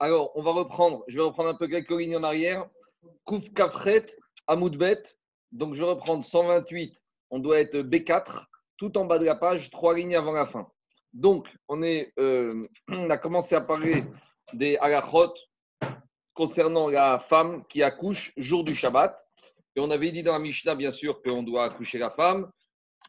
Alors, 0.00 0.30
on 0.36 0.42
va 0.42 0.52
reprendre, 0.52 1.02
je 1.08 1.16
vais 1.16 1.24
reprendre 1.24 1.48
un 1.48 1.54
peu 1.54 1.66
quelques 1.66 1.90
lignes 1.90 2.16
en 2.16 2.22
arrière. 2.22 2.68
Kouf 3.24 3.52
Kafret, 3.52 4.06
Amoudbet. 4.46 5.02
Donc, 5.50 5.74
je 5.74 5.82
vais 5.82 5.90
reprendre 5.90 6.24
128, 6.24 7.02
on 7.30 7.38
doit 7.38 7.58
être 7.58 7.78
B4, 7.78 8.44
tout 8.76 8.96
en 8.96 9.06
bas 9.06 9.18
de 9.18 9.24
la 9.24 9.34
page, 9.34 9.70
trois 9.70 9.96
lignes 9.96 10.14
avant 10.14 10.32
la 10.32 10.46
fin. 10.46 10.68
Donc, 11.12 11.48
on, 11.68 11.82
est, 11.82 12.12
euh, 12.18 12.68
on 12.88 13.10
a 13.10 13.18
commencé 13.18 13.54
à 13.54 13.60
parler 13.60 14.04
des 14.52 14.76
halachot 14.76 15.34
concernant 16.34 16.88
la 16.88 17.18
femme 17.18 17.64
qui 17.66 17.82
accouche 17.82 18.32
jour 18.36 18.62
du 18.62 18.74
Shabbat. 18.74 19.26
Et 19.74 19.80
on 19.80 19.90
avait 19.90 20.12
dit 20.12 20.22
dans 20.22 20.32
la 20.32 20.38
Mishnah, 20.38 20.76
bien 20.76 20.92
sûr, 20.92 21.20
qu'on 21.22 21.42
doit 21.42 21.64
accoucher 21.64 21.98
la 21.98 22.10
femme 22.10 22.50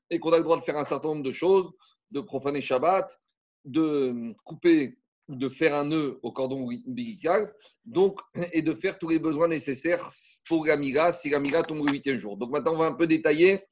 et 0.10 0.18
qu'on 0.20 0.34
a 0.34 0.38
le 0.38 0.44
droit 0.44 0.58
de 0.58 0.64
faire 0.64 0.78
un 0.78 0.84
certain 0.84 1.10
nombre 1.10 1.24
de 1.24 1.32
choses, 1.32 1.70
de 2.10 2.22
profaner 2.22 2.62
Shabbat, 2.62 3.20
de 3.66 4.34
couper 4.44 4.98
de 5.30 5.48
faire 5.48 5.76
un 5.76 5.86
nœud 5.86 6.20
au 6.24 6.32
cordon 6.32 6.68
ombilical, 6.88 7.54
donc, 7.86 8.20
et 8.52 8.62
de 8.62 8.74
faire 8.74 8.98
tous 8.98 9.10
les 9.10 9.20
besoins 9.20 9.48
nécessaires 9.48 10.10
pour 10.48 10.66
la 10.66 11.12
si 11.12 11.30
la 11.30 11.64
tombe 11.64 11.86
le 11.86 11.92
huitième 11.92 12.18
jour. 12.18 12.36
Donc 12.38 12.52
maintenant, 12.52 12.74
on 12.74 12.78
va 12.78 12.86
un 12.86 12.94
peu 12.94 13.08
détailler 13.08 13.64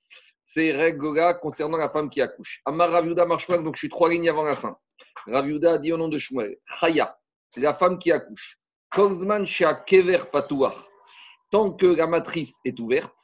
ces 0.45 0.71
règles-là 0.71 1.33
concernant 1.33 1.77
la 1.77 1.89
femme 1.89 2.09
qui 2.09 2.21
accouche. 2.21 2.61
Amar 2.65 2.91
Raviuda 2.91 3.25
Marshmal, 3.25 3.63
donc 3.63 3.75
je 3.75 3.79
suis 3.79 3.89
trois 3.89 4.09
lignes 4.09 4.29
avant 4.29 4.43
la 4.43 4.55
fin. 4.55 4.77
Raviuda 5.25 5.77
dit 5.77 5.91
au 5.91 5.97
nom 5.97 6.07
de 6.07 6.17
Shmuel, 6.17 6.57
Chaya, 6.79 7.17
la 7.57 7.73
femme 7.73 7.97
qui 7.99 8.11
accouche. 8.11 8.57
Kozman 8.89 9.45
Shia 9.45 9.73
Kever 9.73 10.19
Patouar, 10.31 10.87
tant 11.51 11.71
que 11.71 11.87
la 11.87 12.07
matrice 12.07 12.59
est 12.63 12.79
ouverte, 12.79 13.15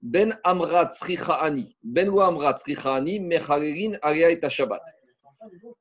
Ben 0.00 0.38
Amrat 0.42 0.90
Srichaani, 0.92 1.76
Ben 1.82 2.08
Amrat 2.08 2.56
Srichaani, 2.58 3.20
Mechalerin 3.20 3.98
Aria 4.02 4.30
et 4.30 4.40
Shabbat 4.48 4.82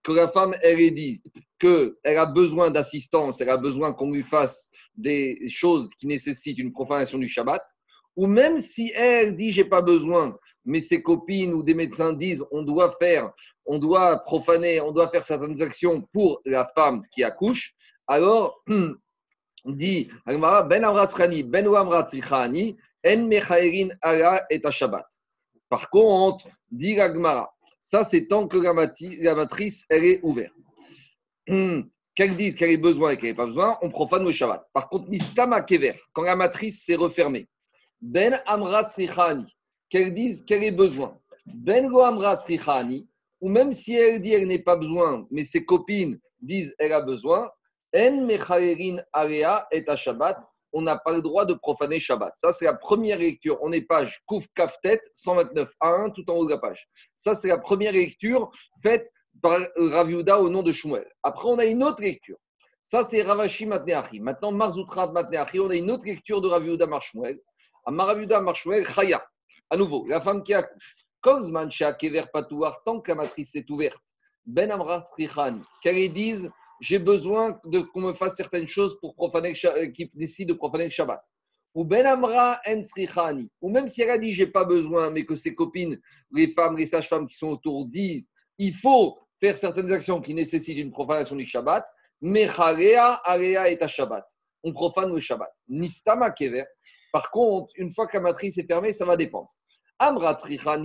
que 0.03 0.11
la 0.11 0.27
femme, 0.27 0.55
elle 0.61 0.81
ait 0.81 0.91
dit 0.91 1.21
qu'elle 1.61 2.17
a 2.17 2.25
besoin 2.25 2.71
d'assistance, 2.71 3.39
elle 3.39 3.49
a 3.49 3.57
besoin 3.57 3.93
qu'on 3.93 4.11
lui 4.11 4.23
fasse 4.23 4.69
des 4.95 5.37
choses 5.49 5.93
qui 5.93 6.07
nécessitent 6.07 6.57
une 6.57 6.71
profanation 6.71 7.19
du 7.19 7.27
Shabbat, 7.27 7.61
ou 8.15 8.27
même 8.27 8.57
si 8.57 8.91
elle 8.95 9.35
dit 9.35 9.51
j'ai 9.51 9.65
pas 9.65 9.81
besoin, 9.81 10.35
mais 10.65 10.79
ses 10.79 11.01
copines 11.01 11.53
ou 11.53 11.63
des 11.63 11.75
médecins 11.75 12.13
disent 12.13 12.43
on 12.51 12.63
doit 12.63 12.89
faire, 12.89 13.31
on 13.65 13.77
doit 13.77 14.23
profaner, 14.23 14.81
on 14.81 14.91
doit 14.91 15.09
faire 15.09 15.23
certaines 15.23 15.61
actions 15.61 16.01
pour 16.11 16.41
la 16.45 16.65
femme 16.65 17.03
qui 17.13 17.23
accouche, 17.23 17.73
alors 18.07 18.63
dit 19.65 20.09
Ben 20.25 20.83
Amratzrani, 20.83 21.43
Ben 21.43 21.67
Amratzrichani, 21.67 22.77
En 23.05 23.27
Mechaerin 23.27 23.89
Ala 24.01 24.45
et 24.49 24.61
Shabbat. 24.69 25.07
Par 25.69 25.89
contre, 25.89 26.47
dit 26.69 26.99
Agmara, 26.99 27.51
ça, 27.79 28.03
c'est 28.03 28.27
tant 28.27 28.47
que 28.47 28.57
la, 28.57 28.73
matrice, 28.73 29.85
elle 29.89 30.03
est 30.03 30.19
ouverte. 30.21 30.53
Qu'elle 31.45 32.35
dise 32.35 32.55
qu'elle 32.55 32.71
ait 32.71 32.77
besoin 32.77 33.11
et 33.11 33.17
qu'elle 33.17 33.29
n'ait 33.29 33.35
pas 33.35 33.45
besoin, 33.45 33.77
on 33.81 33.89
profane 33.89 34.25
le 34.25 34.31
Shabbat. 34.31 34.67
Par 34.73 34.89
contre, 34.89 35.09
Nistama 35.09 35.61
Kever, 35.61 35.95
quand 36.13 36.23
la 36.23 36.35
matrice 36.35 36.83
s'est 36.83 36.95
refermée, 36.95 37.47
Ben 38.01 38.41
Amrat 38.45 38.87
qu'elle 39.89 40.13
dise 40.13 40.43
qu'elle 40.45 40.63
ait 40.63 40.71
besoin. 40.71 41.17
Ben 41.45 41.87
Go 41.87 42.01
Amrat 42.01 42.39
ou 43.41 43.49
même 43.49 43.73
si 43.73 43.95
elle 43.95 44.21
dit 44.21 44.31
qu'elle 44.31 44.47
n'est 44.47 44.61
pas 44.61 44.75
besoin, 44.75 45.27
mais 45.31 45.43
ses 45.43 45.65
copines 45.65 46.19
disent 46.41 46.75
qu'elle 46.77 46.93
a 46.93 47.01
besoin, 47.01 47.49
En 47.95 48.25
Mechaerin 48.25 48.97
Area 49.11 49.67
et 49.71 49.83
à 49.87 49.95
Shabbat, 49.95 50.37
on 50.73 50.81
n'a 50.81 50.97
pas 50.97 51.11
le 51.11 51.21
droit 51.21 51.45
de 51.45 51.53
profaner 51.53 51.99
Shabbat. 51.99 52.33
Ça, 52.35 52.51
c'est 52.51 52.65
la 52.65 52.75
première 52.75 53.17
lecture. 53.17 53.57
On 53.61 53.71
est 53.71 53.81
page 53.81 54.21
Kouf 54.25 54.47
Kaftet 54.55 55.01
129 55.13 55.69
à 55.79 55.89
1, 55.89 56.09
tout 56.11 56.29
en 56.29 56.35
haut 56.35 56.45
de 56.45 56.51
la 56.51 56.59
page. 56.59 56.87
Ça, 57.15 57.33
c'est 57.33 57.49
la 57.49 57.57
première 57.57 57.91
lecture 57.91 58.49
faite 58.81 59.11
par 59.41 59.59
Raviuda 59.75 60.39
au 60.39 60.49
nom 60.49 60.63
de 60.63 60.71
Shmuel. 60.71 61.07
Après, 61.23 61.47
on 61.47 61.57
a 61.59 61.65
une 61.65 61.83
autre 61.83 62.01
lecture. 62.01 62.37
Ça, 62.83 63.03
c'est 63.03 63.21
Ravashi 63.21 63.65
Matneachi. 63.65 64.19
Maintenant, 64.19 64.51
Marzoutrat 64.51 65.11
Matneachi, 65.11 65.59
on 65.59 65.69
a 65.69 65.75
une 65.75 65.91
autre 65.91 66.05
lecture 66.05 66.41
de 66.41 66.47
Raviuda 66.47 66.87
Marshmuel. 66.87 67.39
À 67.85 67.91
Maraviuda 67.91 68.41
Marshmuel, 68.41 68.85
Chaya. 68.85 69.23
À 69.69 69.77
nouveau, 69.77 70.05
la 70.07 70.19
femme 70.21 70.43
qui 70.43 70.53
accouche. 70.53 70.95
Kozman 71.21 71.69
Kever 71.99 72.23
Patouar, 72.33 72.83
tant 72.83 72.99
que 72.99 73.11
la 73.11 73.15
matrice 73.15 73.55
est 73.55 73.69
ouverte. 73.69 74.01
Ben 74.45 74.71
Amrat 74.71 75.05
qu'elle 75.81 76.11
dise 76.11 76.49
j'ai 76.81 76.97
besoin 76.97 77.61
qu'on 77.93 78.01
me 78.01 78.13
fasse 78.13 78.35
certaines 78.35 78.65
choses 78.65 78.99
pour 78.99 79.13
profaner, 79.13 79.53
euh, 79.65 79.91
qui 79.91 80.09
décide 80.15 80.49
de 80.49 80.53
profaner 80.53 80.85
le 80.85 80.89
Shabbat. 80.89 81.23
Ou 81.75 81.85
Ben 81.85 82.07
Amra 82.07 82.59
Ou 83.61 83.69
même 83.69 83.87
si 83.87 84.01
elle 84.01 84.09
a 84.09 84.17
dit 84.17 84.33
j'ai 84.33 84.47
pas 84.47 84.65
besoin, 84.65 85.11
mais 85.11 85.23
que 85.23 85.35
ses 85.35 85.53
copines, 85.53 86.01
les 86.33 86.47
femmes, 86.51 86.75
les 86.75 86.87
sages-femmes 86.87 87.27
qui 87.27 87.37
sont 87.37 87.49
autour 87.49 87.85
disent 87.85 88.25
il 88.61 88.75
faut 88.75 89.17
faire 89.39 89.57
certaines 89.57 89.91
actions 89.91 90.21
qui 90.21 90.35
nécessitent 90.35 90.77
une 90.77 90.91
profanation 90.91 91.35
du 91.35 91.45
Shabbat. 91.45 91.83
Mecharea, 92.21 93.19
Area 93.23 93.71
et 93.71 93.87
Shabbat. 93.87 94.23
On 94.63 94.71
profane 94.71 95.11
le 95.11 95.19
Shabbat. 95.19 95.51
Nistama 95.67 96.29
Kever. 96.29 96.65
Par 97.11 97.31
contre, 97.31 97.71
une 97.75 97.89
fois 97.89 98.05
que 98.05 98.15
la 98.17 98.21
matrice 98.21 98.59
est 98.59 98.67
fermée, 98.67 98.93
ça 98.93 99.03
va 99.03 99.17
dépendre. 99.17 99.49
Amrat 99.97 100.37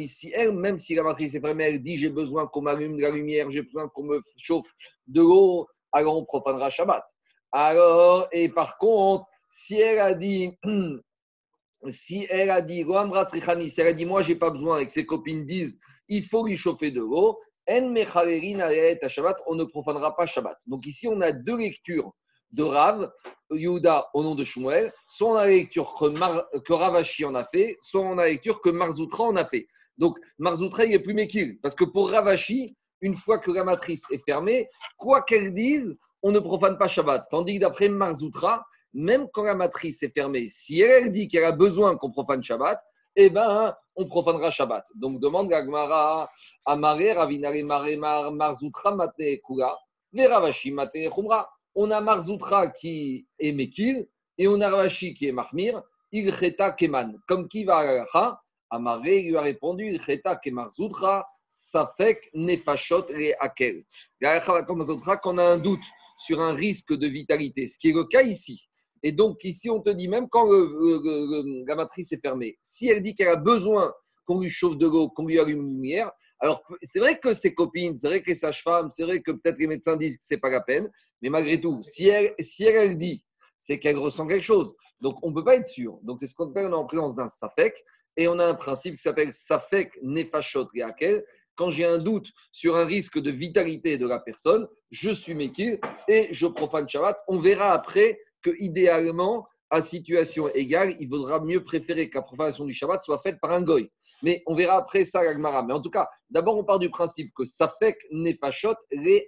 si 0.07 0.33
elle, 0.35 0.53
même 0.53 0.79
si 0.79 0.95
la 0.95 1.03
matrice 1.03 1.35
est 1.35 1.41
fermée, 1.41 1.65
elle 1.65 1.83
dit 1.83 1.99
j'ai 1.99 2.09
besoin 2.09 2.47
qu'on 2.47 2.63
m'allume 2.63 2.97
de 2.97 3.03
la 3.03 3.11
lumière, 3.11 3.51
j'ai 3.51 3.63
besoin 3.63 3.89
qu'on 3.89 4.05
me 4.05 4.21
chauffe 4.39 4.71
de 5.07 5.21
l'eau, 5.21 5.67
alors 5.93 6.17
on 6.17 6.25
profanera 6.25 6.71
Shabbat. 6.71 7.05
Alors, 7.53 8.27
et 8.33 8.49
par 8.49 8.79
contre, 8.79 9.27
si 9.51 9.79
elle 9.79 9.99
a 9.99 10.15
dit, 10.15 10.53
si 11.89 12.27
elle 12.31 12.51
a 12.51 12.63
dit, 12.63 12.85
si 12.85 13.81
elle 13.81 13.87
a 13.87 13.93
dit, 13.93 14.07
moi, 14.07 14.23
j'ai 14.23 14.37
pas 14.37 14.51
besoin, 14.51 14.79
et 14.79 14.87
que 14.87 14.93
ses 14.93 15.05
copines 15.05 15.45
disent, 15.45 15.79
il 16.09 16.25
faut 16.25 16.47
lui 16.47 16.57
chauffer 16.57 16.91
de 16.91 17.01
l'eau, 17.01 17.39
on 17.69 19.55
ne 19.55 19.65
profanera 19.65 20.17
pas 20.17 20.27
Shabbat. 20.27 20.59
Donc 20.67 20.87
ici, 20.87 21.09
on 21.09 21.21
a 21.21 21.33
deux 21.33 21.57
lectures 21.57 22.13
de 22.53 22.63
Rav, 22.63 23.11
Yehuda 23.51 24.09
au 24.15 24.23
nom 24.23 24.35
de 24.35 24.45
Shmuel. 24.45 24.93
Soit 25.09 25.31
on 25.31 25.35
a 25.35 25.47
la 25.47 25.53
lecture 25.53 25.95
que, 25.99 26.59
que 26.61 26.73
Ravashi 26.73 27.25
en 27.25 27.35
a 27.35 27.45
fait, 27.45 27.77
soit 27.81 28.01
on 28.01 28.19
a 28.19 28.23
la 28.25 28.31
lecture 28.31 28.61
que 28.61 28.71
Marzoutra 28.71 29.25
en 29.25 29.37
a 29.37 29.45
fait. 29.45 29.67
Donc 29.99 30.19
Marzoutra, 30.39 30.85
il 30.85 30.95
est 30.95 31.01
plus 31.01 31.15
méquille. 31.15 31.59
Parce 31.63 31.75
que 31.75 31.85
pour 31.85 32.11
Ravashi, 32.11 32.77
une 33.01 33.17
fois 33.17 33.39
que 33.39 33.51
la 33.51 33.65
matrice 33.65 34.05
est 34.11 34.25
fermée, 34.25 34.69
quoi 34.97 35.23
qu'elle 35.23 35.53
dise, 35.53 35.97
on 36.23 36.33
ne 36.33 36.39
profane 36.39 36.79
pas 36.79 36.89
Shabbat. 36.89 37.27
Tandis 37.31 37.57
que 37.57 37.61
d'après 37.61 37.89
Marzoutra, 37.89 38.65
même 38.93 39.29
quand 39.33 39.45
la 39.45 39.55
matrice 39.55 40.03
est 40.03 40.13
fermée, 40.15 40.49
si 40.49 40.81
elle 40.81 41.13
dit 41.13 41.29
qu'elle 41.29 41.45
a 41.45 41.53
besoin 41.53 41.97
qu'on 41.97 42.11
profane 42.11 42.43
Shabbat, 42.43 42.81
eh 43.17 43.31
bien, 43.31 43.75
on 43.97 44.07
profanera 44.07 44.51
Shabbat. 44.51 44.85
Donc, 44.95 45.21
demande 45.21 45.51
la 45.51 45.65
Gemara, 45.65 46.31
Amare, 46.67 47.17
Ravinare, 47.17 47.63
Mar, 47.65 48.31
Marzoutra, 48.31 48.95
Matne, 48.95 49.39
Kula, 49.45 49.77
Ravashi, 50.15 50.71
Matne, 50.71 51.09
Khumra. 51.11 51.49
On 51.75 51.91
a 51.91 52.01
Marzoutra 52.01 52.69
qui 52.69 53.27
est 53.39 53.53
Mekil 53.53 54.07
et 54.39 54.49
on 54.49 54.61
a 54.61 54.69
Ravashi 54.69 55.15
qui 55.15 55.29
est 55.29 55.33
Mahmir, 55.33 55.83
Ilcheta 56.13 56.73
Keman. 56.73 57.19
Comme 57.27 57.49
qui 57.49 57.65
va 57.65 57.79
à 57.79 57.85
la 57.85 58.41
Amare 58.69 59.01
lui 59.03 59.37
a 59.37 59.41
répondu, 59.41 59.87
Ilcheta 59.87 60.37
Kemarzoutra, 60.37 61.27
Safek 61.49 62.31
Nefashot 62.35 63.07
Reakel. 63.09 63.85
Quand 64.21 65.21
on 65.25 65.39
a 65.39 65.45
un 65.45 65.57
doute 65.57 65.85
sur 66.19 66.41
un 66.41 66.53
risque 66.53 66.95
de 66.95 67.07
vitalité, 67.07 67.67
ce 67.67 67.79
qui 67.79 67.91
est 67.91 67.93
le 67.93 68.05
cas 68.05 68.23
ici. 68.23 68.69
Et 69.03 69.13
donc, 69.13 69.45
ici, 69.45 69.71
on 69.71 69.81
te 69.81 69.91
dit, 69.91 70.09
même 70.09 70.29
quand 70.29 70.49
la 70.49 71.75
matrice 71.75 72.13
est 72.13 72.21
fermée, 72.21 72.59
si 72.63 72.89
elle 72.89 73.03
dit 73.03 73.15
qu'elle 73.15 73.29
a 73.29 73.37
besoin 73.37 73.93
qu'on 74.25 74.41
lui 74.41 74.51
chauffe 74.51 74.77
de 74.77 74.87
l'eau, 74.87 75.09
qu'on 75.09 75.27
lui 75.27 75.39
allume 75.39 75.61
une 75.61 75.75
lumière, 75.75 76.11
alors 76.41 76.63
c'est 76.83 76.99
vrai 76.99 77.19
que 77.19 77.33
ses 77.33 77.55
copines, 77.55 77.97
c'est 77.97 78.09
vrai 78.09 78.23
que 78.23 78.29
les 78.29 78.35
sages-femmes, 78.35 78.91
c'est 78.91 79.05
vrai 79.05 79.23
que 79.23 79.31
peut-être 79.31 79.59
les 79.59 79.67
médecins 79.67 79.97
disent 79.97 80.17
que 80.17 80.25
ce 80.25 80.35
n'est 80.35 80.41
pas 80.41 80.51
la 80.51 80.61
peine, 80.61 80.91
mais 81.23 81.31
malgré 81.31 81.61
tout, 81.61 81.81
si 81.83 82.09
elle, 82.09 82.35
si 82.41 82.65
elle, 82.65 82.99
dit, 82.99 83.25
c'est 83.59 83.79
qu'elle 83.79 83.97
ressent 83.97 84.27
quelque 84.27 84.43
chose. 84.43 84.75
Donc, 85.01 85.15
on 85.23 85.31
ne 85.31 85.35
peut 85.35 85.45
pas 85.45 85.57
être 85.57 85.67
sûr. 85.67 85.99
Donc, 86.03 86.19
c'est 86.21 86.27
ce 86.27 86.35
qu'on 86.35 86.51
appelle, 86.51 86.73
en 86.73 86.85
présence 86.85 87.15
d'un 87.15 87.29
Safek, 87.29 87.75
et 88.17 88.29
on 88.29 88.39
a 88.39 88.47
un 88.47 88.55
principe 88.55 88.97
qui 88.97 89.03
s'appelle 89.03 89.33
Safek 89.33 89.99
Nefashot 90.03 90.69
Reakel, 90.75 91.25
quand 91.55 91.71
j'ai 91.71 91.87
un 91.87 91.99
doute 91.99 92.31
sur 92.53 92.77
un 92.77 92.85
risque 92.85 93.19
de 93.19 93.31
vitalité 93.31 93.99
de 93.99 94.07
la 94.07 94.21
personne, 94.21 94.69
je 94.91 95.11
suis 95.11 95.35
méquille 95.35 95.81
et 96.07 96.29
je 96.31 96.47
profane 96.47 96.89
Shabbat. 96.89 97.19
On 97.29 97.39
verra 97.39 97.73
après 97.73 98.21
que 98.43 98.51
idéalement, 98.59 99.47
à 99.71 99.83
situation 99.83 100.49
égale, 100.51 100.95
il 101.01 101.09
vaudra 101.09 101.41
mieux 101.41 101.63
préférer 101.63 102.09
que 102.09 102.19
la 102.19 102.23
profanation 102.23 102.65
du 102.65 102.73
Shabbat 102.73 103.03
soit 103.03 103.19
faite 103.19 103.41
par 103.41 103.51
un 103.51 103.63
goy. 103.63 103.91
Mais 104.23 104.43
on 104.47 104.55
verra 104.55 104.77
après 104.77 105.05
ça, 105.05 105.25
Gagmara. 105.25 105.65
Mais 105.65 105.73
en 105.73 105.83
tout 105.83 105.91
cas, 105.91 106.09
d'abord, 106.31 106.57
on 106.57 106.65
part 106.65 106.79
du 106.79 106.89
principe 106.89 107.33
que 107.35 107.45
fait 107.79 107.97
nefashot 108.13 108.77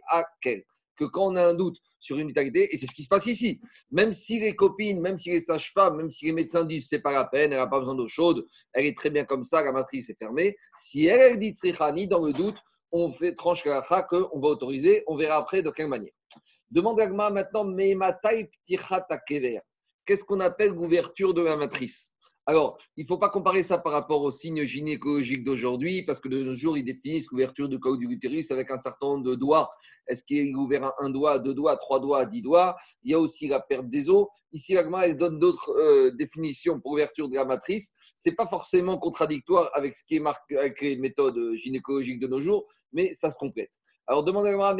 akel 0.08 0.62
que 0.98 1.04
quand 1.04 1.32
on 1.32 1.36
a 1.36 1.46
un 1.46 1.54
doute 1.54 1.78
sur 2.00 2.18
une 2.18 2.28
vitalité, 2.28 2.72
et 2.72 2.76
c'est 2.76 2.86
ce 2.86 2.94
qui 2.94 3.02
se 3.02 3.08
passe 3.08 3.26
ici, 3.26 3.60
même 3.90 4.12
si 4.12 4.40
les 4.40 4.54
copines, 4.54 5.00
même 5.00 5.16
si 5.16 5.30
les 5.30 5.40
sages-femmes, 5.40 5.96
même 5.96 6.10
si 6.10 6.26
les 6.26 6.32
médecins 6.32 6.64
disent 6.64 6.88
c'est 6.88 7.00
pas 7.00 7.12
la 7.12 7.24
peine, 7.24 7.52
elle 7.52 7.58
n'a 7.58 7.66
pas 7.66 7.78
besoin 7.78 7.94
d'eau 7.94 8.08
chaude, 8.08 8.44
elle 8.72 8.86
est 8.86 8.96
très 8.96 9.10
bien 9.10 9.24
comme 9.24 9.42
ça, 9.42 9.62
la 9.62 9.72
matrice 9.72 10.10
est 10.10 10.18
fermée, 10.18 10.56
si 10.76 11.06
elle, 11.06 11.32
elle 11.32 11.38
dit 11.38 11.50
tsrichani, 11.50 12.06
dans 12.06 12.24
le 12.24 12.32
doute, 12.32 12.58
on 12.92 13.10
fait 13.10 13.34
tranche 13.34 13.62
qu'on 14.08 14.40
va 14.40 14.48
autoriser, 14.48 15.04
on 15.06 15.16
verra 15.16 15.36
après 15.36 15.62
de 15.62 15.70
quelle 15.70 15.88
manière. 15.88 16.12
Demande 16.70 17.00
Agma 17.00 17.30
maintenant, 17.30 17.64
Qu'est-ce 20.04 20.24
qu'on 20.24 20.40
appelle 20.40 20.70
l'ouverture 20.70 21.34
de 21.34 21.42
la 21.42 21.56
matrice? 21.56 22.14
Alors, 22.48 22.78
il 22.96 23.02
ne 23.02 23.06
faut 23.06 23.18
pas 23.18 23.28
comparer 23.28 23.62
ça 23.62 23.76
par 23.76 23.92
rapport 23.92 24.22
aux 24.22 24.30
signes 24.30 24.62
gynécologiques 24.62 25.44
d'aujourd'hui, 25.44 26.00
parce 26.02 26.18
que 26.18 26.30
de 26.30 26.42
nos 26.42 26.54
jours, 26.54 26.78
ils 26.78 26.82
définissent 26.82 27.30
l'ouverture 27.30 27.68
du 27.68 27.78
col 27.78 27.98
du 27.98 28.06
utérus 28.06 28.50
avec 28.50 28.70
un 28.70 28.78
certain 28.78 29.06
nombre 29.08 29.24
de 29.24 29.34
doigts. 29.34 29.68
Est-ce 30.06 30.24
qu'il 30.24 30.38
est 30.38 30.54
ouvert 30.54 30.94
un 30.98 31.10
doigt, 31.10 31.38
deux 31.40 31.52
doigts, 31.52 31.76
trois 31.76 32.00
doigts, 32.00 32.24
dix 32.24 32.40
doigts? 32.40 32.74
Il 33.02 33.10
y 33.10 33.14
a 33.14 33.20
aussi 33.20 33.48
la 33.48 33.60
perte 33.60 33.90
des 33.90 34.08
os. 34.08 34.28
Ici, 34.52 34.72
l'agma, 34.72 35.06
elle 35.06 35.18
donne 35.18 35.38
d'autres 35.38 35.72
euh, 35.72 36.10
définitions 36.12 36.80
pour 36.80 36.92
l'ouverture 36.92 37.28
de 37.28 37.34
la 37.34 37.44
matrice. 37.44 37.92
Ce 38.16 38.30
n'est 38.30 38.34
pas 38.34 38.46
forcément 38.46 38.96
contradictoire 38.96 39.70
avec 39.74 39.94
ce 39.94 40.02
qui 40.04 40.16
est 40.16 40.20
marqué 40.20 40.56
avec 40.56 40.80
les 40.80 40.96
méthodes 40.96 41.52
gynécologiques 41.52 42.18
de 42.18 42.28
nos 42.28 42.40
jours, 42.40 42.66
mais 42.94 43.12
ça 43.12 43.28
se 43.28 43.36
complète. 43.36 43.72
Alors, 44.06 44.24
demandez-moi, 44.24 44.74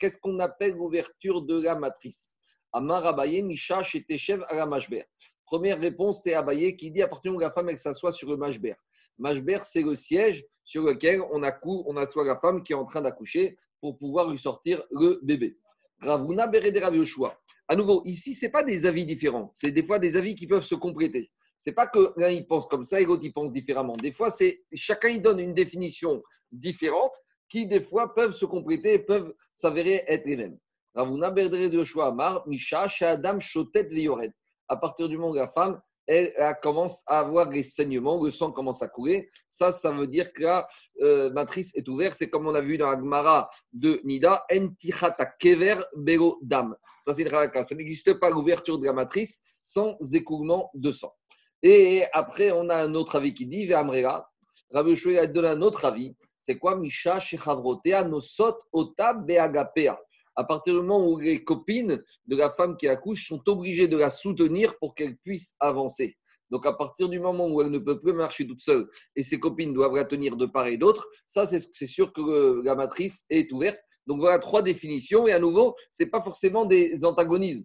qu'est-ce 0.00 0.18
qu'on 0.18 0.40
appelle 0.40 0.74
l'ouverture 0.74 1.42
de 1.42 1.62
la 1.62 1.76
matrice? 1.76 2.34
Amar 2.72 3.06
Abaye, 3.06 3.40
Misha, 3.40 3.84
Cheteshev, 3.84 4.42
Aramashber. 4.48 5.04
Première 5.48 5.80
réponse, 5.80 6.20
c'est 6.22 6.34
Abaye 6.34 6.76
qui 6.76 6.90
dit 6.90 7.00
à 7.00 7.08
partir 7.08 7.32
la 7.38 7.50
femme 7.50 7.70
elle 7.70 7.78
s'assoit 7.78 8.12
sur 8.12 8.28
le 8.28 8.36
mashber. 8.36 8.74
Mashber, 9.16 9.60
c'est 9.62 9.80
le 9.80 9.94
siège 9.96 10.44
sur 10.62 10.82
lequel 10.82 11.22
on, 11.22 11.40
on 11.64 11.96
assoit 11.96 12.24
la 12.24 12.36
femme 12.36 12.62
qui 12.62 12.74
est 12.74 12.76
en 12.76 12.84
train 12.84 13.00
d'accoucher 13.00 13.56
pour 13.80 13.96
pouvoir 13.96 14.28
lui 14.28 14.36
sortir 14.36 14.84
le 14.90 15.18
bébé. 15.22 15.56
Ravuna 16.02 16.46
Berede 16.46 16.76
Rav 16.76 16.94
Yoshua. 16.94 17.34
À 17.66 17.76
nouveau, 17.76 18.02
ici, 18.04 18.34
ce 18.34 18.44
n'est 18.44 18.52
pas 18.52 18.62
des 18.62 18.84
avis 18.84 19.06
différents. 19.06 19.48
C'est 19.54 19.70
des 19.70 19.82
fois 19.82 19.98
des 19.98 20.18
avis 20.18 20.34
qui 20.34 20.46
peuvent 20.46 20.64
se 20.64 20.74
compléter. 20.74 21.30
Ce 21.58 21.70
n'est 21.70 21.74
pas 21.74 21.86
que 21.86 22.12
l'un 22.18 22.42
pense 22.42 22.66
comme 22.66 22.84
ça 22.84 23.00
et 23.00 23.06
l'autre 23.06 23.26
pense 23.34 23.50
différemment. 23.50 23.96
Des 23.96 24.12
fois, 24.12 24.30
c'est 24.30 24.62
chacun 24.74 25.08
il 25.08 25.22
donne 25.22 25.40
une 25.40 25.54
définition 25.54 26.22
différente 26.52 27.14
qui, 27.48 27.66
des 27.66 27.80
fois, 27.80 28.14
peuvent 28.14 28.32
se 28.32 28.44
compléter 28.44 28.92
et 28.92 28.98
peuvent 28.98 29.34
s'avérer 29.54 30.04
être 30.06 30.26
les 30.26 30.36
mêmes. 30.36 30.58
Ravuna 30.94 31.30
Berede 31.30 31.72
Yoshua 31.72 32.08
Amar, 32.08 32.46
Misha, 32.46 32.86
Adam 33.00 33.40
Shotet 33.40 33.84
Viored 33.84 34.32
à 34.68 34.76
partir 34.76 35.08
du 35.08 35.16
moment 35.16 35.32
où 35.32 35.34
la 35.34 35.48
femme 35.48 35.80
elle, 36.08 36.32
commence 36.62 37.02
à 37.06 37.20
avoir 37.20 37.50
les 37.50 37.62
saignements, 37.62 38.22
le 38.22 38.30
sang 38.30 38.50
commence 38.50 38.82
à 38.82 38.88
couler. 38.88 39.28
Ça, 39.48 39.70
ça 39.70 39.90
veut 39.92 40.06
dire 40.06 40.32
que 40.32 40.42
la 40.42 40.66
euh, 41.02 41.30
matrice 41.30 41.74
est 41.76 41.86
ouverte. 41.86 42.16
C'est 42.16 42.30
comme 42.30 42.46
on 42.46 42.54
a 42.54 42.62
vu 42.62 42.78
dans 42.78 42.90
la 42.90 42.96
Gemara 42.96 43.50
de 43.72 44.00
Nida, 44.04 44.44
Entichata 44.50 45.26
kever 45.38 45.80
bero 45.94 46.38
dam. 46.40 46.74
Ça, 47.02 47.12
c'est 47.12 47.24
le 47.24 47.30
Ça 47.30 47.74
n'existe 47.74 48.14
pas 48.14 48.30
l'ouverture 48.30 48.78
de 48.78 48.86
la 48.86 48.94
matrice 48.94 49.42
sans 49.60 49.96
écoulement 50.14 50.70
de 50.74 50.90
sang. 50.92 51.12
Et 51.62 52.04
après, 52.14 52.52
on 52.52 52.70
a 52.70 52.76
un 52.76 52.94
autre 52.94 53.16
avis 53.16 53.34
qui 53.34 53.46
dit, 53.46 53.66
Ve'amrela, 53.66 54.26
Rabbi 54.70 55.18
a 55.18 55.26
donné 55.26 55.48
un 55.48 55.60
autre 55.60 55.84
avis. 55.84 56.16
C'est 56.38 56.58
quoi 56.58 56.76
Misha 56.76 57.20
shechavrotea 57.20 58.04
nosot 58.04 58.56
ota 58.72 59.12
beagapea 59.12 59.98
à 60.38 60.44
partir 60.44 60.72
du 60.72 60.80
moment 60.80 61.04
où 61.04 61.18
les 61.18 61.42
copines 61.42 62.00
de 62.26 62.36
la 62.36 62.48
femme 62.48 62.76
qui 62.76 62.86
accouche 62.86 63.26
sont 63.26 63.42
obligées 63.48 63.88
de 63.88 63.96
la 63.96 64.08
soutenir 64.08 64.78
pour 64.78 64.94
qu'elle 64.94 65.16
puisse 65.16 65.56
avancer. 65.58 66.16
Donc, 66.50 66.64
à 66.64 66.72
partir 66.72 67.08
du 67.08 67.18
moment 67.18 67.48
où 67.48 67.60
elle 67.60 67.72
ne 67.72 67.78
peut 67.78 68.00
plus 68.00 68.12
marcher 68.12 68.46
toute 68.46 68.62
seule 68.62 68.88
et 69.16 69.24
ses 69.24 69.40
copines 69.40 69.74
doivent 69.74 69.96
la 69.96 70.04
tenir 70.04 70.36
de 70.36 70.46
part 70.46 70.68
et 70.68 70.78
d'autre, 70.78 71.08
ça, 71.26 71.44
c'est 71.44 71.86
sûr 71.86 72.12
que 72.12 72.62
la 72.62 72.76
matrice 72.76 73.24
est 73.30 73.50
ouverte. 73.50 73.80
Donc, 74.06 74.20
voilà 74.20 74.38
trois 74.38 74.62
définitions. 74.62 75.26
Et 75.26 75.32
à 75.32 75.40
nouveau, 75.40 75.74
ce 75.90 76.04
n'est 76.04 76.08
pas 76.08 76.22
forcément 76.22 76.64
des 76.64 77.04
antagonismes. 77.04 77.64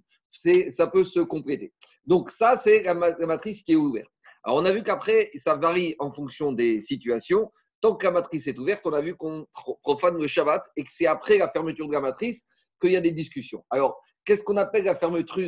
Ça 0.69 0.87
peut 0.87 1.03
se 1.03 1.19
compléter. 1.19 1.71
Donc, 2.07 2.31
ça, 2.31 2.55
c'est 2.55 2.81
la, 2.81 2.95
matrice 2.95 3.61
qui 3.61 3.73
est 3.73 3.75
ouverte. 3.75 4.09
Alors, 4.43 4.57
on 4.57 4.65
a 4.65 4.71
vu 4.71 4.81
qu'après, 4.81 5.29
ça 5.35 5.55
varie 5.55 5.95
en 5.99 6.11
fonction 6.11 6.51
des 6.51 6.81
situations. 6.81 7.51
Tant 7.81 7.95
que 7.95 8.05
la 8.05 8.11
matrice 8.11 8.47
est 8.47 8.57
ouverte, 8.57 8.81
on 8.85 8.93
a 8.93 9.01
vu 9.01 9.15
qu'on 9.15 9.45
profane 9.83 10.17
le 10.17 10.25
Shabbat 10.25 10.63
et 10.75 10.83
que 10.83 10.91
c'est 10.91 11.05
après 11.05 11.37
la 11.37 11.51
fermeture 11.51 11.87
de 11.87 11.93
la 11.93 12.01
matrice 12.01 12.47
qu'il 12.83 12.91
y 12.91 12.97
a 12.97 13.01
des 13.01 13.11
discussions. 13.11 13.63
Alors, 13.69 13.99
qu'est-ce 14.25 14.43
qu'on 14.43 14.57
appelle 14.57 14.83
la 14.83 14.95
fermeture, 14.95 15.47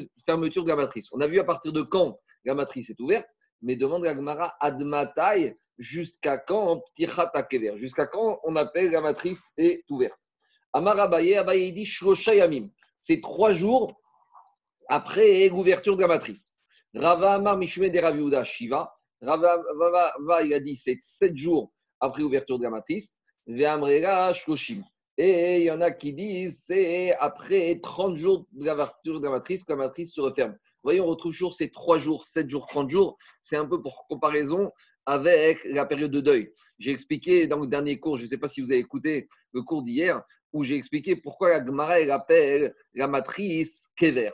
de 0.63 0.67
la 0.67 0.75
matrice? 0.75 1.09
On 1.11 1.19
a 1.19 1.27
vu 1.27 1.39
à 1.39 1.43
partir 1.43 1.73
de 1.73 1.81
quand 1.81 2.17
la 2.45 2.53
matrice 2.53 2.89
est 2.89 2.99
ouverte, 2.99 3.27
mais 3.61 3.75
demande 3.75 4.05
à 4.05 4.13
Gmara 4.13 4.55
Admatai 4.61 5.57
jusqu'à 5.77 6.37
quand 6.37 6.81
kever 7.49 7.77
Jusqu'à 7.77 8.07
quand 8.07 8.39
on 8.43 8.55
appelle 8.55 8.91
la 8.91 9.01
matrice 9.01 9.43
est 9.57 9.83
ouverte? 9.89 10.17
Amar 10.73 10.97
Abaye, 10.99 11.35
Abaye 11.35 11.73
dit 11.73 11.85
Shloshayamim. 11.85 12.69
C'est 12.99 13.21
trois 13.21 13.51
jours 13.51 13.99
après 14.87 15.49
l'ouverture 15.49 15.95
de 15.95 16.01
la 16.01 16.07
matrice. 16.07 16.53
Rava 16.93 17.33
Amar 17.33 17.57
Mishme 17.57 17.89
de 17.89 17.99
Raviuda 17.99 18.43
Shiva. 18.43 18.93
Rava 19.21 20.43
il 20.43 20.53
a 20.53 20.59
dit 20.59 20.75
c'est 20.75 20.97
sept 21.01 21.35
jours 21.35 21.71
après 21.99 22.21
l'ouverture 22.21 22.57
de 22.57 22.63
la 22.63 22.69
matrice. 22.69 23.19
Ve'amrega 23.47 24.33
Shloshim. 24.33 24.83
Et 25.17 25.59
il 25.59 25.63
y 25.63 25.71
en 25.71 25.79
a 25.79 25.91
qui 25.91 26.13
disent 26.13 26.63
c'est 26.65 27.15
après 27.19 27.79
30 27.81 28.17
jours 28.17 28.45
de 28.51 28.63
de 28.63 29.23
la 29.23 29.29
matrice 29.29 29.63
que 29.63 29.71
la 29.71 29.77
matrice 29.77 30.13
se 30.13 30.19
referme. 30.19 30.51
Vous 30.51 30.89
voyez, 30.89 30.99
on 30.99 31.07
retrouve 31.07 31.31
toujours 31.31 31.53
ces 31.53 31.71
3 31.71 31.97
jours, 31.97 32.25
7 32.25 32.49
jours, 32.49 32.67
30 32.67 32.89
jours. 32.89 33.17
C'est 33.39 33.55
un 33.55 33.65
peu 33.65 33.81
pour 33.81 34.05
comparaison 34.07 34.71
avec 35.05 35.63
la 35.65 35.85
période 35.85 36.11
de 36.11 36.19
deuil. 36.19 36.51
J'ai 36.79 36.91
expliqué 36.91 37.47
dans 37.47 37.59
le 37.59 37.67
dernier 37.67 37.97
cours, 37.97 38.17
je 38.17 38.23
ne 38.23 38.27
sais 38.27 38.37
pas 38.37 38.49
si 38.49 38.59
vous 38.59 38.71
avez 38.71 38.81
écouté 38.81 39.29
le 39.53 39.61
cours 39.61 39.83
d'hier, 39.83 40.21
où 40.51 40.63
j'ai 40.63 40.75
expliqué 40.75 41.15
pourquoi 41.15 41.49
la 41.49 41.65
Gemara 41.65 41.95
appelle 42.13 42.75
la 42.93 43.07
matrice 43.07 43.89
Kever. 43.95 44.31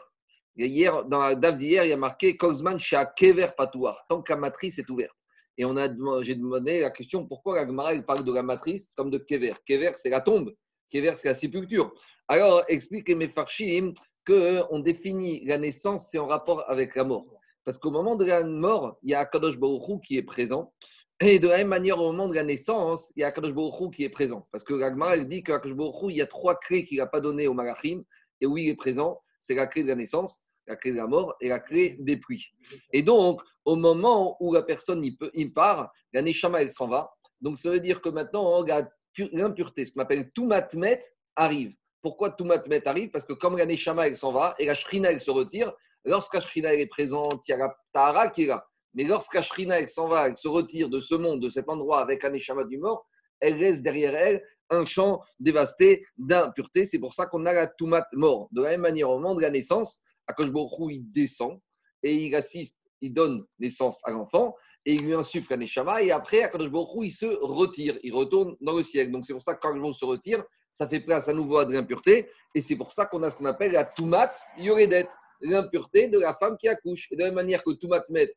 hier, 0.55 1.05
dans 1.05 1.19
la 1.19 1.35
DAF 1.35 1.59
d'hier, 1.59 1.85
il 1.85 1.89
y 1.89 1.93
a 1.93 1.97
marqué 1.97 2.37
Kozman 2.37 2.79
Shah 2.79 3.05
Kever 3.05 3.49
Patouar, 3.55 4.03
tant 4.09 4.21
que 4.23 4.33
la 4.33 4.39
matrice 4.39 4.79
est 4.79 4.89
ouverte. 4.89 5.15
Et 5.57 5.65
on 5.65 5.77
a, 5.77 5.87
j'ai 6.23 6.35
demandé 6.35 6.79
la 6.79 6.89
question 6.89 7.27
pourquoi 7.27 7.57
la 7.57 7.67
Gemara 7.67 7.93
parle 8.01 8.23
de 8.23 8.33
la 8.33 8.41
matrice 8.41 8.93
comme 8.97 9.11
de 9.11 9.19
Kever? 9.19 9.53
Kever, 9.65 9.91
c'est 9.93 10.09
la 10.09 10.21
tombe 10.21 10.51
c'est 10.91 11.25
la 11.25 11.33
sépulture. 11.33 11.93
Alors, 12.27 12.63
explique 12.67 13.09
mes 13.09 13.27
farshim 13.27 13.93
qu'on 14.25 14.79
définit 14.79 15.43
la 15.45 15.57
naissance, 15.57 16.09
c'est 16.11 16.19
en 16.19 16.27
rapport 16.27 16.69
avec 16.69 16.95
la 16.95 17.03
mort. 17.03 17.25
Parce 17.63 17.77
qu'au 17.77 17.91
moment 17.91 18.15
de 18.15 18.25
la 18.25 18.43
mort, 18.43 18.97
il 19.03 19.11
y 19.11 19.13
a 19.13 19.19
Akadosh 19.19 19.57
Baruch 19.57 20.01
qui 20.03 20.17
est 20.17 20.23
présent. 20.23 20.73
Et 21.19 21.37
de 21.37 21.47
la 21.47 21.57
même 21.57 21.67
manière, 21.67 21.99
au 21.99 22.11
moment 22.11 22.27
de 22.27 22.33
la 22.33 22.43
naissance, 22.43 23.11
il 23.15 23.21
y 23.21 23.23
a 23.23 23.27
Akadosh 23.27 23.53
Baruch 23.53 23.93
qui 23.95 24.03
est 24.03 24.09
présent. 24.09 24.43
Parce 24.51 24.63
que 24.63 24.73
l'Agmara, 24.73 25.15
elle 25.15 25.27
dit 25.27 25.43
qu'Akadosh 25.43 25.75
Baruch 25.75 26.11
il 26.11 26.17
y 26.17 26.21
a 26.21 26.27
trois 26.27 26.55
clés 26.55 26.83
qu'il 26.83 26.97
n'a 26.97 27.05
pas 27.05 27.21
données 27.21 27.47
au 27.47 27.53
Malachim. 27.53 28.03
Et 28.41 28.47
où 28.47 28.57
il 28.57 28.69
est 28.69 28.75
présent, 28.75 29.19
c'est 29.39 29.53
la 29.53 29.67
clé 29.67 29.83
de 29.83 29.89
la 29.89 29.95
naissance, 29.95 30.41
la 30.67 30.75
clé 30.75 30.91
de 30.91 30.97
la 30.97 31.05
mort 31.07 31.35
et 31.41 31.49
la 31.49 31.59
clé 31.59 31.97
des 31.99 32.17
pluies. 32.17 32.47
Et 32.91 33.03
donc, 33.03 33.41
au 33.65 33.75
moment 33.75 34.35
où 34.39 34.53
la 34.53 34.63
personne 34.63 35.03
il 35.33 35.53
part, 35.53 35.91
la 36.13 36.23
Neshama, 36.23 36.61
elle 36.61 36.71
s'en 36.71 36.87
va. 36.87 37.11
Donc, 37.41 37.59
ça 37.59 37.69
veut 37.69 37.79
dire 37.79 38.01
que 38.01 38.09
maintenant, 38.09 38.63
la 38.63 38.89
l'impureté, 39.17 39.85
ce 39.85 39.93
qu'on 39.93 40.01
appelle 40.01 40.31
Toumatmet, 40.31 41.01
arrive. 41.35 41.73
Pourquoi 42.01 42.31
Toumatmet 42.31 42.87
arrive? 42.87 43.09
Parce 43.11 43.25
que 43.25 43.33
comme 43.33 43.57
la 43.57 43.65
Neshama, 43.65 44.07
elle 44.07 44.17
s'en 44.17 44.31
va 44.31 44.55
et 44.59 44.65
la 44.65 44.73
Shrina, 44.73 45.11
elle 45.11 45.21
se 45.21 45.31
retire, 45.31 45.73
lorsque 46.05 46.33
la 46.33 46.41
Shrina, 46.41 46.73
est 46.73 46.87
présente, 46.87 47.47
il 47.47 47.51
y 47.51 47.53
a 47.53 47.57
la 47.57 47.75
Tahara 47.93 48.29
qui 48.29 48.43
est 48.43 48.47
là. 48.47 48.65
Mais 48.93 49.03
lorsque 49.03 49.35
la 49.35 49.41
Shrina, 49.41 49.79
elle 49.79 49.89
s'en 49.89 50.07
va, 50.07 50.27
elle 50.27 50.37
se 50.37 50.47
retire 50.47 50.89
de 50.89 50.99
ce 50.99 51.15
monde, 51.15 51.41
de 51.41 51.49
cet 51.49 51.69
endroit 51.69 52.01
avec 52.01 52.23
la 52.23 52.29
Neshama 52.29 52.63
du 52.65 52.77
mort, 52.77 53.07
elle 53.39 53.57
laisse 53.57 53.81
derrière 53.81 54.15
elle 54.15 54.43
un 54.69 54.85
champ 54.85 55.21
dévasté 55.39 56.05
d'impureté. 56.17 56.85
C'est 56.85 56.99
pour 56.99 57.13
ça 57.13 57.25
qu'on 57.25 57.45
a 57.45 57.53
la 57.53 57.67
Toumat 57.67 58.07
mort. 58.13 58.47
De 58.51 58.61
la 58.61 58.69
même 58.71 58.81
manière, 58.81 59.09
au 59.09 59.19
moment 59.19 59.35
de 59.35 59.41
la 59.41 59.49
naissance, 59.49 60.01
Akoshborou, 60.27 60.89
il 60.89 61.11
descend 61.11 61.59
et 62.03 62.13
il 62.15 62.35
assiste, 62.35 62.79
il 63.01 63.13
donne 63.13 63.45
naissance 63.59 63.99
à 64.03 64.11
l'enfant 64.11 64.55
et 64.85 64.95
il 64.95 65.05
lui 65.05 65.13
insuffle 65.13 65.53
un 65.53 65.57
Neshama, 65.57 66.01
et 66.01 66.11
après, 66.11 66.43
Akadosh 66.43 66.69
Baruch 66.69 66.89
il 67.03 67.11
se 67.11 67.25
retire, 67.25 67.99
il 68.03 68.13
retourne 68.13 68.55
dans 68.61 68.73
le 68.73 68.83
ciel. 68.83 69.11
Donc 69.11 69.25
c'est 69.25 69.33
pour 69.33 69.41
ça 69.41 69.53
que 69.53 69.61
quand 69.61 69.73
le 69.73 69.91
se 69.91 70.05
retire, 70.05 70.43
ça 70.71 70.87
fait 70.87 71.01
place 71.01 71.27
à 71.27 71.33
nouveau 71.33 71.57
à 71.57 71.65
de 71.65 71.73
l'impureté, 71.73 72.29
et 72.55 72.61
c'est 72.61 72.75
pour 72.75 72.91
ça 72.91 73.05
qu'on 73.05 73.21
a 73.23 73.29
ce 73.29 73.35
qu'on 73.35 73.45
appelle 73.45 73.73
la 73.73 73.85
Toumat 73.85 74.33
Yoredet, 74.57 75.07
l'impureté 75.41 76.07
de 76.07 76.19
la 76.19 76.33
femme 76.35 76.55
qui 76.57 76.67
accouche. 76.67 77.07
Et 77.11 77.15
de 77.15 77.21
la 77.21 77.27
même 77.27 77.35
manière 77.35 77.63
que 77.63 77.71
Toumat 77.71 78.03
Met, 78.09 78.31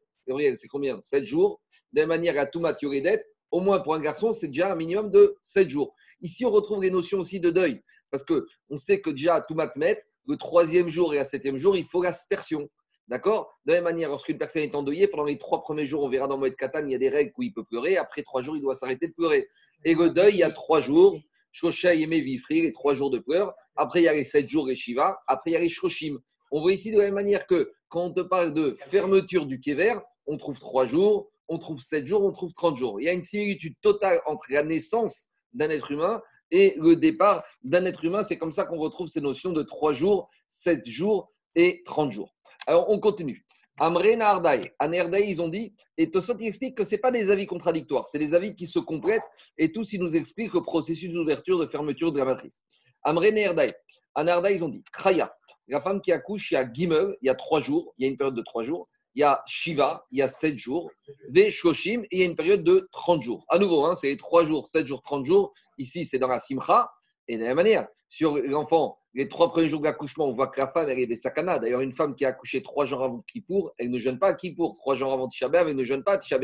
c'est 0.56 0.68
combien? 0.68 1.00
7 1.00 1.24
jours. 1.24 1.60
De 1.92 2.00
la 2.00 2.06
même 2.06 2.18
manière, 2.18 2.34
la 2.34 2.46
Toumat 2.46 2.76
Yoredet, 2.80 3.24
au 3.50 3.60
moins 3.60 3.80
pour 3.80 3.94
un 3.94 4.00
garçon, 4.00 4.32
c'est 4.32 4.48
déjà 4.48 4.72
un 4.72 4.74
minimum 4.74 5.10
de 5.10 5.36
7 5.42 5.68
jours. 5.68 5.94
Ici, 6.20 6.44
on 6.44 6.50
retrouve 6.50 6.82
les 6.82 6.90
notions 6.90 7.18
aussi 7.18 7.40
de 7.40 7.50
deuil, 7.50 7.82
parce 8.10 8.24
qu'on 8.24 8.76
sait 8.78 9.00
que 9.00 9.10
déjà 9.10 9.36
à 9.36 9.40
Toumat 9.42 9.70
Met, 9.76 10.02
le 10.26 10.36
troisième 10.36 10.88
jour 10.88 11.14
et 11.14 11.18
le 11.18 11.24
septième 11.24 11.58
jour, 11.58 11.76
il 11.76 11.84
faut 11.86 12.02
l'aspersion. 12.02 12.68
D'accord? 13.08 13.58
De 13.66 13.72
la 13.72 13.78
même 13.78 13.84
manière, 13.84 14.08
lorsqu'une 14.08 14.38
personne 14.38 14.62
est 14.62 14.74
endeuillée, 14.74 15.08
pendant 15.08 15.24
les 15.24 15.38
trois 15.38 15.60
premiers 15.60 15.86
jours, 15.86 16.02
on 16.02 16.08
verra 16.08 16.26
dans 16.26 16.38
Moed 16.38 16.56
Katan, 16.56 16.86
il 16.86 16.92
y 16.92 16.94
a 16.94 16.98
des 16.98 17.10
règles 17.10 17.32
où 17.36 17.42
il 17.42 17.52
peut 17.52 17.64
pleurer. 17.64 17.96
Après 17.96 18.22
trois 18.22 18.40
jours, 18.40 18.56
il 18.56 18.62
doit 18.62 18.74
s'arrêter 18.74 19.08
de 19.08 19.12
pleurer. 19.12 19.46
Et 19.84 19.94
le 19.94 20.10
deuil, 20.10 20.34
il 20.34 20.38
y 20.38 20.42
a 20.42 20.50
trois 20.50 20.80
jours. 20.80 21.18
Shoshai 21.52 22.00
et 22.00 22.06
Mevifri, 22.06 22.62
les 22.62 22.72
trois 22.72 22.94
jours 22.94 23.10
de 23.10 23.18
pleurs. 23.18 23.54
Après, 23.76 24.00
il 24.00 24.04
y 24.04 24.08
a 24.08 24.14
les 24.14 24.24
sept 24.24 24.48
jours 24.48 24.70
et 24.70 24.74
Shiva. 24.74 25.20
Après, 25.28 25.50
il 25.50 25.52
y 25.52 25.56
a 25.56 25.60
les 25.60 25.68
Shoshim. 25.68 26.18
On 26.50 26.60
voit 26.60 26.72
ici 26.72 26.90
de 26.90 26.98
la 26.98 27.04
même 27.04 27.14
manière 27.14 27.46
que 27.46 27.72
quand 27.88 28.06
on 28.06 28.12
te 28.12 28.20
parle 28.20 28.54
de 28.54 28.76
fermeture 28.86 29.46
du 29.46 29.60
Kever, 29.60 29.94
on 30.26 30.36
trouve 30.36 30.58
trois 30.58 30.86
jours, 30.86 31.30
on 31.48 31.58
trouve 31.58 31.80
sept 31.80 32.06
jours, 32.06 32.24
on 32.24 32.32
trouve 32.32 32.52
trente 32.54 32.76
jours. 32.76 33.00
Il 33.00 33.04
y 33.04 33.08
a 33.08 33.12
une 33.12 33.22
similitude 33.22 33.74
totale 33.82 34.20
entre 34.26 34.46
la 34.48 34.64
naissance 34.64 35.28
d'un 35.52 35.70
être 35.70 35.92
humain 35.92 36.22
et 36.50 36.74
le 36.76 36.96
départ 36.96 37.44
d'un 37.62 37.84
être 37.84 38.04
humain. 38.04 38.22
C'est 38.22 38.38
comme 38.38 38.52
ça 38.52 38.64
qu'on 38.64 38.78
retrouve 38.78 39.08
ces 39.08 39.20
notions 39.20 39.52
de 39.52 39.62
trois 39.62 39.92
jours, 39.92 40.28
sept 40.48 40.86
jours 40.86 41.32
et 41.54 41.82
trente 41.84 42.10
jours. 42.10 42.33
Alors, 42.66 42.90
on 42.90 42.98
continue. 42.98 43.44
Amré 43.80 44.14
Nardai, 44.14 44.72
Anerdai, 44.78 45.26
ils 45.28 45.42
ont 45.42 45.48
dit, 45.48 45.74
et 45.98 46.08
Tosot 46.08 46.36
il 46.38 46.46
explique 46.46 46.76
que 46.76 46.84
ce 46.84 46.94
pas 46.94 47.10
des 47.10 47.30
avis 47.30 47.46
contradictoires, 47.46 48.06
c'est 48.06 48.20
des 48.20 48.32
avis 48.32 48.54
qui 48.54 48.68
se 48.68 48.78
complètent, 48.78 49.24
et 49.58 49.72
tous 49.72 49.92
ils 49.92 50.00
nous 50.00 50.14
expliquent 50.14 50.54
le 50.54 50.62
processus 50.62 51.12
d'ouverture, 51.12 51.58
de 51.58 51.66
fermeture 51.66 52.12
de 52.12 52.20
la 52.20 52.24
matrice. 52.24 52.62
Amré 53.02 53.32
Nerdai, 53.32 53.74
Anerdai, 54.14 54.54
ils 54.54 54.64
ont 54.64 54.68
dit, 54.68 54.84
Kraya, 54.92 55.34
la 55.66 55.80
femme 55.80 56.00
qui 56.00 56.12
accouche, 56.12 56.52
il 56.52 56.54
y 56.54 56.56
a 56.56 56.72
Gimel, 56.72 57.16
il 57.20 57.26
y 57.26 57.28
a 57.30 57.34
trois 57.34 57.58
jours, 57.58 57.94
il 57.98 58.04
y 58.04 58.06
a 58.06 58.10
une 58.10 58.16
période 58.16 58.36
de 58.36 58.42
trois 58.42 58.62
jours, 58.62 58.88
il 59.14 59.20
y 59.20 59.22
a 59.22 59.42
Shiva, 59.46 60.04
il 60.10 60.18
y 60.18 60.22
a 60.22 60.28
7 60.28 60.58
jours, 60.58 60.90
Ve 61.28 61.48
Shoshim, 61.48 62.02
et 62.02 62.16
il 62.16 62.18
y 62.18 62.22
a 62.22 62.26
une 62.26 62.36
période 62.36 62.64
de 62.64 62.88
30 62.92 63.22
jours. 63.22 63.46
À 63.48 63.58
nouveau, 63.58 63.84
hein, 63.84 63.94
c'est 63.94 64.16
3 64.16 64.44
jours, 64.44 64.66
7 64.66 64.86
jours, 64.86 65.02
30 65.02 65.24
jours. 65.24 65.52
Ici, 65.78 66.04
c'est 66.04 66.18
dans 66.18 66.26
la 66.26 66.40
Simcha. 66.40 66.90
Et 67.28 67.36
de 67.36 67.42
la 67.42 67.48
même 67.48 67.56
manière, 67.56 67.86
sur 68.08 68.36
l'enfant, 68.36 68.98
les 69.14 69.28
trois 69.28 69.50
premiers 69.50 69.68
jours 69.68 69.80
d'accouchement, 69.80 70.26
on 70.26 70.32
voit 70.32 70.48
que 70.48 70.60
la 70.60 70.68
femme, 70.68 70.88
elle 70.90 70.98
est 70.98 71.06
des 71.06 71.16
sakana. 71.16 71.58
D'ailleurs, 71.58 71.80
une 71.80 71.92
femme 71.92 72.16
qui 72.16 72.24
a 72.24 72.28
accouché 72.28 72.62
trois 72.62 72.84
jours 72.84 73.04
avant 73.04 73.24
Kippour, 73.30 73.72
elle 73.78 73.90
ne 73.90 73.98
jeûne 73.98 74.18
pas 74.18 74.34
Kippour. 74.34 74.76
Trois 74.76 74.96
jours 74.96 75.12
avant 75.12 75.28
Tisha 75.28 75.48
elle 75.52 75.76
ne 75.76 75.84
jeûne 75.84 76.02
pas 76.02 76.18
Tisha 76.18 76.38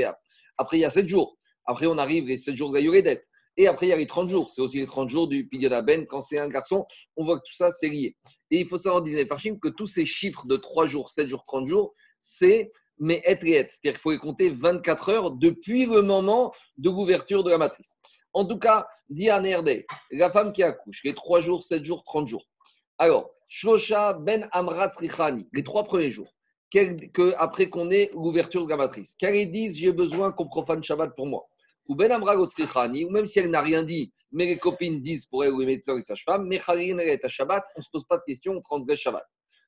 Après, 0.57 0.79
il 0.79 0.81
y 0.81 0.85
a 0.85 0.91
7 0.91 1.09
jours. 1.09 1.37
Après, 1.67 1.87
on 1.87 1.99
arrive 1.99 2.27
les 2.29 2.39
7 2.39 2.55
jours 2.55 2.71
de 2.71 2.79
la 2.79 3.17
Et 3.57 3.67
après, 3.67 3.87
il 3.87 3.89
y 3.89 3.93
a 3.93 3.97
les 3.97 4.07
30 4.07 4.29
jours. 4.29 4.51
C'est 4.53 4.63
aussi 4.63 4.79
les 4.79 4.87
30 4.87 5.09
jours 5.09 5.27
du 5.27 5.49
Ben. 5.85 6.07
Quand 6.07 6.21
c'est 6.21 6.39
un 6.39 6.49
garçon, 6.49 6.87
on 7.17 7.25
voit 7.25 7.41
que 7.41 7.45
tout 7.45 7.57
ça, 7.57 7.73
c'est 7.73 7.89
lié. 7.89 8.17
Et 8.53 8.61
il 8.61 8.69
faut 8.69 8.77
savoir, 8.77 9.03
disait 9.03 9.27
Farshim, 9.27 9.59
que 9.61 9.69
tous 9.69 9.87
ces 9.87 10.07
chiffres 10.07 10.47
de 10.47 10.57
3 10.57 10.87
jours, 10.87 11.11
7 11.11 11.29
jours, 11.29 11.45
30 11.47 11.67
jours, 11.67 11.95
c'est 12.21 12.71
mais 13.03 13.23
être 13.25 13.45
et 13.45 13.55
être. 13.55 13.73
C'est-à-dire 13.73 13.93
qu'il 13.93 14.03
faut 14.03 14.11
les 14.13 14.19
compter 14.19 14.51
24 14.51 15.09
heures 15.09 15.31
depuis 15.33 15.87
le 15.87 16.03
moment 16.03 16.53
de 16.77 16.91
l'ouverture 16.91 17.43
de 17.43 17.51
la 17.51 17.59
matrice. 17.59 17.97
En 18.33 18.47
tout 18.47 18.59
cas, 18.59 18.87
dit 19.09 19.27
Erde, 19.27 19.85
la 20.13 20.31
femme 20.31 20.53
qui 20.53 20.63
accouche, 20.63 21.01
les 21.05 21.15
3 21.15 21.41
jours, 21.41 21.63
7 21.63 21.83
jours, 21.83 22.05
30 22.05 22.29
jours. 22.29 22.50
Alors, 23.01 23.31
Shosha 23.49 24.13
ben 24.13 24.47
Amrat 24.53 24.91
les 25.01 25.65
trois 25.65 25.85
premiers 25.85 26.11
jours, 26.11 26.31
que, 26.71 27.35
après 27.39 27.71
qu'on 27.71 27.91
ait 27.91 28.11
l'ouverture 28.13 28.67
de 28.67 28.71
la 28.71 28.77
matrice, 28.77 29.15
qu'elle 29.15 29.51
dise 29.51 29.79
J'ai 29.79 29.91
besoin 29.91 30.33
qu'on 30.33 30.47
profane 30.47 30.83
Shabbat 30.83 31.17
pour 31.17 31.27
moi. 31.27 31.47
Ou 31.89 31.95
Ben 31.95 32.13
Amra 32.13 32.37
ou 32.37 32.47
même 33.11 33.27
si 33.27 33.39
elle 33.39 33.49
n'a 33.49 33.63
rien 33.63 33.85
dit, 33.85 34.13
mais 34.33 34.45
les 34.45 34.59
copines 34.59 35.01
disent 35.01 35.25
pour 35.25 35.43
elle 35.43 35.53
ou 35.53 35.61
les 35.61 35.67
médecins 35.67 35.97
et 35.97 36.03
sages-femmes, 36.03 36.47
mais 36.47 36.61
est 37.09 37.25
à 37.25 37.29
Shabbat, 37.29 37.65
on 37.75 37.81
ne 37.81 37.83
se 37.83 37.89
pose 37.91 38.05
pas 38.07 38.19
de 38.19 38.23
questions, 38.27 38.53
on 38.53 38.61
transgresse 38.61 39.01
Shabbat. 39.01 39.25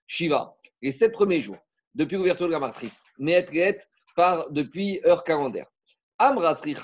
Shiva, 0.07 0.55
les 0.83 0.93
sept 0.93 1.13
premiers 1.13 1.41
jours, 1.41 1.57
depuis 1.95 2.19
l'ouverture 2.19 2.49
de 2.49 2.53
la 2.53 2.61
matrice, 2.61 3.07
mais 3.19 3.47
part 4.15 4.51
depuis 4.51 5.01
heure 5.07 5.25
calendaire. 5.25 5.69
Amra 6.19 6.55
si 6.55 6.77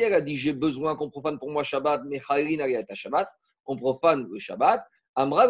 elle 0.00 0.12
a 0.12 0.20
dit 0.20 0.36
j'ai 0.36 0.52
besoin 0.52 0.96
qu'on 0.96 1.08
profane 1.08 1.38
pour 1.38 1.50
moi 1.50 1.62
Shabbat, 1.62 2.02
mais 2.04 2.20
à 2.28 2.94
Shabbat, 2.94 3.30
on 3.64 3.74
profane 3.74 4.28
le 4.30 4.38
Shabbat. 4.38 4.84
Amra 5.18 5.48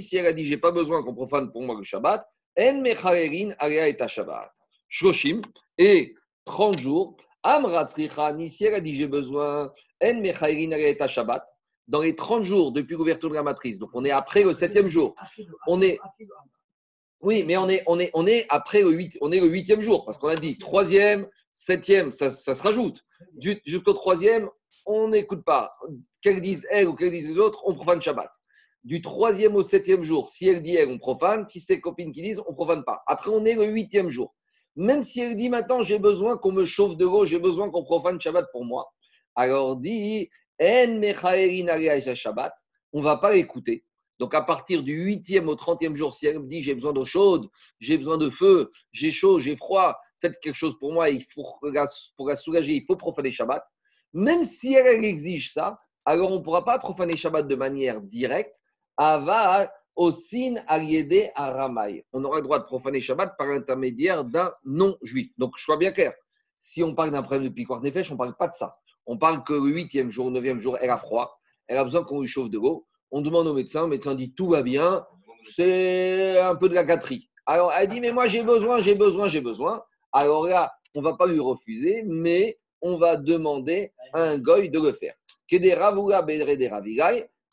si 0.00 0.16
elle 0.16 0.26
a 0.26 0.32
dit 0.32 0.46
j'ai 0.46 0.56
pas 0.56 0.70
besoin 0.70 1.02
qu'on 1.02 1.14
profane 1.14 1.52
pour 1.52 1.60
moi 1.60 1.76
le 1.76 1.82
Shabbat, 1.82 2.26
en 2.58 2.80
mecharerin 2.80 3.50
et 3.60 4.08
Shabbat. 4.08 4.50
Shoshim, 4.88 5.42
et 5.76 6.14
30 6.46 6.78
jours. 6.78 7.14
Amra 7.42 7.86
si 7.86 8.08
elle 8.08 8.74
a 8.74 8.80
dit 8.80 8.96
j'ai 8.96 9.06
besoin, 9.06 9.70
en 10.02 10.14
mecharerin 10.22 10.70
et 10.70 10.96
Shabbat. 11.06 11.46
Dans 11.86 12.00
les 12.00 12.16
30 12.16 12.44
jours 12.44 12.72
depuis 12.72 12.96
l'ouverture 12.96 13.28
de 13.28 13.34
la 13.34 13.42
matrice, 13.42 13.78
donc 13.78 13.90
on 13.92 14.06
est 14.06 14.10
après 14.10 14.42
le 14.42 14.54
septième 14.54 14.88
jour, 14.88 15.14
on 15.66 15.82
est 15.82 15.98
oui, 17.20 17.44
mais 17.46 17.58
on 17.58 17.68
est, 17.68 17.82
on 17.86 17.98
est, 18.00 18.10
on 18.14 18.26
est 18.26 18.46
après 18.48 18.80
le, 18.80 18.90
8, 18.90 19.18
on 19.20 19.32
est 19.32 19.40
le 19.40 19.48
huitième 19.48 19.82
jour, 19.82 20.06
parce 20.06 20.16
qu'on 20.16 20.28
a 20.28 20.36
dit 20.36 20.56
troisième, 20.56 21.28
septième, 21.52 22.10
ça, 22.10 22.30
ça 22.30 22.54
se 22.54 22.62
rajoute. 22.62 23.02
Jusqu'au 23.66 23.92
troisième, 23.92 24.48
on 24.86 25.08
n'écoute 25.08 25.44
pas. 25.44 25.74
Qu'elles 26.22 26.40
disent 26.40 26.66
elles 26.70 26.86
ou 26.88 26.94
qu'elles 26.94 27.10
disent 27.10 27.28
les 27.28 27.38
autres, 27.38 27.62
on 27.66 27.74
profane 27.74 28.00
Shabbat. 28.00 28.30
Du 28.84 29.00
troisième 29.00 29.56
au 29.56 29.62
septième 29.62 30.04
jour, 30.04 30.28
si 30.28 30.46
elle 30.46 30.62
dit 30.62 30.76
elle, 30.76 30.90
on 30.90 30.98
profane. 30.98 31.46
Si 31.46 31.60
c'est 31.60 31.80
copines 31.80 32.12
qui 32.12 32.22
disent, 32.22 32.42
on 32.46 32.54
profane 32.54 32.84
pas. 32.84 33.02
Après, 33.06 33.30
on 33.30 33.44
est 33.44 33.54
le 33.54 33.64
huitième 33.64 34.10
jour. 34.10 34.34
Même 34.76 35.02
si 35.02 35.20
elle 35.20 35.36
dit 35.36 35.48
maintenant, 35.48 35.82
j'ai 35.82 35.98
besoin 35.98 36.36
qu'on 36.36 36.52
me 36.52 36.66
chauffe 36.66 36.96
de 36.96 37.04
l'eau, 37.04 37.24
j'ai 37.24 37.38
besoin 37.38 37.70
qu'on 37.70 37.84
profane 37.84 38.20
Shabbat 38.20 38.46
pour 38.52 38.64
moi. 38.64 38.92
Alors 39.34 39.76
dit, 39.76 40.28
En 40.60 42.14
Shabbat, 42.14 42.54
on 42.92 43.02
va 43.02 43.16
pas 43.16 43.32
l'écouter. 43.32 43.84
Donc 44.20 44.34
à 44.34 44.42
partir 44.42 44.82
du 44.82 45.04
8e 45.06 45.46
au 45.46 45.56
30e 45.56 45.94
jour, 45.94 46.12
si 46.12 46.26
elle 46.26 46.40
me 46.40 46.46
dit 46.46 46.62
j'ai 46.62 46.74
besoin 46.74 46.92
d'eau 46.92 47.04
chaude, 47.04 47.48
j'ai 47.80 47.98
besoin 47.98 48.16
de 48.16 48.30
feu, 48.30 48.70
j'ai 48.92 49.10
chaud, 49.10 49.40
j'ai 49.40 49.56
froid, 49.56 49.98
faites 50.20 50.38
quelque 50.40 50.54
chose 50.54 50.78
pour 50.78 50.92
moi, 50.92 51.10
il 51.10 51.22
faut, 51.22 51.44
pour 52.16 52.28
la 52.28 52.36
soulager, 52.36 52.74
il 52.74 52.84
faut 52.86 52.96
profaner 52.96 53.30
Shabbat. 53.30 53.64
Même 54.12 54.44
si 54.44 54.74
elle, 54.74 55.04
exige 55.04 55.52
ça, 55.52 55.78
alors 56.04 56.30
on 56.30 56.38
ne 56.38 56.44
pourra 56.44 56.64
pas 56.64 56.78
profaner 56.78 57.16
Shabbat 57.16 57.48
de 57.48 57.54
manière 57.56 58.00
directe. 58.00 58.54
Ava 58.96 59.70
osin 59.96 60.54
aliédé 60.66 61.30
aramai. 61.34 62.04
On 62.12 62.24
aura 62.24 62.36
le 62.36 62.42
droit 62.42 62.58
de 62.58 62.64
profaner 62.64 63.00
Shabbat 63.00 63.36
par 63.36 63.48
l'intermédiaire 63.48 64.24
d'un 64.24 64.52
non-juif. 64.64 65.30
Donc 65.38 65.52
je 65.56 65.64
sois 65.64 65.76
bien 65.76 65.92
clair. 65.92 66.12
Si 66.58 66.82
on 66.82 66.94
parle 66.94 67.10
d'un 67.10 67.22
problème 67.22 67.44
de 67.44 67.54
piquoir 67.54 67.80
nefesh, 67.80 68.10
on 68.10 68.14
ne 68.14 68.18
parle 68.18 68.36
pas 68.36 68.48
de 68.48 68.54
ça. 68.54 68.76
On 69.06 69.18
parle 69.18 69.44
que 69.44 69.52
le 69.52 69.70
8e 69.70 70.08
jour, 70.08 70.30
9e 70.30 70.58
jour, 70.58 70.78
elle 70.80 70.90
a 70.90 70.96
froid, 70.96 71.38
elle 71.66 71.76
a 71.76 71.84
besoin 71.84 72.04
qu'on 72.04 72.22
lui 72.22 72.26
chauffe 72.26 72.48
de 72.48 72.58
l'eau 72.58 72.86
on 73.14 73.20
demande 73.20 73.46
au 73.46 73.54
médecin, 73.54 73.82
le 73.82 73.88
médecin 73.90 74.16
dit 74.16 74.32
tout 74.34 74.48
va 74.48 74.62
bien, 74.62 75.06
c'est 75.44 76.40
un 76.40 76.56
peu 76.56 76.68
de 76.68 76.74
la 76.74 76.82
gâterie. 76.82 77.30
Alors 77.46 77.70
elle 77.72 77.88
dit, 77.88 78.00
mais 78.00 78.10
moi 78.10 78.26
j'ai 78.26 78.42
besoin, 78.42 78.80
j'ai 78.80 78.96
besoin, 78.96 79.28
j'ai 79.28 79.40
besoin. 79.40 79.84
Alors 80.12 80.48
là, 80.48 80.72
on 80.96 81.00
ne 81.00 81.04
va 81.04 81.14
pas 81.14 81.28
lui 81.28 81.38
refuser, 81.38 82.02
mais 82.08 82.58
on 82.82 82.96
va 82.96 83.16
demander 83.16 83.92
à 84.12 84.20
un 84.20 84.38
goy 84.38 84.68
de 84.68 84.80
le 84.80 84.92
faire. 84.92 85.14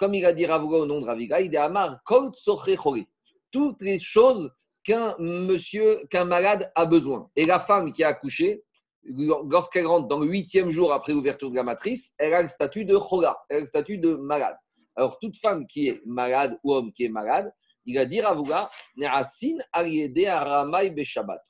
Comme 0.01 0.15
il 0.15 0.25
a 0.25 0.33
dit 0.33 0.47
Ravouga 0.47 0.77
au 0.77 0.87
nom 0.87 0.99
de 0.99 1.05
Ravigai, 1.05 1.45
il 1.45 1.53
est 1.53 1.59
Amar 1.59 1.99
Toutes 3.51 3.81
les 3.83 3.99
choses 3.99 4.51
qu'un 4.83 5.15
monsieur, 5.19 5.99
qu'un 6.09 6.25
malade 6.25 6.71
a 6.73 6.87
besoin. 6.87 7.29
Et 7.35 7.45
la 7.45 7.59
femme 7.59 7.91
qui 7.91 8.03
a 8.03 8.07
accouché, 8.07 8.63
lorsqu'elle 9.03 9.85
rentre 9.85 10.07
dans 10.07 10.17
le 10.17 10.25
huitième 10.25 10.71
jour 10.71 10.91
après 10.91 11.13
l'ouverture 11.13 11.51
de 11.51 11.55
la 11.55 11.61
matrice, 11.61 12.13
elle 12.17 12.33
a 12.33 12.41
le 12.41 12.47
statut 12.47 12.83
de 12.83 12.97
chola, 12.97 13.37
elle 13.47 13.57
a 13.57 13.59
le 13.59 13.65
statut 13.67 13.99
de 13.99 14.15
malade. 14.15 14.57
Alors, 14.95 15.19
toute 15.19 15.37
femme 15.37 15.67
qui 15.67 15.89
est 15.89 16.01
malade 16.07 16.57
ou 16.63 16.73
homme 16.73 16.91
qui 16.93 17.05
est 17.05 17.09
malade, 17.09 17.53
il 17.85 18.03
dire 18.07 18.27
à 18.27 18.33
vous 18.33 18.47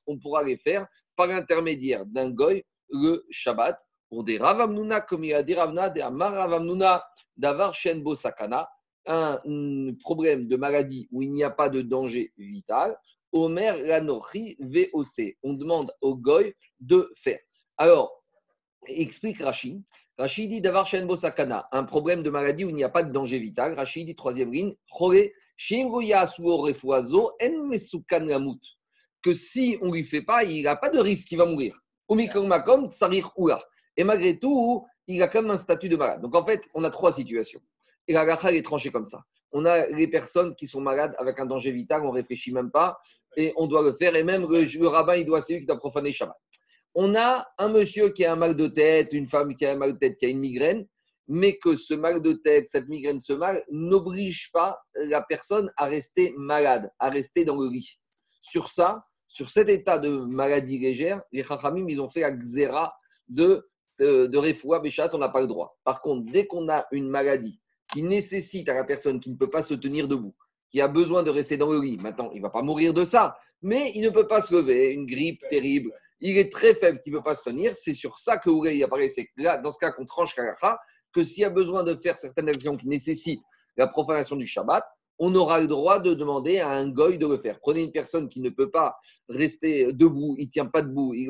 On 0.08 0.20
pourra 0.20 0.43
les 0.43 0.58
faire 0.58 0.86
par 1.15 1.27
l'intermédiaire 1.27 2.05
d'un 2.05 2.31
goy 2.31 2.65
le 2.89 3.25
Shabbat 3.29 3.79
pour 4.11 4.25
des 4.25 4.37
Ravamnuna, 4.37 4.99
comme 4.99 5.23
il 5.23 5.33
a 5.33 5.41
dit 5.41 5.55
Ravna, 5.55 5.89
des 5.89 6.01
Amaravamnuna, 6.01 7.01
d'avar 7.37 7.73
Shenbo 7.73 8.13
Sakana, 8.13 8.69
un 9.05 9.39
problème 10.01 10.49
de 10.49 10.57
maladie 10.57 11.07
où 11.13 11.21
il 11.21 11.31
n'y 11.31 11.45
a 11.45 11.49
pas 11.49 11.69
de 11.69 11.81
danger 11.81 12.33
vital. 12.37 12.97
Omer 13.31 13.81
Lanochi 13.81 14.57
VOC. 14.59 15.37
On 15.43 15.53
demande 15.53 15.93
au 16.01 16.17
goy 16.17 16.53
de 16.81 17.09
faire. 17.15 17.39
Alors, 17.77 18.21
explique 18.85 19.41
Rachid 19.41 19.81
Rachid 20.17 20.49
dit 20.49 20.59
d'avoir 20.59 20.85
Shenbo 20.87 21.15
Sakana, 21.15 21.69
un 21.71 21.85
problème 21.85 22.21
de 22.21 22.29
maladie 22.29 22.65
où 22.65 22.69
il 22.69 22.75
n'y 22.75 22.83
a 22.83 22.89
pas 22.89 23.03
de 23.03 23.13
danger 23.13 23.39
vital. 23.39 23.75
Rachid 23.75 24.07
dit 24.07 24.15
troisième 24.15 24.51
ligne, 24.51 24.75
que 29.23 29.33
si 29.33 29.77
on 29.81 29.87
ne 29.87 29.93
lui 29.93 30.03
fait 30.03 30.21
pas, 30.21 30.43
il 30.43 30.63
n'a 30.63 30.75
pas 30.75 30.89
de 30.89 30.99
risque, 30.99 31.31
il 31.31 31.37
va 31.37 31.45
mourir. 31.45 31.79
Et 33.98 34.03
malgré 34.03 34.39
tout, 34.39 34.86
il 35.07 35.21
a 35.21 35.27
quand 35.27 35.41
même 35.41 35.51
un 35.51 35.57
statut 35.57 35.89
de 35.89 35.95
malade. 35.95 36.21
Donc 36.21 36.36
en 36.36 36.45
fait, 36.45 36.62
on 36.74 36.83
a 36.83 36.89
trois 36.89 37.12
situations. 37.12 37.62
Et 38.07 38.13
la 38.13 38.25
gacha 38.25 38.51
est 38.51 38.62
tranchée 38.62 38.91
comme 38.91 39.07
ça. 39.07 39.24
On 39.51 39.65
a 39.65 39.88
les 39.88 40.07
personnes 40.07 40.55
qui 40.55 40.67
sont 40.67 40.81
malades 40.81 41.13
avec 41.17 41.39
un 41.39 41.45
danger 41.45 41.71
vital, 41.71 42.01
on 42.03 42.07
ne 42.07 42.13
réfléchit 42.13 42.53
même 42.53 42.71
pas, 42.71 42.98
et 43.36 43.53
on 43.57 43.67
doit 43.67 43.81
le 43.81 43.93
faire. 43.93 44.15
Et 44.15 44.24
même 44.24 44.48
le, 44.48 44.88
rabbin, 44.88 45.15
il 45.15 45.25
doit, 45.25 45.41
c'est 45.41 45.53
lui 45.53 45.60
qui 45.62 45.65
doit 45.65 45.77
profaner 45.77 46.12
Shabbat 46.12 46.38
on 46.93 47.15
a 47.15 47.48
un 47.57 47.69
monsieur 47.69 48.10
qui 48.10 48.25
a 48.25 48.33
un 48.33 48.36
mal 48.36 48.55
de 48.55 48.67
tête, 48.67 49.13
une 49.13 49.27
femme 49.27 49.55
qui 49.55 49.65
a 49.65 49.71
un 49.71 49.77
mal 49.77 49.93
de 49.93 49.98
tête, 49.98 50.17
qui 50.17 50.25
a 50.25 50.29
une 50.29 50.39
migraine, 50.39 50.86
mais 51.27 51.57
que 51.57 51.75
ce 51.75 51.93
mal 51.93 52.21
de 52.21 52.33
tête, 52.33 52.67
cette 52.69 52.89
migraine, 52.89 53.21
ce 53.21 53.33
mal, 53.33 53.63
n'oblige 53.71 54.50
pas 54.51 54.79
la 54.95 55.21
personne 55.21 55.71
à 55.77 55.86
rester 55.86 56.33
malade, 56.38 56.91
à 57.00 57.10
rester 57.10 57.45
dans 57.45 57.55
le 57.55 57.69
lit. 57.69 57.89
Sur 58.41 58.69
ça, 58.69 59.01
sur 59.29 59.50
cet 59.50 59.69
état 59.69 59.98
de 59.98 60.10
maladie 60.10 60.79
légère, 60.79 61.21
les 61.31 61.43
Chachamim, 61.43 61.88
ils 61.88 62.01
ont 62.01 62.10
fait 62.10 62.21
la 62.21 62.31
xéra 62.31 62.93
de, 63.29 63.65
de, 64.01 64.27
de 64.27 64.81
Béchat, 64.81 65.10
on 65.13 65.17
n'a 65.17 65.29
pas 65.29 65.41
le 65.41 65.48
droit. 65.48 65.77
Par 65.84 66.01
contre, 66.01 66.31
dès 66.31 66.48
qu'on 66.48 66.70
a 66.70 66.88
une 66.91 67.08
maladie 67.08 67.60
qui 67.91 68.03
nécessite 68.03 68.70
à 68.70 68.74
la 68.74 68.84
personne 68.84 69.20
qui 69.20 69.29
ne 69.29 69.38
peut 69.38 69.50
pas 69.50 69.63
se 69.63 69.74
tenir 69.74 70.08
debout, 70.08 70.36
qui 70.70 70.81
a 70.81 70.88
besoin 70.88 71.24
de 71.24 71.29
rester 71.29 71.58
dans 71.58 71.72
le 71.72 71.79
lit, 71.79 71.98
maintenant, 71.98 72.31
il 72.34 72.38
ne 72.38 72.43
va 72.43 72.50
pas 72.50 72.62
mourir 72.62 72.93
de 72.93 73.03
ça, 73.03 73.38
mais 73.62 73.91
il 73.96 74.01
ne 74.01 74.10
peut 74.10 74.27
pas 74.27 74.41
se 74.41 74.53
lever, 74.53 74.91
une 74.91 75.05
grippe 75.05 75.43
terrible, 75.50 75.91
il 76.22 76.38
est 76.38 76.51
très 76.51 76.74
faible, 76.75 77.00
qui 77.01 77.12
ne 77.12 77.17
peut 77.17 77.24
pas 77.24 77.36
se 77.36 77.43
tenir. 77.43 77.75
C'est 77.75 77.93
sur 77.93 78.20
ça 78.20 78.38
que 78.38 78.50
Ourei 78.50 78.81
apparaît. 78.84 79.10
C'est 79.10 79.29
là, 79.38 79.58
dans 79.58 79.72
ce 79.72 79.79
cas 79.79 79.91
qu'on 79.91 80.05
tranche 80.05 80.36
Kalacha, 80.36 80.79
que 81.13 81.24
s'il 81.24 81.41
y 81.41 81.46
a 81.46 81.50
besoin 81.50 81.84
de 81.84 81.96
faire 81.96 82.15
certaines 82.15 82.48
actions 82.48 82.77
qui 82.77 82.88
nécessitent 82.88 83.41
la 83.75 83.88
profanation 83.88 84.36
du 84.36 84.48
Shabbat, 84.48 84.86
on 85.19 85.35
aura 85.35 85.59
le 85.59 85.67
droit 85.67 85.99
de 85.99 86.13
demander 86.13 86.59
à 86.59 86.71
un 86.71 86.89
goy 86.89 87.17
de 87.17 87.27
le 87.27 87.37
faire. 87.37 87.59
Prenez 87.59 87.83
une 87.83 87.91
personne 87.91 88.27
qui 88.27 88.41
ne 88.41 88.49
peut 88.49 88.71
pas 88.71 88.95
rester 89.29 89.93
debout, 89.93 90.35
il 90.37 90.45
ne 90.45 90.49
tient 90.49 90.65
pas 90.65 90.81
debout, 90.81 91.13
il, 91.13 91.29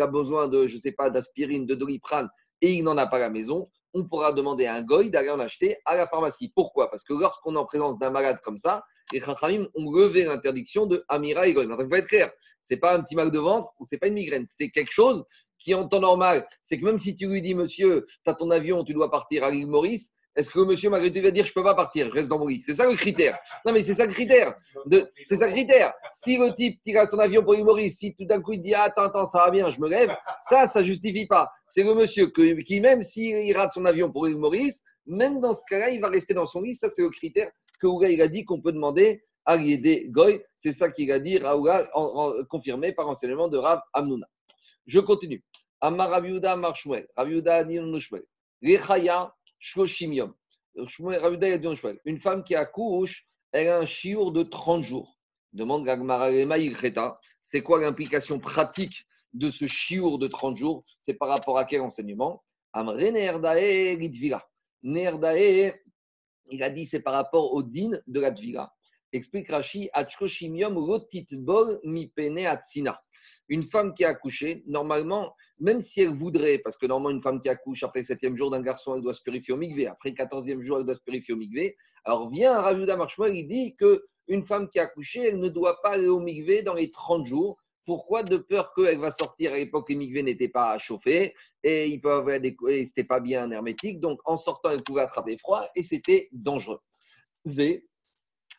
a, 0.00 0.06
besoin 0.06 0.48
de, 0.48 0.66
je 0.66 0.78
sais 0.78 0.92
pas, 0.92 1.10
d'aspirine, 1.10 1.66
de 1.66 1.74
doliprane, 1.74 2.28
et 2.60 2.74
il 2.74 2.82
n'en 2.82 2.96
a 2.96 3.06
pas 3.06 3.16
à 3.16 3.20
la 3.20 3.30
maison, 3.30 3.70
on 3.94 4.04
pourra 4.04 4.32
demander 4.32 4.66
à 4.66 4.74
un 4.74 4.82
goy 4.82 5.10
d'aller 5.10 5.30
en 5.30 5.40
acheter 5.40 5.78
à 5.84 5.96
la 5.96 6.06
pharmacie. 6.06 6.52
Pourquoi? 6.54 6.90
Parce 6.90 7.02
que 7.04 7.14
lorsqu'on 7.14 7.54
est 7.54 7.58
en 7.58 7.64
présence 7.64 7.98
d'un 7.98 8.10
malade 8.10 8.38
comme 8.44 8.58
ça, 8.58 8.84
les 9.12 9.20
Chachamim 9.20 9.66
ont 9.74 9.90
levé 9.90 10.24
l'interdiction 10.24 10.86
de 10.86 11.04
Amira 11.08 11.46
et 11.46 11.54
Goy. 11.54 11.64
il 11.64 11.86
faut 11.88 11.94
être 11.94 12.08
clair, 12.08 12.30
ce 12.62 12.74
n'est 12.74 12.80
pas 12.80 12.94
un 12.94 13.02
petit 13.02 13.16
mal 13.16 13.30
de 13.30 13.38
ventre 13.38 13.70
ou 13.78 13.84
ce 13.84 13.94
n'est 13.94 13.98
pas 13.98 14.08
une 14.08 14.14
migraine. 14.14 14.44
C'est 14.46 14.70
quelque 14.70 14.92
chose 14.92 15.24
qui, 15.58 15.74
en 15.74 15.88
temps 15.88 16.00
normal, 16.00 16.46
c'est 16.60 16.78
que 16.78 16.84
même 16.84 16.98
si 16.98 17.16
tu 17.16 17.26
lui 17.26 17.42
dis, 17.42 17.54
monsieur, 17.54 18.04
tu 18.06 18.30
as 18.30 18.34
ton 18.34 18.50
avion, 18.50 18.84
tu 18.84 18.92
dois 18.92 19.10
partir 19.10 19.44
à 19.44 19.50
l'île 19.50 19.66
Maurice, 19.66 20.12
Est-ce 20.38 20.50
que 20.50 20.60
le 20.60 20.66
monsieur, 20.66 20.88
malgré 20.88 21.12
tout, 21.12 21.20
va 21.20 21.32
dire 21.32 21.44
Je 21.44 21.50
ne 21.50 21.54
peux 21.54 21.64
pas 21.64 21.74
partir, 21.74 22.06
je 22.06 22.12
reste 22.12 22.28
dans 22.28 22.38
mon 22.38 22.46
lit? 22.46 22.60
C'est 22.60 22.72
ça 22.72 22.86
le 22.86 22.94
critère. 22.94 23.36
Non, 23.66 23.72
mais 23.72 23.82
c'est 23.82 23.94
ça 23.94 24.06
le 24.06 24.12
critère. 24.12 24.54
C'est 25.24 25.36
ça 25.36 25.46
le 25.46 25.52
critère. 25.52 25.92
Si 26.12 26.38
le 26.38 26.54
type 26.54 26.80
tire 26.80 27.00
à 27.00 27.06
son 27.06 27.18
avion 27.18 27.42
pour 27.42 27.58
Maurice, 27.58 27.98
si 27.98 28.14
tout 28.14 28.24
d'un 28.24 28.40
coup 28.40 28.52
il 28.52 28.60
dit 28.60 28.72
Attends, 28.72 29.02
attends, 29.02 29.24
ça 29.24 29.38
va 29.38 29.50
bien, 29.50 29.68
je 29.70 29.80
me 29.80 29.88
lève, 29.88 30.14
ça, 30.40 30.66
ça 30.66 30.78
ne 30.80 30.84
justifie 30.84 31.26
pas. 31.26 31.50
C'est 31.66 31.82
le 31.82 31.92
monsieur 31.92 32.30
qui, 32.30 32.80
même 32.80 33.02
s'il 33.02 33.56
rate 33.56 33.72
son 33.72 33.84
avion 33.84 34.12
pour 34.12 34.28
Maurice, 34.28 34.84
même 35.06 35.40
dans 35.40 35.52
ce 35.52 35.62
cas-là, 35.68 35.90
il 35.90 36.00
va 36.00 36.08
rester 36.08 36.34
dans 36.34 36.46
son 36.46 36.60
lit. 36.60 36.74
Ça, 36.74 36.88
c'est 36.88 37.02
le 37.02 37.10
critère 37.10 37.50
que 37.80 37.88
il 38.08 38.22
a 38.22 38.28
dit 38.28 38.44
qu'on 38.44 38.60
peut 38.60 38.72
demander 38.72 39.24
à 39.44 39.56
l'aider 39.56 40.06
Goy. 40.10 40.40
C'est 40.54 40.72
ça 40.72 40.88
qu'il 40.88 41.10
a 41.10 41.18
dit, 41.18 41.38
Raouga, 41.38 41.90
confirmé 42.48 42.92
par 42.92 43.08
enseignement 43.08 43.48
de 43.48 43.58
Rav 43.58 43.80
Amnouna. 43.92 44.28
Je 44.86 45.00
continue. 45.00 45.42
Amar 45.80 46.10
Raviuda 46.10 46.54
Marshmuel. 46.54 47.08
Raviuda 47.16 47.64
Shmuel. 47.98 48.22
Rechaya 48.62 49.32
Shloshim 49.58 50.32
Raviuda 50.76 51.48
Une 52.04 52.20
femme 52.20 52.44
qui 52.44 52.54
accouche, 52.54 53.26
elle 53.52 53.68
a 53.68 53.78
un 53.78 53.86
chiour 53.86 54.32
de 54.32 54.42
30 54.42 54.84
jours. 54.84 55.18
Demande 55.52 55.84
Gagmara 55.84 56.30
C'est 57.40 57.62
quoi 57.62 57.80
l'implication 57.80 58.38
pratique 58.38 59.06
de 59.32 59.50
ce 59.50 59.66
chiour 59.66 60.18
de 60.18 60.28
30 60.28 60.56
jours? 60.56 60.84
C'est 61.00 61.14
par 61.14 61.28
rapport 61.28 61.58
à 61.58 61.64
quel 61.64 61.80
enseignement? 61.80 62.42
Amre 62.72 62.96
il 66.50 66.62
a 66.62 66.70
dit 66.70 66.86
c'est 66.86 67.00
par 67.00 67.14
rapport 67.14 67.52
au 67.52 67.62
din 67.62 67.98
de 68.06 68.20
la 68.20 68.32
Tvila. 68.32 68.72
Explique 69.12 69.50
Rashi, 69.50 69.90
bol 71.32 71.80
mi 71.84 72.08
pene 72.08 72.46
atsina. 72.46 73.00
Une 73.48 73.62
femme 73.62 73.94
qui 73.94 74.04
a 74.04 74.10
accouché, 74.10 74.62
normalement, 74.66 75.34
même 75.60 75.80
si 75.80 76.02
elle 76.02 76.14
voudrait, 76.14 76.58
parce 76.58 76.76
que 76.76 76.86
normalement, 76.86 77.16
une 77.16 77.22
femme 77.22 77.40
qui 77.40 77.48
accouche 77.48 77.82
après 77.82 78.00
le 78.00 78.04
septième 78.04 78.36
jour 78.36 78.50
d'un 78.50 78.62
garçon, 78.62 78.94
elle 78.94 79.02
doit 79.02 79.14
se 79.14 79.22
purifier 79.22 79.54
au 79.54 79.56
migvé. 79.56 79.86
Après 79.86 80.10
le 80.10 80.14
quatorzième 80.14 80.62
jour, 80.62 80.78
elle 80.78 80.84
doit 80.84 80.94
se 80.94 81.00
purifier 81.00 81.34
au 81.34 81.36
migvé. 81.36 81.74
Alors 82.04 82.28
vient 82.30 82.56
un 82.56 82.60
Ravuda 82.60 82.96
Marshmallow, 82.96 83.34
il 83.34 83.48
dit 83.48 83.76
qu'une 83.76 84.42
femme 84.42 84.68
qui 84.68 84.78
a 84.78 84.84
accouché, 84.84 85.22
elle 85.24 85.38
ne 85.38 85.48
doit 85.48 85.80
pas 85.82 85.90
aller 85.90 86.08
au 86.08 86.20
migvé 86.20 86.62
dans 86.62 86.74
les 86.74 86.90
30 86.90 87.26
jours. 87.26 87.58
Pourquoi? 87.84 88.22
De 88.22 88.36
peur 88.36 88.72
qu'elle 88.74 88.98
va 88.98 89.10
sortir. 89.10 89.52
À 89.52 89.56
l'époque, 89.56 89.88
les 89.88 89.96
migvé 89.96 90.22
n'étaient 90.22 90.48
pas 90.48 90.76
chauffés 90.78 91.34
et 91.62 91.86
il 91.88 92.00
peut 92.00 92.12
avoir 92.12 92.38
des, 92.38 92.56
c'était 92.84 93.04
pas 93.04 93.18
bien 93.18 93.50
hermétique. 93.50 93.98
Donc, 93.98 94.20
en 94.26 94.36
sortant, 94.36 94.70
elle 94.70 94.82
pouvait 94.82 95.02
attraper 95.02 95.38
froid 95.38 95.64
et 95.74 95.82
c'était 95.82 96.28
dangereux. 96.32 96.78
V. 97.46 97.80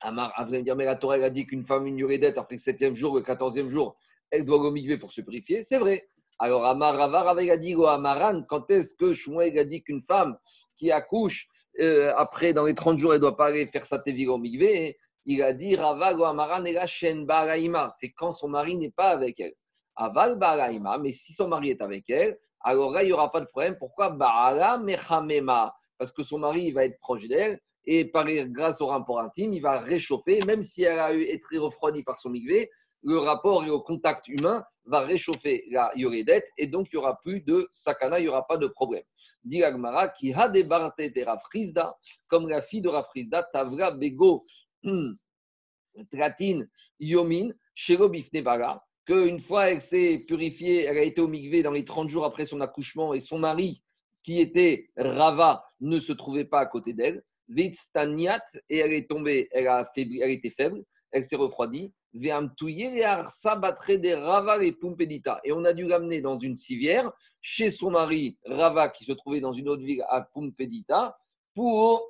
Amar, 0.02 0.34
ah, 0.36 0.46
vous 0.46 0.52
allez 0.52 0.60
me 0.60 0.64
dire, 0.64 0.76
mais 0.76 0.86
la 0.86 0.96
Torah 0.96 1.16
a 1.16 1.30
dit 1.30 1.46
qu'une 1.46 1.64
femme, 1.64 1.86
une 1.86 2.08
d'être 2.20 2.38
après 2.38 2.56
le 2.56 2.60
septième 2.60 2.96
jour, 2.96 3.16
le 3.16 3.22
quatorzième 3.22 3.70
jour, 3.70 3.98
elle 4.32 4.46
doit 4.46 4.58
au 4.58 4.72
migvé 4.72 4.98
pour 4.98 5.12
se 5.12 5.22
purifier. 5.22 5.62
C'est 5.62 5.78
vrai. 5.78 6.02
Alors, 6.40 6.66
Amar 6.66 6.96
Ravar 6.96 7.28
a 7.28 7.58
dit 7.58 7.76
Amaran, 7.76 8.44
quand 8.48 8.72
est-ce 8.72 8.96
que 8.96 9.14
Shmuel 9.14 9.60
a 9.60 9.66
dit 9.66 9.84
qu'une 9.84 10.02
femme 10.02 10.38
qui 10.78 10.90
accouche, 10.90 11.48
euh, 11.82 12.14
après, 12.16 12.54
dans 12.54 12.64
les 12.64 12.76
30 12.76 12.98
jours, 12.98 13.14
elle 13.14 13.20
ne 13.20 13.24
doit 13.24 13.36
pas 13.36 13.48
aller 13.48 13.68
faire 13.68 13.86
sa 13.86 14.00
tévira 14.00 14.34
au 14.36 14.42
Il 14.44 15.44
a 15.44 15.54
dit 15.54 15.76
Amaran 15.76 16.64
et 16.64 16.72
la 16.72 16.86
chaîne 16.86 17.28
C'est 18.00 18.12
quand 18.12 18.32
son 18.32 18.48
mari 18.48 18.78
n'est 18.78 18.92
pas 18.92 19.10
avec 19.10 19.40
elle. 19.42 19.54
Aval 19.98 20.38
Baraima, 20.38 20.98
mais 20.98 21.12
si 21.12 21.34
son 21.34 21.50
mari 21.50 21.72
est 21.72 21.82
avec 21.82 22.10
elle, 22.10 22.38
alors 22.62 22.92
là, 22.92 23.04
il 23.04 23.08
n'y 23.08 23.14
aura 23.14 23.30
pas 23.32 23.42
de 23.42 23.48
problème. 23.48 23.76
Pourquoi? 23.78 24.10
Baala 24.18 24.78
Mechamema. 24.78 25.76
Parce 25.98 26.14
que 26.14 26.24
son 26.24 26.40
mari 26.40 26.72
va 26.72 26.86
être 26.86 26.98
proche 27.00 27.28
d'elle 27.28 27.60
et 27.86 28.06
par, 28.06 28.26
grâce 28.48 28.80
au 28.80 28.88
rapport 28.88 29.20
intime, 29.20 29.54
il 29.54 29.62
va 29.62 29.80
réchauffer, 29.80 30.42
même 30.46 30.64
si 30.64 30.84
elle 30.84 31.00
a 31.00 31.14
été 31.14 31.58
refroidie 31.58 32.04
par 32.04 32.18
son 32.20 32.30
migvé, 32.30 32.70
le 33.04 33.18
rapport 33.18 33.64
et 33.66 33.70
au 33.70 33.82
contact 33.82 34.28
humain 34.28 34.64
va 34.90 35.02
réchauffer 35.02 35.66
la 35.70 35.92
yoredette 35.96 36.46
et 36.58 36.68
donc 36.68 36.88
il 36.92 36.98
n'y 36.98 37.04
aura 37.04 37.18
plus 37.24 37.44
de 37.44 37.68
sakana, 37.72 38.20
il 38.20 38.24
n'y 38.24 38.28
aura 38.28 38.46
pas 38.46 38.58
de 38.58 38.68
problème. 38.68 39.04
Dit 39.44 39.64
Agmara, 39.64 40.10
qui 40.10 40.34
a 40.34 40.50
débarté 40.50 41.10
de 41.12 41.24
Rafrizda, 41.24 41.96
comme 42.28 42.50
la 42.50 42.62
fille 42.62 42.82
de 42.82 42.90
Rafrizda, 42.90 43.44
Tavra 43.54 43.92
Bego 43.92 44.44
hmm, 44.84 45.12
Tratin 46.12 46.66
Yomin, 47.00 47.50
Bifnebara, 48.12 48.84
qu'une 49.06 49.40
fois 49.40 49.70
elle 49.70 49.82
s'est 49.82 50.24
purifiée, 50.28 50.86
elle 50.86 50.98
a 50.98 51.04
été 51.04 51.22
au 51.22 51.28
migvé 51.28 51.64
dans 51.64 51.72
les 51.72 51.86
30 51.86 52.10
jours 52.10 52.26
après 52.26 52.46
son 52.46 52.60
accouchement 52.62 53.14
et 53.14 53.20
son 53.20 53.40
mari, 53.40 53.82
qui 54.24 54.40
était 54.40 54.90
Rava, 54.98 55.64
ne 55.80 56.00
se 56.00 56.14
trouvait 56.14 56.46
pas 56.46 56.60
à 56.60 56.66
côté 56.66 56.94
d'elle. 56.94 57.24
Vitstaniat, 57.48 58.44
et 58.70 58.78
elle 58.78 58.94
est 58.94 59.10
tombée, 59.10 59.48
elle, 59.52 59.68
a 59.68 59.86
faibli, 59.96 60.22
elle 60.22 60.32
était 60.32 60.52
faible, 60.52 60.84
elle 61.12 61.24
s'est 61.24 61.36
refroidie. 61.36 61.94
Et 62.14 62.32
on 65.52 65.66
a 65.66 65.74
dû 65.74 65.86
l'amener 65.86 66.22
dans 66.22 66.40
une 66.40 66.56
civière 66.56 67.12
chez 67.42 67.72
son 67.72 67.92
mari 67.92 68.38
Rava, 68.46 68.90
qui 68.90 69.06
se 69.06 69.14
trouvait 69.14 69.42
dans 69.42 69.54
une 69.54 69.70
autre 69.70 69.84
ville 69.84 70.04
à 70.10 70.22
Pumpedita, 70.22 71.18
pour, 71.54 72.08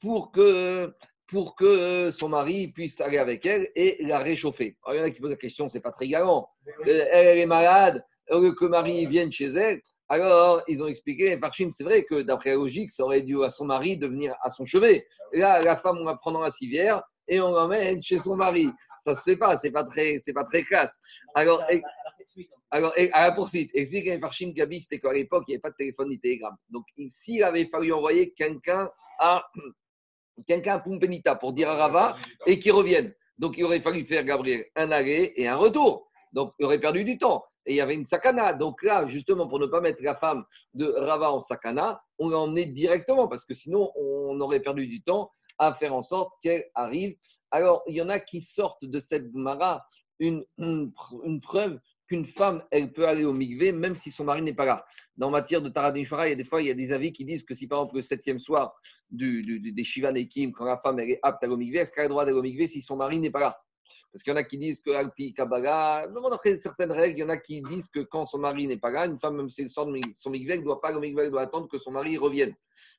pour, 0.00 0.32
que, 0.32 0.94
pour 1.26 1.56
que 1.56 2.10
son 2.10 2.28
mari 2.28 2.68
puisse 2.68 3.00
aller 3.00 3.18
avec 3.18 3.46
elle 3.46 3.70
et 3.74 3.98
la 4.00 4.18
réchauffer. 4.18 4.76
Alors, 4.84 4.96
il 4.96 4.98
y 4.98 5.02
en 5.02 5.06
a 5.06 5.10
qui 5.10 5.20
posent 5.20 5.30
la 5.30 5.36
question, 5.36 5.68
c'est 5.68 5.80
pas 5.80 5.92
très 5.92 6.08
galant. 6.08 6.48
Elle, 6.86 7.08
elle 7.12 7.38
est 7.38 7.46
malade, 7.46 8.04
que 8.28 8.64
le 8.64 8.68
mari 8.68 9.06
vienne 9.06 9.30
chez 9.30 9.46
elle. 9.46 9.80
Alors, 10.08 10.62
ils 10.68 10.82
ont 10.82 10.86
expliqué, 10.86 11.36
Parchim, 11.38 11.70
c'est 11.70 11.84
vrai 11.84 12.04
que 12.04 12.20
d'après 12.20 12.50
la 12.50 12.56
logique, 12.56 12.90
ça 12.90 13.04
aurait 13.04 13.22
dû 13.22 13.42
à 13.42 13.48
son 13.50 13.64
mari 13.64 13.96
de 13.96 14.06
venir 14.06 14.36
à 14.42 14.50
son 14.50 14.66
chevet. 14.66 15.06
là, 15.32 15.62
la 15.62 15.76
femme, 15.76 15.98
on 15.98 16.04
va 16.04 16.16
prendre 16.16 16.40
la 16.40 16.50
civière 16.50 17.02
et 17.32 17.40
on 17.40 17.50
l'emmène 17.50 18.02
chez 18.02 18.18
son 18.18 18.36
mari. 18.36 18.68
Ça 18.98 19.14
se 19.14 19.22
fait 19.22 19.36
pas, 19.36 19.56
c'est 19.56 19.70
pas 19.70 19.84
très, 19.84 20.20
c'est 20.22 20.34
pas 20.34 20.44
très 20.44 20.62
classe. 20.64 21.00
Alors, 21.34 21.64
alors, 22.70 22.92
à 23.12 23.28
la 23.28 23.32
poursuite, 23.32 23.70
explique 23.74 24.06
à 24.08 24.18
Farshim 24.18 24.52
Gabi, 24.52 24.80
c'était 24.80 25.00
qu'à 25.00 25.12
l'époque, 25.14 25.44
il 25.48 25.52
n'y 25.52 25.54
avait 25.54 25.62
pas 25.62 25.70
de 25.70 25.76
téléphone 25.76 26.10
ni 26.10 26.20
télégramme. 26.20 26.56
Donc, 26.68 26.84
s'il 27.08 27.42
avait 27.42 27.66
fallu 27.66 27.92
envoyer 27.92 28.32
quelqu'un 28.32 28.90
à 29.18 29.46
quelqu'un 30.46 30.74
à 30.74 30.80
Pumpenita 30.80 31.36
pour 31.36 31.54
dire 31.54 31.70
à 31.70 31.76
Rava 31.76 32.16
et 32.46 32.58
qu'il 32.58 32.72
revienne. 32.72 33.14
Donc, 33.38 33.56
il 33.56 33.64
aurait 33.64 33.80
fallu 33.80 34.04
faire 34.04 34.24
Gabriel 34.24 34.66
un 34.76 34.90
aller 34.90 35.32
et 35.36 35.48
un 35.48 35.56
retour. 35.56 36.10
Donc, 36.32 36.52
il 36.58 36.66
aurait 36.66 36.80
perdu 36.80 37.04
du 37.04 37.16
temps. 37.16 37.44
Et 37.64 37.74
il 37.74 37.76
y 37.76 37.80
avait 37.80 37.94
une 37.94 38.04
sakana. 38.04 38.52
Donc 38.54 38.82
là, 38.82 39.06
justement, 39.08 39.46
pour 39.46 39.58
ne 39.58 39.66
pas 39.66 39.80
mettre 39.80 40.02
la 40.02 40.16
femme 40.16 40.44
de 40.74 40.86
Rava 40.86 41.32
en 41.32 41.40
sakana, 41.40 42.02
on 42.18 42.28
l'a 42.28 42.38
emmenée 42.38 42.66
directement 42.66 43.28
parce 43.28 43.44
que 43.44 43.54
sinon, 43.54 43.90
on 43.94 44.40
aurait 44.40 44.60
perdu 44.60 44.86
du 44.86 45.02
temps 45.02 45.30
à 45.58 45.72
faire 45.74 45.94
en 45.94 46.02
sorte 46.02 46.32
qu'elle 46.42 46.64
arrive. 46.74 47.16
Alors, 47.50 47.82
il 47.86 47.94
y 47.94 48.02
en 48.02 48.08
a 48.08 48.20
qui 48.20 48.40
sortent 48.40 48.84
de 48.84 48.98
cette 48.98 49.32
Mara 49.34 49.84
une, 50.18 50.44
une, 50.58 50.92
preuve 51.40 51.78
qu'une 52.06 52.24
femme, 52.24 52.62
elle 52.70 52.92
peut 52.92 53.08
aller 53.08 53.24
au 53.24 53.32
migvé 53.32 53.72
même 53.72 53.96
si 53.96 54.10
son 54.10 54.24
mari 54.24 54.42
n'est 54.42 54.54
pas 54.54 54.64
là. 54.64 54.84
Dans 55.16 55.30
matière 55.30 55.62
de 55.62 55.68
Taradin 55.68 56.00
il 56.00 56.28
y 56.28 56.32
a 56.32 56.34
des 56.36 56.44
fois, 56.44 56.62
il 56.62 56.68
y 56.68 56.70
a 56.70 56.74
des 56.74 56.92
avis 56.92 57.12
qui 57.12 57.24
disent 57.24 57.44
que 57.44 57.54
si 57.54 57.66
par 57.66 57.80
exemple 57.80 57.96
le 57.96 58.02
septième 58.02 58.38
soir 58.38 58.74
du, 59.10 59.60
des 59.60 59.84
Shiva 59.84 60.12
Nekim, 60.12 60.52
quand 60.52 60.64
la 60.64 60.78
femme 60.78 61.00
elle 61.00 61.10
est 61.10 61.20
apte 61.22 61.42
à 61.42 61.46
aller 61.46 61.54
au 61.54 61.56
migvé, 61.56 61.78
est-ce 61.78 61.90
qu'elle 61.90 62.02
a 62.02 62.06
le 62.06 62.10
droit 62.10 62.24
d'aller 62.24 62.36
au 62.36 62.42
migvé 62.42 62.66
si 62.66 62.80
son 62.80 62.96
mari 62.96 63.18
n'est 63.20 63.30
pas 63.30 63.40
là? 63.40 63.58
Parce 64.12 64.22
qu'il 64.22 64.30
y 64.30 64.34
en 64.34 64.36
a 64.36 64.44
qui 64.44 64.58
disent 64.58 64.80
que 64.80 64.90
Alpi 64.90 65.32
Kabbalah, 65.32 66.06
d'après 66.30 66.58
certaines 66.58 66.92
règles, 66.92 67.18
il 67.18 67.20
y 67.22 67.24
en 67.24 67.30
a 67.30 67.38
qui 67.38 67.62
disent 67.62 67.88
que 67.88 68.00
quand 68.00 68.26
son 68.26 68.38
mari 68.38 68.66
n'est 68.66 68.76
pas 68.76 68.90
là, 68.90 69.06
une 69.06 69.18
femme, 69.18 69.36
même 69.36 69.48
si 69.48 69.62
elle 69.62 69.70
sort 69.70 69.86
de 69.86 69.98
son 70.14 70.30
migvé, 70.30 70.52
elle 70.52 70.60
ne 70.60 70.64
doit 70.64 70.80
pas 70.82 70.88
aller 70.88 70.98
au 70.98 71.18
elle 71.18 71.30
doit 71.30 71.40
attendre 71.40 71.66
que 71.66 71.78
son 71.78 71.92
mari 71.92 72.18
revienne. 72.18 72.54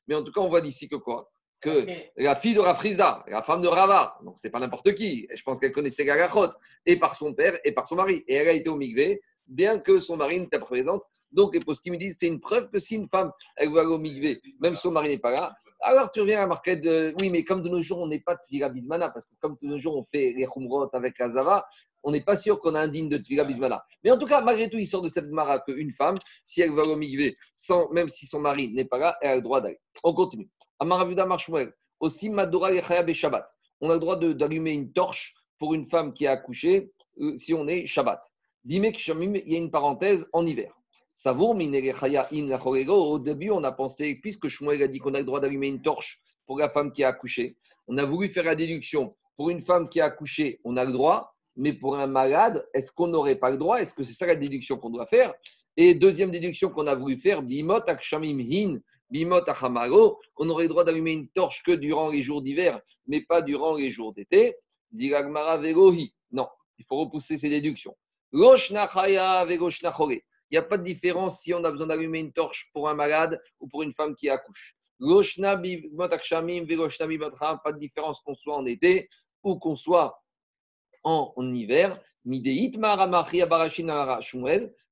Mais 0.08 0.16
en 0.16 0.24
tout 0.24 0.32
cas, 0.32 0.40
on 0.40 0.48
voit 0.48 0.60
d'ici 0.60 0.88
que 0.88 0.96
quoi? 0.96 1.30
Que 1.64 1.86
la 2.16 2.36
fille 2.36 2.54
de 2.54 2.60
Rafrizda, 2.60 3.24
la 3.26 3.42
femme 3.42 3.62
de 3.62 3.68
Rava, 3.68 4.18
donc 4.22 4.34
c'est 4.36 4.50
pas 4.50 4.60
n'importe 4.60 4.94
qui, 4.94 5.26
je 5.34 5.42
pense 5.42 5.58
qu'elle 5.58 5.72
connaissait 5.72 6.04
Gagachot, 6.04 6.50
et 6.84 6.98
par 6.98 7.16
son 7.16 7.32
père 7.34 7.58
et 7.64 7.72
par 7.72 7.86
son 7.86 7.96
mari. 7.96 8.22
Et 8.28 8.34
elle 8.34 8.48
a 8.48 8.52
été 8.52 8.68
au 8.68 8.76
migvé, 8.76 9.22
bien 9.46 9.78
que 9.78 9.98
son 9.98 10.16
mari 10.16 10.40
n'était 10.40 10.58
pas 10.58 10.66
présent. 10.66 11.00
Donc 11.32 11.54
les 11.54 11.60
postes 11.60 11.86
me 11.86 11.96
disent 11.96 12.18
c'est 12.20 12.28
une 12.28 12.40
preuve 12.40 12.68
que 12.70 12.78
si 12.78 12.96
une 12.96 13.08
femme, 13.08 13.32
elle 13.56 13.72
va 13.72 13.80
aller 13.80 13.90
au 13.90 13.98
migvé, 13.98 14.40
même 14.60 14.74
si 14.74 14.82
son 14.82 14.92
mari 14.92 15.08
n'est 15.08 15.18
pas 15.18 15.32
là, 15.32 15.54
alors 15.80 16.10
tu 16.10 16.20
reviens 16.20 16.42
à 16.42 16.46
marquer 16.46 16.76
de. 16.76 17.14
Oui, 17.20 17.30
mais 17.30 17.44
comme 17.44 17.62
de 17.62 17.68
nos 17.68 17.82
jours, 17.82 17.98
on 17.98 18.06
n'est 18.06 18.20
pas 18.20 18.34
de 18.34 18.40
Tvila 18.46 18.68
Bismana, 18.68 19.10
parce 19.10 19.26
que 19.26 19.34
comme 19.40 19.56
de 19.60 19.68
nos 19.68 19.78
jours, 19.78 19.96
on 19.96 20.04
fait 20.04 20.32
les 20.36 20.46
Khumrot 20.46 20.88
avec 20.92 21.18
la 21.18 21.28
Zava, 21.28 21.66
on 22.02 22.10
n'est 22.10 22.22
pas 22.22 22.36
sûr 22.36 22.60
qu'on 22.60 22.74
a 22.74 22.80
un 22.80 22.88
digne 22.88 23.08
de 23.08 23.18
Tvila 23.18 23.44
Bismana. 23.44 23.84
Mais 24.02 24.10
en 24.10 24.18
tout 24.18 24.26
cas, 24.26 24.40
malgré 24.40 24.70
tout, 24.70 24.78
il 24.78 24.86
sort 24.86 25.02
de 25.02 25.08
cette 25.08 25.28
mara 25.28 25.60
qu'une 25.60 25.92
femme, 25.92 26.16
si 26.42 26.62
elle 26.62 26.72
va 26.72 26.84
au 26.84 26.96
migvé, 26.96 27.36
sans, 27.52 27.90
même 27.90 28.08
si 28.08 28.26
son 28.26 28.40
mari 28.40 28.72
n'est 28.72 28.84
pas 28.84 28.98
là, 28.98 29.16
elle 29.20 29.30
a 29.30 29.36
le 29.36 29.42
droit 29.42 29.60
d'aller. 29.60 29.78
On 30.02 30.14
continue. 30.14 30.48
Amaravuda 30.84 31.24
Marshmuel, 31.24 31.72
aussi 31.98 32.28
Madora 32.28 32.72
et 32.72 33.14
Shabbat. 33.14 33.46
On 33.80 33.88
a 33.88 33.94
le 33.94 34.00
droit 34.00 34.18
d'allumer 34.18 34.72
une 34.72 34.92
torche 34.92 35.34
pour 35.58 35.72
une 35.72 35.84
femme 35.84 36.12
qui 36.12 36.26
a 36.26 36.32
accouché 36.32 36.92
euh, 37.20 37.36
si 37.38 37.54
on 37.54 37.66
est 37.68 37.86
Shabbat. 37.86 38.20
Bimek 38.64 38.98
Shamim, 38.98 39.34
il 39.34 39.52
y 39.52 39.56
a 39.56 39.58
une 39.58 39.70
parenthèse 39.70 40.28
en 40.34 40.44
hiver. 40.44 40.74
Savour, 41.10 41.56
au 41.56 43.18
début, 43.18 43.50
on 43.50 43.64
a 43.64 43.72
pensé, 43.72 44.18
puisque 44.20 44.48
Shmuel 44.48 44.82
a 44.82 44.88
dit 44.88 44.98
qu'on 44.98 45.14
a 45.14 45.20
le 45.20 45.24
droit 45.24 45.40
d'allumer 45.40 45.68
une 45.68 45.80
torche 45.80 46.20
pour 46.46 46.58
la 46.58 46.68
femme 46.68 46.92
qui 46.92 47.02
a 47.02 47.08
accouché, 47.08 47.56
on 47.88 47.96
a 47.96 48.04
voulu 48.04 48.28
faire 48.28 48.44
la 48.44 48.54
déduction. 48.54 49.14
Pour 49.36 49.48
une 49.48 49.60
femme 49.60 49.88
qui 49.88 50.00
a 50.00 50.06
accouché, 50.06 50.60
on 50.64 50.76
a 50.76 50.84
le 50.84 50.92
droit, 50.92 51.34
mais 51.56 51.72
pour 51.72 51.96
un 51.96 52.06
malade, 52.06 52.66
est-ce 52.74 52.92
qu'on 52.92 53.06
n'aurait 53.06 53.36
pas 53.36 53.50
le 53.50 53.56
droit? 53.56 53.78
Est-ce 53.78 53.94
que 53.94 54.02
c'est 54.02 54.12
ça 54.12 54.26
la 54.26 54.36
déduction 54.36 54.76
qu'on 54.76 54.90
doit 54.90 55.06
faire? 55.06 55.32
Et 55.76 55.94
deuxième 55.94 56.30
déduction 56.30 56.68
qu'on 56.68 56.86
a 56.86 56.94
voulu 56.94 57.16
faire, 57.16 57.42
bimot 57.42 57.88
akshamim 57.88 58.38
hin, 58.40 58.80
bimot 59.10 59.44
on 60.36 60.50
aurait 60.50 60.64
le 60.64 60.68
droit 60.68 60.84
d'allumer 60.84 61.12
une 61.12 61.28
torche 61.28 61.62
que 61.62 61.72
durant 61.72 62.08
les 62.08 62.22
jours 62.22 62.42
d'hiver, 62.42 62.80
mais 63.06 63.20
pas 63.20 63.42
durant 63.42 63.74
les 63.74 63.90
jours 63.90 64.12
d'été. 64.12 64.56
Diragmara 64.92 65.58
vegohi. 65.58 66.14
Non, 66.30 66.48
il 66.78 66.84
faut 66.84 66.96
repousser 66.96 67.38
ces 67.38 67.48
déductions. 67.48 67.96
Il 68.32 68.40
n'y 70.50 70.58
a 70.58 70.62
pas 70.62 70.78
de 70.78 70.82
différence 70.82 71.40
si 71.40 71.54
on 71.54 71.64
a 71.64 71.70
besoin 71.70 71.86
d'allumer 71.86 72.20
une 72.20 72.32
torche 72.32 72.70
pour 72.72 72.88
un 72.88 72.94
malade 72.94 73.40
ou 73.60 73.68
pour 73.68 73.82
une 73.82 73.92
femme 73.92 74.14
qui 74.14 74.28
accouche. 74.28 74.76
pas 75.00 75.56
de 77.72 77.78
différence 77.78 78.20
qu'on 78.20 78.34
soit 78.34 78.56
en 78.56 78.66
été 78.66 79.08
ou 79.42 79.58
qu'on 79.58 79.76
soit 79.76 80.22
en, 81.02 81.54
hiver. 81.54 82.00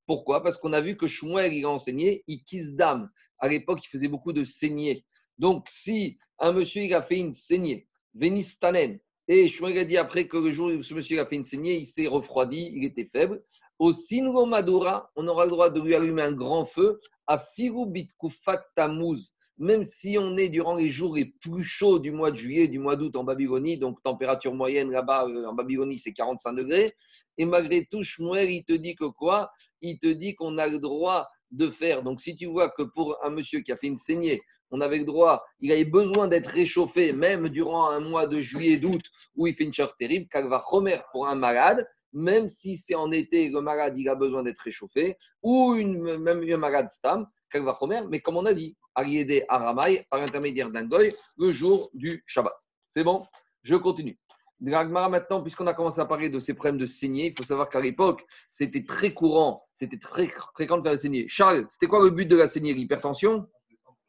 Pourquoi? 0.07 0.43
Parce 0.43 0.59
qu'on 0.59 0.73
a 0.73 0.81
vu 0.81 0.97
que 0.97 1.07
Shmuel, 1.07 1.53
il 1.55 1.65
a 1.65 1.71
enseigné, 1.71 2.25
dame. 2.73 3.11
À 3.39 3.49
l'époque, 3.49 3.81
il 3.85 3.89
faisait 3.89 4.09
beaucoup 4.09 4.33
de 4.33 4.45
saignées. 4.45 5.05
Donc, 5.39 5.67
si 5.71 6.19
un 6.39 6.53
monsieur, 6.53 6.83
il 6.83 6.95
a 6.95 7.03
fait 7.03 7.19
une 7.19 7.33
saignée, 7.33 7.89
Vénistanen, 8.15 8.99
et 9.29 9.49
Shmuel 9.49 9.79
a 9.79 9.85
dit 9.85 9.97
après 9.97 10.27
que 10.27 10.51
jour 10.53 10.69
où 10.69 10.83
ce 10.83 10.95
monsieur 10.95 11.21
a 11.21 11.27
fait 11.27 11.37
une 11.37 11.45
saignée, 11.45 11.77
il 11.77 11.87
s'est 11.87 12.09
refroidi, 12.09 12.73
il 12.75 12.85
était 12.85 13.05
faible. 13.05 13.43
Au 13.79 13.93
Singo 13.93 14.47
Madura, 14.47 15.11
on 15.17 15.27
aura 15.27 15.45
le 15.45 15.51
droit 15.51 15.71
de 15.71 15.81
lui 15.81 15.95
allumer 15.95 16.23
un 16.23 16.33
grand 16.33 16.65
feu 16.65 17.01
à 17.27 17.39
Firubit 17.39 18.09
Kufat 18.19 18.63
Tamuz 18.75 19.33
même 19.63 19.85
si 19.85 20.17
on 20.19 20.37
est 20.37 20.49
durant 20.49 20.75
les 20.75 20.91
jours 20.91 21.15
les 21.15 21.27
plus 21.27 21.63
chauds 21.63 21.99
du 21.99 22.11
mois 22.11 22.31
de 22.31 22.37
juillet, 22.37 22.69
du 22.69 22.79
mois 22.79 22.97
d'août 22.97 23.15
en 23.17 23.25
Babylonie, 23.25 23.79
donc 23.79 24.03
température 24.03 24.55
moyenne 24.55 24.91
là-bas 24.91 25.27
euh, 25.29 25.47
en 25.47 25.55
Babylonie, 25.55 25.99
c'est 25.99 26.13
45 26.13 26.55
degrés. 26.55 26.97
Et 27.39 27.45
malgré 27.45 27.87
tout, 27.87 28.03
Shmuel, 28.03 28.51
il 28.51 28.65
te 28.65 28.73
dit 28.73 28.97
que 28.97 29.05
quoi? 29.05 29.53
Il 29.83 29.99
te 29.99 30.07
dit 30.07 30.35
qu'on 30.35 30.59
a 30.59 30.67
le 30.67 30.79
droit 30.79 31.29
de 31.51 31.71
faire. 31.71 32.03
Donc 32.03 32.21
si 32.21 32.35
tu 32.35 32.47
vois 32.47 32.71
que 32.71 32.83
pour 32.83 33.17
un 33.25 33.31
monsieur 33.31 33.61
qui 33.61 33.73
a 33.73 33.77
fait 33.77 33.89
une 33.89 33.97
saignée, 33.97 34.41
on 34.71 34.81
avait 34.81 34.99
le 34.99 35.05
droit, 35.05 35.45
il 35.61 35.71
avait 35.71 35.85
besoin 35.85 36.29
d'être 36.29 36.47
réchauffé, 36.47 37.13
même 37.13 37.51
durant 37.51 37.91
un 37.91 38.01
mois 38.01 38.27
de 38.27 38.41
juillet, 38.41 38.79
d'août, 38.79 39.03
où 39.37 39.47
il 39.47 39.55
fait 39.55 39.65
une 39.65 39.73
chaleur 39.73 39.95
terrible, 39.97 40.27
va 40.33 40.59
Romer 40.59 40.99
pour 41.13 41.29
un 41.29 41.35
malade, 41.35 41.87
même 42.15 42.49
si 42.49 42.77
c'est 42.77 42.95
en 42.95 43.11
été, 43.13 43.51
le 43.51 43.61
malade, 43.61 43.99
il 43.99 44.09
a 44.09 44.15
besoin 44.15 44.43
d'être 44.43 44.61
réchauffé, 44.61 45.17
ou 45.43 45.75
même 45.75 46.43
un 46.51 46.57
malade 46.57 46.89
stam, 46.91 47.27
Romer, 47.55 48.01
mais 48.09 48.21
comme 48.21 48.39
on 48.39 48.47
a 48.47 48.55
dit, 48.55 48.77
Ariédé 48.95 49.45
Aramai, 49.49 50.07
par 50.11 50.21
l'intermédiaire 50.21 50.71
d'un 50.71 50.85
goy, 50.85 51.11
le 51.37 51.53
jour 51.53 51.91
du 51.93 52.23
Shabbat. 52.27 52.55
C'est 52.89 53.05
bon? 53.05 53.27
Je 53.63 53.77
continue. 53.77 54.19
Dragmara, 54.63 55.09
maintenant, 55.09 55.43
puisqu'on 55.43 55.67
a 55.67 55.75
commencé 55.75 56.01
à 56.01 56.05
parler 56.05 56.31
de 56.31 56.39
ces 56.39 56.55
problèmes 56.55 56.79
de 56.79 56.87
saignée, 56.87 57.33
il 57.33 57.35
faut 57.37 57.43
savoir 57.43 57.69
qu'à 57.69 57.81
l'époque, 57.81 58.25
c'était 58.49 58.85
très 58.85 59.13
courant, 59.13 59.67
c'était 59.73 59.99
très 59.99 60.29
fréquent 60.55 60.79
de 60.79 60.83
faire 60.83 60.93
la 60.93 60.99
saignée. 60.99 61.27
Charles, 61.27 61.67
c'était 61.69 61.89
quoi 61.89 62.03
le 62.03 62.11
but 62.11 62.27
de 62.27 62.37
la 62.37 62.47
saignée? 62.47 62.73
L'hypertension? 62.73 63.49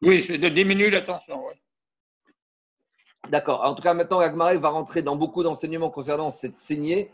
Oui, 0.03 0.21
c'est 0.21 0.37
de 0.37 0.49
diminuer 0.49 0.91
la 0.91 1.01
tension. 1.01 1.41
D'accord. 3.29 3.63
En 3.63 3.73
tout 3.73 3.81
cas, 3.81 3.95
maintenant, 3.95 4.17
Dragmara 4.17 4.55
va 4.57 4.69
rentrer 4.69 5.01
dans 5.01 5.15
beaucoup 5.15 5.41
d'enseignements 5.41 5.89
concernant 5.89 6.29
cette 6.29 6.57
saignée 6.57 7.09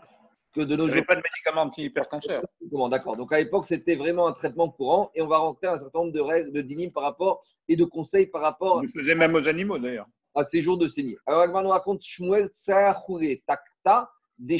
que 0.53 0.61
de 0.61 0.75
nos 0.75 0.89
jours. 0.89 1.05
pas 1.05 1.15
de 1.15 1.21
médicaments 1.21 1.61
anti-hypertenseurs. 1.61 2.43
D'accord. 2.89 3.15
Donc 3.15 3.31
à 3.31 3.37
l'époque, 3.37 3.67
c'était 3.67 3.95
vraiment 3.95 4.27
un 4.27 4.33
traitement 4.33 4.69
courant 4.69 5.11
et 5.15 5.21
on 5.21 5.27
va 5.27 5.37
rentrer 5.37 5.67
un 5.67 5.77
certain 5.77 5.99
nombre 5.99 6.11
de 6.11 6.19
règles, 6.19 6.51
de 6.51 6.61
dynimes 6.61 6.91
par 6.91 7.03
rapport 7.03 7.41
et 7.69 7.77
de 7.77 7.85
conseils 7.85 8.27
par 8.27 8.41
rapport. 8.41 8.77
On 8.77 8.81
le 8.81 8.87
faisait 8.89 9.15
même 9.15 9.35
aux 9.35 9.47
animaux 9.47 9.77
d'ailleurs. 9.77 10.07
À 10.35 10.43
ces 10.43 10.61
jours 10.61 10.77
de 10.77 10.87
saignée. 10.87 11.17
Alors 11.25 11.41
Agman 11.41 11.63
nous 11.63 11.69
raconte 11.69 12.03
Shmuel 12.03 12.49
des. 14.37 14.59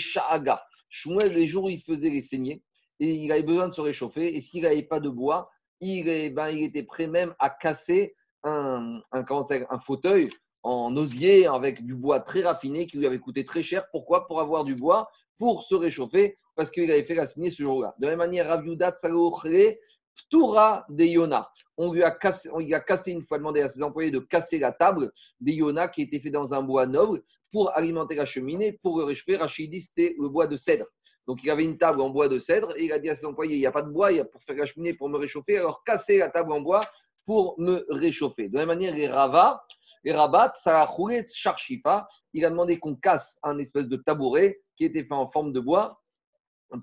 Shmuel, 0.89 1.33
les 1.33 1.47
jours 1.47 1.65
où 1.65 1.69
il 1.69 1.81
faisait 1.81 2.09
les 2.09 2.21
saignées, 2.21 2.63
et 2.99 3.13
il 3.13 3.31
avait 3.31 3.43
besoin 3.43 3.67
de 3.67 3.73
se 3.73 3.81
réchauffer 3.81 4.35
et 4.35 4.41
s'il 4.41 4.63
n'avait 4.63 4.83
pas 4.83 4.99
de 4.99 5.09
bois, 5.09 5.49
il, 5.79 6.33
ben, 6.33 6.49
il 6.49 6.63
était 6.63 6.83
prêt 6.83 7.07
même 7.07 7.33
à 7.39 7.49
casser 7.49 8.15
un, 8.43 9.01
un, 9.11 9.25
un 9.69 9.79
fauteuil 9.79 10.29
en 10.63 10.95
osier 10.97 11.47
avec 11.47 11.85
du 11.85 11.95
bois 11.95 12.19
très 12.19 12.43
raffiné 12.43 12.87
qui 12.87 12.97
lui 12.97 13.07
avait 13.07 13.19
coûté 13.19 13.45
très 13.45 13.61
cher. 13.61 13.85
Pourquoi? 13.91 14.27
Pour 14.27 14.41
avoir 14.41 14.65
du 14.65 14.75
bois 14.75 15.09
pour 15.37 15.63
se 15.63 15.75
réchauffer 15.75 16.37
parce 16.55 16.69
qu'il 16.69 16.91
avait 16.91 17.03
fait 17.03 17.15
la 17.15 17.25
signée 17.25 17.49
ce 17.49 17.63
jour-là. 17.63 17.95
De 17.99 18.05
la 18.05 18.11
même 18.11 18.17
manière, 18.17 18.47
Rav 18.47 18.65
Yudat 18.65 18.93
Ptura 20.27 20.85
de 20.89 21.03
Yona. 21.03 21.49
On 21.77 21.93
lui 21.93 22.03
a 22.03 22.11
cassé, 22.11 22.49
on 22.51 22.59
lui 22.59 22.73
a 22.73 22.79
cassé 22.79 23.11
une 23.11 23.23
fois 23.23 23.37
demandé 23.37 23.61
à 23.61 23.67
ses 23.67 23.81
employés 23.81 24.11
de 24.11 24.19
casser 24.19 24.59
la 24.59 24.71
table 24.71 25.11
des 25.39 25.53
Yona 25.53 25.87
qui 25.87 26.01
était 26.01 26.19
fait 26.19 26.29
dans 26.29 26.53
un 26.53 26.61
bois 26.61 26.85
noble 26.85 27.21
pour 27.51 27.75
alimenter 27.75 28.15
la 28.15 28.25
cheminée, 28.25 28.73
pour 28.81 28.97
le 28.97 29.05
réchauffer. 29.05 29.37
Rachid 29.37 29.71
dit 29.71 29.79
c'était 29.81 30.15
le 30.19 30.29
bois 30.29 30.47
de 30.47 30.57
cèdre. 30.57 30.85
Donc 31.27 31.43
il 31.43 31.49
avait 31.51 31.63
une 31.63 31.77
table 31.77 32.01
en 32.01 32.09
bois 32.09 32.27
de 32.27 32.39
cèdre 32.39 32.73
et 32.75 32.85
il 32.85 32.91
a 32.91 32.99
dit 32.99 33.09
à 33.09 33.15
ses 33.15 33.25
employés 33.25 33.55
il 33.55 33.59
n'y 33.59 33.67
a 33.67 33.71
pas 33.71 33.83
de 33.83 33.91
bois 33.91 34.09
pour 34.31 34.41
faire 34.41 34.55
la 34.55 34.65
cheminée, 34.65 34.93
pour 34.93 35.09
me 35.09 35.17
réchauffer, 35.17 35.57
alors 35.57 35.83
cassez 35.83 36.17
la 36.17 36.29
table 36.29 36.51
en 36.51 36.61
bois 36.61 36.81
pour 37.29 37.53
me 37.59 37.85
réchauffer. 37.89 38.49
De 38.49 38.55
la 38.55 38.65
même 38.65 38.69
manière, 38.69 38.95
les 38.95 39.07
Rava, 39.07 39.63
les 40.03 40.11
Rabat, 40.11 40.53
Sharshifa, 41.31 42.07
il 42.33 42.43
a 42.43 42.49
demandé 42.49 42.79
qu'on 42.79 42.95
casse 42.95 43.37
un 43.43 43.59
espèce 43.59 43.87
de 43.87 43.97
tabouret 43.97 44.59
qui 44.75 44.85
était 44.85 45.03
fait 45.03 45.13
en 45.13 45.27
forme 45.27 45.53
de 45.53 45.59
bois 45.59 46.01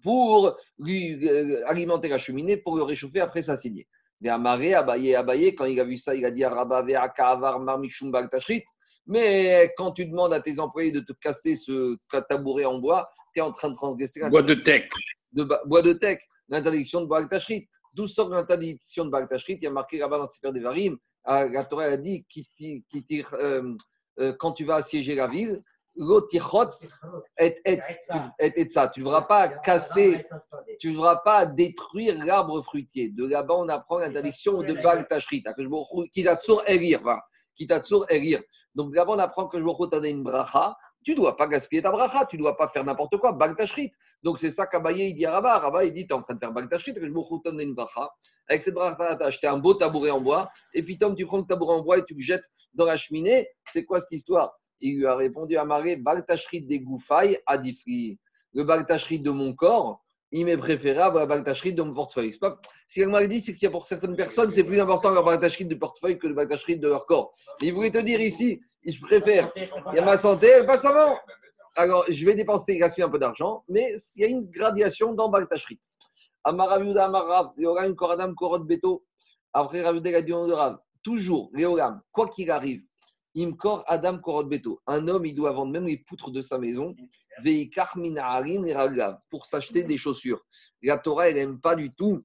pour 0.03 0.57
lui 0.79 1.27
euh, 1.27 1.67
alimenter 1.67 2.09
la 2.09 2.19
cheminée, 2.19 2.57
pour 2.57 2.77
le 2.77 2.83
réchauffer 2.83 3.21
après 3.21 3.43
sa 3.43 3.57
saignée. 3.57 3.87
Mais 4.21 4.31
Amaré, 4.31 4.75
Abaye, 4.75 5.15
Abaye, 5.15 5.55
quand 5.55 5.67
il 5.67 5.79
a 5.79 5.85
vu 5.85 5.99
ça, 5.99 6.15
il 6.15 6.25
a 6.25 6.31
dit 6.31 6.43
à 6.43 6.51
Rabba, 6.51 6.83
mais 9.09 9.73
quand 9.77 9.93
tu 9.93 10.07
demandes 10.07 10.33
à 10.33 10.41
tes 10.41 10.59
employés 10.59 10.91
de 10.91 11.01
te 11.01 11.13
casser 11.13 11.55
ce 11.55 11.97
tabouret 12.29 12.65
en 12.65 12.79
bois, 12.79 13.07
tu 13.33 13.41
es 13.41 13.43
en 13.43 13.53
train 13.53 13.69
de 13.71 13.75
transgresser. 13.75 14.21
Bois 14.29 14.43
de 14.43 14.55
tech. 14.55 14.89
De, 15.33 15.47
bois 15.67 15.83
de 15.83 15.93
tech, 15.93 16.19
l'interdiction 16.49 17.03
de 17.03 17.07
Baal 17.07 17.29
Tachrit. 17.29 17.69
D'où 17.93 18.07
sort 18.07 18.29
l'interdiction 18.29 19.05
de 19.05 19.11
Baal 19.11 19.29
Il 19.49 19.63
y 19.63 19.67
a 19.67 19.71
marqué 19.71 19.99
là-bas 19.99 20.19
dans 20.19 20.27
Sefer 20.27 20.53
Devarim, 20.53 20.99
euh, 21.29 21.49
la 21.49 21.65
Torah 21.65 21.85
a 21.85 21.97
dit 21.97 22.25
qui, 22.29 22.49
tire, 23.07 23.35
euh, 23.35 23.75
euh, 24.21 24.33
quand 24.39 24.53
tu 24.53 24.65
vas 24.65 24.77
assiéger 24.77 25.15
la 25.15 25.27
ville, 25.27 25.63
et, 27.39 27.61
et, 27.65 27.81
et, 28.39 28.69
ça. 28.69 28.89
Tu 28.89 29.01
ne 29.01 29.05
devras 29.05 29.23
pas 29.23 29.49
casser, 29.49 30.25
tu 30.79 30.91
ne 30.91 30.95
devras 30.95 31.17
pas 31.17 31.47
détruire 31.47 32.23
l'arbre 32.25 32.63
fruitier. 32.63 33.11
De 33.11 33.27
là-bas, 33.27 33.55
on 33.55 33.69
apprend 33.69 33.99
l'interdiction 33.99 34.63
de 34.63 34.75
Baal 34.75 35.07
Tashrit. 35.09 35.43
Qui 36.13 36.25
t'a 36.25 36.39
elir. 36.67 37.01
Qui 37.55 37.67
t'a 37.67 37.83
elir. 38.11 38.43
Donc 38.75 38.95
là-bas, 38.95 39.13
on 39.13 39.19
apprend 39.19 39.49
que 39.49 39.59
je 39.59 39.65
vous 39.65 39.87
donner 39.87 40.11
une 40.11 40.23
bracha 40.23 40.77
tu 41.07 41.13
ne 41.13 41.19
dois 41.19 41.37
pas 41.37 41.47
gaspiller 41.47 41.83
ta 41.83 41.93
bracha, 41.93 42.27
tu 42.27 42.37
ne 42.37 42.43
dois 42.43 42.57
pas 42.57 42.67
faire 42.67 42.83
n'importe 42.83 43.17
quoi, 43.19 43.31
bagtashrit. 43.31 43.93
Donc 44.25 44.41
c'est 44.41 44.51
ça 44.51 44.67
qu'Abaye 44.67 45.11
il 45.11 45.15
dit 45.15 45.25
à 45.25 45.35
Rabat. 45.35 45.61
Rabat 45.61 45.85
il 45.85 45.93
dit 45.93 46.05
Tu 46.05 46.13
es 46.13 46.13
en 46.13 46.21
train 46.21 46.35
de 46.35 46.41
faire 46.41 46.51
bagtashrit, 46.51 46.95
que 46.95 47.07
je 47.07 47.13
me 47.13 47.63
une 47.63 47.75
bracha. 47.75 48.11
Avec 48.49 48.61
cette 48.61 48.75
bracha, 48.75 49.17
tu 49.17 49.23
as 49.23 49.27
acheté 49.27 49.47
un 49.47 49.59
beau 49.59 49.75
tabouret 49.75 50.11
en 50.11 50.21
bois, 50.21 50.51
et 50.75 50.83
puis 50.83 50.99
Tom, 50.99 51.15
tu 51.15 51.25
prends 51.25 51.39
le 51.39 51.45
tabouret 51.45 51.77
en 51.77 51.83
bois 51.85 51.99
et 51.99 52.05
tu 52.05 52.15
le 52.15 52.21
jettes 52.21 52.47
dans 52.75 52.87
la 52.87 52.97
cheminée. 52.97 53.49
C'est 53.67 53.85
quoi 53.85 54.01
cette 54.01 54.11
histoire? 54.11 54.53
Il 54.81 54.99
lui 54.99 55.07
a 55.07 55.15
répondu 55.15 55.57
à 55.57 55.65
Maré 55.65 55.97
Bagtashrit 55.97 56.63
des 56.63 56.81
goufailles 56.81 57.39
à 57.47 57.59
Difri. 57.59 58.19
Le 58.55 58.65
bagtashrit 58.65 59.21
de 59.21 59.31
mon 59.31 59.55
corps, 59.55 60.03
il 60.33 60.47
m'est 60.47 60.57
préférable 60.57 61.19
à 61.19 61.21
la 61.21 61.27
bagtashrit 61.27 61.75
de 61.75 61.83
mon 61.83 61.95
portefeuille. 61.95 62.37
Pas... 62.39 62.59
Si 62.89 63.01
elle 63.01 63.09
m'a 63.09 63.27
dit, 63.27 63.41
c'est 63.41 63.53
qu'il 63.53 63.65
y 63.65 63.67
a 63.67 63.71
pour 63.71 63.87
certaines 63.87 64.17
personnes, 64.17 64.53
c'est 64.53 64.65
plus 64.65 64.81
important 64.81 65.11
la 65.11 65.23
bagtashrit 65.23 65.67
de 65.67 65.75
portefeuille 65.75 66.19
que 66.19 66.27
le 66.27 66.35
bagtashrit 66.35 66.79
de 66.79 66.89
leur 66.89 67.07
corps. 67.07 67.33
il 67.61 67.73
voulait 67.75 67.91
te 67.91 67.99
dire 67.99 68.21
ici, 68.21 68.61
je 68.85 69.01
préfère. 69.01 69.51
Il 69.57 69.97
y 69.97 69.99
a 69.99 70.05
ma 70.05 70.17
santé, 70.17 70.63
pas 70.67 70.79
savant. 70.79 71.19
Alors, 71.75 72.05
je 72.09 72.25
vais 72.25 72.35
dépenser, 72.35 72.79
gaspiller 72.79 73.05
un 73.07 73.11
peu 73.11 73.19
d'argent, 73.19 73.63
mais 73.69 73.95
il 74.17 74.23
y 74.23 74.25
a 74.25 74.29
une 74.29 74.51
gradation 74.51 75.13
dans 75.13 75.29
Baltashrit. 75.29 75.81
Amaraviuda 76.45 77.07
Amarav, 77.07 77.53
Léoram 77.57 77.95
Koradam 77.95 78.35
Korot 78.35 78.61
Beto. 78.61 79.05
Après 79.53 79.83
Raviuda 79.83 80.13
Gadion 80.13 80.47
de 80.47 80.53
Rav. 80.53 80.79
Toujours, 81.03 81.51
Léoram, 81.53 82.01
quoi 82.13 82.29
qu'il 82.29 82.51
arrive, 82.51 82.83
Imkor 83.37 83.85
Adam 83.87 84.19
Korot 84.19 84.45
Beto. 84.45 84.81
Un 84.87 85.09
homme, 85.09 85.27
il 85.27 85.35
doit 85.35 85.53
vendre 85.53 85.73
même 85.73 85.87
les 85.87 85.99
poutres 85.99 86.31
de 86.31 86.41
sa 86.41 86.59
maison. 86.59 86.95
Veikar 87.43 87.97
Minaharim 87.99 88.67
Pour 89.31 89.47
s'acheter 89.47 89.83
des 89.85 89.99
chaussures. 89.99 90.43
La 90.83 90.99
Torah, 90.99 91.29
elle 91.29 91.37
n'aime 91.37 91.61
pas 91.61 91.77
du 91.77 91.93
tout 91.95 92.25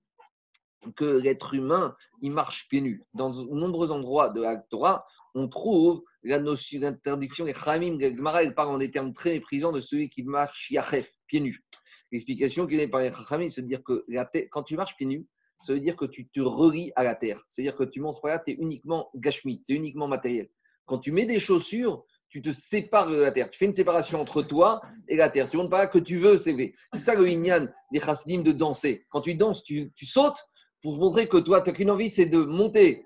que 0.95 1.05
l'être 1.05 1.53
humain, 1.53 1.95
il 2.21 2.31
marche 2.31 2.67
pieds 2.69 2.81
nus. 2.81 3.03
Dans 3.13 3.29
de 3.29 3.43
nombreux 3.53 3.91
endroits 3.91 4.29
de 4.29 4.41
la 4.41 4.57
Torah, 4.57 5.05
on 5.35 5.47
trouve 5.47 6.01
la 6.23 6.39
notion 6.39 6.79
d'interdiction. 6.79 7.45
Et 7.45 7.53
Khamim, 7.53 7.99
Gemara, 7.99 8.43
elle 8.43 8.55
parle 8.55 8.69
en 8.69 8.77
des 8.77 8.89
termes 8.89 9.13
très 9.13 9.31
méprisants 9.31 9.71
de 9.71 9.79
celui 9.79 10.09
qui 10.09 10.23
marche 10.23 10.71
yachef, 10.71 11.11
pieds 11.27 11.41
nus. 11.41 11.63
L'explication 12.11 12.67
qui 12.67 12.75
est 12.75 12.87
par 12.87 13.01
les 13.01 13.11
Khamim, 13.11 13.51
c'est 13.51 13.61
de 13.61 13.67
dire 13.67 13.83
que 13.83 14.05
quand 14.49 14.63
tu 14.63 14.75
marches 14.75 14.95
pieds 14.95 15.07
nus, 15.07 15.27
ça 15.59 15.73
veut 15.73 15.79
dire 15.79 15.95
que 15.95 16.05
tu 16.05 16.27
te 16.27 16.41
relis 16.41 16.91
à 16.95 17.03
la 17.03 17.15
terre. 17.15 17.43
C'est-à-dire 17.47 17.75
que 17.75 17.83
tu 17.83 18.01
montres 18.01 18.21
pas 18.21 18.39
tu 18.39 18.51
es 18.51 18.55
uniquement 18.55 19.11
gashmi, 19.15 19.63
tu 19.65 19.73
es 19.73 19.75
uniquement 19.75 20.07
matériel. 20.07 20.49
Quand 20.91 20.97
tu 20.97 21.13
mets 21.13 21.25
des 21.25 21.39
chaussures, 21.39 22.03
tu 22.27 22.41
te 22.41 22.51
sépares 22.51 23.09
de 23.09 23.15
la 23.15 23.31
terre. 23.31 23.49
Tu 23.49 23.57
fais 23.57 23.63
une 23.63 23.73
séparation 23.73 24.19
entre 24.19 24.41
toi 24.41 24.81
et 25.07 25.15
la 25.15 25.29
terre. 25.29 25.49
Tu 25.49 25.55
ne 25.55 25.67
pas 25.67 25.87
que 25.87 25.99
tu 25.99 26.17
veux 26.17 26.37
c'est 26.37 26.53
C'est 26.91 26.99
ça 26.99 27.15
le 27.15 27.29
inyan 27.29 27.69
des 27.93 28.01
chassidim 28.01 28.41
de 28.41 28.51
danser. 28.51 29.05
Quand 29.09 29.21
tu 29.21 29.33
danses, 29.35 29.63
tu, 29.63 29.93
tu 29.95 30.05
sautes 30.05 30.45
pour 30.81 30.97
montrer 30.97 31.29
que 31.29 31.37
toi, 31.37 31.61
tu 31.61 31.69
n'as 31.69 31.75
qu'une 31.77 31.91
envie, 31.91 32.09
c'est 32.09 32.25
de 32.25 32.39
monter 32.39 33.05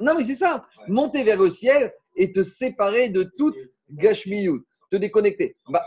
non, 0.00 0.16
mais 0.16 0.24
c'est 0.24 0.34
ça. 0.34 0.60
Monter 0.88 1.22
vers 1.22 1.38
le 1.38 1.48
ciel 1.48 1.94
et 2.16 2.32
te 2.32 2.42
séparer 2.42 3.10
de 3.10 3.30
toute 3.38 3.54
Gashmiyut. 3.90 4.64
Te 4.90 4.96
déconnecter. 4.96 5.56
Bah, 5.68 5.86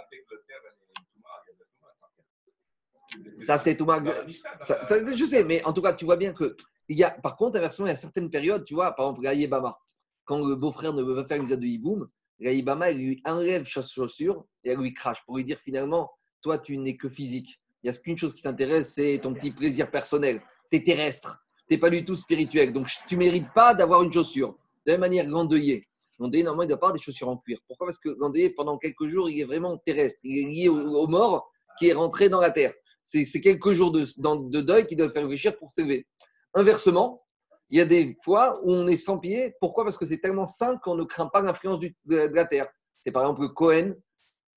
ça, 3.42 3.58
c'est 3.58 3.76
tout 3.76 3.86
Je 3.86 5.26
sais, 5.26 5.44
mais 5.44 5.62
en 5.66 5.74
tout 5.74 5.82
cas, 5.82 5.94
tu 5.94 6.06
vois 6.06 6.16
bien 6.16 6.32
que. 6.32 6.56
Il 6.88 6.98
y 6.98 7.04
a, 7.04 7.12
par 7.12 7.36
contre, 7.36 7.58
inversement, 7.58 7.88
il 7.88 7.90
y 7.90 7.94
a 7.94 7.98
certaines 7.98 8.30
périodes, 8.30 8.64
tu 8.64 8.74
vois, 8.74 8.94
par 8.94 9.08
exemple, 9.08 9.24
Gaïbama, 9.24 9.78
quand 10.26 10.46
le 10.46 10.56
beau-frère 10.56 10.94
ne 10.94 11.04
veut 11.04 11.16
pas 11.16 11.26
faire 11.26 11.42
une 11.42 11.48
de 11.48 11.66
hiboum, 11.66 12.10
il 12.40 12.64
lui 12.98 13.22
enlève 13.26 13.66
sa 13.66 13.82
chaussure 13.82 14.46
et 14.64 14.72
elle 14.72 14.80
lui 14.80 14.94
crache 14.94 15.24
pour 15.26 15.38
lui 15.38 15.46
dire 15.46 15.60
finalement, 15.60 16.12
toi, 16.42 16.60
tu 16.60 16.78
n'es 16.78 16.98
que 16.98 17.10
physique. 17.10 17.60
Il 17.84 17.90
n'y 17.90 17.96
a 17.96 18.00
qu'une 18.00 18.18
chose 18.18 18.34
qui 18.34 18.42
t'intéresse, 18.42 18.94
c'est 18.94 19.20
ton 19.22 19.34
petit 19.34 19.52
plaisir 19.52 19.90
personnel. 19.92 20.42
Tu 20.70 20.78
es 20.78 20.84
terrestre 20.84 21.44
tu 21.68 21.74
n'es 21.74 21.80
pas 21.80 21.90
du 21.90 22.04
tout 22.04 22.16
spirituel. 22.16 22.74
Donc, 22.74 22.90
tu 23.08 23.16
mérites 23.16 23.52
pas 23.54 23.74
d'avoir 23.74 24.04
une 24.04 24.12
chaussure. 24.12 24.58
De 24.86 24.92
la 24.92 24.94
même 24.94 25.02
manière, 25.02 25.26
l'endeuillé. 25.28 25.88
L'endeuillé, 26.20 26.44
normalement, 26.44 26.64
il 26.64 26.68
doit 26.68 26.78
pas 26.78 26.88
avoir 26.88 26.98
des 26.98 27.04
chaussures 27.04 27.30
en 27.30 27.38
cuir. 27.38 27.58
Pourquoi? 27.68 27.88
Parce 27.88 28.00
que 28.00 28.10
l'endeuillé, 28.20 28.50
pendant 28.50 28.78
quelques 28.78 29.08
jours, 29.08 29.30
il 29.30 29.40
est 29.40 29.46
vraiment 29.46 29.78
terrestre. 29.78 30.20
Il 30.24 30.38
est 30.38 30.52
lié 30.52 30.70
au, 30.70 30.78
au 30.78 31.08
mort 31.08 31.50
qui 31.80 31.88
est 31.88 31.94
rentré 31.94 32.30
dans 32.30 32.42
la 32.42 32.52
terre. 32.52 32.74
C'est 33.02 33.26
quelques 33.42 33.74
jours 33.74 33.92
de, 33.92 34.06
de 34.18 34.62
deuil 34.62 34.88
qui 34.88 34.96
doivent 34.96 35.12
faire 35.12 35.24
réfléchir 35.24 35.58
pour 35.58 35.72
s'élever. 35.72 36.06
Inversement, 36.54 37.23
il 37.70 37.78
y 37.78 37.82
a 37.82 37.86
des 37.86 38.18
fois 38.24 38.60
où 38.64 38.72
on 38.72 38.88
est 38.88 38.98
sans 38.98 39.18
pied. 39.18 39.56
Pourquoi? 39.60 39.84
Parce 39.84 39.98
que 39.98 40.06
c'est 40.06 40.20
tellement 40.20 40.46
sain 40.46 40.78
qu'on 40.78 40.96
ne 40.96 41.04
craint 41.04 41.28
pas 41.28 41.42
l'influence 41.42 41.80
de, 41.80 41.92
de 42.06 42.36
la 42.36 42.46
terre. 42.46 42.68
C'est 43.00 43.12
par 43.12 43.24
exemple 43.24 43.42
le 43.42 43.50
Cohen 43.50 43.94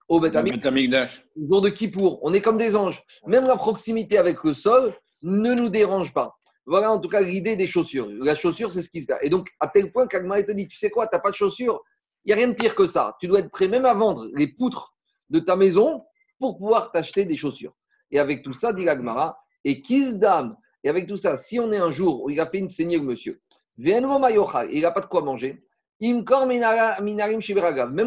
au 0.09 0.21
Betamikdash. 0.21 1.25
le 1.35 1.49
jour 1.49 1.61
de 1.61 1.69
Kippour. 1.69 2.21
On 2.23 2.33
est 2.33 2.41
comme 2.41 2.59
des 2.59 2.77
anges. 2.77 3.03
Même 3.27 3.45
la 3.45 3.57
proximité 3.57 4.19
avec 4.19 4.45
le 4.45 4.55
sol 4.55 4.95
ne 5.23 5.55
nous 5.55 5.69
dérange 5.69 6.13
pas. 6.13 6.37
Voilà 6.67 6.93
en 6.93 7.01
tout 7.01 7.09
cas 7.09 7.21
l'idée 7.21 7.57
des 7.57 7.67
chaussures. 7.67 8.09
La 8.21 8.35
chaussure, 8.35 8.73
c'est 8.73 8.83
ce 8.83 8.91
qui 8.91 9.03
se 9.03 9.07
passe. 9.07 9.21
Et 9.23 9.31
donc, 9.31 9.49
à 9.61 9.69
tel 9.69 9.93
point 9.93 10.07
qu'Agma 10.07 10.43
te 10.43 10.53
dit, 10.53 10.69
tu 10.69 10.77
sais 10.77 10.91
quoi, 10.91 11.07
tu 11.07 11.15
n'as 11.15 11.21
pas 11.21 11.31
de 11.31 11.37
chaussures. 11.37 11.81
Il 12.25 12.29
n'y 12.29 12.33
a 12.33 12.37
rien 12.37 12.49
de 12.49 12.55
pire 12.55 12.75
que 12.75 12.87
ça. 12.87 13.17
Tu 13.21 13.29
dois 13.29 13.41
être 13.41 13.51
prêt 13.51 13.69
même 13.69 13.85
à 13.85 13.95
vendre 13.95 14.27
les 14.35 14.49
poutres 14.49 14.95
de 15.31 15.39
ta 15.39 15.57
maison 15.57 16.05
pour 16.39 16.59
pouvoir 16.59 16.91
t'acheter 16.91 17.25
des 17.25 17.37
chaussures. 17.37 17.75
Et 18.11 18.19
avec 18.19 18.43
tout 18.43 18.53
ça, 18.53 18.73
dit 18.73 18.85
l'Agmara, 18.85 19.39
et 19.65 19.81
Kizdam, 19.83 20.57
et 20.87 20.89
avec 20.89 21.09
tout 21.09 21.17
ça, 21.17 21.37
si 21.37 21.59
on 21.59 21.73
est 21.73 21.79
un 21.79 21.91
jour 21.91 22.23
où 22.23 22.31
il 22.31 22.39
a 22.39 22.47
fait 22.47 22.61
une 22.61 22.69
saignée, 22.69 22.97
le 22.97 23.03
monsieur, 23.03 23.41
il 23.77 23.91
n'a 23.91 24.93
pas 24.93 25.01
de 25.01 25.07
quoi 25.07 25.21
manger. 25.21 25.65
Même 26.01 26.23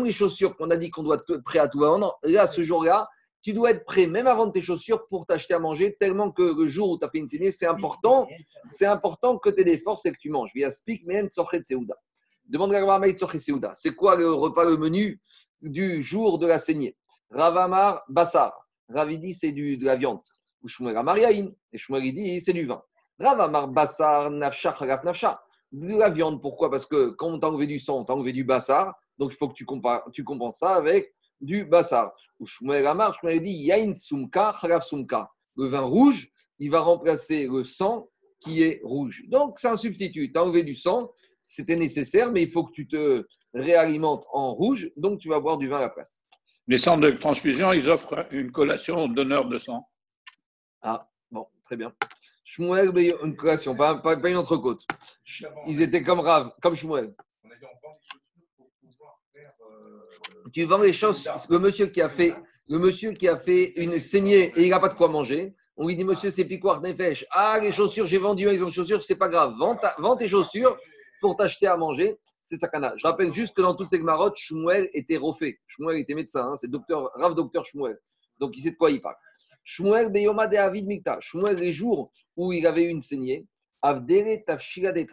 les 0.06 0.12
chaussures 0.14 0.56
qu'on 0.56 0.70
a 0.70 0.78
dit 0.78 0.90
qu'on 0.90 1.04
doit 1.04 1.18
être 1.18 1.44
prêt 1.44 1.60
à 1.60 1.68
tout 1.68 1.80
vendre, 1.80 2.18
là, 2.24 2.48
ce 2.48 2.64
jour-là, 2.64 3.10
tu 3.42 3.52
dois 3.52 3.72
être 3.72 3.84
prêt, 3.84 4.08
même 4.08 4.28
avant 4.28 4.50
tes 4.50 4.62
chaussures, 4.62 5.06
pour 5.10 5.26
t'acheter 5.26 5.56
à 5.56 5.60
manger, 5.60 5.98
tellement 6.00 6.32
que 6.32 6.58
le 6.58 6.70
jour 6.70 6.92
où 6.92 6.98
tu 6.98 7.06
as 7.06 7.10
fait 7.10 7.18
une 7.18 7.28
saignée, 7.28 7.52
c'est 7.52 7.68
important, 7.68 8.30
c'est 8.70 8.86
important 8.86 9.38
que 9.38 9.50
tu 9.50 9.60
aies 9.60 9.66
des 9.66 9.78
forces 9.78 10.06
et 10.06 10.14
que 10.14 10.18
tu 10.18 10.30
manges. 10.30 10.54
Demande 12.46 12.74
à. 12.74 13.02
C'est 13.74 13.94
quoi 13.94 14.16
le 14.16 14.32
repas, 14.32 14.64
le 14.64 14.78
menu 14.78 15.20
du 15.62 16.02
jour 16.02 16.40
de 16.40 16.48
la 16.48 16.60
saignée? 16.60 16.96
Ravamar 17.30 18.04
Bassar. 18.08 18.54
Ravidi, 18.88 19.34
c'est 19.34 19.52
de 19.52 19.84
la 19.84 19.98
viande. 19.98 20.22
Ou 20.64 20.68
Shmuel 20.68 20.98
Amariaïn. 20.98 21.52
Et 21.74 21.78
Shmuel, 21.78 22.06
il 22.06 22.14
dit, 22.14 22.40
c'est 22.40 22.54
du 22.54 22.66
vin. 22.66 22.82
Ravamar 23.20 23.68
Bassar 23.68 24.30
Nafsha 24.32 24.74
Chalaf 24.74 25.04
Nafsha. 25.04 25.42
De 25.72 25.96
la 25.96 26.10
viande, 26.10 26.42
pourquoi? 26.42 26.72
Parce 26.72 26.86
que 26.86 27.10
quand 27.12 27.28
on 27.28 27.40
t'a 27.40 27.48
enlevé 27.48 27.68
du 27.68 27.80
sang, 27.80 28.00
on 28.00 28.06
t'a 28.06 28.14
enlevé 28.14 28.34
du 28.34 28.44
bassar. 28.44 28.96
Donc 29.18 29.34
il 29.34 29.38
faut 29.38 29.48
que 29.48 29.54
tu, 29.54 29.66
compenses 29.66 30.60
ça 30.60 30.76
avec 30.76 31.14
du 31.42 31.64
bassar. 31.66 32.12
Ou 32.40 32.46
Shmuel 32.46 32.88
Amar, 32.88 33.14
Shmuel 33.14 33.42
dit, 33.42 33.52
Yain 33.52 33.94
Sumka 33.94 34.56
Chalaf 34.60 34.84
Sumka. 34.84 35.30
Le 35.56 35.68
vin 35.68 35.82
rouge, 35.82 36.32
il 36.58 36.72
va 36.72 36.82
remplacer 36.82 37.48
le 37.48 37.64
sang 37.64 38.10
qui 38.40 38.64
est 38.64 38.82
rouge. 38.84 39.24
Donc 39.28 39.60
c'est 39.60 39.68
un 39.68 39.76
substitut. 39.76 40.32
Tu 40.32 40.40
as 40.40 40.44
enlevé 40.44 40.64
du 40.64 40.76
sang, 40.76 41.12
c'était 41.42 41.76
nécessaire, 41.76 42.32
mais 42.32 42.44
il 42.44 42.50
faut 42.50 42.64
que 42.64 42.72
tu 42.72 42.88
te 42.88 43.26
réalimentes 43.54 44.26
en 44.32 44.54
rouge. 44.54 44.92
Donc 44.96 45.20
tu 45.20 45.30
vas 45.30 45.40
boire 45.40 45.58
du 45.58 45.68
vin 45.68 45.78
à 45.78 45.82
la 45.82 45.90
place. 45.90 46.24
Les 46.68 46.78
centres 46.78 47.02
de 47.02 47.12
transfusion, 47.12 47.74
ils 47.74 47.90
offrent 47.90 48.28
une 48.32 48.52
collation 48.52 49.08
donneur 49.08 49.48
de 49.50 49.58
sang. 49.58 49.89
Ah, 50.82 51.08
bon, 51.32 51.48
très 51.64 51.76
bien. 51.76 51.94
Shmuel, 52.46 52.92
mais 52.94 53.14
une 53.24 53.36
collation, 53.36 53.76
pas, 53.76 53.96
pas, 54.00 54.18
pas 54.18 54.30
une 54.30 54.38
entrecôte. 54.38 54.82
Ils 55.68 55.82
étaient 55.82 56.04
comme 56.04 56.20
Rav, 56.20 56.52
comme 56.62 56.74
Shmuel. 56.76 57.14
On 57.44 57.52
a 57.52 57.56
dit 57.56 57.66
on 57.66 57.88
vend 57.88 57.96
des 57.96 58.06
chaussures 58.06 58.22
pour 58.58 58.72
pouvoir 58.82 59.20
faire. 59.34 59.52
Tu 60.54 60.64
vends 60.64 60.82
les 60.82 60.94
choses, 60.94 61.30
le 61.50 61.60
monsieur 61.60 61.88
qui 61.88 62.02
a 62.02 62.10
fait, 62.10 62.36
le 62.68 62.80
monsieur 62.80 63.12
qui 63.12 63.28
a 63.28 63.38
fait 63.38 63.74
une 63.82 64.00
saignée 64.00 64.54
et 64.56 64.64
il 64.64 64.70
n'a 64.70 64.80
pas 64.80 64.90
de 64.90 64.96
quoi 64.96 65.08
manger, 65.10 65.56
on 65.82 65.88
lui 65.88 65.96
dit 65.96 66.04
Monsieur, 66.04 66.30
c'est 66.30 66.44
piquoir 66.44 66.82
nefesh. 66.82 67.26
Ah, 67.32 67.58
les 67.62 67.72
chaussures, 67.72 68.06
j'ai 68.06 68.18
vendu 68.18 68.48
un 68.50 68.52
exemple 68.52 68.72
de 68.72 68.76
chaussures, 68.76 69.02
c'est 69.02 69.16
pas 69.16 69.30
grave. 69.30 69.54
Vends, 69.58 69.78
ta- 69.78 69.96
vends 69.98 70.18
tes 70.18 70.28
chaussures 70.28 70.78
pour 71.22 71.38
t'acheter 71.38 71.68
à 71.68 71.78
manger, 71.78 72.18
c'est 72.42 72.58
sakana. 72.58 72.94
Je 72.98 73.08
rappelle 73.08 73.32
juste 73.32 73.56
que 73.56 73.62
dans 73.62 73.76
toutes 73.76 73.88
ces 73.88 74.00
marottes, 74.00 74.36
Shmuel 74.38 74.90
était 74.94 75.16
refait. 75.16 75.58
Shmuel 75.68 76.00
était 76.00 76.16
médecin, 76.16 76.50
hein, 76.52 76.56
c'est 76.58 76.70
docteur, 76.70 77.10
Rav 77.14 77.34
docteur 77.34 77.64
Shmuel. 77.64 77.98
Donc 78.40 78.58
il 78.58 78.62
sait 78.62 78.72
de 78.72 78.76
quoi 78.76 78.92
il 78.92 79.02
parle. 79.02 79.16
Shmuel 79.70 80.10
Beyoma 80.10 80.48
de 80.48 80.58
Avid 80.58 80.88
Mikta. 80.88 81.20
Shmuel, 81.20 81.58
les 81.58 81.74
jours 81.74 82.12
où 82.36 82.52
il 82.52 82.66
avait 82.66 82.86
une 82.86 83.02
saignée, 83.02 83.46
Avdere 83.84 84.44
Tafshila 84.44 84.92
de 84.92 85.06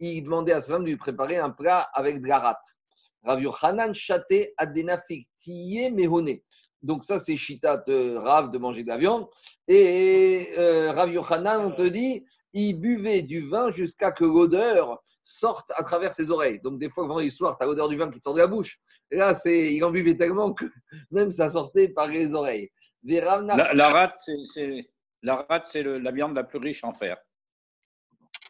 il 0.00 0.22
demandait 0.22 0.52
à 0.52 0.60
sa 0.60 0.74
femme 0.74 0.84
de 0.84 0.90
lui 0.90 0.98
préparer 0.98 1.38
un 1.38 1.48
plat 1.48 1.88
avec 1.94 2.20
de 2.20 2.28
la 2.28 2.40
rate. 2.40 2.76
Rav 3.24 3.40
Yochanan 3.40 3.94
Chate 3.94 4.52
Adenafik 4.58 5.26
Tiye 5.38 5.90
Mehone. 5.90 6.40
Donc 6.82 7.04
ça, 7.04 7.18
c'est 7.18 7.38
Chita 7.38 7.78
de 7.78 8.16
Rav 8.16 8.52
de 8.52 8.58
manger 8.58 8.82
de 8.82 8.88
la 8.88 8.98
viande. 8.98 9.26
Et 9.66 10.50
euh, 10.58 10.92
Rav 10.92 11.10
Yochanan, 11.10 11.64
on 11.64 11.72
te 11.72 11.88
dit, 11.88 12.26
il 12.52 12.74
buvait 12.74 13.22
du 13.22 13.48
vin 13.48 13.70
jusqu'à 13.70 14.12
que 14.12 14.24
l'odeur 14.24 15.02
sorte 15.22 15.72
à 15.74 15.82
travers 15.84 16.12
ses 16.12 16.30
oreilles. 16.30 16.60
Donc 16.62 16.78
des 16.78 16.90
fois, 16.90 17.06
vendredi 17.06 17.30
soir, 17.30 17.56
tu 17.56 17.64
as 17.64 17.66
l'odeur 17.66 17.88
du 17.88 17.96
vin 17.96 18.10
qui 18.10 18.18
te 18.18 18.24
sort 18.24 18.34
de 18.34 18.40
la 18.40 18.46
bouche. 18.46 18.78
Et 19.10 19.16
là, 19.16 19.32
c'est, 19.32 19.72
il 19.72 19.82
en 19.84 19.90
buvait 19.90 20.18
tellement 20.18 20.52
que 20.52 20.66
même 21.10 21.30
ça 21.30 21.48
sortait 21.48 21.88
par 21.88 22.08
les 22.08 22.34
oreilles. 22.34 22.70
Des 23.02 23.20
La, 23.20 23.72
la 23.74 23.88
rate, 23.88 24.18
c'est- 24.52 24.90
la, 25.22 25.36
rate, 25.48 25.68
c'est 25.70 25.82
le- 25.82 25.98
la 25.98 26.10
viande 26.12 26.34
la 26.34 26.44
plus 26.44 26.58
riche 26.58 26.84
en 26.84 26.92
fer. 26.92 27.16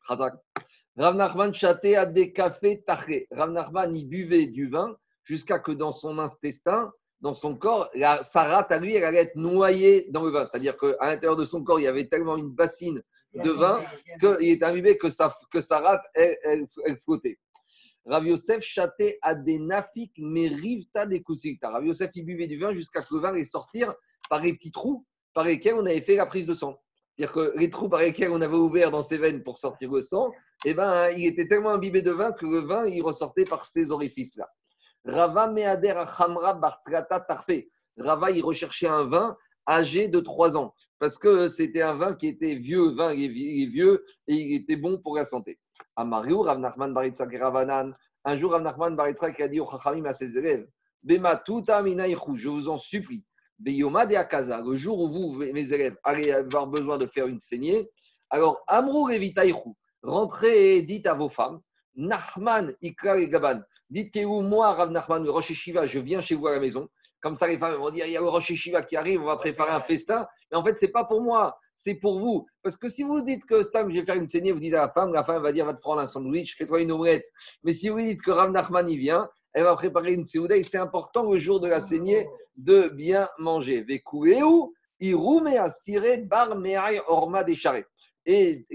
Rav 0.08 1.14
Nachman 1.16 1.54
chaté 1.54 1.96
à 1.96 2.04
des 2.06 2.32
cafés 2.32 2.82
taché. 2.82 3.26
Rav 3.30 3.50
Nachman, 3.52 3.94
il 3.94 4.08
buvait 4.08 4.46
du 4.46 4.68
vin 4.68 4.96
jusqu'à 5.22 5.58
que 5.60 5.70
dans 5.72 5.92
son 5.92 6.18
intestin, 6.18 6.92
dans 7.20 7.34
son 7.34 7.54
corps, 7.56 7.88
la, 7.94 8.22
sa 8.22 8.44
rate 8.44 8.72
à 8.72 8.78
lui, 8.78 8.94
elle 8.94 9.04
allait 9.04 9.18
être 9.22 9.36
noyée 9.36 10.06
dans 10.10 10.24
le 10.24 10.30
vin. 10.30 10.44
C'est-à-dire 10.46 10.76
qu'à 10.76 11.06
l'intérieur 11.06 11.36
de 11.36 11.44
son 11.44 11.62
corps, 11.62 11.78
il 11.78 11.84
y 11.84 11.86
avait 11.86 12.08
tellement 12.08 12.36
une 12.36 12.50
bassine 12.50 13.02
de 13.34 13.50
vin 13.50 13.84
qu'il 14.18 14.48
est 14.48 14.62
arrivé 14.62 14.98
que 14.98 15.10
sa, 15.10 15.32
que 15.52 15.60
sa 15.60 15.78
rate, 15.78 16.02
elle, 16.14 16.36
elle- 16.42 16.66
elle 16.86 16.96
flottait. 16.96 17.38
Rav 18.06 18.26
Yosef 18.26 18.62
chaté 18.62 19.18
à 19.22 19.34
des 19.34 19.58
nafik 19.60 20.12
merivta 20.18 21.06
des 21.06 21.22
kusikta. 21.22 21.70
Rav 21.70 21.84
Yosef, 21.86 22.10
il 22.14 22.24
buvait 22.24 22.46
du 22.48 22.58
vin 22.58 22.72
jusqu'à 22.72 23.02
que 23.02 23.14
le 23.14 23.20
vin 23.20 23.28
allait 23.28 23.44
sortir 23.44 23.94
par 24.30 24.40
les 24.40 24.54
petits 24.54 24.70
trous 24.70 25.04
par 25.34 25.44
lesquels 25.44 25.74
on 25.74 25.84
avait 25.84 26.00
fait 26.00 26.16
la 26.16 26.26
prise 26.26 26.46
de 26.46 26.54
sang. 26.54 26.80
C'est-à-dire 27.16 27.32
que 27.34 27.58
les 27.58 27.68
trous 27.68 27.88
par 27.88 28.00
lesquels 28.00 28.30
on 28.30 28.40
avait 28.40 28.56
ouvert 28.56 28.90
dans 28.90 29.02
ses 29.02 29.18
veines 29.18 29.42
pour 29.42 29.58
sortir 29.58 29.92
le 29.92 30.00
sang, 30.00 30.32
eh 30.64 30.74
ben, 30.74 31.08
il 31.10 31.26
était 31.26 31.46
tellement 31.46 31.70
imbibé 31.70 32.02
de 32.02 32.10
vin 32.10 32.32
que 32.32 32.46
le 32.46 32.60
vin, 32.60 32.86
il 32.86 33.02
ressortait 33.02 33.44
par 33.44 33.64
ces 33.64 33.90
orifices-là. 33.90 34.48
Rava 35.04 35.48
Meader 35.48 35.90
Achamra 35.90 36.54
Bartrata 36.54 37.20
Tarfe. 37.20 37.64
Rava, 37.96 38.30
il 38.30 38.42
recherchait 38.42 38.86
un 38.86 39.04
vin 39.04 39.36
âgé 39.68 40.08
de 40.08 40.20
3 40.20 40.56
ans. 40.56 40.74
Parce 40.98 41.16
que 41.16 41.48
c'était 41.48 41.82
un 41.82 41.94
vin 41.94 42.14
qui 42.14 42.28
était 42.28 42.56
vieux, 42.56 42.90
vin 42.90 43.10
est 43.10 43.28
vieux 43.28 44.02
et 44.28 44.34
il 44.34 44.56
était 44.56 44.76
bon 44.76 45.00
pour 45.02 45.16
la 45.16 45.24
santé. 45.24 45.58
Amariou, 45.96 46.42
Rav 46.42 46.58
Nachman 46.58 46.92
Baritzak 46.92 47.34
Ravanan. 47.34 47.94
Un 48.24 48.36
jour, 48.36 48.52
Rav 48.52 48.62
Nachman 48.62 48.96
Baritzak 48.96 49.40
a 49.40 49.48
dit 49.48 49.60
au 49.60 49.70
Chachamim 49.70 50.04
à 50.04 50.12
ses 50.12 50.36
élèves 50.36 50.66
Bema 51.02 51.36
tuta 51.36 51.82
je 51.82 52.48
vous 52.48 52.68
en 52.68 52.76
supplie. 52.76 53.24
De 53.60 54.14
Akaza, 54.16 54.60
le 54.60 54.74
jour 54.74 54.98
où 55.00 55.08
vous, 55.08 55.32
mes 55.34 55.72
élèves, 55.72 55.96
allez 56.02 56.32
avoir 56.32 56.66
besoin 56.66 56.96
de 56.96 57.06
faire 57.06 57.26
une 57.26 57.40
saignée, 57.40 57.86
alors 58.30 58.58
Amrou 58.66 59.04
Revitaïchou, 59.04 59.76
rentrez 60.02 60.76
et 60.76 60.82
dites 60.82 61.06
à 61.06 61.14
vos 61.14 61.28
femmes 61.28 61.60
Nachman 61.94 62.72
Ikra 62.82 63.18
et 63.18 63.28
Gaban, 63.28 63.60
dites 63.90 64.14
que 64.14 64.24
moi, 64.24 64.72
Rav 64.72 64.90
Nachman, 64.90 65.22
le 65.24 65.30
Rosh 65.30 65.52
Shiva, 65.52 65.86
je 65.86 65.98
viens 65.98 66.22
chez 66.22 66.34
vous 66.34 66.46
à 66.46 66.52
la 66.52 66.60
maison. 66.60 66.88
Comme 67.20 67.36
ça, 67.36 67.46
les 67.46 67.58
femmes 67.58 67.74
vont 67.74 67.90
dire 67.90 68.06
il 68.06 68.12
y 68.12 68.16
a 68.16 68.20
le 68.20 68.28
Rosh 68.28 68.54
Shiva 68.54 68.82
qui 68.82 68.96
arrive, 68.96 69.20
on 69.20 69.26
va 69.26 69.36
préparer 69.36 69.72
un 69.72 69.82
festin. 69.82 70.26
Mais 70.50 70.56
en 70.56 70.64
fait, 70.64 70.78
ce 70.78 70.86
n'est 70.86 70.92
pas 70.92 71.04
pour 71.04 71.20
moi, 71.20 71.58
c'est 71.74 71.96
pour 71.96 72.18
vous. 72.18 72.46
Parce 72.62 72.76
que 72.76 72.88
si 72.88 73.02
vous 73.02 73.20
dites 73.20 73.44
que 73.44 73.62
Stam, 73.62 73.90
je 73.90 74.00
vais 74.00 74.06
faire 74.06 74.14
une 74.14 74.28
saignée, 74.28 74.52
vous 74.52 74.60
dites 74.60 74.72
à 74.74 74.82
la 74.82 74.90
femme, 74.90 75.12
la 75.12 75.24
femme 75.24 75.42
va 75.42 75.52
dire 75.52 75.66
va 75.66 75.74
te 75.74 75.80
prendre 75.80 76.00
un 76.00 76.06
sandwich, 76.06 76.56
fais-toi 76.56 76.80
une 76.80 76.92
omelette. 76.92 77.26
Mais 77.62 77.74
si 77.74 77.90
vous 77.90 78.00
dites 78.00 78.22
que 78.22 78.30
Rav 78.30 78.50
Nachman 78.52 78.88
y 78.88 78.96
vient, 78.96 79.28
elle 79.52 79.64
va 79.64 79.74
préparer 79.74 80.12
une 80.12 80.26
séouda 80.26 80.56
et 80.56 80.62
c'est 80.62 80.78
important 80.78 81.30
le 81.30 81.38
jour 81.38 81.60
de 81.60 81.68
la 81.68 81.80
saignée 81.80 82.28
de 82.56 82.88
bien 82.94 83.28
manger. 83.38 83.84
Bar 86.22 86.56
orma 87.08 87.44
décharé. 87.44 87.84
Et 88.26 88.66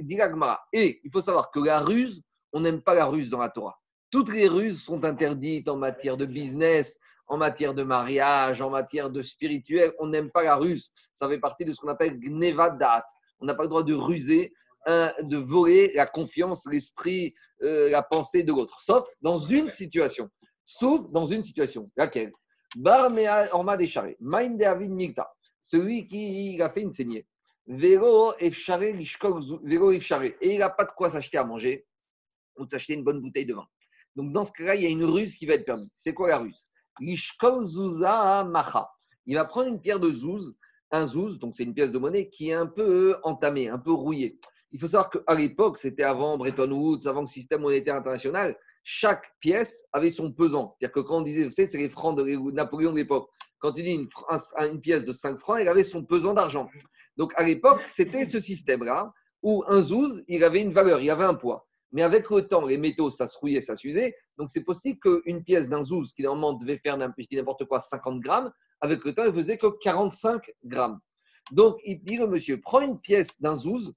et 0.73 0.99
il 1.03 1.11
faut 1.11 1.21
savoir 1.21 1.51
que 1.51 1.59
la 1.59 1.79
ruse, 1.79 2.21
on 2.51 2.61
n'aime 2.61 2.81
pas 2.81 2.93
la 2.93 3.05
ruse 3.05 3.29
dans 3.29 3.39
la 3.39 3.49
Torah. 3.49 3.79
Toutes 4.11 4.33
les 4.33 4.47
ruses 4.47 4.81
sont 4.81 5.03
interdites 5.03 5.69
en 5.69 5.77
matière 5.77 6.17
de 6.17 6.25
business, 6.25 6.99
en 7.27 7.37
matière 7.37 7.73
de 7.73 7.83
mariage, 7.83 8.61
en 8.61 8.69
matière 8.69 9.09
de 9.09 9.21
spirituel. 9.21 9.93
On 9.99 10.07
n'aime 10.07 10.31
pas 10.31 10.43
la 10.43 10.55
ruse. 10.55 10.91
Ça 11.13 11.27
fait 11.27 11.39
partie 11.39 11.65
de 11.65 11.71
ce 11.71 11.81
qu'on 11.81 11.89
appelle 11.89 12.19
gnevadat. 12.19 13.05
On 13.39 13.45
n'a 13.45 13.53
pas 13.53 13.63
le 13.63 13.69
droit 13.69 13.83
de 13.83 13.93
ruser, 13.93 14.53
hein, 14.85 15.11
de 15.21 15.37
voler 15.37 15.91
la 15.95 16.05
confiance, 16.05 16.65
l'esprit, 16.69 17.33
euh, 17.61 17.89
la 17.89 18.03
pensée 18.03 18.43
de 18.43 18.51
l'autre. 18.51 18.79
Sauf 18.81 19.07
dans 19.21 19.37
une 19.37 19.69
situation. 19.69 20.29
Sauf 20.65 21.09
dans 21.11 21.25
une 21.25 21.43
situation. 21.43 21.91
Laquelle? 21.95 22.33
Bar 22.75 23.09
mea 23.09 23.49
orma 23.53 23.77
décharé. 23.77 24.17
Maïn 24.19 24.57
de 24.57 24.63
avid 24.65 24.89
migta. 24.91 25.31
Celui 25.61 26.07
qui 26.07 26.61
a 26.61 26.69
fait 26.69 26.81
une 26.81 26.91
saignée. 26.93 27.25
Zou- 27.67 29.59
vélo 29.63 29.91
efcharé. 29.91 30.37
Et 30.41 30.53
il 30.53 30.59
n'a 30.59 30.69
pas 30.69 30.85
de 30.85 30.91
quoi 30.91 31.09
s'acheter 31.09 31.37
à 31.37 31.43
manger 31.43 31.85
ou 32.57 32.65
de 32.65 32.69
s'acheter 32.69 32.93
une 32.93 33.03
bonne 33.03 33.21
bouteille 33.21 33.45
de 33.45 33.53
vin. 33.53 33.65
Donc 34.15 34.31
dans 34.31 34.45
ce 34.45 34.51
cas-là, 34.53 34.75
il 34.75 34.83
y 34.83 34.85
a 34.85 34.89
une 34.89 35.03
ruse 35.03 35.35
qui 35.35 35.45
va 35.45 35.55
être 35.55 35.65
permise. 35.65 35.89
C'est 35.95 36.13
quoi 36.13 36.29
la 36.29 36.37
ruse? 36.39 36.69
Il 39.27 39.35
va 39.35 39.45
prendre 39.45 39.67
une 39.67 39.81
pierre 39.81 39.99
de 39.99 40.09
zouz, 40.09 40.55
un 40.91 41.05
zouz, 41.05 41.39
donc 41.39 41.55
c'est 41.57 41.63
une 41.63 41.73
pièce 41.73 41.91
de 41.91 41.97
monnaie 41.97 42.29
qui 42.29 42.49
est 42.49 42.53
un 42.53 42.67
peu 42.67 43.17
entamée, 43.23 43.67
un 43.67 43.79
peu 43.79 43.91
rouillée. 43.91 44.39
Il 44.71 44.79
faut 44.79 44.87
savoir 44.87 45.09
qu'à 45.09 45.33
l'époque, 45.33 45.77
c'était 45.77 46.03
avant 46.03 46.37
Bretton 46.37 46.71
Woods, 46.71 47.07
avant 47.07 47.21
le 47.21 47.27
système 47.27 47.61
monétaire 47.61 47.95
international, 47.95 48.57
chaque 48.87 49.25
pièce 49.39 49.87
avait 49.91 50.11
son 50.11 50.31
pesant. 50.31 50.75
C'est-à-dire 50.77 50.93
que 50.93 50.99
quand 50.99 51.17
on 51.17 51.21
disait, 51.21 51.43
vous 51.43 51.49
savez, 51.49 51.67
c'est 51.67 51.79
les 51.79 51.89
francs 51.89 52.15
de 52.15 52.23
Napoléon 52.51 52.91
de 52.91 52.97
l'époque. 52.97 53.27
Quand 53.57 53.73
tu 53.73 53.81
dis 53.81 53.93
une, 53.93 54.07
une, 54.59 54.79
pièce 54.79 55.03
de 55.03 55.11
5 55.11 55.37
francs, 55.39 55.57
elle 55.59 55.67
avait 55.67 55.83
son 55.83 56.05
pesant 56.05 56.35
d'argent. 56.35 56.69
Donc 57.17 57.33
à 57.35 57.43
l'époque, 57.43 57.81
c'était 57.89 58.25
ce 58.25 58.39
système-là 58.39 59.11
où 59.41 59.63
un 59.67 59.81
zouz, 59.81 60.23
il 60.27 60.43
avait 60.43 60.61
une 60.61 60.71
valeur, 60.71 61.01
il 61.01 61.09
avait 61.09 61.23
un 61.23 61.33
poids. 61.33 61.67
Mais 61.93 62.03
avec 62.03 62.29
le 62.29 62.47
temps, 62.47 62.63
les 62.63 62.77
métaux, 62.77 63.09
ça 63.09 63.25
se 63.25 63.39
rouillait, 63.39 63.59
ça 63.59 63.75
s'usait. 63.75 64.15
Donc 64.37 64.51
c'est 64.51 64.63
possible 64.63 64.99
qu'une 64.99 65.43
pièce 65.43 65.67
d'un 65.67 65.81
zouz 65.81 66.13
qui 66.13 66.21
normalement 66.21 66.53
devait 66.53 66.77
faire 66.77 66.97
n'importe 66.97 67.65
quoi 67.65 67.79
50 67.79 68.19
grammes, 68.19 68.51
avec 68.81 69.03
le 69.03 69.15
temps, 69.15 69.23
elle 69.23 69.33
faisait 69.33 69.57
que 69.57 69.67
45 69.81 70.43
grammes. 70.63 70.99
Donc 71.51 71.77
il 71.85 72.03
dit 72.03 72.17
le 72.17 72.27
monsieur, 72.27 72.61
prends 72.61 72.81
une 72.81 72.99
pièce 72.99 73.41
d'un 73.41 73.55
zouz 73.55 73.95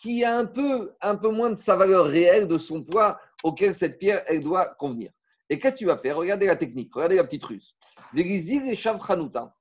qui 0.00 0.24
a 0.24 0.36
un 0.36 0.46
peu, 0.46 0.92
un 1.00 1.16
peu 1.16 1.30
moins 1.30 1.50
de 1.50 1.56
sa 1.56 1.76
valeur 1.76 2.06
réelle, 2.06 2.48
de 2.48 2.58
son 2.58 2.82
poids 2.82 3.20
auquel 3.42 3.74
cette 3.74 3.98
pierre, 3.98 4.22
elle 4.26 4.42
doit 4.42 4.74
convenir. 4.74 5.10
Et 5.50 5.58
qu'est-ce 5.58 5.74
que 5.74 5.78
tu 5.80 5.86
vas 5.86 5.96
faire? 5.96 6.16
Regardez 6.16 6.46
la 6.46 6.56
technique, 6.56 6.94
regardez 6.94 7.16
la 7.16 7.24
petite 7.24 7.44
ruse. 7.44 7.74
et 8.14 8.78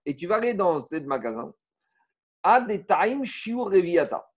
Et 0.05 0.15
tu 0.15 0.27
vas 0.27 0.35
aller 0.35 0.53
dans 0.53 0.79
ce 0.79 0.95
magasin, 0.97 1.53
à 2.43 2.61
des 2.61 2.85
time 2.85 3.25
shiur 3.25 3.65
reviata, 3.65 4.29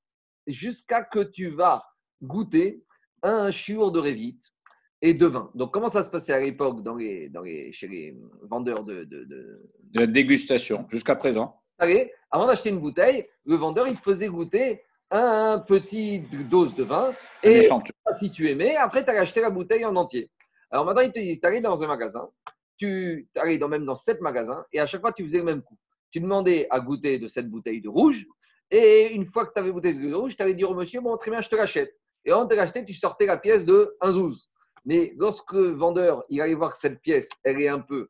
jusqu'à 0.47 1.03
que 1.03 1.21
tu 1.21 1.49
vas 1.49 1.83
goûter 2.23 2.85
un 3.23 3.51
shiur 3.51 3.93
de 3.93 4.01
revit 4.01 4.39
et 5.03 5.15
de 5.15 5.27
vin. 5.27 5.51
Donc, 5.55 5.73
comment 5.73 5.89
ça 5.89 6.03
se 6.03 6.11
passait 6.11 6.33
à 6.33 6.41
l'époque 6.41 6.83
dans 6.83 6.97
les, 6.97 7.29
dans 7.29 7.43
les, 7.43 7.73
chez 7.73 7.89
les 7.89 8.17
vendeurs 8.43 8.85
de, 8.85 9.05
de, 9.05 9.25
de... 9.25 9.71
de 9.93 10.05
dégustation, 10.07 10.87
jusqu'à 10.91 11.17
présent 11.17 11.61
Allez, 11.79 12.13
avant 12.31 12.47
d'acheter 12.47 12.69
une 12.69 12.81
bouteille, 12.81 13.27
le 13.45 13.57
vendeur, 13.57 13.89
il 13.89 13.97
te 13.97 14.03
faisait 14.03 14.29
goûter 14.29 14.83
un 15.11 15.59
petit 15.59 16.21
dose 16.21 16.75
de 16.75 16.85
vin 16.85 17.13
et 17.43 17.69
si 18.19 18.31
tu 18.31 18.49
aimais, 18.49 18.77
après 18.77 19.05
tu 19.05 19.11
as 19.11 19.21
acheté 19.21 19.41
la 19.41 19.51
bouteille 19.51 19.85
en 19.85 19.97
entier. 19.97 20.31
Alors 20.71 20.85
maintenant, 20.85 21.03
il 21.03 21.13
te 21.13 21.19
dit, 21.19 21.41
tu 21.41 21.47
allais 21.47 21.61
dans 21.61 21.83
un 21.83 21.87
magasin, 21.87 22.29
tu 22.77 23.29
allais 23.37 23.59
dans, 23.59 23.69
même 23.69 23.85
dans 23.85 23.97
sept 23.97 24.21
magasins 24.21 24.65
et 24.73 24.81
à 24.81 24.87
chaque 24.87 25.01
fois, 25.01 25.13
tu 25.13 25.25
faisais 25.25 25.39
le 25.39 25.45
même 25.45 25.63
coup. 25.63 25.77
Tu 26.11 26.21
demandais 26.21 26.67
à 26.71 26.81
goûter 26.81 27.19
de 27.19 27.27
cette 27.27 27.49
bouteille 27.49 27.81
de 27.81 27.89
rouge 27.89 28.27
et 28.71 29.13
une 29.13 29.27
fois 29.27 29.47
que 29.47 29.53
tu 29.53 29.59
avais 29.59 29.73
bouteille 29.73 29.99
de 29.99 30.15
rouge, 30.15 30.37
tu 30.37 30.43
allais 30.43 30.55
dire 30.55 30.71
au 30.71 30.75
monsieur, 30.75 31.01
bon, 31.01 31.17
très 31.17 31.31
bien, 31.31 31.41
je 31.41 31.49
te 31.49 31.57
l'achète. 31.57 31.93
Et 32.25 32.31
avant 32.31 32.45
de 32.45 32.51
te 32.51 32.55
l'acheter, 32.55 32.85
tu 32.85 32.95
sortais 32.95 33.27
la 33.27 33.37
pièce 33.37 33.65
de 33.65 33.91
un 34.01 34.13
zouz. 34.13 34.47
Mais 34.85 35.13
lorsque 35.17 35.53
le 35.53 35.71
vendeur, 35.71 36.25
il 36.29 36.41
allait 36.41 36.55
voir 36.55 36.73
que 36.73 36.79
cette 36.79 37.01
pièce, 37.01 37.29
elle 37.45 37.61
est 37.61 37.69
un 37.69 37.81
peu 37.81 38.09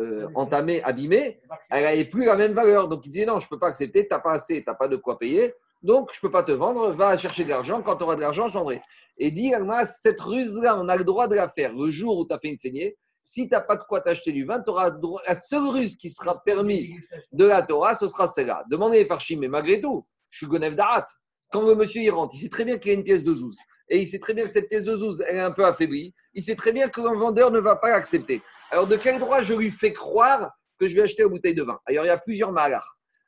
euh, 0.00 0.28
entamée, 0.34 0.82
abîmée, 0.82 1.38
elle 1.70 1.84
n'avait 1.84 2.04
plus 2.04 2.24
la 2.24 2.36
même 2.36 2.52
valeur. 2.52 2.88
Donc 2.88 3.06
il 3.06 3.12
disait, 3.12 3.26
non, 3.26 3.38
je 3.38 3.46
ne 3.46 3.50
peux 3.50 3.58
pas 3.58 3.68
accepter, 3.68 4.06
tu 4.06 4.14
n'as 4.14 4.20
pas 4.20 4.32
assez, 4.32 4.62
tu 4.62 4.68
n'as 4.68 4.74
pas 4.74 4.88
de 4.88 4.96
quoi 4.96 5.18
payer. 5.18 5.54
Donc, 5.82 6.10
je 6.12 6.18
ne 6.18 6.22
peux 6.22 6.30
pas 6.30 6.42
te 6.42 6.52
vendre, 6.52 6.92
va 6.92 7.16
chercher 7.16 7.44
de 7.44 7.48
l'argent. 7.48 7.82
Quand 7.82 7.96
tu 7.96 8.04
auras 8.04 8.16
de 8.16 8.20
l'argent, 8.20 8.48
je 8.48 8.54
vendrai. 8.54 8.82
Et 9.18 9.30
dit, 9.30 9.52
cette 9.86 10.20
ruse-là, 10.20 10.78
on 10.78 10.88
a 10.88 10.96
le 10.96 11.04
droit 11.04 11.28
de 11.28 11.34
la 11.34 11.48
faire 11.48 11.74
le 11.74 11.90
jour 11.90 12.18
où 12.18 12.26
tu 12.26 12.34
as 12.34 12.38
fait 12.38 12.48
une 12.48 12.58
saignée. 12.58 12.94
Si 13.22 13.46
tu 13.46 13.52
n'as 13.52 13.60
pas 13.60 13.76
de 13.76 13.82
quoi 13.84 14.00
t'acheter 14.00 14.32
du 14.32 14.44
vin, 14.44 14.62
auras 14.66 14.90
droit. 14.90 15.20
La 15.26 15.34
seule 15.34 15.66
ruse 15.66 15.96
qui 15.96 16.10
sera 16.10 16.42
permis 16.42 16.96
de 17.32 17.44
la 17.44 17.62
Torah, 17.62 17.94
ce 17.94 18.08
sera 18.08 18.26
celle-là. 18.26 18.62
Demandez 18.70 18.98
les 18.98 19.06
Farchim, 19.06 19.38
mais 19.40 19.48
malgré 19.48 19.80
tout, 19.80 20.02
je 20.30 20.38
suis 20.38 20.46
Gonef 20.46 20.74
d'Arat. 20.74 21.06
Quand 21.52 21.62
le 21.62 21.74
monsieur 21.74 22.02
y 22.02 22.10
rentre, 22.10 22.34
il 22.34 22.40
sait 22.40 22.48
très 22.48 22.64
bien 22.64 22.78
qu'il 22.78 22.92
y 22.92 22.94
a 22.94 22.98
une 22.98 23.04
pièce 23.04 23.24
de 23.24 23.34
zouz. 23.34 23.56
Et 23.88 24.00
il 24.00 24.06
sait 24.06 24.18
très 24.18 24.34
bien 24.34 24.44
que 24.44 24.50
cette 24.50 24.68
pièce 24.68 24.84
de 24.84 24.96
zouz, 24.96 25.20
elle 25.26 25.36
est 25.36 25.40
un 25.40 25.50
peu 25.50 25.64
affaiblie. 25.64 26.14
Il 26.34 26.42
sait 26.42 26.54
très 26.54 26.72
bien 26.72 26.88
que 26.88 27.00
le 27.00 27.16
vendeur 27.18 27.50
ne 27.50 27.58
va 27.58 27.76
pas 27.76 27.90
l'accepter. 27.90 28.40
Alors, 28.70 28.86
de 28.86 28.96
quel 28.96 29.18
droit 29.18 29.42
je 29.42 29.54
lui 29.54 29.70
fais 29.70 29.92
croire 29.92 30.50
que 30.78 30.88
je 30.88 30.94
vais 30.94 31.02
acheter 31.02 31.24
une 31.24 31.28
bouteille 31.28 31.54
de 31.54 31.62
vin? 31.62 31.78
Alors, 31.86 32.04
il 32.04 32.08
y 32.08 32.10
a 32.10 32.18
plusieurs 32.18 32.52
malars. 32.52 32.86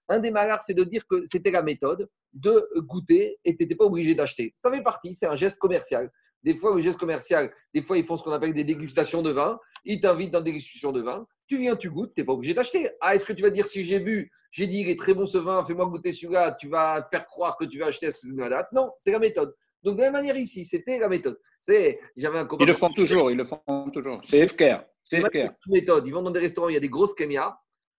Un 0.09 0.19
des 0.19 0.31
malars, 0.31 0.62
c'est 0.62 0.75
de 0.75 0.85
dire 0.85 1.07
que 1.07 1.25
c'était 1.27 1.51
la 1.51 1.62
méthode 1.62 2.09
de 2.33 2.69
goûter 2.79 3.38
et 3.45 3.57
tu 3.57 3.62
n'étais 3.62 3.75
pas 3.75 3.85
obligé 3.85 4.15
d'acheter. 4.15 4.53
Ça 4.57 4.71
fait 4.71 4.83
partie, 4.83 5.15
c'est 5.15 5.27
un 5.27 5.37
geste 5.37 5.59
commercial. 5.59 6.11
Des 6.43 6.57
fois, 6.57 6.75
le 6.75 6.81
geste 6.81 6.99
commercial, 6.99 7.53
des 7.73 7.83
fois, 7.83 7.97
ils 7.99 8.05
font 8.05 8.17
ce 8.17 8.25
qu'on 8.25 8.33
appelle 8.33 8.53
des 8.53 8.65
dégustations 8.65 9.23
de 9.23 9.31
vin. 9.31 9.59
Ils 9.85 10.01
t'invitent 10.01 10.33
dans 10.33 10.41
des 10.41 10.51
dégustations 10.51 10.91
de 10.93 11.01
vin. 11.01 11.27
Tu 11.47 11.59
viens, 11.59 11.77
tu 11.77 11.91
goûtes, 11.91 12.15
tu 12.15 12.21
n'es 12.21 12.27
pas 12.27 12.33
obligé 12.33 12.53
d'acheter. 12.55 12.91
Ah, 13.01 13.15
est-ce 13.15 13.25
que 13.25 13.33
tu 13.33 13.43
vas 13.43 13.51
dire 13.51 13.67
si 13.67 13.85
j'ai 13.85 14.01
bu, 14.01 14.31
j'ai 14.51 14.67
dit 14.67 14.81
il 14.81 14.88
est 14.91 14.99
très 14.99 15.15
bon 15.15 15.27
ce 15.27 15.38
vin, 15.38 15.65
fais-moi 15.65 15.87
goûter 15.87 16.12
celui-là, 16.12 16.57
tu 16.59 16.69
vas 16.69 17.07
faire 17.11 17.27
croire 17.27 17.57
que 17.57 17.65
tu 17.65 17.79
vas 17.79 17.87
acheter 17.87 18.07
à 18.07 18.11
ce 18.11 18.27
date 18.33 18.73
Non, 18.73 18.91
c'est 18.99 19.12
la 19.12 19.19
méthode. 19.19 19.55
Donc, 19.83 19.97
de 19.97 20.01
la 20.03 20.11
même 20.11 20.21
manière 20.21 20.37
ici, 20.37 20.65
c'était 20.65 20.99
la 20.99 21.09
méthode. 21.09 21.38
C'est, 21.61 22.01
j'avais 22.17 22.38
un 22.38 22.49
Ils 22.59 22.67
le 22.67 22.73
font 22.73 22.93
toujours, 22.93 23.31
ils 23.31 23.37
le 23.37 23.45
font 23.45 23.91
toujours. 23.93 24.21
C'est 24.25 24.47
FKR. 24.47 24.85
C'est 25.05 25.21
FKR. 25.21 25.51
méthode. 25.69 26.07
Ils 26.07 26.12
vont 26.12 26.23
dans 26.23 26.31
des 26.31 26.41
restaurants, 26.41 26.69
il 26.69 26.75
y 26.75 26.77
a 26.77 26.81
des 26.81 26.88
grosses 26.88 27.15
kémias. 27.15 27.57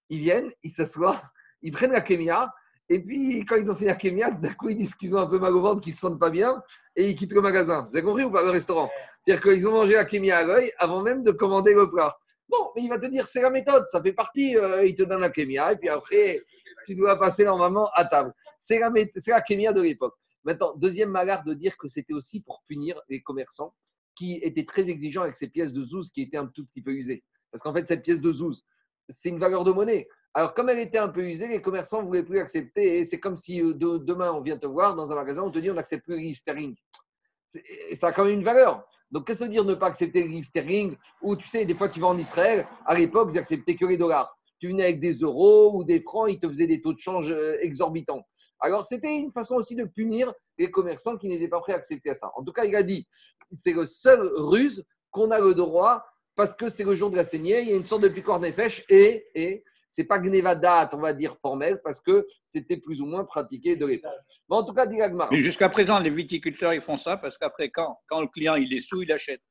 Ils 0.10 0.20
viennent, 0.20 0.52
ils 0.64 0.72
s'assoient, 0.72 1.22
ils 1.64 1.72
prennent 1.72 1.92
la 1.92 2.02
kémia, 2.02 2.54
et 2.90 3.00
puis, 3.00 3.46
quand 3.46 3.56
ils 3.56 3.72
ont 3.72 3.76
fait 3.76 3.86
la 3.86 3.96
kémia, 3.96 4.30
d'un 4.30 4.54
coup, 4.54 4.70
ils 4.70 4.78
disent 4.78 4.94
qu'ils 4.96 5.16
ont 5.16 5.20
un 5.20 5.26
peu 5.26 5.40
mal 5.40 5.54
au 5.56 5.62
ventre, 5.62 5.82
qu'ils 5.82 5.94
ne 5.94 5.96
se 5.96 6.02
sentent 6.02 6.20
pas 6.20 6.30
bien, 6.30 6.62
et 6.96 7.10
ils 7.10 7.16
quittent 7.16 7.34
le 7.34 7.42
magasin. 7.42 7.88
Vous 7.90 7.98
avez 7.98 8.06
compris 8.06 8.24
ou 8.26 8.32
pas, 8.32 8.44
le 8.44 8.50
restaurant? 8.50 8.90
C'est-à-dire 9.22 9.42
qu'ils 9.42 9.68
ont 9.68 9.72
mangé 9.72 9.94
la 9.94 10.06
kémia 10.06 10.38
à 10.38 10.44
l'œil 10.44 10.72
avant 10.78 11.02
même 11.02 11.24
de 11.24 11.32
commander 11.32 11.74
le 11.74 11.90
plat. 11.90 12.14
Bon, 12.50 12.72
mais 12.76 12.84
il 12.84 12.90
va 12.90 13.00
te 13.00 13.08
dire, 13.08 13.26
c'est 13.26 13.42
la 13.42 13.50
méthode, 13.50 13.86
ça 13.88 14.02
fait 14.02 14.12
partie. 14.12 14.56
Euh, 14.58 14.86
il 14.86 14.96
te 14.96 15.04
donne 15.04 15.22
la 15.22 15.30
kémia, 15.30 15.72
et 15.72 15.78
puis 15.78 15.88
après, 15.90 16.42
tu 16.86 16.94
dois 16.94 17.18
passer 17.18 17.46
normalement 17.46 17.90
à 17.96 18.06
table. 18.06 18.34
C'est 18.58 18.80
la, 18.80 18.92
la 19.28 19.42
kémia 19.42 19.72
de 19.72 19.82
l'époque. 19.82 20.16
Maintenant, 20.44 20.76
deuxième 20.76 21.10
malheur 21.10 21.42
de 21.46 21.54
dire 21.54 21.78
que 21.78 21.88
c'était 21.88 22.14
aussi 22.14 22.42
pour 22.42 22.64
punir 22.68 23.00
les 23.08 23.22
commerçants 23.22 23.74
qui 24.14 24.36
étaient 24.44 24.66
très 24.66 24.90
exigeants 24.90 25.22
avec 25.22 25.36
ces 25.36 25.48
pièces 25.48 25.72
de 25.72 25.84
zouz 25.84 26.12
qui 26.12 26.22
étaient 26.22 26.38
un 26.38 26.48
tout 26.48 26.66
petit 26.66 26.82
peu 26.82 26.92
usées. 26.92 27.24
Parce 27.50 27.64
qu'en 27.64 27.74
fait, 27.74 27.88
cette 27.88 28.04
pièce 28.04 28.20
de 28.20 28.32
zouz, 28.32 28.66
c'est 29.08 29.30
une 29.30 29.40
valeur 29.40 29.64
de 29.64 29.72
monnaie. 29.72 30.08
Alors, 30.36 30.54
comme 30.54 30.70
elle 30.70 30.80
était 30.80 30.98
un 30.98 31.10
peu 31.10 31.22
usée, 31.22 31.48
les 31.48 31.62
commerçants 31.62 32.02
ne 32.02 32.08
voulaient 32.08 32.24
plus 32.24 32.38
l'accepter. 32.38 33.00
Et 33.00 33.06
c'est 33.06 33.20
comme 33.20 33.38
si 33.38 33.62
euh, 33.62 33.74
demain, 33.74 34.32
on 34.32 34.42
vient 34.42 34.58
te 34.58 34.66
voir 34.66 34.96
dans 34.96 35.12
un 35.12 35.16
magasin, 35.16 35.44
on 35.44 35.52
te 35.52 35.60
dit 35.60 35.70
on 35.70 35.76
n'accepte 35.76 36.06
plus 36.06 36.28
le 36.28 36.34
sterling. 36.34 36.76
Ça 37.94 38.08
a 38.08 38.12
quand 38.12 38.26
même 38.26 38.40
une 38.40 38.44
valeur. 38.44 38.84
Donc, 39.12 39.28
qu'est-ce 39.28 39.44
que 39.44 39.50
dire 39.50 39.64
ne 39.64 39.76
pas 39.76 39.88
accepter 39.88 40.24
le 40.24 40.42
sterling 40.42 40.96
Ou 41.22 41.36
tu 41.36 41.48
sais, 41.48 41.66
des 41.66 41.76
fois, 41.76 41.88
tu 41.88 42.00
vas 42.00 42.08
en 42.08 42.18
Israël, 42.18 42.68
à 42.88 42.96
l'époque, 42.96 43.30
ils 43.32 43.38
acceptaient 43.38 43.76
que 43.76 43.86
les 43.86 43.98
dollars. 43.98 44.36
Tu 44.60 44.70
venais 44.70 44.84
avec 44.84 45.00
des 45.00 45.14
euros 45.14 45.76
ou 45.76 45.84
des 45.84 46.02
francs, 46.02 46.32
ils 46.32 46.40
te 46.40 46.48
faisaient 46.48 46.68
des 46.68 46.82
taux 46.82 46.94
de 46.94 47.00
change 47.00 47.30
euh, 47.30 47.58
exorbitants. 47.62 48.26
Alors, 48.60 48.86
c'était 48.86 49.16
une 49.16 49.32
façon 49.32 49.56
aussi 49.56 49.76
de 49.76 49.84
punir 49.84 50.34
les 50.58 50.72
commerçants 50.72 51.18
qui 51.18 51.28
n'étaient 51.28 51.50
pas 51.50 51.60
prêts 51.60 51.74
à 51.74 51.76
accepter 51.76 52.14
ça. 52.16 52.32
En 52.36 52.44
tout 52.44 52.54
cas, 52.54 52.64
il 52.64 52.76
a 52.76 52.82
dit 52.82 53.08
c'est 53.52 53.74
le 53.74 53.86
seul 53.86 54.32
ruse 54.36 54.84
qu'on 55.12 55.30
a 55.32 55.40
le 55.40 55.54
droit 55.54 56.04
parce 56.36 56.56
que 56.56 56.70
c'est 56.70 56.84
le 56.84 56.96
jour 56.96 57.12
de 57.12 57.18
la 57.18 57.24
saignée, 57.24 57.62
il 57.62 57.70
y 57.70 57.74
a 57.74 57.76
une 57.76 57.86
sorte 57.86 58.02
de 58.02 58.10
nefesh 58.10 58.84
et, 58.90 59.28
et 59.36 59.64
c'est 59.94 60.06
pas 60.06 60.18
Gnevadat, 60.18 60.90
on 60.94 60.98
va 60.98 61.14
dire 61.14 61.38
formel, 61.40 61.80
parce 61.84 62.02
que 62.02 62.26
c'était 62.44 62.78
plus 62.78 63.00
ou 63.00 63.06
moins 63.06 63.26
pratiqué 63.26 63.76
de 63.76 63.86
l'époque. 63.86 64.12
Mais 64.50 64.56
en 64.56 64.64
tout 64.64 64.74
cas, 64.74 64.88
Dilagmar. 64.88 65.32
Mais 65.32 65.42
jusqu'à 65.42 65.70
présent, 65.70 66.00
les 66.00 66.10
viticulteurs, 66.10 66.74
ils 66.74 66.82
font 66.82 66.98
ça 66.98 67.16
parce 67.16 67.38
qu'après, 67.38 67.70
quand, 67.70 68.00
quand 68.08 68.20
le 68.20 68.28
client 68.28 68.56
il 68.56 68.74
est 68.74 68.80
sous, 68.80 69.04
il 69.04 69.12
achète. 69.12 69.42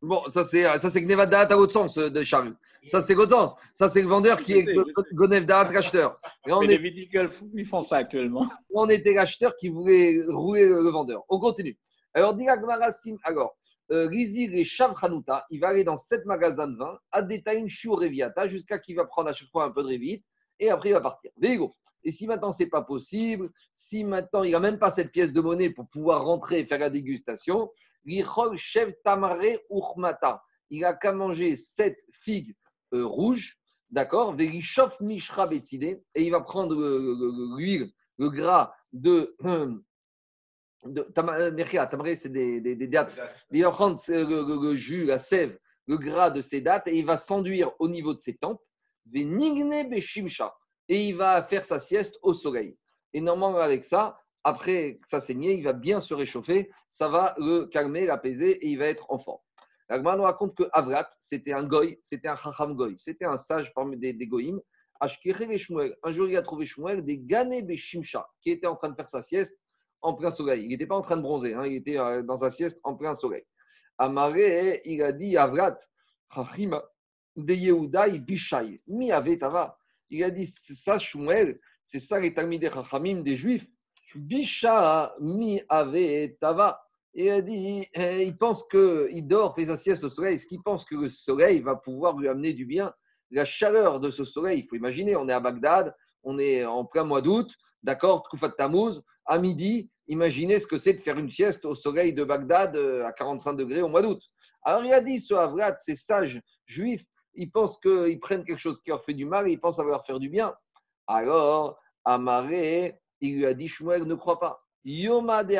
Bon, 0.00 0.22
ça 0.28 0.44
c'est 0.44 0.62
ça 0.78 0.88
c'est 0.88 1.02
Gnevadat 1.02 1.40
à 1.40 1.56
l'autre 1.56 1.72
sens 1.72 1.98
euh, 1.98 2.08
de 2.08 2.22
Charles. 2.22 2.54
Ça 2.84 3.00
c'est 3.00 3.14
l'autre 3.14 3.32
sens. 3.32 3.54
Ça 3.72 3.88
c'est 3.88 4.02
le 4.02 4.06
vendeur 4.06 4.40
qui 4.40 4.52
est 4.52 4.68
Gonevdat 5.12 5.72
l'acheteur. 5.72 6.20
Les 6.46 6.78
viticulteurs, 6.78 7.32
ils 7.54 7.66
font 7.66 7.82
ça 7.82 7.96
actuellement. 7.96 8.48
On 8.72 8.88
était 8.88 9.14
l'acheteur 9.14 9.56
qui 9.56 9.68
voulait 9.68 10.20
rouler 10.28 10.66
le 10.66 10.90
vendeur. 10.90 11.24
On 11.28 11.40
continue. 11.40 11.76
Alors, 12.14 12.34
Dilagmar 12.34 12.78
alors, 13.24 13.56
Rizir 13.88 14.52
et 14.52 14.64
Shav 14.64 14.94
il 15.50 15.60
va 15.60 15.68
aller 15.68 15.84
dans 15.84 15.96
sept 15.96 16.24
magasins 16.26 16.68
de 16.68 16.76
vin, 16.76 16.98
à 17.12 17.22
Chou 17.68 17.94
Reviata, 17.94 18.46
jusqu'à 18.46 18.78
qu'il 18.78 18.96
va 18.96 19.04
prendre 19.04 19.28
à 19.28 19.32
chaque 19.32 19.50
fois 19.50 19.64
un 19.64 19.70
peu 19.70 19.82
de 19.82 19.88
Revit, 19.88 20.24
et 20.58 20.70
après 20.70 20.90
il 20.90 20.92
va 20.92 21.00
partir. 21.00 21.30
Et 22.04 22.10
si 22.10 22.26
maintenant 22.26 22.52
c'est 22.52 22.68
pas 22.68 22.82
possible, 22.82 23.50
si 23.74 24.04
maintenant 24.04 24.42
il 24.42 24.52
n'a 24.52 24.60
même 24.60 24.78
pas 24.78 24.90
cette 24.90 25.12
pièce 25.12 25.32
de 25.32 25.40
monnaie 25.40 25.70
pour 25.70 25.88
pouvoir 25.88 26.24
rentrer 26.24 26.60
et 26.60 26.64
faire 26.64 26.78
la 26.78 26.90
dégustation, 26.90 27.70
Chev 28.56 28.92
Tamare 29.04 29.58
Urmata. 29.70 30.42
Il 30.70 30.84
a 30.84 30.94
qu'à 30.94 31.12
manger 31.12 31.56
sept 31.56 31.98
figues 32.12 32.54
euh, 32.94 33.06
rouges, 33.06 33.56
d'accord? 33.90 34.36
Mishra 35.00 35.48
et 35.52 36.00
il 36.16 36.30
va 36.30 36.40
prendre 36.40 36.74
l'huile, 37.56 37.90
le, 38.18 38.30
gras 38.30 38.72
de. 38.92 39.36
Euh, 39.44 39.74
tamré, 41.14 42.14
c'est 42.14 42.28
des, 42.28 42.60
des, 42.60 42.86
dates. 42.86 43.18
Il 43.50 43.62
va 43.62 43.70
prendre 43.70 43.98
le, 44.08 44.74
jus, 44.74 45.04
la 45.06 45.18
sève, 45.18 45.58
le 45.86 45.96
gras 45.96 46.30
de 46.30 46.40
ces 46.40 46.60
dates 46.60 46.88
et 46.88 46.96
il 46.96 47.06
va 47.06 47.16
s'enduire 47.16 47.72
au 47.78 47.88
niveau 47.88 48.14
de 48.14 48.20
ses 48.20 48.36
tempes. 48.36 48.60
Et 49.12 49.22
il 50.88 51.16
va 51.16 51.42
faire 51.44 51.64
sa 51.64 51.78
sieste 51.78 52.18
au 52.22 52.34
soleil. 52.34 52.76
Et 53.12 53.20
normalement, 53.20 53.58
avec 53.58 53.84
ça, 53.84 54.18
après 54.44 54.98
sa 55.06 55.20
saignée, 55.20 55.54
il 55.54 55.64
va 55.64 55.72
bien 55.72 56.00
se 56.00 56.14
réchauffer, 56.14 56.70
ça 56.88 57.08
va 57.08 57.34
le 57.38 57.66
calmer, 57.66 58.06
l'apaiser 58.06 58.52
et 58.64 58.68
il 58.68 58.78
va 58.78 58.86
être 58.86 59.10
en 59.10 59.18
forme. 59.18 59.40
nous 59.90 60.22
raconte 60.22 60.54
que 60.54 60.64
Avrat, 60.72 61.08
c'était 61.18 61.52
un 61.52 61.64
goy, 61.64 61.98
c'était 62.02 62.28
un 62.28 62.36
chacham 62.36 62.74
goy, 62.74 62.94
c'était 62.98 63.24
un 63.24 63.36
sage 63.36 63.72
parmi 63.74 63.96
des, 63.96 64.12
des 64.12 64.26
goyim. 64.26 64.60
Un 65.00 66.12
jour, 66.12 66.28
il 66.28 66.36
a 66.36 66.42
trouvé 66.42 66.64
Shmuel 66.64 67.04
des 67.04 67.18
Gané 67.18 67.62
Beshimcha, 67.62 68.26
qui 68.40 68.50
était 68.50 68.66
en 68.66 68.76
train 68.76 68.88
de 68.88 68.94
faire 68.94 69.08
sa 69.08 69.20
sieste 69.20 69.58
en 70.02 70.14
plein 70.14 70.30
soleil. 70.30 70.64
Il 70.64 70.68
n'était 70.68 70.86
pas 70.86 70.96
en 70.96 71.02
train 71.02 71.16
de 71.16 71.22
bronzer, 71.22 71.54
hein, 71.54 71.66
il 71.66 71.76
était 71.76 71.98
euh, 71.98 72.22
dans 72.22 72.36
sa 72.36 72.50
sieste 72.50 72.80
en 72.84 72.94
plein 72.94 73.14
soleil. 73.14 73.44
Amaré, 73.98 74.82
il 74.84 75.02
a 75.02 75.12
dit 75.12 75.36
Avrat, 75.36 75.76
Chachima, 76.32 76.84
de 77.36 77.54
Yehuda, 77.54 78.08
Bishai, 78.08 78.80
mi 78.88 79.10
tava. 79.38 79.76
Il 80.10 80.22
a 80.22 80.30
dit 80.30 80.46
c'est 80.46 80.74
ça, 80.74 80.98
Shmuel, 80.98 81.58
c'est 81.84 81.98
ça 81.98 82.20
les 82.20 82.34
Talmidei 82.34 82.70
Chachamim 82.70 83.22
des 83.22 83.36
Juifs. 83.36 83.66
Bisha 84.14 85.14
mi 85.20 85.60
ave 85.68 86.36
tava. 86.40 86.80
Il 87.18 87.30
a 87.30 87.40
dit, 87.40 87.86
euh, 87.96 88.22
il 88.22 88.36
pense 88.36 88.62
qu'il 88.68 89.26
dort, 89.26 89.54
fait 89.54 89.66
sa 89.66 89.76
sieste 89.76 90.04
au 90.04 90.10
soleil. 90.10 90.34
Est-ce 90.34 90.46
qu'il 90.46 90.62
pense 90.62 90.84
que 90.84 90.94
le 90.94 91.08
soleil 91.08 91.60
va 91.60 91.74
pouvoir 91.74 92.18
lui 92.18 92.28
amener 92.28 92.52
du 92.52 92.66
bien? 92.66 92.92
La 93.30 93.46
chaleur 93.46 94.00
de 94.00 94.10
ce 94.10 94.22
soleil, 94.22 94.60
il 94.60 94.68
faut 94.68 94.76
imaginer, 94.76 95.16
on 95.16 95.26
est 95.26 95.32
à 95.32 95.40
Bagdad, 95.40 95.94
on 96.22 96.38
est 96.38 96.66
en 96.66 96.84
plein 96.84 97.04
mois 97.04 97.22
d'août, 97.22 97.50
d'accord, 97.86 98.28
Koufat 98.28 98.50
Tamouz, 98.50 99.02
à 99.24 99.38
midi, 99.38 99.90
imaginez 100.08 100.58
ce 100.58 100.66
que 100.66 100.76
c'est 100.76 100.92
de 100.92 101.00
faire 101.00 101.18
une 101.18 101.30
sieste 101.30 101.64
au 101.64 101.74
soleil 101.74 102.12
de 102.12 102.24
Bagdad 102.24 102.76
euh, 102.76 103.06
à 103.06 103.12
45 103.12 103.54
degrés 103.54 103.80
au 103.80 103.88
mois 103.88 104.02
d'août. 104.02 104.20
Alors 104.62 104.84
il 104.84 104.92
a 104.92 105.00
dit, 105.00 105.20
ce 105.20 105.32
Havrat, 105.34 105.76
ces 105.78 105.94
sages 105.94 106.42
juifs, 106.66 107.04
ils 107.34 107.50
pensent 107.50 107.78
qu'ils 107.78 108.18
prennent 108.18 108.44
quelque 108.44 108.58
chose 108.58 108.80
qui 108.80 108.90
leur 108.90 109.04
fait 109.04 109.14
du 109.14 109.24
mal 109.24 109.48
et 109.48 109.52
ils 109.52 109.60
pensent 109.60 109.78
à 109.78 109.84
leur 109.84 110.04
faire 110.04 110.18
du 110.18 110.28
bien. 110.28 110.52
Alors, 111.06 111.78
Amaré, 112.04 112.98
il 113.20 113.36
lui 113.36 113.46
a 113.46 113.54
dit, 113.54 113.68
Shmuel, 113.68 114.02
ne 114.02 114.14
crois 114.14 114.40
pas. 114.40 114.60
Yoma 114.84 115.44
de 115.44 115.54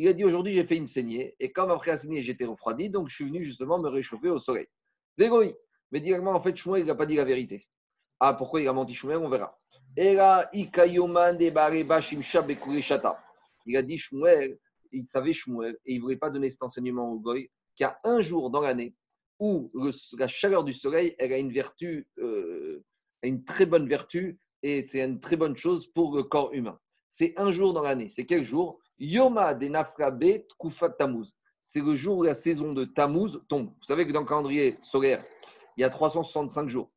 il 0.00 0.06
a 0.06 0.12
dit 0.12 0.24
aujourd'hui 0.24 0.52
j'ai 0.52 0.64
fait 0.64 0.76
une 0.76 0.86
saignée 0.86 1.34
et 1.40 1.50
comme 1.50 1.72
après 1.72 1.90
la 1.90 1.96
saignée 1.96 2.22
j'étais 2.22 2.44
refroidi 2.44 2.88
donc 2.88 3.08
je 3.08 3.16
suis 3.16 3.24
venu 3.24 3.42
justement 3.42 3.80
me 3.80 3.88
réchauffer 3.88 4.28
au 4.28 4.38
soleil. 4.38 4.68
L'égoï. 5.16 5.56
Mais 5.90 6.00
directement 6.00 6.34
en 6.34 6.40
fait 6.40 6.56
Shmuel 6.56 6.82
il 6.82 6.86
n'a 6.86 6.94
pas 6.94 7.06
dit 7.06 7.16
la 7.16 7.24
vérité. 7.24 7.66
Ah 8.20 8.34
pourquoi 8.34 8.60
il 8.60 8.68
a 8.68 8.72
menti 8.72 8.94
Shmuel 8.94 9.18
on 9.18 9.28
verra. 9.28 9.56
Il 13.66 13.76
a 13.76 13.82
dit 13.82 13.98
Shmuel, 13.98 14.58
il 14.92 15.04
savait 15.04 15.32
Shmuel 15.32 15.78
et 15.86 15.94
il 15.94 15.96
ne 15.98 16.02
voulait 16.02 16.16
pas 16.16 16.30
donner 16.30 16.50
cet 16.50 16.62
enseignement 16.62 17.10
au 17.12 17.18
goy 17.18 17.50
qu'il 17.76 17.84
y 17.84 17.86
a 17.86 17.98
un 18.04 18.20
jour 18.20 18.50
dans 18.50 18.60
l'année 18.60 18.94
où 19.38 19.70
la 20.18 20.26
chaleur 20.26 20.64
du 20.64 20.72
soleil 20.72 21.14
a 21.18 21.24
une 21.24 21.52
vertu, 21.52 22.08
euh, 22.18 22.82
une 23.22 23.44
très 23.44 23.66
bonne 23.66 23.88
vertu 23.88 24.38
et 24.62 24.86
c'est 24.86 25.04
une 25.04 25.20
très 25.20 25.36
bonne 25.36 25.56
chose 25.56 25.86
pour 25.86 26.16
le 26.16 26.24
corps 26.24 26.52
humain. 26.52 26.78
C'est 27.08 27.34
un 27.36 27.52
jour 27.52 27.72
dans 27.72 27.82
l'année. 27.82 28.08
C'est 28.08 28.26
quel 28.26 28.44
jour? 28.44 28.80
Yoma 28.98 29.54
de 29.54 29.68
Nafrabe 29.68 30.42
Kufat 30.58 30.90
Tammuz. 30.90 31.36
C'est 31.60 31.80
le 31.80 31.94
jour 31.94 32.18
où 32.18 32.22
la 32.22 32.34
saison 32.34 32.72
de 32.72 32.84
Tammuz 32.84 33.40
tombe. 33.48 33.68
Vous 33.68 33.84
savez 33.84 34.06
que 34.06 34.12
dans 34.12 34.20
le 34.20 34.26
calendrier 34.26 34.76
solaire, 34.80 35.24
il 35.76 35.82
y 35.82 35.84
a 35.84 35.90
365 35.90 36.68
jours. 36.68 36.90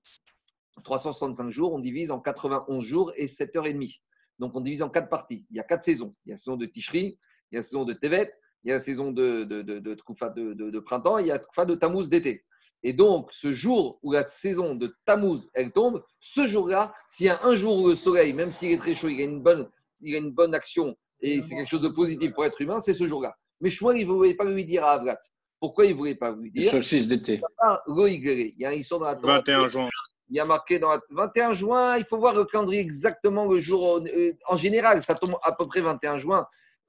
365 0.84 1.50
jours, 1.50 1.74
on 1.74 1.80
divise 1.80 2.12
en 2.12 2.20
91 2.20 2.84
jours 2.84 3.12
et 3.16 3.28
7 3.28 3.56
heures 3.56 3.68
et 3.68 3.74
demie. 3.74 4.02
Donc 4.40 4.56
on 4.56 4.62
divise 4.62 4.82
en 4.82 4.90
quatre 4.90 5.10
parties. 5.10 5.46
Il 5.52 5.58
y 5.58 5.60
a 5.60 5.64
quatre 5.64 5.84
saisons. 5.84 6.16
Il 6.26 6.30
y 6.30 6.32
a 6.32 6.34
la 6.34 6.38
saison 6.38 6.58
de 6.58 6.66
Tishri, 6.66 7.18
il 7.52 7.56
y 7.56 7.58
a 7.58 7.60
la 7.60 7.64
saison 7.64 7.86
de 7.86 7.94
Tevet, 7.94 8.34
il 8.64 8.70
y 8.70 8.72
a 8.72 8.76
la 8.76 8.80
saison 8.80 9.12
de, 9.12 9.44
de, 9.44 9.62
de, 9.62 9.80
de, 9.80 10.80
printemps, 10.80 11.20
et 11.20 11.24
il 11.24 11.28
y 11.28 11.32
a 11.32 11.36
la 11.36 11.40
Tkufa 11.44 11.66
de 11.66 11.76
Tammuz 11.76 12.10
d'été. 12.10 12.46
Et 12.84 12.94
donc, 12.94 13.32
ce 13.32 13.54
jour 13.54 14.00
où 14.02 14.12
la 14.14 14.28
saison 14.28 14.76
de 14.76 14.96
Tammuz, 15.06 15.50
elle 15.54 15.72
tombe, 15.72 16.04
ce 16.20 16.48
jour-là, 16.48 16.92
s'il 17.08 17.28
y 17.28 17.30
a 17.30 17.44
un 17.44 17.56
jour 17.56 17.78
où 17.78 17.88
le 17.90 17.96
soleil, 17.96 18.34
même 18.34 18.52
s'il 18.52 18.72
est 18.72 18.78
très 18.78 18.96
chaud, 18.96 19.10
il 19.10 19.22
a 19.22 19.26
une 19.26 19.42
bonne, 19.42 19.70
il 20.02 20.16
a 20.16 20.18
une 20.18 20.32
bonne 20.32 20.56
action 20.56 20.96
et 21.22 21.42
c'est 21.42 21.56
quelque 21.56 21.70
chose 21.70 21.82
de 21.82 21.90
positif 21.90 22.34
pour 22.34 22.46
être 22.46 22.60
humain, 22.62 22.80
c'est 22.80 22.94
ce 22.94 23.08
jour-là. 23.08 23.36
Mais 23.60 23.70
Shmuel, 23.70 23.98
il 23.98 24.08
ne 24.08 24.12
voulait 24.12 24.34
pas 24.34 24.46
lui 24.46 24.66
dire 24.66 24.84
à 24.84 24.94
Avrat. 24.94 25.20
Pourquoi 25.60 25.86
il 25.86 25.92
ne 25.92 25.98
voulait 25.98 26.16
pas 26.16 26.32
lui 26.32 26.52
dire 26.52 26.72
Solstice 26.72 27.08
d'été. 27.08 27.34
Il 27.34 28.56
y 28.58 28.66
a 28.66 28.70
un 28.72 28.98
dans 28.98 29.06
la 29.06 29.16
21 29.16 29.68
juin. 29.70 29.90
Il 30.32 30.38
y 30.38 30.40
a 30.40 30.46
marqué 30.46 30.80
dans 30.80 30.92
la 30.92 31.02
21 31.10 31.52
juin, 31.52 31.98
il 31.98 32.06
faut 32.06 32.18
voir 32.18 32.34
le 32.34 32.46
calendrier 32.46 32.80
exactement 32.80 33.46
le 33.46 33.60
jour. 33.60 33.98
Euh, 33.98 34.32
en 34.48 34.56
général, 34.56 35.02
ça 35.02 35.14
tombe 35.14 35.36
à 35.44 35.52
peu 35.52 35.68
près 35.68 35.82
21 35.82 36.18
juin, 36.18 36.48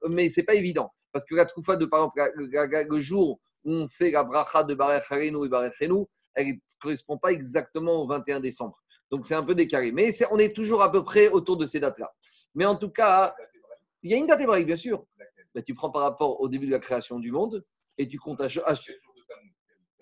mais 0.09 0.29
ce 0.29 0.39
n'est 0.39 0.45
pas 0.45 0.55
évident. 0.55 0.93
Parce 1.11 1.25
que 1.25 1.35
la 1.35 1.45
Troufa, 1.45 1.75
de, 1.75 1.85
par 1.85 2.05
exemple, 2.05 2.31
le 2.89 2.99
jour 3.01 3.41
où 3.65 3.71
on 3.71 3.87
fait 3.89 4.11
la 4.11 4.23
bracha 4.23 4.63
de 4.63 4.73
Barech 4.73 5.03
Harenu 5.11 5.45
et 5.45 5.49
Barech 5.49 5.75
elle 6.35 6.47
ne 6.47 6.53
correspond 6.81 7.17
pas 7.17 7.33
exactement 7.33 8.01
au 8.01 8.07
21 8.07 8.39
décembre. 8.39 8.81
Donc 9.11 9.25
c'est 9.25 9.35
un 9.35 9.43
peu 9.43 9.55
décalé. 9.55 9.91
Mais 9.91 10.11
on 10.31 10.39
est 10.39 10.55
toujours 10.55 10.81
à 10.81 10.91
peu 10.91 11.03
près 11.03 11.27
autour 11.27 11.57
de 11.57 11.65
ces 11.65 11.81
dates-là. 11.81 12.11
Mais 12.55 12.65
en 12.65 12.77
tout 12.77 12.89
cas, 12.89 13.35
il 14.01 14.11
y 14.11 14.13
a 14.13 14.17
une 14.17 14.27
date 14.27 14.39
hébraïque, 14.39 14.67
bien 14.67 14.75
sûr. 14.77 15.05
Ben, 15.53 15.63
tu 15.63 15.75
prends 15.75 15.91
par 15.91 16.01
rapport 16.01 16.39
au 16.41 16.47
début 16.47 16.65
de 16.65 16.71
la 16.71 16.79
création 16.79 17.19
du 17.19 17.31
monde 17.31 17.61
et 17.97 18.07
tu 18.07 18.17
comptes 18.17 18.41
à. 18.41 18.47
Je 18.47 18.61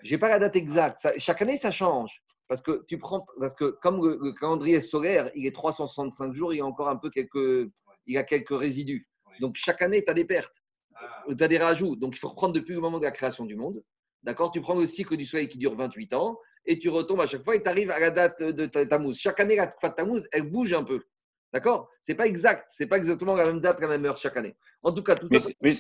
n'ai 0.09 0.17
pas 0.17 0.29
la 0.29 0.39
date 0.39 0.55
exacte. 0.55 1.07
chaque 1.17 1.41
année, 1.41 1.57
ça 1.57 1.71
change. 1.71 2.23
Parce 2.51 2.61
que 2.61 2.83
tu 2.85 2.97
prends, 2.97 3.25
parce 3.39 3.55
que 3.55 3.77
comme 3.81 4.05
le, 4.05 4.33
calendrier 4.33 4.81
solaire, 4.81 5.31
il 5.35 5.45
est 5.45 5.55
365 5.55 6.33
jours, 6.33 6.53
il 6.53 6.57
y 6.57 6.59
a 6.59 6.65
encore 6.65 6.89
un 6.89 6.97
peu 6.97 7.09
quelques, 7.09 7.71
il 8.05 8.13
y 8.13 8.17
a 8.17 8.25
quelques 8.25 8.49
résidus. 8.49 9.07
Donc 9.39 9.55
chaque 9.55 9.81
année, 9.81 10.03
tu 10.03 10.11
as 10.11 10.13
des 10.13 10.25
pertes, 10.25 10.61
Ah, 10.93 11.23
tu 11.29 11.41
as 11.41 11.47
des 11.47 11.57
rajouts. 11.57 11.95
Donc 11.95 12.13
il 12.13 12.19
faut 12.19 12.27
reprendre 12.27 12.53
depuis 12.53 12.73
le 12.73 12.81
moment 12.81 12.99
de 12.99 13.05
la 13.05 13.11
création 13.11 13.45
du 13.45 13.55
monde. 13.55 13.81
D'accord? 14.23 14.51
Tu 14.51 14.59
prends 14.59 14.75
le 14.75 14.85
cycle 14.85 15.15
du 15.15 15.23
soleil 15.23 15.47
qui 15.47 15.59
dure 15.59 15.77
28 15.77 16.13
ans 16.13 16.37
et 16.65 16.77
tu 16.77 16.89
retombes 16.89 17.21
à 17.21 17.25
chaque 17.25 17.45
fois 17.45 17.55
et 17.55 17.63
tu 17.63 17.69
arrives 17.69 17.89
à 17.89 17.99
la 17.99 18.11
date 18.11 18.43
de 18.43 18.65
ta 18.65 18.85
Tammuz. 18.85 19.17
Chaque 19.17 19.39
année, 19.39 19.55
la 19.55 19.67
date 19.67 19.77
de 19.81 19.87
Tammuz, 19.87 20.27
elle 20.33 20.51
bouge 20.51 20.73
un 20.73 20.83
peu. 20.83 21.01
D'accord? 21.53 21.87
C'est 22.01 22.15
pas 22.15 22.27
exact. 22.27 22.65
C'est 22.67 22.87
pas 22.87 22.97
exactement 22.97 23.35
la 23.35 23.45
même 23.45 23.61
date, 23.61 23.79
la 23.79 23.87
même 23.87 24.03
heure 24.03 24.17
chaque 24.17 24.35
année. 24.35 24.57
En 24.83 24.91
tout 24.91 25.03
cas, 25.03 25.15
tout 25.15 25.29
ça. 25.29 25.37
Mais, 25.61 25.77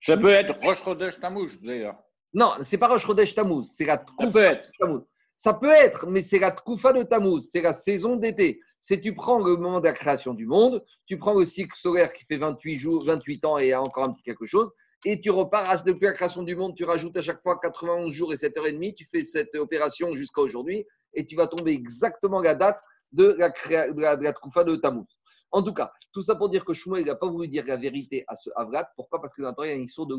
ça 0.00 0.16
peut 0.16 0.30
être 0.30 0.58
Rosh 0.64 0.82
Chodesh 0.82 1.20
Tammuz, 1.20 1.60
d'ailleurs. 1.62 1.96
Non, 2.34 2.54
c'est 2.62 2.76
pas 2.76 2.88
Rosh 2.88 3.06
Chodesh 3.06 3.36
Tammuz. 3.36 3.68
C'est 3.72 3.84
la 3.84 3.98
de 3.98 4.62
Tammuz. 4.80 5.04
Ça 5.38 5.54
peut 5.54 5.70
être, 5.70 6.08
mais 6.08 6.20
c'est 6.20 6.40
la 6.40 6.50
Tkoufa 6.50 6.92
de 6.92 7.04
Tammuz. 7.04 7.48
C'est 7.48 7.60
la 7.60 7.72
saison 7.72 8.16
d'été. 8.16 8.60
C'est 8.80 9.00
tu 9.00 9.14
prends 9.14 9.38
le 9.38 9.54
moment 9.54 9.78
de 9.78 9.84
la 9.84 9.92
création 9.92 10.34
du 10.34 10.46
monde, 10.46 10.84
tu 11.06 11.16
prends 11.16 11.34
le 11.34 11.44
cycle 11.44 11.76
solaire 11.76 12.12
qui 12.12 12.24
fait 12.24 12.38
28 12.38 12.76
jours, 12.76 13.04
28 13.04 13.44
ans 13.44 13.56
et 13.56 13.72
encore 13.72 14.02
un 14.02 14.12
petit 14.12 14.22
quelque 14.24 14.46
chose, 14.46 14.72
et 15.04 15.20
tu 15.20 15.30
repars 15.30 15.84
depuis 15.84 16.06
la 16.06 16.12
création 16.12 16.42
du 16.42 16.56
monde, 16.56 16.74
tu 16.74 16.82
rajoutes 16.82 17.16
à 17.16 17.22
chaque 17.22 17.40
fois 17.40 17.60
91 17.60 18.12
jours 18.12 18.32
et 18.32 18.36
7h30, 18.36 18.94
tu 18.94 19.04
fais 19.04 19.22
cette 19.22 19.54
opération 19.54 20.16
jusqu'à 20.16 20.40
aujourd'hui, 20.40 20.84
et 21.14 21.24
tu 21.24 21.36
vas 21.36 21.46
tomber 21.46 21.72
exactement 21.72 22.40
la 22.40 22.56
date 22.56 22.80
de 23.12 23.36
la, 23.38 23.50
de 23.50 24.22
la, 24.22 24.32
Tkoufa 24.32 24.64
de 24.64 24.74
Tammuz. 24.74 25.06
En 25.52 25.62
tout 25.62 25.72
cas, 25.72 25.92
tout 26.12 26.22
ça 26.22 26.34
pour 26.34 26.48
dire 26.48 26.64
que 26.64 26.72
Shmuel 26.72 27.04
n'a 27.04 27.14
pas 27.14 27.28
voulu 27.28 27.46
dire 27.46 27.64
la 27.64 27.76
vérité 27.76 28.24
à 28.26 28.34
ce 28.34 28.50
Havrat. 28.56 28.88
Pourquoi? 28.96 29.20
Parce 29.20 29.32
que 29.32 29.42
dans 29.42 29.50
le 29.50 29.54
temps, 29.54 29.62
il 29.62 29.70
y 29.70 29.72
a 29.72 29.76
une 29.76 29.84
histoire 29.84 30.08
de. 30.08 30.16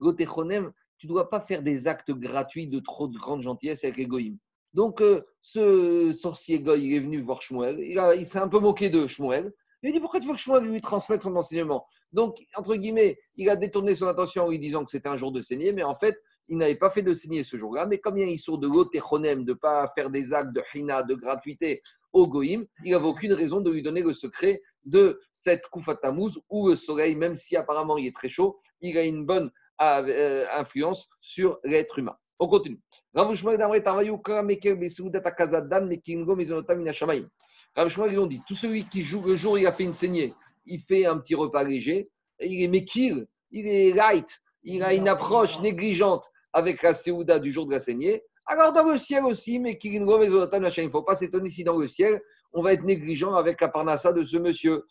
L'otechonem, 0.00 0.72
tu 1.04 1.08
ne 1.08 1.12
dois 1.12 1.28
pas 1.28 1.40
faire 1.40 1.62
des 1.62 1.86
actes 1.86 2.12
gratuits 2.12 2.66
de 2.66 2.80
trop 2.80 3.08
de 3.08 3.18
grande 3.18 3.42
gentillesse 3.42 3.84
avec 3.84 3.98
les. 3.98 4.32
Donc, 4.72 5.02
euh, 5.02 5.20
ce 5.42 6.12
sorcier 6.14 6.60
goy, 6.60 6.94
est 6.94 6.98
venu 6.98 7.20
voir 7.20 7.42
Shmuel. 7.42 7.78
Il, 7.78 8.24
s'est 8.24 8.38
un 8.38 8.48
peu 8.48 8.58
moqué 8.58 8.88
de 8.88 9.06
Shmuel. 9.06 9.52
Il 9.82 9.90
a 9.90 9.92
dit 9.92 10.00
Pourquoi 10.00 10.18
tu 10.18 10.28
veux 10.28 10.32
que 10.32 10.40
Shmuel 10.40 10.64
lui 10.64 10.80
transmette 10.80 11.20
son 11.20 11.36
enseignement? 11.36 11.84
Donc, 12.14 12.38
entre 12.56 12.74
guillemets, 12.76 13.18
il 13.36 13.50
a 13.50 13.56
détourné 13.56 13.94
son 13.94 14.06
attention 14.06 14.44
en 14.44 14.48
lui 14.48 14.58
disant 14.58 14.82
que 14.82 14.90
c'était 14.90 15.10
un 15.10 15.18
jour 15.18 15.30
de 15.30 15.42
saignée, 15.42 15.72
mais 15.72 15.82
en 15.82 15.94
fait, 15.94 16.16
il 16.48 16.56
n'avait 16.56 16.74
pas 16.74 16.88
fait 16.88 17.02
de 17.02 17.12
saignée 17.12 17.44
ce 17.44 17.58
jour-là. 17.58 17.84
Mais 17.84 17.98
comme 17.98 18.16
il 18.16 18.20
y 18.20 18.24
a 18.24 18.26
une 18.26 18.32
histoire 18.32 18.56
de 18.56 18.66
ne 18.66 19.52
pas 19.52 19.92
faire 19.94 20.08
des 20.08 20.32
actes 20.32 20.54
de 20.54 20.62
hina, 20.74 21.02
de 21.02 21.14
gratuité 21.14 21.82
au 22.14 22.26
goïm, 22.26 22.64
il 22.82 22.92
n'avait 22.92 23.04
aucune 23.04 23.34
raison 23.34 23.60
de 23.60 23.70
lui 23.70 23.82
donner 23.82 24.00
le 24.00 24.14
secret 24.14 24.62
de 24.86 25.20
cette 25.34 25.66
Koufat 25.68 25.96
Tammuz 25.96 26.38
où 26.48 26.70
le 26.70 26.76
soleil, 26.76 27.14
même 27.14 27.36
si 27.36 27.56
apparemment 27.56 27.98
il 27.98 28.06
est 28.06 28.16
très 28.16 28.30
chaud, 28.30 28.58
il 28.80 28.96
a 28.96 29.04
une 29.04 29.26
bonne 29.26 29.50
influence 29.78 31.08
sur 31.20 31.58
l'être 31.64 31.98
humain. 31.98 32.16
On 32.38 32.48
continue. 32.48 32.80
Rav 33.14 33.34
Shmuel 33.34 33.58
d'Amre 33.58 33.82
Tarvayu 33.82 34.20
Kara 34.22 34.42
Meker 34.42 34.76
Besoudat 34.76 35.22
Akazadan 35.24 35.86
Mekingo 35.86 36.34
Mizonotam 36.34 36.78
Minashamayim. 36.78 37.28
Rav 37.76 37.88
Shmuel, 37.88 38.12
ils 38.12 38.18
ont 38.18 38.26
dit 38.26 38.40
tout 38.46 38.54
celui 38.54 38.88
qui 38.88 39.02
joue 39.02 39.22
le 39.22 39.36
jour 39.36 39.58
il 39.58 39.66
a 39.66 39.72
fait 39.72 39.84
une 39.84 39.94
saignée, 39.94 40.34
il 40.66 40.80
fait 40.80 41.06
un 41.06 41.18
petit 41.18 41.34
repas 41.34 41.62
léger, 41.62 42.08
il 42.40 42.62
est 42.62 42.68
Mekir, 42.68 43.24
il 43.50 43.66
est 43.66 43.94
light, 43.94 44.40
il 44.62 44.82
a 44.82 44.94
une 44.94 45.08
approche 45.08 45.60
négligente 45.60 46.24
avec 46.52 46.82
la 46.82 46.92
Séouda 46.92 47.38
du 47.38 47.52
jour 47.52 47.66
de 47.66 47.72
la 47.72 47.78
saignée. 47.78 48.22
Alors 48.46 48.72
dans 48.72 48.84
le 48.84 48.98
ciel 48.98 49.24
aussi. 49.24 49.54
Il 49.54 49.62
ne 49.62 50.90
faut 50.90 51.02
pas 51.02 51.14
s'étonner 51.14 51.50
si 51.50 51.64
dans 51.64 51.78
le 51.78 51.86
ciel, 51.86 52.20
on 52.52 52.62
va 52.62 52.72
être 52.72 52.84
négligent 52.84 53.34
avec 53.34 53.60
la 53.60 53.68
parnassa 53.68 54.12
de 54.12 54.22
ce 54.22 54.36
monsieur. 54.36 54.84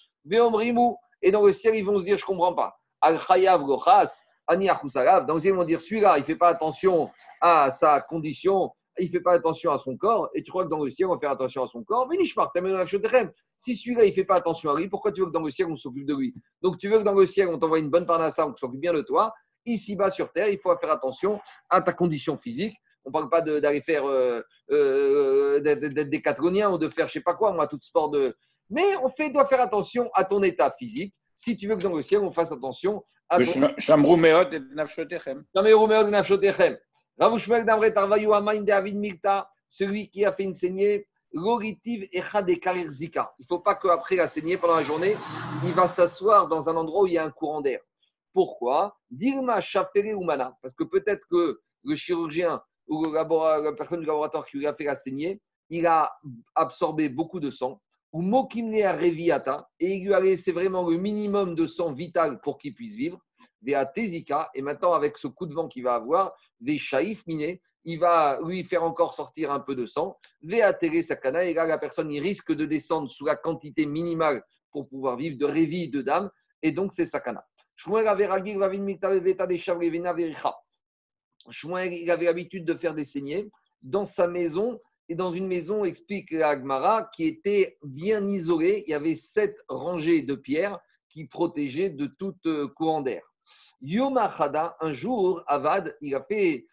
Et 1.21 1.31
dans 1.31 1.45
le 1.45 1.53
ciel, 1.53 1.75
ils 1.75 1.86
vont 1.86 1.99
se 1.99 2.03
dire, 2.03 2.17
je 2.17 2.23
ne 2.23 2.27
comprends 2.27 2.53
pas. 2.53 2.73
Al 3.01 3.19
Chayav 3.19 3.63
Gochas, 3.63 4.11
Ani 4.48 4.68
ciel, 4.88 5.24
ils 5.46 5.54
vont 5.54 5.64
dire, 5.64 5.80
celui-là, 5.80 6.18
il 6.18 6.22
ne 6.22 6.26
fait 6.26 6.36
pas 6.36 6.50
attention 6.50 7.10
à 7.41 7.72
sa 7.72 8.02
condition, 8.02 8.72
il 9.00 9.08
ne 9.08 9.12
fait 9.12 9.22
pas 9.22 9.34
attention 9.34 9.72
à 9.72 9.78
son 9.78 9.96
corps. 9.98 10.30
Et 10.34 10.44
tu 10.44 10.52
crois 10.52 10.66
que 10.66 10.70
dans 10.70 10.84
le 10.84 10.89
ciel, 10.89 11.08
on 11.08 11.14
va 11.14 11.20
faire 11.20 11.32
attention 11.32 11.64
à 11.64 11.68
son 11.68 11.84
corps? 11.84 12.10
Si 12.12 13.76
celui-là, 13.76 14.04
il 14.04 14.10
ne 14.10 14.14
fait 14.14 14.26
pas 14.26 14.36
attention 14.36 14.72
à 14.72 14.80
lui, 14.80 14.89
pourquoi 14.89 15.12
tu 15.12 15.22
veux 15.22 15.28
que 15.28 15.32
dans 15.32 15.41
le 15.41 15.52
ciel, 15.52 15.68
on 15.70 15.76
s'occupe 15.76 16.06
de 16.06 16.16
lui? 16.16 16.34
Donc 16.62 16.78
tu 16.78 16.89
veux 16.89 17.00
que 17.00 17.04
dans 17.04 17.14
le 17.14 17.26
ciel, 17.26 17.48
on 17.48 17.58
t'envoie 17.58 17.80
une 17.80 17.89
bonne 17.89 18.06
parnassa, 18.06 18.46
on 18.46 18.56
s'occupe 18.56 18.82
bien 18.82 18.94
de 18.94 19.02
toi. 19.02 19.34
Ici-bas 19.66 20.10
sur 20.10 20.32
terre, 20.32 20.50
il 20.50 20.60
faut 20.60 20.76
faire 20.78 20.91
attention 20.91 21.39
à 21.70 21.82
ta 21.82 21.94
condition 21.94 22.38
physique. 22.38 22.76
On 23.06 23.10
ne 23.10 23.14
parle 23.14 23.30
pas 23.30 23.41
d'aller 23.41 23.82
faire 23.82 24.06
euh, 24.06 24.41
euh, 24.72 25.60
d'être 25.60 26.10
décathlonien 26.10 26.72
ou 26.72 26.78
de 26.78 26.89
faire 26.89 27.08
je 27.08 27.14
sais 27.14 27.22
pas 27.22 27.34
quoi, 27.34 27.52
moi, 27.54 27.68
tout 27.68 27.80
sport 27.82 28.10
de. 28.12 28.36
Mais 28.70 28.96
on 29.04 29.10
fait, 29.10 29.30
doit 29.30 29.46
faire 29.46 29.62
attention 29.62 30.10
à 30.14 30.26
ton 30.26 30.41
état 30.44 30.74
physique. 30.78 31.14
Si 31.36 31.57
tu 31.57 31.67
veux 31.67 31.75
que 31.75 31.81
dans 31.81 31.95
le 31.95 32.01
ciel, 32.01 32.21
on 32.21 32.31
fasse 32.31 32.51
attention 32.51 33.03
à 33.29 33.38
ton 33.38 33.43
celui 39.67 40.09
qui 40.09 40.25
a 40.25 40.31
fait 40.34 40.43
une 40.43 40.53
saignée, 40.53 41.07
zika. 42.89 43.34
Il 43.39 43.43
ne 43.43 43.47
faut 43.47 43.59
pas 43.59 43.75
qu'après 43.75 44.15
la 44.15 44.27
saignée, 44.27 44.57
pendant 44.57 44.75
la 44.75 44.84
journée, 44.84 45.15
il 45.65 45.71
va 45.71 45.88
s'asseoir 45.88 46.47
dans 46.47 46.69
un 46.69 46.75
endroit 46.75 47.03
où 47.03 47.07
il 47.07 47.13
y 47.13 47.17
a 47.17 47.25
un 47.25 47.31
courant 47.31 47.61
d'air. 47.61 47.79
Pourquoi? 48.34 48.95
Dirma 49.09 49.59
umana. 49.95 50.57
Parce 50.61 50.73
que 50.73 50.84
peut-être 50.84 51.27
que 51.29 51.59
le 51.84 51.95
chirurgien 51.95 52.61
ou 52.88 53.11
la 53.11 53.25
personne 53.73 54.01
du 54.01 54.05
laboratoire 54.05 54.45
qui 54.45 54.57
lui 54.57 54.67
a 54.67 54.73
fait 54.73 54.84
la 54.86 54.95
saignée, 54.95 55.41
il 55.69 55.88
a 55.88 56.11
absorbé 56.55 57.09
beaucoup 57.09 57.39
de 57.39 57.49
sang. 57.49 57.81
Ou 58.14 58.22
mokimne 58.22 58.82
a 58.84 58.93
reviata. 58.93 59.70
Et 59.80 59.95
il 59.95 60.05
lui 60.05 60.36
vraiment 60.51 60.88
le 60.88 60.97
minimum 60.97 61.55
de 61.55 61.68
sang 61.68 61.91
vital 61.91 62.39
pour 62.41 62.57
qu'il 62.57 62.74
puisse 62.74 62.95
vivre. 62.95 63.20
Tezika, 63.95 64.49
et 64.53 64.61
maintenant 64.61 64.93
avec 64.93 65.18
ce 65.18 65.28
coup 65.28 65.45
de 65.45 65.53
vent 65.53 65.68
qu'il 65.68 65.84
va 65.84 65.95
avoir, 65.95 66.34
des 66.59 66.78
chaïfs 66.78 67.26
minés, 67.28 67.61
il 67.86 67.99
va 67.99 68.39
lui 68.45 68.64
faire 68.64 68.84
encore 68.84 69.14
sortir 69.14 69.51
un 69.51 69.59
peu 69.59 69.76
de 69.76 69.86
sang. 69.86 70.18
Vea 70.41 70.74
Tere 70.74 71.01
Sakana, 71.01 71.43
et 71.45 71.53
là 71.53 71.66
la 71.66 71.78
personne 71.78 72.11
il 72.11 72.22
risque 72.22 72.53
de 72.53 72.66
descendre 72.66 73.09
sous 73.09 73.26
la 73.26 73.36
quantité 73.36 73.86
minimale 73.86 74.43
pour 74.72 74.88
pouvoir 74.88 75.18
vivre 75.18 75.38
de 75.38 75.45
révi 75.45 75.89
de 75.89 76.01
dame, 76.01 76.30
et 76.61 76.72
donc 76.72 76.93
c'est 76.93 77.05
Sakana. 77.05 77.45
Des. 80.16 80.34
Shmuel, 81.49 81.93
il 81.93 82.11
avait 82.11 82.26
l'habitude 82.26 82.66
de 82.66 82.74
faire 82.76 82.93
des 82.93 83.05
saignées 83.05 83.49
dans 83.82 84.05
sa 84.05 84.28
maison 84.28 84.80
et 85.10 85.16
dans 85.16 85.32
une 85.32 85.47
maison, 85.47 85.84
explique 85.84 86.32
l'Agmara, 86.32 87.10
qui 87.14 87.26
était 87.26 87.78
bien 87.84 88.28
isolée. 88.28 88.84
Il 88.88 88.91
y 88.91 88.93
avait 88.93 89.16
sept 89.16 89.64
rangées 89.68 90.22
de 90.22 90.36
pierres 90.36 90.80
qui 91.10 91.26
protégeaient 91.26 91.89
de 91.89 92.06
tout 92.06 92.36
euh, 92.45 92.68
courant 92.70 93.01
d'air. 93.01 93.22
Yom 93.82 94.18
Achada, 94.18 94.78
un 94.80 94.93
jour, 94.93 95.43
Avad, 95.47 95.95
il 96.01 96.16
a 96.16 96.24
fait, 96.24 96.66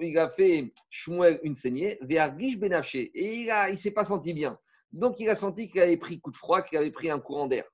il 0.00 0.18
a 0.18 0.30
fait 0.30 0.72
Shmuel 0.88 1.38
une 1.42 1.54
saignée, 1.54 1.98
Ve'argish 2.00 2.58
Benafché, 2.58 3.10
et 3.14 3.42
il 3.42 3.70
ne 3.70 3.76
s'est 3.76 3.90
pas 3.90 4.04
senti 4.04 4.32
bien. 4.32 4.58
Donc 4.92 5.20
il 5.20 5.28
a 5.28 5.34
senti 5.34 5.68
qu'il 5.68 5.82
avait 5.82 5.98
pris 5.98 6.18
coup 6.18 6.30
de 6.30 6.36
froid, 6.36 6.62
qu'il 6.62 6.78
avait 6.78 6.90
pris 6.90 7.10
un 7.10 7.20
courant 7.20 7.46
d'air. 7.46 7.64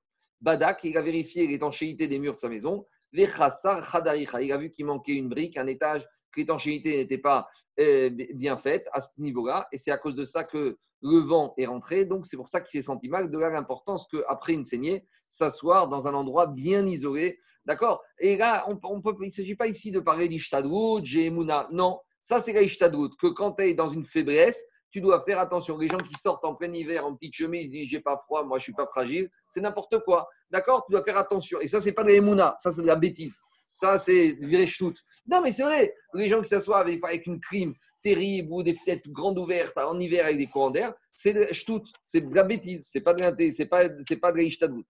Badak, 0.41 0.81
il 0.83 0.97
a 0.97 1.01
vérifié 1.01 1.47
l'étanchéité 1.47 2.09
des 2.09 2.19
murs 2.19 2.33
de 2.33 2.39
sa 2.39 2.49
maison. 2.49 2.85
Il 3.13 3.23
a 3.23 4.57
vu 4.57 4.69
qu'il 4.69 4.85
manquait 4.85 5.13
une 5.13 5.29
brique, 5.29 5.57
un 5.57 5.67
étage, 5.67 6.05
que 6.33 6.39
l'étanchéité 6.39 6.97
n'était 6.97 7.17
pas 7.17 7.47
euh, 7.79 8.09
bien 8.33 8.57
faite 8.57 8.87
à 8.91 8.99
ce 8.99 9.09
niveau-là. 9.17 9.67
Et 9.71 9.77
c'est 9.77 9.91
à 9.91 9.97
cause 9.97 10.15
de 10.15 10.25
ça 10.25 10.43
que 10.43 10.77
le 11.01 11.17
vent 11.19 11.53
est 11.57 11.65
rentré. 11.65 12.05
Donc 12.05 12.25
c'est 12.25 12.37
pour 12.37 12.47
ça 12.47 12.61
qu'il 12.61 12.79
s'est 12.79 12.85
senti 12.85 13.09
mal. 13.09 13.29
De 13.29 13.37
là 13.37 13.49
l'importance 13.49 14.07
qu'après 14.07 14.53
une 14.53 14.65
saignée, 14.65 15.05
s'asseoir 15.29 15.87
dans 15.89 16.07
un 16.07 16.13
endroit 16.13 16.47
bien 16.47 16.85
isolé. 16.85 17.39
D'accord? 17.65 18.01
Et 18.19 18.35
là, 18.37 18.65
on, 18.67 18.77
il 19.21 19.25
ne 19.25 19.29
s'agit 19.29 19.55
pas 19.55 19.67
ici 19.67 19.91
de 19.91 19.99
parler 19.99 20.27
d'Ishtadrout, 20.27 21.05
Jehemuna. 21.05 21.67
Non, 21.71 21.99
ça 22.19 22.39
c'est 22.39 22.53
la 22.53 22.61
Ishtadrout. 22.61 23.15
Que 23.17 23.27
quand 23.27 23.53
tu 23.53 23.63
es 23.63 23.73
dans 23.73 23.89
une 23.89 24.05
faiblesse, 24.05 24.61
tu 24.91 25.01
dois 25.01 25.23
faire 25.23 25.39
attention. 25.39 25.77
Les 25.77 25.87
gens 25.87 25.97
qui 25.97 26.13
sortent 26.13 26.45
en 26.45 26.55
plein 26.55 26.71
hiver 26.71 27.05
en 27.05 27.15
petite 27.15 27.33
chemise, 27.33 27.71
disent 27.71 27.89
j'ai 27.89 28.01
pas 28.01 28.21
froid, 28.25 28.43
moi 28.43 28.59
je 28.59 28.63
suis 28.63 28.73
pas 28.73 28.85
fragile, 28.85 29.29
c'est 29.47 29.61
n'importe 29.61 29.97
quoi. 30.03 30.27
D'accord? 30.51 30.85
Tu 30.85 30.91
dois 30.91 31.03
faire 31.03 31.17
attention. 31.17 31.59
Et 31.61 31.67
ça, 31.67 31.81
c'est 31.81 31.93
pas 31.93 32.03
de 32.03 32.09
l'Emouna, 32.09 32.55
ça 32.59 32.71
c'est 32.71 32.81
de 32.81 32.87
la 32.87 32.95
bêtise. 32.95 33.39
Ça, 33.73 33.97
c'est 33.97 34.33
virer 34.39 34.67
shoot. 34.67 34.95
Non, 35.27 35.41
mais 35.41 35.51
c'est 35.51 35.63
vrai. 35.63 35.95
Les 36.13 36.29
gens 36.29 36.41
qui 36.41 36.47
s'assoient 36.47 36.77
avec, 36.77 37.25
une 37.25 37.39
crime 37.39 37.73
terrible 38.03 38.49
ou 38.51 38.61
des 38.61 38.75
fenêtres 38.75 39.09
grandes 39.09 39.39
ouvertes 39.39 39.75
en 39.77 39.99
hiver 39.99 40.25
avec 40.25 40.37
des 40.37 40.45
courants 40.45 40.69
d'air, 40.69 40.93
c'est 41.11 41.33
de 41.33 41.51
shtout, 41.51 41.83
c'est 42.03 42.21
de 42.21 42.35
la 42.35 42.43
bêtise, 42.43 42.87
c'est 42.91 43.01
pas 43.01 43.15
de 43.15 43.51
c'est 43.51 43.65
pas, 43.65 43.89
pas 44.21 44.31
de 44.31 44.37
la 44.37 44.43
ishtadut. 44.43 44.85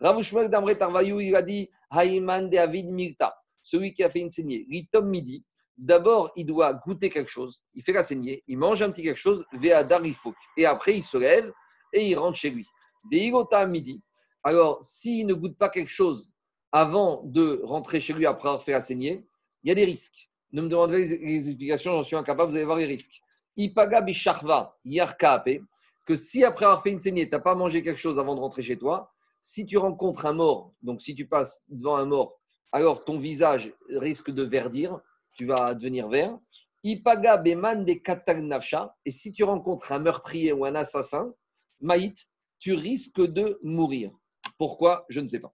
Rav 0.00 0.22
Shmuel 0.22 0.48
d'Amret 0.48 0.76
Tarvayou, 0.76 1.18
il 1.20 1.34
a 1.34 1.42
dit 1.42 1.68
Haïman 1.90 2.48
de 2.48 2.58
Avid 2.58 2.86
Milta, 2.86 3.34
celui 3.60 3.92
qui 3.92 4.04
a 4.04 4.08
fait 4.08 4.20
une 4.20 4.30
saignée, 4.30 4.66
Ritom 4.70 5.08
midi. 5.08 5.44
D'abord, 5.76 6.30
il 6.36 6.46
doit 6.46 6.74
goûter 6.74 7.10
quelque 7.10 7.30
chose. 7.30 7.60
Il 7.74 7.82
fait 7.82 7.92
la 7.92 8.04
saignée, 8.04 8.44
il 8.46 8.56
mange 8.56 8.82
un 8.82 8.90
petit 8.92 9.02
quelque 9.02 9.16
chose, 9.16 9.44
Veadar. 9.54 10.02
Et 10.56 10.64
après, 10.64 10.96
il 10.96 11.02
se 11.02 11.16
lève 11.16 11.50
et 11.92 12.06
il 12.06 12.14
rentre 12.16 12.36
chez 12.36 12.50
lui. 12.50 12.66
Des 13.10 13.18
Igota 13.18 13.58
à 13.58 13.66
midi. 13.66 14.00
Alors, 14.44 14.78
s'il 14.84 15.26
ne 15.26 15.34
goûte 15.34 15.58
pas 15.58 15.70
quelque 15.70 15.90
chose 15.90 16.32
avant 16.72 17.22
de 17.24 17.60
rentrer 17.62 18.00
chez 18.00 18.14
lui 18.14 18.26
après 18.26 18.48
avoir 18.48 18.62
fait 18.62 18.72
la 18.72 18.80
saignée, 18.80 19.24
il 19.62 19.68
y 19.68 19.72
a 19.72 19.74
des 19.74 19.84
risques. 19.84 20.30
Ne 20.52 20.62
me 20.62 20.68
demandez 20.68 20.92
pas 20.92 20.98
les, 20.98 21.48
explications, 21.48 21.92
j'en 21.92 22.02
suis 22.02 22.16
incapable, 22.16 22.50
vous 22.50 22.56
allez 22.56 22.64
voir 22.64 22.78
les 22.78 22.86
risques. 22.86 23.22
Ipaga 23.56 24.00
bisharva 24.00 24.76
yarkaape, 24.84 25.60
que 26.06 26.16
si 26.16 26.42
après 26.44 26.64
avoir 26.64 26.82
fait 26.82 26.90
une 26.90 27.00
saignée, 27.00 27.28
tu 27.28 27.34
n'as 27.34 27.40
pas 27.40 27.54
mangé 27.54 27.82
quelque 27.82 28.00
chose 28.00 28.18
avant 28.18 28.34
de 28.34 28.40
rentrer 28.40 28.62
chez 28.62 28.78
toi, 28.78 29.12
si 29.40 29.66
tu 29.66 29.76
rencontres 29.76 30.26
un 30.26 30.32
mort, 30.32 30.72
donc 30.82 31.00
si 31.00 31.14
tu 31.14 31.26
passes 31.26 31.62
devant 31.68 31.96
un 31.96 32.06
mort, 32.06 32.40
alors 32.72 33.04
ton 33.04 33.18
visage 33.18 33.72
risque 33.90 34.30
de 34.30 34.42
verdir, 34.42 35.00
tu 35.36 35.46
vas 35.46 35.74
devenir 35.74 36.08
vert. 36.08 36.38
Ipaga 36.84 37.36
beman 37.36 37.84
de 37.84 37.92
katagnafsha, 37.94 38.96
et 39.04 39.10
si 39.10 39.30
tu 39.30 39.44
rencontres 39.44 39.92
un 39.92 39.98
meurtrier 39.98 40.52
ou 40.52 40.64
un 40.64 40.74
assassin, 40.74 41.32
maït, 41.80 42.26
tu 42.58 42.74
risques 42.74 43.20
de 43.20 43.58
mourir. 43.62 44.10
Pourquoi? 44.58 45.04
Je 45.08 45.20
ne 45.20 45.28
sais 45.28 45.40
pas. 45.40 45.52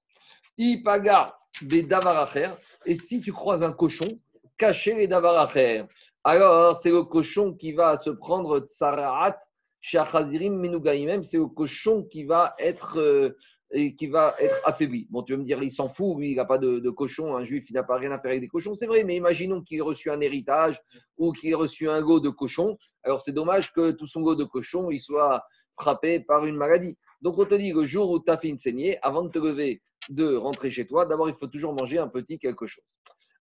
Ipaga 0.59 1.35
des 1.63 1.83
davaracher, 1.83 2.51
et 2.85 2.95
si 2.95 3.21
tu 3.21 3.33
croises 3.33 3.63
un 3.63 3.73
cochon, 3.73 4.19
cacher 4.57 4.95
les 4.95 5.09
davaracher. 5.09 5.85
Alors, 6.25 6.77
c'est 6.77 6.91
le 6.91 7.05
cochon 7.05 7.55
qui 7.55 7.73
va 7.73 7.97
se 7.97 8.11
prendre 8.11 8.61
tsaraat, 8.61 9.39
shachazirim 9.81 10.55
menugaimem, 10.57 11.25
c'est 11.25 11.39
le 11.39 11.47
cochon 11.47 12.03
qui 12.05 12.25
va 12.25 12.55
être. 12.59 12.99
euh, 12.99 13.37
et 13.71 13.95
qui 13.95 14.07
va 14.07 14.35
être 14.39 14.61
affaibli. 14.65 15.07
Bon, 15.11 15.23
tu 15.23 15.35
vas 15.35 15.39
me 15.39 15.45
dire, 15.45 15.63
il 15.63 15.71
s'en 15.71 15.89
fout, 15.89 16.17
il 16.21 16.37
n'a 16.37 16.45
pas 16.45 16.59
de, 16.59 16.79
de 16.79 16.91
cochon, 16.91 17.37
un 17.37 17.45
juif, 17.45 17.69
il 17.69 17.75
n'a 17.75 17.83
pas 17.83 17.97
rien 17.99 18.11
à 18.13 18.19
faire 18.19 18.31
avec 18.31 18.41
des 18.41 18.49
cochons. 18.49 18.75
C'est 18.75 18.87
vrai, 18.87 19.05
mais 19.05 19.17
imaginons 19.17 19.63
qu'il 19.63 19.79
ait 19.79 19.83
reçu 19.83 20.11
un 20.11 20.21
héritage 20.21 20.81
ou 21.19 21.33
qu'il 21.33 21.51
ait 21.51 21.55
reçu 21.55 21.89
un 21.89 22.01
go 22.01 22.19
de 22.19 22.31
cochon. 22.31 22.79
Alors, 23.03 23.21
c'est 23.21 23.33
dommage 23.33 23.73
que 23.73 23.91
tout 23.91 24.07
son 24.07 24.23
go 24.23 24.35
de 24.35 24.45
cochon, 24.45 24.91
il 24.91 24.99
soit 24.99 25.45
frappé 25.79 26.21
par 26.21 26.47
une 26.47 26.57
maladie. 26.57 26.97
Donc, 27.21 27.39
on 27.39 27.45
te 27.45 27.55
dit, 27.55 27.73
le 27.73 27.85
jour 27.85 28.11
où 28.11 28.21
tu 28.21 28.31
as 28.31 28.39
fait 28.39 28.49
une 28.49 28.59
saignée, 28.59 28.99
avant 29.03 29.23
de 29.23 29.29
te 29.29 29.39
lever, 29.39 29.83
de 30.09 30.35
rentrer 30.37 30.71
chez 30.71 30.87
toi, 30.87 31.07
d'abord, 31.07 31.29
il 31.29 31.35
faut 31.35 31.47
toujours 31.47 31.73
manger 31.73 31.99
un 31.99 32.09
petit 32.09 32.39
quelque 32.39 32.67
chose. 32.67 32.85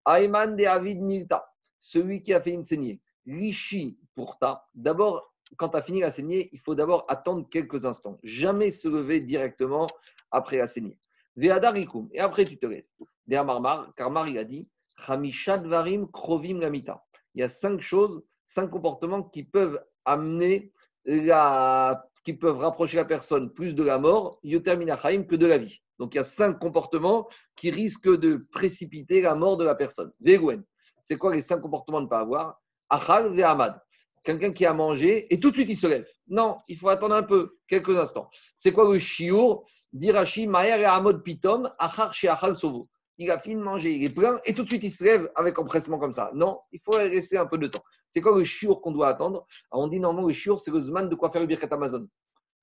Ayman 0.07 0.57
de 0.57 0.65
Avid 0.65 1.01
Milta, 1.01 1.47
celui 1.79 2.23
qui 2.23 2.33
a 2.33 2.41
fait 2.41 2.53
une 2.53 2.65
saignée. 2.65 3.01
Rishi 3.27 3.99
pour 4.15 4.39
ta. 4.39 4.67
D'abord, 4.75 5.35
quand 5.57 5.71
tu 5.71 5.77
as 5.77 5.83
fini 5.83 6.01
la 6.01 6.11
saignée, 6.11 6.51
il 6.53 6.59
faut 6.59 6.75
d'abord 6.75 7.05
attendre 7.09 7.49
quelques 7.49 7.85
instants. 7.85 8.19
Jamais 8.23 8.71
se 8.71 8.89
lever 8.89 9.21
directement 9.21 9.87
après 10.31 10.59
la 10.59 10.67
saignée. 10.67 10.99
Ve'adarikum. 11.37 12.09
Et 12.13 12.21
après, 12.21 12.45
tu 12.45 12.59
te 12.59 12.67
lèves. 12.67 12.85
Ve'a 13.27 13.45
Marmar, 13.45 13.93
car 13.97 14.11
Mar, 14.11 14.29
il 14.29 14.39
a 14.39 14.45
dit 14.45 14.69
varim 15.09 16.07
krovim 16.11 16.61
lamita. 16.61 17.05
Il 17.35 17.41
y 17.41 17.43
a 17.43 17.49
cinq 17.49 17.81
choses, 17.81 18.23
cinq 18.45 18.69
comportements 18.69 19.23
qui 19.23 19.43
peuvent 19.43 19.83
amener 20.05 20.71
la, 21.05 22.09
qui 22.25 22.35
peuvent 22.35 22.59
rapprocher 22.59 22.97
la 22.97 23.05
personne 23.05 23.53
plus 23.53 23.75
de 23.75 23.83
la 23.83 23.99
mort, 23.99 24.39
yotermina 24.43 24.97
chaim, 24.97 25.25
que 25.25 25.37
de 25.37 25.47
la 25.47 25.59
vie. 25.59 25.81
Donc 25.99 26.15
il 26.15 26.17
y 26.17 26.21
a 26.21 26.25
cinq 26.25 26.59
comportements 26.59 27.29
qui 27.57 27.71
risquent 27.71 28.19
de 28.19 28.47
précipiter 28.51 29.23
la 29.23 29.35
mort 29.35 29.57
de 29.57 29.65
la 29.65 29.75
personne. 29.75 30.13
Veguen. 30.21 30.65
C'est 31.03 31.17
quoi 31.17 31.35
les 31.35 31.43
cinq 31.43 31.61
comportements 31.61 32.01
de 32.01 32.05
ne 32.05 32.11
pas 32.11 32.21
avoir? 32.21 32.61
Achal 32.89 33.35
ve'amad. 33.35 33.81
Quelqu'un 34.23 34.53
qui 34.53 34.65
a 34.65 34.73
mangé 34.73 35.33
et 35.33 35.39
tout 35.39 35.51
de 35.51 35.57
suite 35.57 35.69
il 35.69 35.77
se 35.77 35.87
lève. 35.87 36.09
Non, 36.29 36.59
il 36.67 36.79
faut 36.79 36.89
attendre 36.89 37.15
un 37.15 37.23
peu, 37.23 37.59
quelques 37.69 37.97
instants. 37.99 38.31
C'est 38.57 38.73
quoi 38.73 38.91
le 38.91 38.99
shiur? 38.99 39.63
Dirachi 39.93 40.47
Maher 40.47 40.81
et 40.81 41.23
Pitom, 41.23 41.71
Achar 41.79 42.13
chez 42.15 42.29
Achal 42.29 42.57
Sovo. 42.57 42.89
Il 43.19 43.31
a 43.31 43.39
fini 43.39 43.55
de 43.55 43.61
manger, 43.61 43.95
il 43.95 44.03
est 44.03 44.11
plein 44.11 44.41
et 44.45 44.55
tout 44.55 44.65
de 44.65 44.69
suite 44.69 44.83
il 44.83 44.91
se 44.91 45.05
lève 45.05 45.31
avec 45.37 45.57
empressement 45.59 45.99
comme 45.99 46.13
ça. 46.13 46.31
Non, 46.35 46.61
il 46.73 46.81
faut 46.81 46.99
laisser 46.99 47.37
un 47.37 47.47
peu 47.47 47.59
de 47.59 47.69
temps. 47.69 47.85
C'est 48.09 48.21
quoi 48.21 48.37
le 48.37 48.43
shiur 48.43 48.81
qu'on 48.81 48.91
doit 48.91 49.09
attendre? 49.09 49.47
On 49.71 49.87
dit 49.87 50.01
normalement 50.01 50.27
le 50.27 50.35
shiur, 50.35 50.59
c'est 50.59 50.73
le 50.73 50.81
zman 50.81 51.09
de 51.09 51.15
quoi 51.15 51.31
faire 51.31 51.41
le 51.41 51.47
birkat 51.47 51.69
Amazon. 51.71 52.09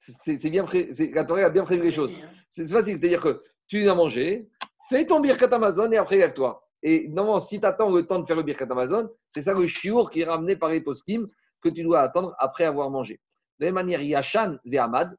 C'est 0.02 0.50
bien 0.50 0.66
La 1.14 1.26
Torah 1.26 1.42
a 1.42 1.50
bien 1.50 1.64
prévu 1.64 1.84
les 1.84 1.92
choses. 1.92 2.12
C'est 2.50 2.68
facile, 2.68 2.98
c'est-à-dire 2.98 3.22
que 3.22 3.40
tu 3.68 3.88
as 3.88 3.94
mangé, 3.94 4.50
fais 4.90 5.06
ton 5.06 5.20
birkat 5.20 5.54
Amazon 5.54 5.92
et 5.92 5.98
après 5.98 6.18
lève-toi. 6.18 6.68
Et 6.82 7.08
normalement, 7.08 7.40
si 7.40 7.60
tu 7.60 7.66
attends 7.68 7.92
le 7.92 8.08
temps 8.08 8.18
de 8.18 8.26
faire 8.26 8.36
le 8.36 8.42
birkat 8.42 8.66
Amazon, 8.70 9.10
c'est 9.30 9.44
ça 9.44 9.54
le 9.54 9.68
shiur 9.68 10.10
qui 10.10 10.22
est 10.22 10.26
ramené 10.26 10.56
par 10.56 10.70
les 10.72 10.82
poskim 10.82 11.28
que 11.62 11.70
tu 11.70 11.84
dois 11.84 12.02
attendre 12.02 12.36
après 12.40 12.66
avoir 12.66 12.90
mangé. 12.90 13.22
De 13.60 13.66
la 13.66 13.72
même 13.72 13.86
manière, 13.86 14.02
Yachan 14.02 14.58
Ve'amad, 14.66 15.16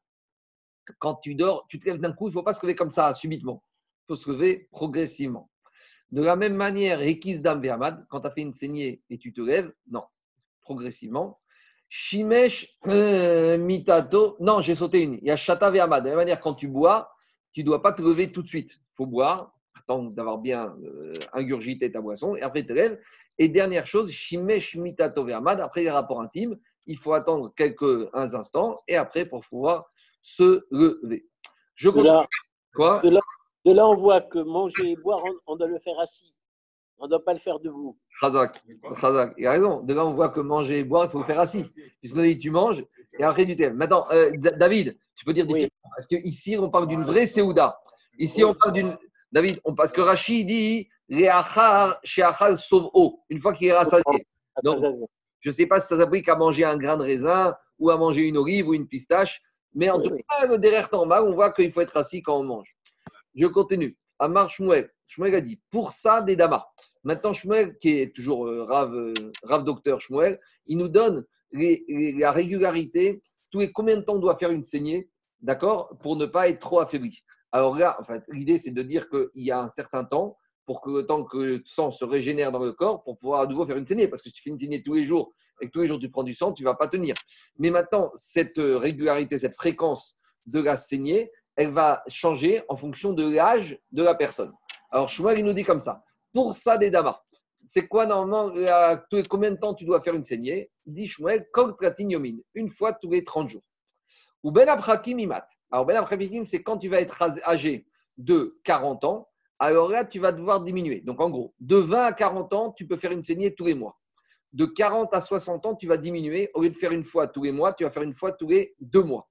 quand 0.98 1.14
tu 1.16 1.36
dors, 1.36 1.64
tu 1.68 1.78
te 1.78 1.84
lèves 1.84 2.00
d'un 2.00 2.12
coup, 2.12 2.26
il 2.26 2.30
ne 2.30 2.34
faut 2.34 2.42
pas 2.42 2.52
se 2.52 2.66
lever 2.66 2.74
comme 2.74 2.90
ça 2.90 3.14
subitement. 3.14 3.62
Il 4.02 4.04
faut 4.08 4.16
se 4.16 4.28
lever 4.28 4.66
progressivement. 4.72 5.48
De 6.10 6.22
la 6.22 6.34
même 6.34 6.54
manière, 6.54 6.98
Rekis 6.98 7.40
Dam 7.40 7.62
Ve'amad, 7.62 8.04
quand 8.10 8.20
tu 8.20 8.26
as 8.26 8.30
fait 8.32 8.42
une 8.42 8.52
saignée 8.52 9.00
et 9.08 9.18
tu 9.18 9.32
te 9.32 9.40
lèves, 9.40 9.72
non, 9.88 10.02
progressivement. 10.60 11.38
Shimesh 11.94 12.74
euh, 12.86 13.58
Mitato, 13.58 14.38
non, 14.40 14.62
j'ai 14.62 14.74
sauté 14.74 15.02
une. 15.02 15.18
Il 15.20 15.24
y 15.24 15.30
a 15.30 15.36
Shata. 15.36 15.70
De 15.70 15.76
la 15.76 15.86
même 15.86 16.14
manière, 16.16 16.40
quand 16.40 16.54
tu 16.54 16.66
bois, 16.66 17.12
tu 17.52 17.60
ne 17.60 17.66
dois 17.66 17.82
pas 17.82 17.92
te 17.92 18.00
lever 18.00 18.32
tout 18.32 18.40
de 18.40 18.48
suite. 18.48 18.78
Il 18.80 18.96
faut 18.96 19.04
boire, 19.04 19.52
attendre 19.78 20.10
d'avoir 20.10 20.38
bien 20.38 20.74
euh, 20.84 21.12
ingurgité 21.34 21.92
ta 21.92 22.00
boisson, 22.00 22.34
et 22.34 22.40
après 22.40 22.62
tu 22.62 22.68
te 22.68 22.72
lèves. 22.72 22.98
Et 23.36 23.50
dernière 23.50 23.86
chose, 23.86 24.10
Shimesh 24.10 24.74
Mitato 24.76 25.22
Ve'amad, 25.22 25.60
après 25.60 25.82
les 25.82 25.90
rapports 25.90 26.22
intimes, 26.22 26.56
il 26.86 26.96
faut 26.96 27.12
attendre 27.12 27.52
quelques 27.54 28.08
un 28.14 28.32
instants, 28.32 28.80
et 28.88 28.96
après 28.96 29.26
pour 29.26 29.42
pouvoir 29.42 29.84
se 30.22 30.64
lever. 30.70 31.26
Je 31.74 31.90
De 31.90 32.02
là, 32.02 32.26
Quoi? 32.74 33.02
de 33.02 33.10
là, 33.70 33.86
on 33.86 33.96
voit 33.96 34.22
que 34.22 34.38
manger 34.38 34.92
et 34.92 34.96
boire, 34.96 35.22
on, 35.26 35.52
on 35.52 35.56
doit 35.56 35.68
le 35.68 35.78
faire 35.78 36.00
assis. 36.00 36.31
On 36.98 37.04
ne 37.06 37.10
doit 37.10 37.24
pas 37.24 37.32
le 37.32 37.38
faire 37.40 37.58
debout. 37.58 37.98
Khazak, 38.20 38.62
Khazak, 39.00 39.34
il 39.36 39.46
a 39.46 39.52
raison. 39.52 39.80
De 39.80 39.92
là, 39.92 40.06
on 40.06 40.14
voit 40.14 40.28
que 40.28 40.40
manger 40.40 40.80
et 40.80 40.84
boire, 40.84 41.06
il 41.06 41.10
faut 41.10 41.18
le 41.18 41.24
faire 41.24 41.40
assis. 41.40 41.64
Puisqu'on 42.00 42.22
dit 42.22 42.38
tu 42.38 42.50
manges 42.50 42.84
et 43.18 43.24
après 43.24 43.44
tu 43.44 43.56
t'aimes. 43.56 43.74
Maintenant, 43.76 44.06
euh, 44.12 44.30
David, 44.36 44.96
tu 45.16 45.24
peux 45.24 45.32
dire 45.32 45.46
Oui. 45.48 45.68
Parce 45.96 46.06
qu'ici, 46.06 46.56
on 46.58 46.70
parle 46.70 46.86
d'une 46.86 47.02
vraie 47.04 47.26
Séouda. 47.26 47.76
Ici, 48.18 48.44
on 48.44 48.54
parle 48.54 48.74
d'une. 48.74 48.96
David, 49.32 49.60
on... 49.64 49.74
parce 49.74 49.90
que 49.92 50.00
Rachid 50.00 50.46
dit 50.46 50.88
Réachar, 51.10 51.98
Sheachal, 52.04 52.56
sauve 52.56 52.90
eau. 52.94 53.20
Une 53.28 53.40
fois 53.40 53.52
qu'il 53.52 53.66
est 53.68 53.72
rassasié. 53.72 54.26
Non. 54.62 54.76
Je 55.40 55.50
ne 55.50 55.52
sais 55.54 55.66
pas 55.66 55.80
si 55.80 55.88
ça 55.88 55.96
s'applique 55.96 56.28
à 56.28 56.36
manger 56.36 56.64
un 56.64 56.76
grain 56.76 56.96
de 56.96 57.02
raisin 57.02 57.56
ou 57.78 57.90
à 57.90 57.96
manger 57.96 58.28
une 58.28 58.36
olive 58.38 58.68
ou 58.68 58.74
une 58.74 58.86
pistache. 58.86 59.42
Mais 59.74 59.90
en 59.90 59.98
Oui, 59.98 60.04
tout 60.08 60.14
oui. 60.14 60.22
cas, 60.28 60.46
le 60.46 60.58
derrière 60.58 60.88
normal, 60.92 61.24
on 61.26 61.34
voit 61.34 61.50
qu'il 61.52 61.72
faut 61.72 61.80
être 61.80 61.96
assis 61.96 62.22
quand 62.22 62.38
on 62.38 62.44
mange. 62.44 62.76
Je 63.34 63.46
continue. 63.46 63.96
Amar 64.22 64.48
Shmuel. 64.48 64.90
Shmuel 65.08 65.34
a 65.34 65.40
dit 65.40 65.60
pour 65.70 65.92
ça 65.92 66.22
des 66.22 66.36
damas. 66.36 66.64
Maintenant, 67.04 67.32
Shmuel, 67.32 67.76
qui 67.76 67.98
est 67.98 68.14
toujours 68.14 68.46
euh, 68.46 68.64
Rav, 68.64 68.94
euh, 68.94 69.12
Rav 69.42 69.64
docteur 69.64 70.00
Shmuel, 70.00 70.38
il 70.66 70.78
nous 70.78 70.88
donne 70.88 71.26
la 71.52 72.32
régularité, 72.32 73.20
tous 73.50 73.58
les 73.58 73.72
combien 73.72 73.96
de 73.96 74.02
temps 74.02 74.14
on 74.14 74.20
doit 74.20 74.36
faire 74.36 74.52
une 74.52 74.64
saignée, 74.64 75.10
d'accord, 75.40 75.98
pour 76.00 76.16
ne 76.16 76.24
pas 76.24 76.48
être 76.48 76.60
trop 76.60 76.80
affaibli. 76.80 77.18
Alors 77.50 77.76
là, 77.76 77.98
en 78.00 78.20
l'idée, 78.28 78.56
c'est 78.56 78.70
de 78.70 78.82
dire 78.82 79.10
qu'il 79.10 79.28
y 79.34 79.50
a 79.50 79.60
un 79.60 79.68
certain 79.68 80.04
temps 80.04 80.38
pour 80.64 80.80
que 80.80 80.90
le 80.90 81.24
que 81.28 81.36
le 81.36 81.62
sang 81.66 81.90
se 81.90 82.04
régénère 82.04 82.52
dans 82.52 82.64
le 82.64 82.72
corps 82.72 83.02
pour 83.02 83.18
pouvoir 83.18 83.42
à 83.42 83.46
nouveau 83.46 83.66
faire 83.66 83.76
une 83.76 83.86
saignée. 83.86 84.08
Parce 84.08 84.22
que 84.22 84.28
si 84.28 84.34
tu 84.36 84.42
fais 84.42 84.50
une 84.50 84.58
saignée 84.58 84.82
tous 84.82 84.94
les 84.94 85.04
jours 85.04 85.34
et 85.60 85.66
que 85.66 85.72
tous 85.72 85.80
les 85.80 85.88
jours 85.88 85.98
tu 85.98 86.08
prends 86.08 86.22
du 86.22 86.32
sang, 86.32 86.52
tu 86.52 86.62
ne 86.62 86.68
vas 86.68 86.74
pas 86.74 86.88
tenir. 86.88 87.14
Mais 87.58 87.70
maintenant, 87.70 88.10
cette 88.14 88.58
euh, 88.58 88.78
régularité, 88.78 89.38
cette 89.38 89.54
fréquence 89.54 90.42
de 90.46 90.60
la 90.60 90.76
saignée, 90.76 91.28
elle 91.56 91.72
va 91.72 92.02
changer 92.08 92.62
en 92.68 92.76
fonction 92.76 93.12
de 93.12 93.34
l'âge 93.34 93.78
de 93.92 94.02
la 94.02 94.14
personne. 94.14 94.52
Alors, 94.90 95.08
Shmuel, 95.08 95.38
il 95.38 95.44
nous 95.44 95.52
dit 95.52 95.64
comme 95.64 95.80
ça. 95.80 96.02
Pour 96.32 96.54
ça, 96.54 96.78
des 96.78 96.90
damas, 96.90 97.20
c'est 97.66 97.86
quoi 97.86 98.06
normalement, 98.06 98.52
combien 99.28 99.50
de 99.50 99.56
temps 99.56 99.74
tu 99.74 99.84
dois 99.84 100.00
faire 100.00 100.14
une 100.14 100.24
saignée? 100.24 100.70
Dit 100.86 101.06
Shmuel, 101.06 101.44
une 102.54 102.68
fois 102.68 102.92
tous 102.94 103.10
les 103.10 103.24
30 103.24 103.50
jours. 103.50 103.62
Ou 104.42 104.50
ben 104.50 104.68
aprakim 104.68 105.18
imat. 105.18 105.46
Alors, 105.70 105.86
ben 105.86 105.96
aprakim, 105.96 106.44
c'est 106.44 106.62
quand 106.62 106.78
tu 106.78 106.88
vas 106.88 107.00
être 107.00 107.22
âgé 107.44 107.86
de 108.18 108.52
40 108.64 109.04
ans, 109.04 109.28
alors 109.58 109.88
là, 109.88 110.04
tu 110.04 110.18
vas 110.18 110.32
devoir 110.32 110.64
diminuer. 110.64 111.00
Donc, 111.02 111.20
en 111.20 111.30
gros, 111.30 111.54
de 111.60 111.76
20 111.76 112.02
à 112.02 112.12
40 112.12 112.52
ans, 112.52 112.72
tu 112.72 112.84
peux 112.84 112.96
faire 112.96 113.12
une 113.12 113.22
saignée 113.22 113.54
tous 113.54 113.66
les 113.66 113.74
mois. 113.74 113.94
De 114.54 114.66
40 114.66 115.14
à 115.14 115.20
60 115.20 115.64
ans, 115.64 115.76
tu 115.76 115.86
vas 115.86 115.96
diminuer. 115.96 116.50
Au 116.54 116.62
lieu 116.62 116.70
de 116.70 116.76
faire 116.76 116.90
une 116.90 117.04
fois 117.04 117.28
tous 117.28 117.44
les 117.44 117.52
mois, 117.52 117.72
tu 117.72 117.84
vas 117.84 117.90
faire 117.90 118.02
une 118.02 118.14
fois 118.14 118.32
tous 118.32 118.48
les 118.48 118.74
deux 118.80 119.04
mois. 119.04 119.24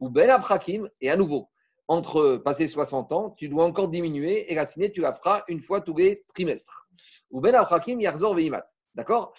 Ou 0.00 0.10
ben 0.10 0.28
aprakim, 0.30 0.88
et 1.00 1.10
à 1.10 1.16
nouveau, 1.16 1.46
entre 1.88 2.36
passer 2.36 2.68
60 2.68 3.12
ans, 3.12 3.30
tu 3.30 3.48
dois 3.48 3.64
encore 3.64 3.88
diminuer 3.88 4.52
et 4.52 4.54
la 4.54 4.66
ciné, 4.66 4.92
tu 4.92 5.00
la 5.00 5.12
feras 5.14 5.42
une 5.48 5.60
fois 5.60 5.80
tous 5.80 5.96
les 5.96 6.20
trimestres. 6.34 6.86
Ou 7.30 7.40
ben 7.40 7.54
Abrakim 7.54 8.00
Yarzor 8.00 8.34
Veimat. 8.34 8.66
D'accord? 8.94 9.34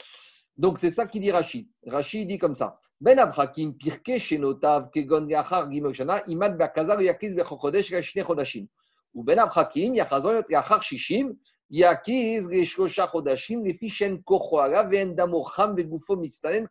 Donc 0.58 0.80
c'est 0.80 0.90
ça 0.90 1.06
qu'il 1.06 1.22
dit 1.22 1.32
Rachid. 1.32 1.66
Rachid 1.86 2.28
dit 2.28 2.38
comme 2.38 2.56
ça. 2.56 2.76
Ben 3.02 3.18
Abrakim 3.18 3.74
Pirke 3.78 4.18
Shenotav 4.20 4.90
Kegon 4.92 5.28
Yachar 5.28 5.70
Gimokshana 5.70 6.24
Imad 6.28 6.58
Bakazar 6.58 7.02
Yakiz 7.02 7.36
Bechokodesh 7.36 7.92
Rashine 7.94 8.24
Chodashim. 8.24 8.68
Ou 9.16 9.24
ben 9.24 9.40
Abrakim 9.40 9.94
Yachazor 9.96 10.44
Yachar 10.50 10.82
Shishim 10.82 11.36
Yakiz 11.72 12.48
Geshkosha 12.48 13.08
Chodashim 13.08 13.64
Lefishen 13.64 14.24
Kochoala 14.24 14.90
Ven 14.90 15.16
Damo 15.16 15.46
Cham 15.56 15.76
Begufo 15.76 16.16
Mistanen 16.16 16.68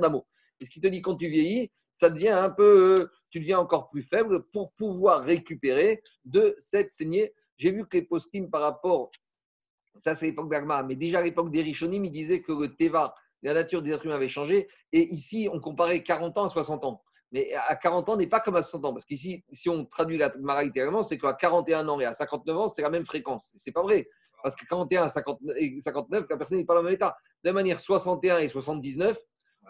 Damo. 0.00 0.24
Parce 0.60 0.68
qu'il 0.68 0.82
te 0.82 0.88
dit, 0.88 1.00
quand 1.00 1.16
tu 1.16 1.28
vieillis, 1.28 1.70
ça 1.90 2.10
devient 2.10 2.28
un 2.28 2.50
peu, 2.50 3.10
tu 3.30 3.40
deviens 3.40 3.58
encore 3.58 3.88
plus 3.90 4.02
faible 4.02 4.42
pour 4.52 4.72
pouvoir 4.76 5.22
récupérer 5.22 6.02
de 6.24 6.54
cette 6.58 6.92
saignée. 6.92 7.32
J'ai 7.56 7.72
vu 7.72 7.86
que 7.86 7.96
les 7.96 8.02
post 8.02 8.30
par 8.50 8.60
rapport, 8.60 9.10
ça 9.96 10.14
c'est 10.14 10.26
l'époque 10.26 10.50
d'Arma, 10.50 10.82
mais 10.82 10.96
déjà 10.96 11.18
à 11.18 11.22
l'époque 11.22 11.50
des 11.50 11.62
Rishonim, 11.62 12.04
ils 12.04 12.10
disaient 12.10 12.42
que 12.42 12.52
le 12.52 12.74
Teva, 12.76 13.14
la 13.42 13.54
nature 13.54 13.82
des 13.82 13.90
êtres 13.90 14.04
humains 14.04 14.16
avait 14.16 14.28
changé. 14.28 14.68
Et 14.92 15.12
ici, 15.12 15.48
on 15.50 15.60
comparait 15.60 16.02
40 16.02 16.36
ans 16.38 16.44
à 16.44 16.48
60 16.48 16.84
ans. 16.84 17.00
Mais 17.32 17.52
à 17.54 17.76
40 17.76 18.08
ans 18.08 18.16
n'est 18.16 18.26
pas 18.26 18.40
comme 18.40 18.56
à 18.56 18.62
60 18.62 18.84
ans. 18.84 18.92
Parce 18.92 19.06
qu'ici, 19.06 19.44
si 19.52 19.68
on 19.68 19.84
traduit 19.86 20.18
la 20.18 20.32
Mara 20.38 20.64
littéralement, 20.64 21.02
c'est 21.02 21.18
qu'à 21.18 21.32
41 21.32 21.88
ans 21.88 22.00
et 22.00 22.04
à 22.04 22.12
59 22.12 22.56
ans, 22.58 22.68
c'est 22.68 22.82
la 22.82 22.90
même 22.90 23.06
fréquence. 23.06 23.52
C'est 23.56 23.72
pas 23.72 23.82
vrai. 23.82 24.04
Parce 24.42 24.56
qu'à 24.56 24.66
41 24.66 25.06
et 25.56 25.80
59, 25.80 26.26
la 26.28 26.36
personne 26.36 26.58
n'est 26.58 26.64
pas 26.64 26.74
dans 26.74 26.80
le 26.80 26.86
même 26.86 26.94
état. 26.94 27.16
De 27.44 27.50
la 27.50 27.52
manière, 27.52 27.78
61 27.78 28.38
et 28.38 28.48
79, 28.48 29.18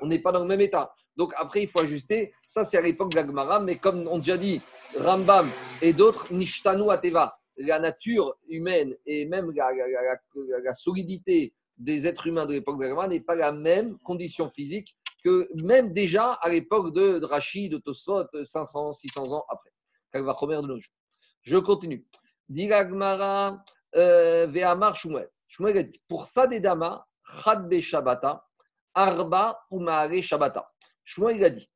on 0.03 0.07
n'est 0.07 0.19
pas 0.19 0.33
dans 0.33 0.41
le 0.41 0.47
même 0.47 0.61
état. 0.61 0.91
Donc 1.17 1.33
après, 1.37 1.63
il 1.63 1.69
faut 1.69 1.81
ajuster. 1.81 2.33
Ça, 2.47 2.65
c'est 2.65 2.79
à 2.79 2.81
l'époque 2.81 3.13
Gemara. 3.13 3.61
Mais 3.61 3.77
comme 3.77 4.07
on 4.09 4.19
déjà 4.19 4.37
dit, 4.39 4.63
Rambam 4.97 5.49
et 5.83 5.93
d'autres, 5.93 6.33
Nishtanu 6.33 6.91
Ateva, 6.91 7.39
la 7.57 7.79
nature 7.79 8.37
humaine 8.49 8.97
et 9.07 9.27
même 9.27 9.53
la, 9.53 10.75
solidité 10.75 11.53
des 11.79 12.07
êtres 12.07 12.27
humains 12.27 12.47
de 12.47 12.55
l'époque 12.55 12.81
Gemara 12.81 13.09
n'est 13.09 13.21
pas 13.21 13.35
la 13.35 13.53
même 13.53 13.99
condition 13.99 14.49
physique 14.49 14.97
que 15.23 15.51
même 15.55 15.93
déjà 15.93 16.33
à 16.35 16.49
l'époque 16.49 16.95
de, 16.95 17.19
de 17.19 17.25
Rachid, 17.27 17.73
de 17.73 17.79
Tosfot, 17.79 18.25
500, 18.43 18.95
600 18.95 19.33
ans 19.33 19.45
après. 19.51 19.71
De 20.13 20.67
nos 20.67 20.79
jours. 20.79 20.93
Je 21.43 21.57
continue. 21.59 22.05
Ve'amar 22.49 23.63
Shmuel. 24.97 25.27
Shmuel 25.49 25.79
a 25.79 25.83
dit 25.83 26.01
Pour 26.09 26.27
ça 26.27 26.47
des 26.47 26.61
damas, 26.61 27.05
Chad 27.45 27.69
be 27.69 27.81
Shabbata, 27.81 28.45
Arba 28.95 29.61
ou 29.71 29.81
Maare 29.81 30.21
Shabbata. 30.23 30.71
Shmuel 31.05 31.37
il 31.37 31.45
a 31.45 31.51
dit 31.51 31.71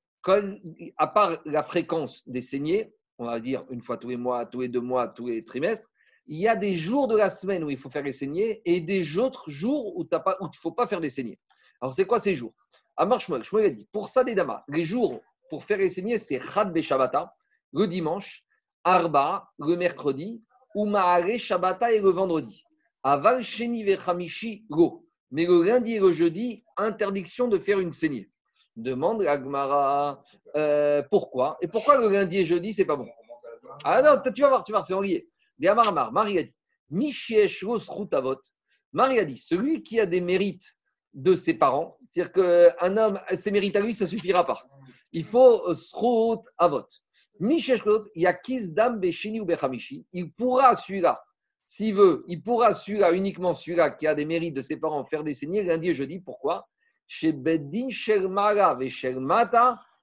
à 0.97 1.07
part 1.07 1.39
la 1.45 1.62
fréquence 1.62 2.27
des 2.29 2.41
saignées, 2.41 2.95
on 3.19 3.27
va 3.27 3.41
dire 3.41 3.65
une 3.71 3.83
fois 3.83 3.99
tous 3.99 4.09
les 4.09 4.17
mois, 4.17 4.47
tous 4.47 4.62
les 4.62 4.69
deux 4.69 4.81
mois, 4.81 5.09
tous 5.09 5.27
les 5.29 5.45
trimestres, 5.45 5.91
il 6.27 6.39
y 6.39 6.49
a 6.49 6.57
des 6.57 6.75
jours 6.75 7.09
de 7.09 7.17
la 7.17 7.29
semaine 7.29 7.62
où 7.62 7.71
il 7.71 7.77
faut 7.79 7.91
faire 7.91 8.03
les 8.03 8.12
saignées 8.12 8.62
et 8.65 8.81
des 8.81 9.19
autres 9.19 9.51
jours 9.51 9.97
où, 9.99 10.05
pas- 10.05 10.39
il 10.41 10.47
ne 10.47 10.53
faut 10.55 10.73
pas 10.73 10.87
faire 10.87 11.01
des 11.01 11.11
saignées. 11.11 11.39
Alors, 11.81 11.93
c'est 11.93 12.07
quoi 12.07 12.19
ces 12.19 12.35
jours? 12.37 12.55
Amar 12.97 13.21
Shmuel, 13.21 13.45
Shmuel 13.45 13.67
a 13.67 13.71
dit, 13.71 13.87
pour 13.93 14.09
ça 14.09 14.25
des 14.25 14.35
damas, 14.35 14.65
les 14.69 14.85
jours 14.85 15.21
pour 15.51 15.65
faire 15.65 15.79
les 15.79 15.91
saignées, 15.91 16.17
c'est 16.17 16.41
Chad 16.41 16.73
be 16.73 16.81
Shabbata, 16.81 17.35
le 17.75 17.87
dimanche, 17.87 18.45
Arba, 18.83 19.51
le 19.59 19.77
mercredi, 19.77 20.43
ou 20.75 20.87
Maare 20.87 21.37
Shabbata 21.39 21.93
et 21.93 22.01
le 22.01 22.09
vendredi. 22.09 22.65
Aval 23.03 23.45
Sheni 23.45 23.85
Vechamishi, 23.85 24.65
go. 24.71 25.04
Mais 25.35 25.47
le 25.47 25.64
lundi 25.64 25.97
et 25.97 25.99
le 25.99 26.12
jeudi, 26.12 26.62
interdiction 26.76 27.49
de 27.49 27.59
faire 27.59 27.80
une 27.80 27.91
saignée. 27.91 28.28
Demande 28.76 29.22
la 29.22 29.37
Gemara, 29.37 30.22
euh, 30.55 31.03
pourquoi? 31.11 31.59
Et 31.61 31.66
pourquoi 31.66 31.99
le 31.99 32.09
lundi 32.09 32.39
et 32.39 32.47
jeudi, 32.47 32.72
c'est 32.72 32.85
pas 32.85 32.95
bon? 32.95 33.09
Ah 33.82 34.01
non, 34.01 34.20
tu 34.32 34.43
vas 34.43 34.49
voir, 34.49 34.62
tu 34.62 34.70
vas 34.70 34.78
voir, 34.78 34.85
c'est 34.85 34.95
en 34.95 35.01
lié. 35.01 35.26
Des 35.59 35.66
Amar 35.66 36.12
Marie 36.12 36.39
a 36.39 36.45
dit. 36.45 36.55
Marie 38.93 39.18
a 39.18 39.24
dit, 39.24 39.37
celui 39.37 39.82
qui 39.82 39.99
a 39.99 40.07
des 40.07 40.20
mérites 40.20 40.76
de 41.14 41.35
ses 41.35 41.55
parents, 41.55 41.99
c'est-à-dire 42.05 42.32
qu'un 42.32 42.97
homme, 42.97 43.20
ses 43.35 43.51
mérites 43.51 43.74
à 43.74 43.80
lui, 43.80 43.93
ça 43.93 44.05
ne 44.05 44.11
suffira 44.11 44.47
pas. 44.47 44.62
Il 45.11 45.24
faut 45.24 45.68
euh, 45.68 45.74
Srout 45.74 46.45
Avot. 46.59 46.87
Il 47.41 47.61
pourra, 50.37 50.76
celui-là, 50.76 51.24
s'il 51.75 51.97
veut, 51.97 52.25
il 52.29 52.41
pourra, 52.41 52.72
celui-là, 52.72 53.12
uniquement 53.14 53.53
celui-là 53.53 53.91
qui 53.91 54.07
a 54.07 54.14
des 54.14 54.25
mérites 54.25 54.55
de 54.55 54.62
ses 54.62 54.77
parents, 54.77 55.05
faire 55.05 55.25
des 55.25 55.35
saignées 55.35 55.64
lundi 55.64 55.89
et 55.89 55.95
jeudi. 55.95 56.20
Pourquoi? 56.20 56.68
Chez 57.09 57.33
Beddin 57.33 57.91
Shermara 57.91 58.79
et 58.81 58.89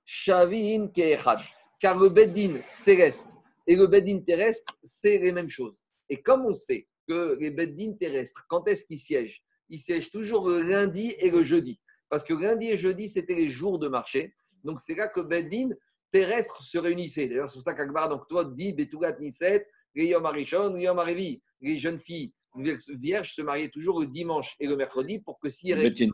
Shavin 0.04 0.88
Keechad. 0.94 1.40
Car 1.80 1.98
le 1.98 2.10
Beddin 2.10 2.60
céleste 2.68 3.30
et 3.68 3.78
le 3.78 3.88
Beddin 3.88 4.20
terrestre, 4.20 4.78
c'est 4.84 5.18
les 5.20 5.32
mêmes 5.32 5.48
choses. 5.48 5.82
Et 6.10 6.22
comme 6.22 6.46
on 6.46 6.54
sait 6.54 6.90
que 7.08 7.38
les 7.40 7.52
Beddin 7.52 7.94
terrestres, 7.94 8.44
quand 8.50 8.68
est-ce 8.68 8.86
qu'ils 8.86 9.00
siègent? 9.00 9.42
Ils 9.70 9.80
siègent 9.80 10.12
toujours 10.12 10.50
le 10.50 10.64
lundi 10.64 11.16
et 11.20 11.30
le 11.30 11.42
jeudi. 11.42 11.80
Parce 12.10 12.26
que 12.26 12.34
lundi 12.34 12.68
et 12.68 12.78
jeudi, 12.78 13.08
c'était 13.08 13.36
les 13.36 13.50
jours 13.50 13.80
de 13.80 13.88
marché. 13.88 14.36
Donc 14.66 14.82
c'est 14.82 14.96
là 14.96 15.08
que 15.08 15.22
Beddin 15.22 15.70
terrestre 16.12 16.62
se 16.62 16.78
réunissait. 16.78 17.30
D'ailleurs, 17.30 17.50
c'est 17.50 17.56
pour 17.56 17.64
ça 17.64 17.74
qu'Akbar, 17.74 18.10
donc 18.10 18.28
toi, 18.28 18.44
dit 18.44 18.74
Betugat 18.74 19.18
Niset, 19.22 19.66
les 19.96 20.08
Yom 20.08 20.26
Arishon, 20.26 20.74
les 20.74 20.84
Yom 20.84 21.00
Arevi. 21.00 21.42
Les 21.62 21.78
jeunes 21.78 22.00
filles 22.00 22.34
vierges 22.56 23.34
se 23.34 23.42
mariaient 23.42 23.70
toujours 23.70 24.02
le 24.02 24.08
dimanche 24.08 24.56
et 24.60 24.68
le 24.68 24.76
mercredi 24.76 25.20
pour 25.20 25.40
que 25.40 25.50
s'il 25.50 25.74
restait 25.74 26.10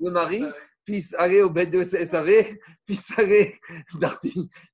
le 0.00 0.10
mari 0.10 0.42
puisse 0.84 1.14
aller 1.14 1.42
au 1.42 1.50
bête 1.50 1.70
de 1.70 1.82
SAV, 1.82 2.56
puisse 2.86 3.12
aller 3.18 3.54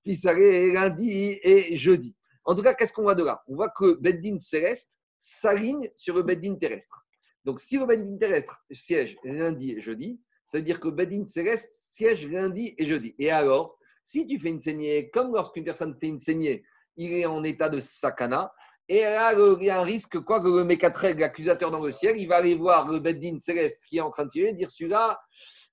puisse 0.02 0.24
aller 0.24 0.72
lundi 0.72 1.38
et 1.42 1.76
jeudi. 1.76 2.14
En 2.44 2.54
tout 2.54 2.62
cas, 2.62 2.74
qu'est-ce 2.74 2.92
qu'on 2.92 3.02
voit 3.02 3.16
de 3.16 3.24
là? 3.24 3.42
On 3.48 3.56
voit 3.56 3.70
que 3.70 3.84
le 3.84 3.94
Beddin 3.94 4.38
céleste 4.38 4.96
s'aligne 5.18 5.90
sur 5.96 6.14
le 6.14 6.22
Beddin 6.22 6.54
terrestre. 6.54 7.04
Donc, 7.44 7.60
si 7.60 7.76
le 7.76 7.86
Beddin 7.86 8.16
terrestre 8.18 8.64
siège 8.70 9.16
lundi 9.24 9.72
et 9.72 9.80
jeudi, 9.80 10.20
ça 10.46 10.58
veut 10.58 10.64
dire 10.64 10.78
que 10.78 10.88
le 10.88 10.94
Beddin 10.94 11.26
céleste 11.26 11.70
siège 11.82 12.26
lundi 12.28 12.74
et 12.78 12.86
jeudi. 12.86 13.14
Et 13.18 13.30
alors, 13.30 13.78
si 14.04 14.26
tu 14.26 14.38
fais 14.38 14.50
une 14.50 14.60
saignée, 14.60 15.10
comme 15.10 15.34
lorsqu'une 15.34 15.64
personne 15.64 15.96
fait 15.98 16.06
une 16.06 16.20
saignée, 16.20 16.64
il 16.96 17.12
est 17.12 17.26
en 17.26 17.44
état 17.44 17.68
de 17.68 17.80
sakana, 17.80 18.52
et 18.88 19.02
là, 19.02 19.32
le- 19.32 19.56
il 19.60 19.66
y 19.66 19.70
a 19.70 19.80
un 19.80 19.84
risque, 19.84 20.20
quoi, 20.20 20.40
que 20.40 20.46
le 20.46 20.64
Mekatreg, 20.64 21.18
l'accusateur 21.18 21.70
dans 21.70 21.80
le 21.80 21.90
ciel, 21.90 22.16
il 22.18 22.26
va 22.28 22.36
aller 22.36 22.54
voir 22.54 22.88
le 22.88 23.00
Beddin 23.00 23.38
céleste 23.38 23.80
qui 23.88 23.96
est 23.98 24.00
en 24.00 24.10
train 24.10 24.24
de 24.26 24.30
tirer, 24.30 24.52
dire 24.52 24.70
celui-là, 24.70 25.18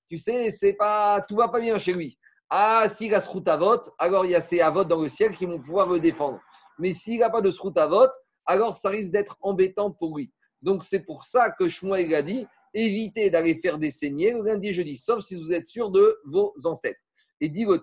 tu 0.08 0.18
sais, 0.18 0.50
c'est 0.50 0.72
pas, 0.72 1.24
tout 1.28 1.36
va 1.36 1.48
pas 1.48 1.60
bien 1.60 1.78
chez 1.78 1.92
lui. 1.92 2.18
Ah, 2.50 2.88
s'il 2.88 3.14
a 3.14 3.20
ce 3.20 3.28
route 3.28 3.48
à 3.48 3.56
vote, 3.56 3.90
alors 3.98 4.24
il 4.26 4.32
y 4.32 4.34
a 4.34 4.40
ces 4.40 4.60
avotes 4.60 4.88
dans 4.88 5.00
le 5.00 5.08
ciel 5.08 5.30
qui 5.32 5.46
vont 5.46 5.60
pouvoir 5.60 5.88
le 5.88 6.00
défendre. 6.00 6.40
Mais 6.78 6.92
s'il 6.92 7.20
n'a 7.20 7.30
pas 7.30 7.40
de 7.40 7.50
ce 7.50 7.60
route 7.60 7.78
à 7.78 7.86
vote, 7.86 8.12
alors 8.46 8.74
ça 8.74 8.90
risque 8.90 9.12
d'être 9.12 9.36
embêtant 9.40 9.90
pour 9.92 10.16
lui. 10.16 10.32
Donc 10.60 10.82
c'est 10.84 11.00
pour 11.04 11.24
ça 11.24 11.50
que 11.50 11.68
Shmuel 11.68 12.14
a 12.14 12.22
dit 12.22 12.46
évitez 12.74 13.30
d'aller 13.30 13.60
faire 13.60 13.78
des 13.78 13.90
saignées 13.90 14.32
le 14.32 14.42
lundi 14.42 14.68
et 14.68 14.72
jeudi, 14.74 14.96
sauf 14.96 15.22
si 15.22 15.36
vous 15.36 15.52
êtes 15.52 15.66
sûr 15.66 15.90
de 15.90 16.18
vos 16.26 16.52
ancêtres. 16.64 17.00
Et 17.40 17.48
dit 17.48 17.64
le 17.64 17.82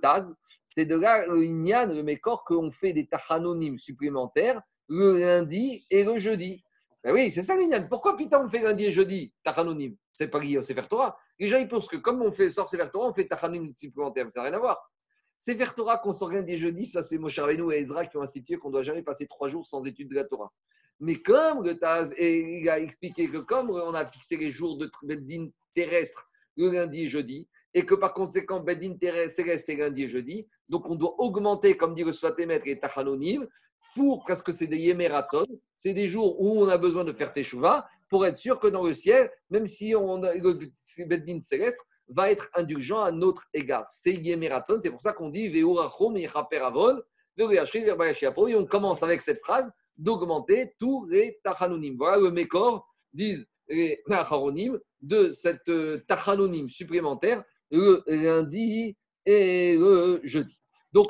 c'est 0.66 0.86
de 0.86 0.96
là 0.96 1.28
le 1.28 1.42
le 1.42 2.04
Mécor, 2.04 2.44
qu'on 2.46 2.72
fait 2.72 2.94
des 2.94 3.08
tachanonymes 3.08 3.78
supplémentaires 3.78 4.62
le 4.88 5.20
lundi 5.20 5.86
et 5.90 6.04
le 6.04 6.20
jeudi. 6.20 6.64
Ben 7.04 7.14
oui, 7.14 7.32
c'est 7.32 7.44
ça 7.44 7.56
l'Inyan. 7.56 7.88
Pourquoi 7.88 8.18
putain 8.18 8.44
on 8.46 8.50
fait 8.50 8.62
lundi 8.62 8.86
et 8.86 8.92
jeudi 8.92 9.34
tachanonyme? 9.44 9.96
C'est 10.14 10.28
pas 10.28 10.40
lié 10.40 10.58
au 10.58 10.62
Sefer 10.62 10.84
Torah. 10.90 11.18
Les 11.40 11.48
gens 11.48 11.58
ils 11.58 11.68
pensent 11.68 11.88
que 11.88 11.98
comme 11.98 12.22
on 12.22 12.32
fait 12.32 12.50
sort 12.50 12.68
Sefer 12.68 12.90
Torah, 12.92 13.10
on 13.10 13.14
fait 13.14 13.28
tachanonyme 13.28 13.74
supplémentaire. 13.76 14.30
Ça 14.32 14.42
n'a 14.42 14.50
rien 14.50 14.58
à 14.58 14.60
voir. 14.60 14.92
Sefer 15.40 15.74
Torah 15.76 15.98
qu'on 15.98 16.14
sort 16.14 16.32
lundi 16.32 16.54
et 16.54 16.58
jeudi, 16.58 16.86
ça 16.86 17.02
c'est 17.02 17.18
Moshe 17.18 17.40
Rabbeinu 17.40 17.74
et 17.74 17.80
Ezra 17.80 18.06
qui 18.06 18.18
ont 18.18 18.22
institué 18.22 18.58
qu'on 18.58 18.68
ne 18.68 18.74
doit 18.74 18.84
jamais 18.84 19.02
passer 19.02 19.28
trois 19.28 19.48
jours 19.48 19.66
sans 19.66 19.86
étude 19.86 20.10
de 20.10 20.16
la 20.16 20.26
Torah. 20.26 20.52
Mais 21.00 21.16
comme 21.16 21.64
le 21.64 21.80
il 22.22 22.70
a 22.70 22.80
expliqué 22.80 23.28
que 23.28 23.38
comme 23.38 23.72
on 23.72 23.94
a 23.94 24.06
fixé 24.06 24.38
les 24.38 24.52
jours 24.52 24.78
de 24.78 24.92
Beddin 25.04 25.48
terrestre 25.74 26.28
le 26.58 26.70
lundi 26.70 27.04
et 27.04 27.08
jeudi, 27.08 27.48
et 27.74 27.86
que 27.86 27.96
par 27.96 28.14
conséquent, 28.14 28.64
terrestre 29.00 29.36
céleste 29.36 29.70
est 29.70 29.76
lundi 29.76 30.04
et 30.04 30.08
jeudi, 30.08 30.48
donc 30.70 30.90
on 30.90 30.96
doit 30.96 31.16
augmenter, 31.20 31.78
comme 31.78 31.96
dit 31.96 32.04
le 32.04 32.12
Svatémètre 32.12 32.68
et 32.68 32.80
Tachanonim, 32.80 33.48
pour, 33.96 34.26
parce 34.26 34.42
que 34.42 34.52
c'est 34.52 34.68
des 34.68 34.78
Yemeratson, 34.78 35.48
c'est 35.76 35.94
des 35.94 36.08
jours 36.08 36.40
où 36.42 36.62
on 36.62 36.68
a 36.68 36.78
besoin 36.78 37.04
de 37.04 37.14
faire 37.14 37.34
Teshuvah, 37.34 37.88
pour 38.10 38.26
être 38.26 38.38
sûr 38.38 38.60
que 38.60 38.68
dans 38.68 38.84
le 38.84 38.94
ciel, 38.94 39.32
même 39.50 39.68
si 39.68 39.96
on 39.96 40.22
a, 40.24 40.36
le 40.36 40.60
Beddin 41.06 41.40
céleste 41.40 41.80
va 42.10 42.30
être 42.30 42.50
indulgent 42.54 43.00
à 43.00 43.12
notre 43.12 43.46
égard. 43.54 43.86
C'est 43.90 44.14
Yemeratson, 44.14 44.80
c'est 44.84 44.92
pour 44.92 45.02
ça 45.02 45.14
qu'on 45.14 45.30
dit 45.30 45.48
Veurachom 45.48 46.18
Yechaperavon, 46.18 47.00
et 47.40 48.56
on 48.56 48.66
commence 48.66 49.04
avec 49.04 49.22
cette 49.22 49.40
phrase 49.40 49.72
d'augmenter 49.98 50.74
tous 50.80 51.06
les 51.08 51.40
Tachanonim. 51.44 51.96
Voilà 51.98 52.18
le 52.18 52.32
Mécor, 52.32 52.88
disent 53.14 53.48
les 53.70 54.02
Tachanonim, 54.08 54.78
de 55.02 55.32
cette 55.32 55.70
euh, 55.70 56.04
Tachanonim 56.08 56.70
supplémentaire 56.70 57.44
le 57.72 58.04
lundi 58.08 58.96
et 59.26 59.78
le 59.78 60.22
jeudi. 60.24 60.58
Donc, 60.92 61.08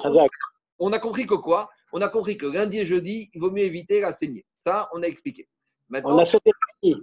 on 0.80 0.93
a 0.93 0.99
compris 0.99 1.26
que 1.26 1.36
quoi? 1.36 1.70
On 1.91 2.01
a 2.01 2.09
compris 2.09 2.38
que 2.38 2.45
lundi 2.45 2.80
et 2.80 2.86
jeudi, 2.86 3.30
il 3.34 3.41
vaut 3.41 3.51
mieux 3.51 3.64
éviter 3.64 3.99
la 3.99 4.12
saignée. 4.12 4.45
Ça, 4.59 4.89
on 4.93 5.03
a 5.03 5.07
expliqué. 5.07 5.47
Maintenant, 5.89 6.16
on 6.16 6.20
a 6.20 6.26
sauté 6.26 6.51
mardi. 6.84 7.01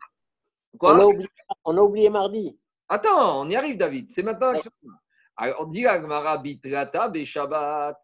Quoi? 0.78 0.94
On, 0.94 1.00
a 1.00 1.04
oublié, 1.04 1.28
on 1.64 1.76
a 1.76 1.80
oublié 1.80 2.10
mardi. 2.10 2.58
Attends, 2.88 3.42
on 3.42 3.50
y 3.50 3.56
arrive, 3.56 3.76
David. 3.76 4.10
C'est 4.10 4.22
maintenant. 4.22 4.52
Alors, 5.36 5.60
on 5.60 5.66
dit 5.66 5.86
Agmara 5.86 6.38
bitrata 6.38 7.12
Shabbat. 7.24 7.96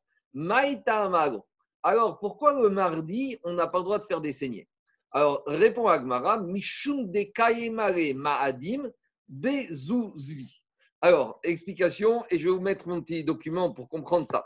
Alors, 1.83 2.19
pourquoi 2.19 2.61
le 2.61 2.69
mardi, 2.69 3.39
on 3.45 3.53
n'a 3.53 3.67
pas 3.67 3.79
le 3.79 3.85
droit 3.85 3.99
de 3.99 4.05
faire 4.05 4.21
des 4.21 4.33
saignées? 4.33 4.69
Alors, 5.13 5.43
répond 5.47 5.87
Agmara, 5.87 6.39
Mishum 6.39 7.11
de 7.11 7.23
Kayemare 7.33 8.15
Ma'adim 8.15 8.91
Bezuzvi. 9.29 10.61
Alors, 11.05 11.39
explication, 11.43 12.25
et 12.31 12.39
je 12.39 12.45
vais 12.45 12.51
vous 12.51 12.63
mettre 12.63 12.89
mon 12.89 13.03
petit 13.03 13.25
document 13.25 13.71
pour 13.71 13.91
comprendre 13.91 14.27
ça. 14.27 14.43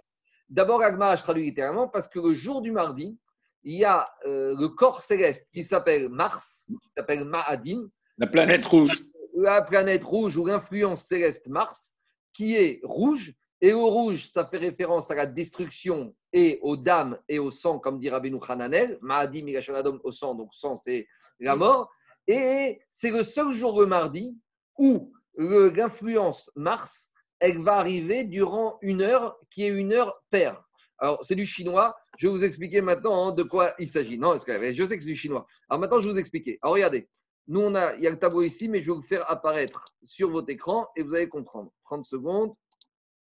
D'abord, 0.49 0.83
Agmara, 0.83 1.15
je 1.15 1.23
traduis 1.23 1.45
littéralement, 1.45 1.87
parce 1.87 2.09
que 2.09 2.19
le 2.19 2.35
jour 2.35 2.63
du 2.63 2.73
mardi, 2.73 3.17
il 3.63 3.77
y 3.77 3.85
a 3.85 4.11
euh, 4.27 4.57
le 4.59 4.67
corps 4.67 5.01
céleste 5.01 5.47
qui 5.53 5.63
s'appelle 5.63 6.09
Mars, 6.09 6.65
qui 6.67 6.89
s'appelle 6.97 7.25
Ma'adim. 7.25 7.89
La 8.17 8.27
planète 8.27 8.65
rouge. 8.65 8.91
La 9.37 9.63
planète 9.63 10.03
rouge 10.03 10.37
ou 10.37 10.47
l'influence 10.47 11.05
céleste 11.05 11.47
Mars, 11.47 11.95
qui 12.33 12.57
est 12.57 12.81
rouge 12.83 13.33
et 13.61 13.73
au 13.73 13.87
rouge, 13.87 14.29
ça 14.29 14.45
fait 14.45 14.59
référence 14.59 15.13
à 15.13 15.15
la 15.15 15.27
destruction 15.27 16.13
et 16.33 16.59
aux 16.63 16.77
dames 16.77 17.17
et 17.29 17.39
au 17.39 17.53
sang, 17.53 17.79
comme 17.79 18.01
dit 18.01 18.11
Rabbeinu 18.11 18.39
Hananel. 18.49 18.99
Ma'adim 19.01 19.47
Adom 19.77 20.01
au 20.03 20.11
sang, 20.11 20.35
donc 20.35 20.53
sang, 20.53 20.77
c'est 20.77 21.07
la 21.39 21.55
mort. 21.55 21.89
Et 22.27 22.81
c'est 22.91 23.13
le 23.13 23.23
seul 23.23 23.53
jour, 23.53 23.81
le 23.81 23.87
mardi, 23.87 24.37
où 24.77 25.13
l'influence 25.39 26.51
Mars, 26.57 27.11
elle 27.39 27.63
va 27.63 27.77
arriver 27.77 28.25
durant 28.25 28.79
une 28.83 29.03
heure, 29.03 29.39
qui 29.51 29.65
est 29.65 29.69
une 29.69 29.93
heure 29.93 30.23
paire. 30.31 30.63
Alors, 30.99 31.25
c'est 31.25 31.37
du 31.37 31.47
chinois. 31.47 31.97
Je 32.19 32.27
vais 32.27 32.33
vous 32.33 32.45
expliquer 32.45 32.81
maintenant 32.81 33.29
hein, 33.29 33.33
de 33.33 33.45
quoi 33.45 33.75
il 33.79 33.89
s'agit. 33.89 34.19
Non, 34.19 34.35
je 34.35 34.39
sais 34.85 34.97
que 34.97 35.05
c'est 35.05 35.11
du 35.11 35.17
chinois. 35.17 35.47
Alors, 35.69 35.81
maintenant, 35.81 36.01
je 36.01 36.07
vais 36.07 36.13
vous 36.13 36.19
expliquer. 36.19 36.59
Alors, 36.63 36.75
regardez. 36.75 37.09
Nous, 37.47 37.61
on 37.61 37.75
a, 37.75 37.95
il 37.95 38.03
y 38.03 38.07
a 38.07 38.11
le 38.11 38.19
tableau 38.19 38.43
ici, 38.43 38.69
mais 38.69 38.81
je 38.81 38.91
vais 38.91 38.97
vous 38.97 39.03
faire 39.03 39.31
apparaître 39.31 39.95
sur 40.03 40.29
votre 40.31 40.51
écran 40.51 40.87
et 40.97 41.03
vous 41.03 41.15
allez 41.15 41.29
comprendre. 41.29 41.73
30 41.85 42.05
secondes. 42.05 42.55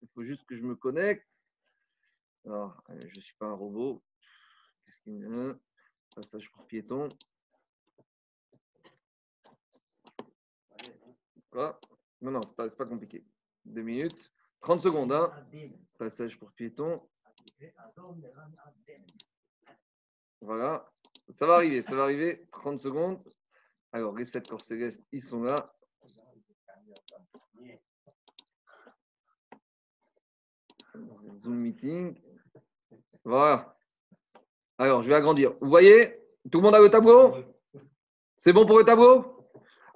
Il 0.02 0.10
faut 0.14 0.22
juste 0.22 0.46
que 0.46 0.56
je 0.56 0.64
me 0.64 0.76
connecte. 0.76 1.26
Alors, 2.46 2.84
je 2.90 3.16
ne 3.16 3.22
suis 3.22 3.36
pas 3.40 3.48
un 3.48 3.54
robot. 3.54 4.04
Qu'est-ce 4.86 5.00
qu'il 5.02 5.18
y 5.18 5.24
a 5.24 5.56
Passage 6.16 6.52
pour 6.52 6.66
piéton. 6.66 7.08
Quoi? 11.52 11.80
Non, 12.22 12.32
non, 12.32 12.42
ce 12.44 12.50
n'est 12.50 12.56
pas, 12.56 12.70
pas, 12.70 12.86
compliqué. 12.86 13.26
Deux 13.66 13.82
minutes. 13.82 14.32
30 14.60 14.82
secondes. 14.82 15.12
Hein. 15.12 15.32
Passage 15.98 16.38
pour 16.38 16.52
piéton. 16.52 17.02
Voilà. 20.42 20.92
Ça 21.36 21.48
va 21.48 21.56
arriver, 21.56 21.82
ça 21.82 21.96
va 21.96 22.04
arriver. 22.04 22.48
30 22.52 22.80
secondes. 22.80 23.24
Alors, 23.92 24.16
les 24.16 24.26
sept 24.26 24.48
corps 24.48 24.62
célestes, 24.62 25.04
ils 25.12 25.22
sont 25.22 25.44
là. 25.44 25.74
Zoom 31.40 31.56
meeting. 31.56 32.22
Voilà. 33.24 33.76
Alors, 34.78 35.02
je 35.02 35.10
vais 35.10 35.16
agrandir. 35.16 35.54
Vous 35.60 35.70
voyez? 35.70 36.20
Tout 36.52 36.60
le 36.60 36.64
monde 36.66 36.76
a 36.76 36.80
le 36.80 36.90
tableau? 36.90 37.36
C'est 38.38 38.54
bon 38.54 38.66
pour 38.66 38.78
le 38.78 38.86
tableau? 38.86 39.41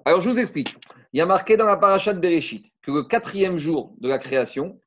Alors, 0.06 0.20
je 0.20 0.30
vous 0.30 0.38
explique. 0.38 0.76
Il 1.12 1.18
y 1.18 1.20
a 1.20 1.26
marqué 1.26 1.56
dans 1.56 1.66
la 1.66 1.76
paracha 1.76 2.14
de 2.14 2.20
Bereshit 2.20 2.64
que 2.80 2.92
le 2.92 3.02
quatrième 3.02 3.58
jour 3.58 3.92
de 3.98 4.08
la 4.08 4.20
création, 4.20 4.78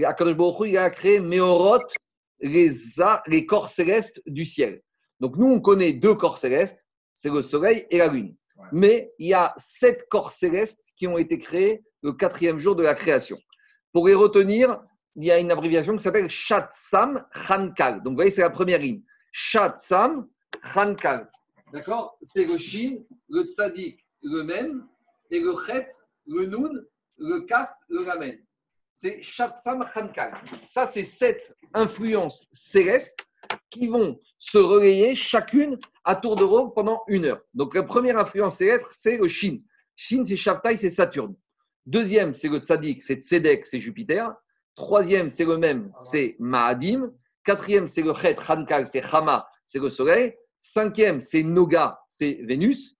Akadosh 0.00 0.36
Baruch 0.36 0.68
il 0.68 0.78
a 0.78 0.90
créé 0.90 1.18
Meorot, 1.18 1.80
les, 2.38 2.70
les 3.26 3.46
corps 3.46 3.68
célestes 3.68 4.22
du 4.26 4.44
ciel. 4.44 4.80
Donc, 5.18 5.36
nous, 5.38 5.48
on 5.48 5.60
connaît 5.60 5.94
deux 5.94 6.14
corps 6.14 6.38
célestes, 6.38 6.86
c'est 7.12 7.30
le 7.30 7.42
soleil 7.42 7.84
et 7.90 7.98
la 7.98 8.06
lune. 8.06 8.36
Mais 8.70 9.10
il 9.18 9.26
y 9.26 9.34
a 9.34 9.52
sept 9.56 10.06
corps 10.08 10.30
célestes 10.30 10.92
qui 10.96 11.08
ont 11.08 11.18
été 11.18 11.40
créés 11.40 11.82
le 12.02 12.12
quatrième 12.12 12.60
jour 12.60 12.76
de 12.76 12.84
la 12.84 12.94
création. 12.94 13.38
Pour 13.92 14.06
les 14.06 14.14
retenir, 14.14 14.80
il 15.16 15.24
y 15.24 15.32
a 15.32 15.40
une 15.40 15.50
abréviation 15.50 15.96
qui 15.96 16.04
s'appelle 16.04 16.30
Shatsam 16.30 17.26
Khankal. 17.48 18.04
Donc, 18.04 18.12
vous 18.12 18.18
voyez, 18.18 18.30
c'est 18.30 18.42
la 18.42 18.50
première 18.50 18.78
ligne. 18.78 19.02
Shatsam 19.32 20.28
Khankal. 20.74 21.28
D'accord? 21.72 22.16
C'est 22.22 22.44
le 22.44 22.56
Shin, 22.56 22.98
le 23.28 23.42
Tzadik, 23.42 24.03
le 24.24 24.42
Mem, 24.42 24.88
et 25.30 25.40
le 25.40 25.54
Chet, 25.66 25.88
le 26.26 26.46
Nun, 26.46 26.82
le 27.18 27.40
Kaf, 27.42 27.70
le 27.88 28.04
Lamen. 28.04 28.38
C'est 28.94 29.22
Shatsam 29.22 29.84
Khankal. 29.92 30.32
Ça, 30.62 30.86
c'est 30.86 31.04
sept 31.04 31.54
influences 31.74 32.48
célestes 32.52 33.26
qui 33.70 33.88
vont 33.88 34.18
se 34.38 34.58
relayer 34.58 35.14
chacune 35.14 35.78
à 36.04 36.16
tour 36.16 36.36
de 36.36 36.44
rôle 36.44 36.72
pendant 36.72 37.02
une 37.08 37.26
heure. 37.26 37.40
Donc, 37.52 37.74
la 37.74 37.82
première 37.82 38.18
influence 38.18 38.56
céleste, 38.56 38.86
c'est 38.90 39.18
le 39.18 39.28
Shin. 39.28 39.58
Shin, 39.96 40.24
c'est 40.24 40.36
Shabtai, 40.36 40.76
c'est 40.76 40.90
Saturne. 40.90 41.36
Deuxième, 41.86 42.32
c'est 42.32 42.48
le 42.48 42.58
Tzadik, 42.58 43.02
c'est 43.02 43.16
Tzedek, 43.16 43.66
c'est 43.66 43.80
Jupiter. 43.80 44.34
Troisième, 44.74 45.30
c'est 45.30 45.44
le 45.44 45.58
même, 45.58 45.92
c'est 45.94 46.36
Ma'adim. 46.38 47.12
Quatrième, 47.44 47.88
c'est 47.88 48.02
le 48.02 48.14
Chet, 48.14 48.36
Hankal, 48.48 48.86
c'est 48.86 49.02
Hama, 49.02 49.46
c'est 49.66 49.80
le 49.80 49.90
soleil. 49.90 50.34
Cinquième, 50.58 51.20
c'est 51.20 51.42
Noga, 51.42 52.00
c'est 52.08 52.40
Vénus. 52.42 52.96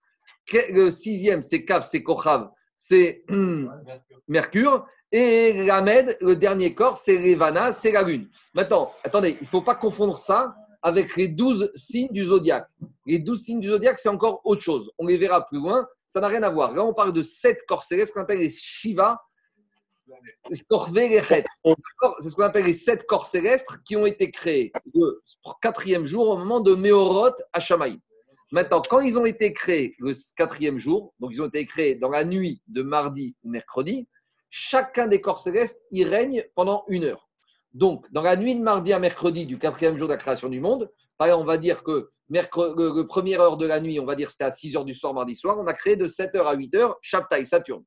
Le 0.51 0.89
sixième, 0.91 1.43
c'est 1.43 1.65
Kaf, 1.65 1.87
c'est 1.89 2.03
Kochav, 2.03 2.49
c'est 2.75 3.23
Mercure. 4.27 4.85
Et 5.11 5.65
Lamed, 5.65 6.17
le 6.19 6.35
dernier 6.35 6.73
corps, 6.73 6.97
c'est 6.97 7.17
Revana, 7.17 7.71
c'est 7.71 7.91
la 7.91 8.03
Lune. 8.03 8.29
Maintenant, 8.53 8.91
attendez, 9.03 9.37
il 9.39 9.43
ne 9.43 9.47
faut 9.47 9.61
pas 9.61 9.75
confondre 9.75 10.17
ça 10.17 10.55
avec 10.81 11.15
les 11.15 11.27
douze 11.27 11.71
signes 11.73 12.11
du 12.11 12.23
zodiaque. 12.23 12.67
Les 13.05 13.19
douze 13.19 13.43
signes 13.43 13.61
du 13.61 13.69
zodiaque, 13.69 13.97
c'est 13.97 14.09
encore 14.09 14.41
autre 14.43 14.61
chose. 14.61 14.91
On 14.97 15.07
les 15.07 15.17
verra 15.17 15.45
plus 15.45 15.59
loin. 15.59 15.87
Ça 16.05 16.19
n'a 16.19 16.27
rien 16.27 16.43
à 16.43 16.49
voir. 16.49 16.73
Là, 16.73 16.83
on 16.83 16.93
parle 16.93 17.13
de 17.13 17.23
sept 17.23 17.65
corps 17.67 17.83
célestes 17.83 18.13
qu'on 18.13 18.21
appelle 18.21 18.39
les 18.39 18.49
Shiva 18.49 19.21
c'est 20.51 20.55
ce 20.55 22.35
qu'on 22.35 22.43
appelle 22.43 22.65
les 22.65 22.73
sept 22.73 23.05
corps 23.07 23.25
célestes 23.25 23.67
qui 23.85 23.95
ont 23.95 24.05
été 24.05 24.29
créés 24.31 24.71
le 24.93 25.21
quatrième 25.61 26.05
jour 26.05 26.29
au 26.29 26.37
moment 26.37 26.59
de 26.59 26.75
Meorot 26.75 27.35
à 27.53 27.59
Shamaï. 27.59 27.99
Maintenant, 28.51 28.81
quand 28.81 28.99
ils 28.99 29.17
ont 29.17 29.25
été 29.25 29.53
créés 29.53 29.95
le 29.99 30.13
quatrième 30.35 30.77
jour, 30.77 31.13
donc 31.19 31.31
ils 31.33 31.41
ont 31.41 31.47
été 31.47 31.65
créés 31.65 31.95
dans 31.95 32.09
la 32.09 32.23
nuit 32.23 32.61
de 32.67 32.83
mardi 32.83 33.35
ou 33.43 33.49
mercredi, 33.49 34.07
chacun 34.49 35.07
des 35.07 35.19
corps 35.19 35.39
célestes 35.39 35.81
y 35.91 36.03
règne 36.03 36.45
pendant 36.55 36.85
une 36.87 37.03
heure. 37.03 37.29
Donc, 37.73 38.05
dans 38.11 38.21
la 38.21 38.37
nuit 38.37 38.55
de 38.55 38.61
mardi 38.61 38.93
à 38.93 38.99
mercredi 38.99 39.45
du 39.45 39.57
quatrième 39.57 39.97
jour 39.97 40.07
de 40.07 40.13
la 40.13 40.19
création 40.19 40.47
du 40.47 40.61
monde, 40.61 40.89
par 41.17 41.27
exemple, 41.27 41.43
on 41.43 41.47
va 41.47 41.57
dire 41.57 41.83
que 41.83 42.09
le, 42.29 43.03
première 43.03 43.41
heure 43.41 43.57
de 43.57 43.65
la 43.65 43.79
nuit, 43.81 43.99
on 43.99 44.05
va 44.05 44.15
dire 44.15 44.31
c'était 44.31 44.45
à 44.45 44.51
6 44.51 44.77
heures 44.77 44.85
du 44.85 44.93
soir, 44.93 45.13
mardi 45.13 45.35
soir, 45.35 45.57
on 45.59 45.67
a 45.67 45.73
créé 45.73 45.95
de 45.95 46.07
7 46.07 46.35
heures 46.35 46.47
à 46.47 46.55
8 46.55 46.75
heures 46.75 46.97
Shabtai, 47.01 47.45
Saturne. 47.45 47.83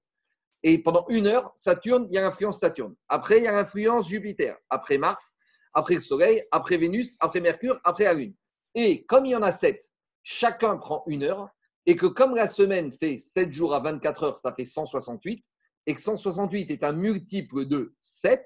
Et 0.62 0.82
pendant 0.82 1.06
une 1.08 1.26
heure, 1.26 1.52
Saturne, 1.56 2.06
il 2.10 2.14
y 2.14 2.18
a 2.18 2.22
l'influence 2.22 2.58
Saturne. 2.58 2.94
Après, 3.08 3.38
il 3.38 3.44
y 3.44 3.46
a 3.46 3.52
l'influence 3.52 4.08
Jupiter. 4.08 4.56
Après 4.70 4.98
Mars, 4.98 5.36
après 5.72 5.94
le 5.94 6.00
Soleil, 6.00 6.42
après 6.50 6.76
Vénus, 6.76 7.16
après 7.20 7.40
Mercure, 7.40 7.80
après 7.84 8.04
la 8.04 8.14
Lune. 8.14 8.34
Et 8.74 9.04
comme 9.06 9.24
il 9.24 9.30
y 9.30 9.36
en 9.36 9.42
a 9.42 9.52
sept, 9.52 9.82
chacun 10.22 10.76
prend 10.76 11.04
une 11.06 11.22
heure. 11.22 11.48
Et 11.86 11.96
que 11.96 12.06
comme 12.06 12.34
la 12.34 12.46
semaine 12.46 12.92
fait 12.92 13.18
7 13.18 13.50
jours 13.52 13.74
à 13.74 13.80
24 13.80 14.22
heures, 14.22 14.38
ça 14.38 14.52
fait 14.52 14.64
168. 14.64 15.44
Et 15.86 15.94
que 15.94 16.00
168 16.00 16.70
est 16.70 16.84
un 16.84 16.92
multiple 16.92 17.66
de 17.66 17.94
7, 18.00 18.44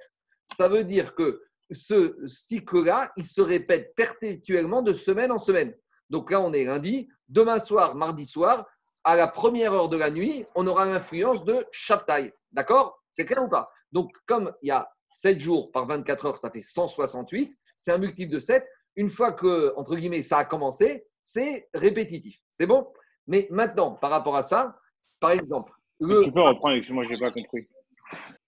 ça 0.55 0.69
veut 0.69 0.85
dire 0.85 1.15
que 1.15 1.43
ce 1.71 2.17
cycle-là, 2.27 3.13
il 3.17 3.25
se 3.25 3.41
répète 3.41 3.95
perpétuellement 3.97 4.83
de 4.83 4.93
semaine 4.93 5.33
en 5.33 5.39
semaine. 5.39 5.75
Donc 6.11 6.31
là, 6.31 6.41
on 6.41 6.53
est 6.53 6.65
lundi. 6.65 7.09
Demain 7.29 7.59
soir, 7.59 7.95
mardi 7.95 8.27
soir, 8.27 8.67
à 9.05 9.17
la 9.17 9.27
première 9.27 9.73
heure 9.73 9.89
de 9.89 9.97
la 9.97 10.11
nuit, 10.11 10.45
on 10.55 10.67
aura 10.67 10.85
l'influence 10.85 11.45
de 11.45 11.67
Shabtai. 11.73 12.33
D'accord? 12.53 13.03
C'est 13.11 13.25
clair 13.25 13.43
ou 13.43 13.49
pas? 13.49 13.71
Donc, 13.91 14.13
comme 14.27 14.53
il 14.63 14.69
y 14.69 14.71
a 14.71 14.89
7 15.11 15.41
jours 15.41 15.73
par 15.73 15.87
24 15.87 16.27
heures, 16.27 16.39
ça 16.39 16.51
fait 16.51 16.63
168, 16.63 17.53
c'est 17.79 17.93
un 17.93 17.99
multiple 17.99 18.33
de 18.33 18.39
7. 18.39 18.65
Une 18.97 19.09
fois 19.09 19.33
que, 19.33 19.73
entre 19.77 19.97
guillemets, 19.97 20.23
ça 20.23 20.39
a 20.39 20.45
commencé, 20.45 21.07
c'est 21.23 21.69
répétitif. 21.75 22.39
C'est 22.53 22.67
bon? 22.67 22.87
Mais 23.27 23.47
maintenant, 23.51 23.93
par 23.93 24.11
rapport 24.11 24.37
à 24.37 24.43
ça, 24.43 24.79
par 25.21 25.31
exemple, 25.31 25.73
le, 26.01 26.23
Tu 26.23 26.33
peux 26.33 26.43
reprendre, 26.43 26.75
excuse-moi, 26.77 27.05
je 27.05 27.15
n'ai 27.15 27.19
pas 27.19 27.31
compris. 27.31 27.69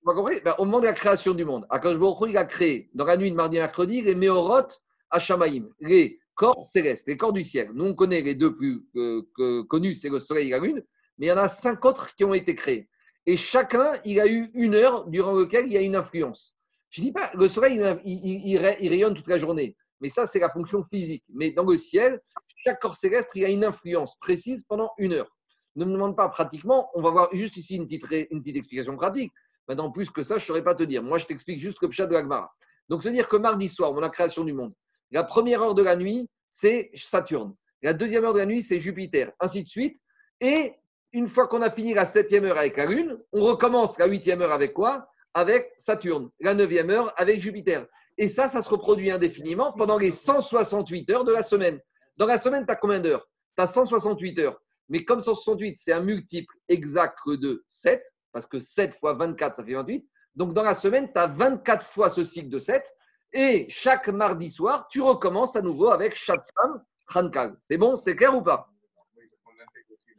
vous 0.02 0.10
avez 0.10 0.20
compris? 0.20 0.36
Ben, 0.44 0.54
Au 0.58 0.64
moment 0.64 0.80
de 0.80 0.86
la 0.86 0.92
création 0.92 1.34
du 1.34 1.44
monde, 1.44 1.64
Akash 1.70 1.96
Baruch 1.98 2.28
il 2.30 2.36
a 2.36 2.44
créé 2.44 2.90
dans 2.94 3.04
la 3.04 3.16
nuit 3.16 3.30
de 3.30 3.36
mardi 3.36 3.58
à 3.58 3.62
mercredi 3.62 4.00
les 4.02 4.14
Méorot 4.14 4.66
à 5.10 5.18
Shamaïm, 5.18 5.68
les 5.80 6.18
corps 6.34 6.66
célestes, 6.66 7.06
les 7.06 7.16
corps 7.16 7.32
du 7.32 7.44
ciel. 7.44 7.68
Nous, 7.74 7.84
on 7.84 7.94
connaît 7.94 8.20
les 8.22 8.34
deux 8.34 8.56
plus 8.56 8.82
euh, 8.96 9.22
que- 9.36 9.62
connus, 9.62 9.94
c'est 9.94 10.08
le 10.08 10.18
soleil 10.18 10.48
et 10.48 10.50
la 10.50 10.58
lune, 10.58 10.82
mais 11.18 11.26
il 11.26 11.28
y 11.28 11.32
en 11.32 11.36
a 11.38 11.48
cinq 11.48 11.84
autres 11.84 12.12
qui 12.16 12.24
ont 12.24 12.34
été 12.34 12.56
créés. 12.56 12.88
Et 13.26 13.36
chacun, 13.36 13.92
il 14.04 14.18
a 14.20 14.26
eu 14.26 14.48
une 14.54 14.74
heure 14.74 15.06
durant 15.06 15.34
laquelle 15.38 15.66
il 15.66 15.72
y 15.72 15.76
a 15.78 15.80
une 15.80 15.94
influence. 15.94 16.56
Je 16.90 17.00
ne 17.00 17.06
dis 17.06 17.12
pas, 17.12 17.30
le 17.34 17.48
soleil, 17.48 17.80
il, 18.04 18.26
il- 18.26 18.58
il 18.80 18.88
rayonne 18.88 19.14
toute 19.14 19.28
la 19.28 19.38
journée, 19.38 19.76
mais 20.00 20.08
ça, 20.08 20.26
c'est 20.26 20.40
la 20.40 20.50
fonction 20.50 20.84
physique. 20.92 21.22
Mais 21.32 21.52
dans 21.52 21.64
le 21.64 21.78
ciel, 21.78 22.18
chaque 22.64 22.80
corps 22.80 22.96
céleste, 22.96 23.30
il 23.34 23.44
a 23.44 23.50
une 23.50 23.64
influence 23.64 24.16
précise 24.16 24.64
pendant 24.64 24.90
une 24.98 25.12
heure. 25.12 25.30
Ne 25.76 25.84
me 25.84 25.92
demande 25.92 26.16
pas 26.16 26.28
pratiquement, 26.28 26.90
on 26.94 27.02
va 27.02 27.10
voir 27.10 27.28
juste 27.32 27.56
ici 27.56 27.76
une 27.76 27.86
petite, 27.86 28.56
explication 28.56 28.96
pratique. 28.96 29.32
Maintenant, 29.68 29.90
plus 29.90 30.10
que 30.10 30.22
ça, 30.22 30.38
je 30.38 30.44
ne 30.44 30.46
saurais 30.46 30.64
pas 30.64 30.74
te 30.74 30.82
dire. 30.82 31.02
Moi, 31.02 31.18
je 31.18 31.26
t'explique 31.26 31.58
juste 31.58 31.78
le 31.82 31.88
pshat 31.88 32.06
de 32.06 32.14
l'Agmara. 32.14 32.52
Donc, 32.88 33.02
c'est-à-dire 33.02 33.28
que 33.28 33.36
mardi 33.36 33.68
soir, 33.68 33.92
on 33.92 33.98
a 33.98 34.02
la 34.02 34.10
création 34.10 34.44
du 34.44 34.52
monde. 34.52 34.72
La 35.10 35.24
première 35.24 35.62
heure 35.62 35.74
de 35.74 35.82
la 35.82 35.96
nuit, 35.96 36.28
c'est 36.48 36.90
Saturne. 36.94 37.54
La 37.82 37.92
deuxième 37.92 38.24
heure 38.24 38.34
de 38.34 38.38
la 38.38 38.46
nuit, 38.46 38.62
c'est 38.62 38.80
Jupiter. 38.80 39.32
Ainsi 39.40 39.62
de 39.62 39.68
suite. 39.68 39.96
Et 40.40 40.74
une 41.12 41.26
fois 41.26 41.48
qu'on 41.48 41.62
a 41.62 41.70
fini 41.70 41.92
la 41.94 42.04
septième 42.04 42.44
heure 42.44 42.58
avec 42.58 42.76
la 42.76 42.86
Lune, 42.86 43.18
on 43.32 43.42
recommence 43.42 43.98
la 43.98 44.06
huitième 44.06 44.42
heure 44.42 44.52
avec 44.52 44.74
quoi? 44.74 45.08
Avec 45.32 45.72
Saturne. 45.76 46.30
La 46.40 46.54
neuvième 46.54 46.90
heure 46.90 47.12
avec 47.16 47.40
Jupiter. 47.40 47.84
Et 48.16 48.28
ça, 48.28 48.48
ça 48.48 48.62
se 48.62 48.68
reproduit 48.68 49.10
indéfiniment 49.10 49.72
pendant 49.72 49.98
les 49.98 50.10
168 50.10 51.10
heures 51.10 51.24
de 51.24 51.32
la 51.32 51.42
semaine. 51.42 51.80
Dans 52.16 52.26
la 52.26 52.38
semaine, 52.38 52.64
tu 52.66 52.72
as 52.72 52.76
combien 52.76 53.00
d'heures? 53.00 53.26
Tu 53.56 53.62
as 53.62 53.66
168 53.66 54.38
heures. 54.40 54.60
Mais 54.88 55.04
comme 55.04 55.22
168, 55.22 55.76
c'est 55.78 55.92
un 55.92 56.00
multiple 56.00 56.54
exact 56.68 57.18
de 57.26 57.64
7, 57.68 58.04
parce 58.32 58.46
que 58.46 58.58
7 58.58 58.94
fois 58.98 59.14
24, 59.14 59.56
ça 59.56 59.64
fait 59.64 59.74
28. 59.74 60.06
Donc 60.34 60.52
dans 60.52 60.62
la 60.62 60.74
semaine, 60.74 61.10
tu 61.12 61.18
as 61.18 61.26
24 61.26 61.86
fois 61.86 62.10
ce 62.10 62.24
cycle 62.24 62.48
de 62.48 62.58
7. 62.58 62.84
Et 63.32 63.66
chaque 63.68 64.08
mardi 64.08 64.48
soir, 64.50 64.86
tu 64.88 65.00
recommences 65.00 65.56
à 65.56 65.62
nouveau 65.62 65.90
avec 65.90 66.14
Shatsam 66.14 66.84
Trankal. 67.08 67.56
C'est 67.60 67.78
bon? 67.78 67.96
C'est 67.96 68.14
clair 68.14 68.36
ou 68.36 68.42
pas? 68.42 68.68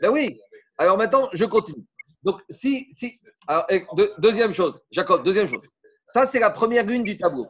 Ben 0.02 0.10
oui. 0.12 0.40
Alors 0.78 0.98
maintenant, 0.98 1.30
je 1.34 1.46
continue. 1.46 1.86
Donc, 2.24 2.42
si. 2.50 2.88
si 2.92 3.20
alors, 3.48 3.66
deux- 3.96 4.14
deuxième 4.18 4.52
chose, 4.54 4.84
Jacob, 4.92 5.24
deuxième 5.24 5.48
chose. 5.48 5.62
Ça, 6.08 6.26
c'est 6.26 6.40
la 6.40 6.50
première 6.50 6.86
ligne 6.86 7.04
du 7.04 7.18
tableau. 7.18 7.48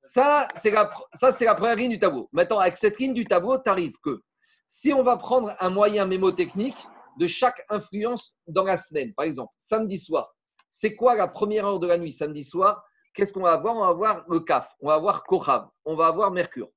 Ça, 0.00 0.48
c'est 0.54 0.70
la, 0.70 1.54
première 1.54 1.76
ligne 1.76 1.90
du 1.90 1.98
tableau. 1.98 2.28
Maintenant, 2.32 2.58
avec 2.58 2.76
cette 2.76 2.98
ligne 2.98 3.14
du 3.14 3.24
tableau, 3.24 3.58
tu 3.58 3.92
que 4.02 4.22
si 4.66 4.92
on 4.92 5.02
va 5.02 5.16
prendre 5.16 5.54
un 5.60 5.70
moyen 5.70 6.06
mémotechnique 6.06 6.76
de 7.18 7.26
chaque 7.26 7.64
influence 7.68 8.36
dans 8.46 8.64
la 8.64 8.76
semaine, 8.76 9.12
par 9.14 9.24
exemple, 9.24 9.52
samedi 9.56 9.98
soir, 9.98 10.32
c'est 10.70 10.94
quoi 10.94 11.14
la 11.14 11.26
première 11.26 11.66
heure 11.66 11.80
de 11.80 11.86
la 11.86 11.98
nuit 11.98 12.12
samedi 12.12 12.44
soir? 12.44 12.84
Qu'est-ce 13.14 13.32
qu'on 13.32 13.40
va 13.40 13.52
avoir? 13.52 13.74
On 13.76 13.80
va 13.80 13.88
avoir 13.88 14.24
le 14.28 14.40
CAF, 14.40 14.68
on 14.80 14.88
va 14.88 14.94
avoir 14.94 15.24
Kohav, 15.24 15.68
on 15.84 15.96
va 15.96 16.06
avoir 16.06 16.30
Mercure. 16.30 16.68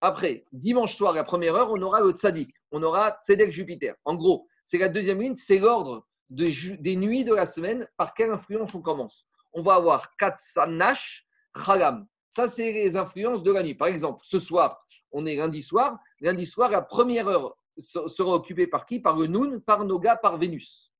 Après, 0.00 0.44
dimanche 0.52 0.96
soir, 0.96 1.12
la 1.12 1.24
première 1.24 1.54
heure, 1.54 1.70
on 1.70 1.80
aura 1.80 2.00
le 2.00 2.10
Tzadik, 2.10 2.50
on 2.72 2.82
aura 2.82 3.16
Tzedek 3.22 3.50
Jupiter. 3.50 3.94
En 4.04 4.14
gros, 4.14 4.48
c'est 4.64 4.78
la 4.78 4.88
deuxième 4.88 5.20
ligne, 5.20 5.36
c'est 5.36 5.58
l'ordre 5.58 6.06
des 6.30 6.96
nuits 6.96 7.24
de 7.24 7.34
la 7.34 7.46
semaine, 7.46 7.86
par 7.96 8.14
quelle 8.14 8.30
influence 8.30 8.74
on 8.74 8.82
commence. 8.82 9.26
On 9.52 9.62
va 9.62 9.74
avoir 9.74 10.16
Katsanash, 10.16 11.26
Chalam. 11.64 12.06
Ça, 12.34 12.48
c'est 12.48 12.72
les 12.72 12.96
influences 12.96 13.44
de 13.44 13.52
la 13.52 13.62
nuit. 13.62 13.76
Par 13.76 13.86
exemple, 13.86 14.20
ce 14.24 14.40
soir, 14.40 14.84
on 15.12 15.24
est 15.24 15.36
lundi 15.36 15.62
soir. 15.62 15.96
Lundi 16.20 16.46
soir, 16.46 16.68
la 16.68 16.82
première 16.82 17.28
heure 17.28 17.56
se- 17.78 18.08
sera 18.08 18.32
occupée 18.34 18.66
par 18.66 18.86
qui? 18.86 18.98
Par 18.98 19.16
le 19.16 19.28
Noun, 19.28 19.60
par 19.60 19.84
Noga, 19.84 20.16
par 20.16 20.36
Vénus. 20.36 20.92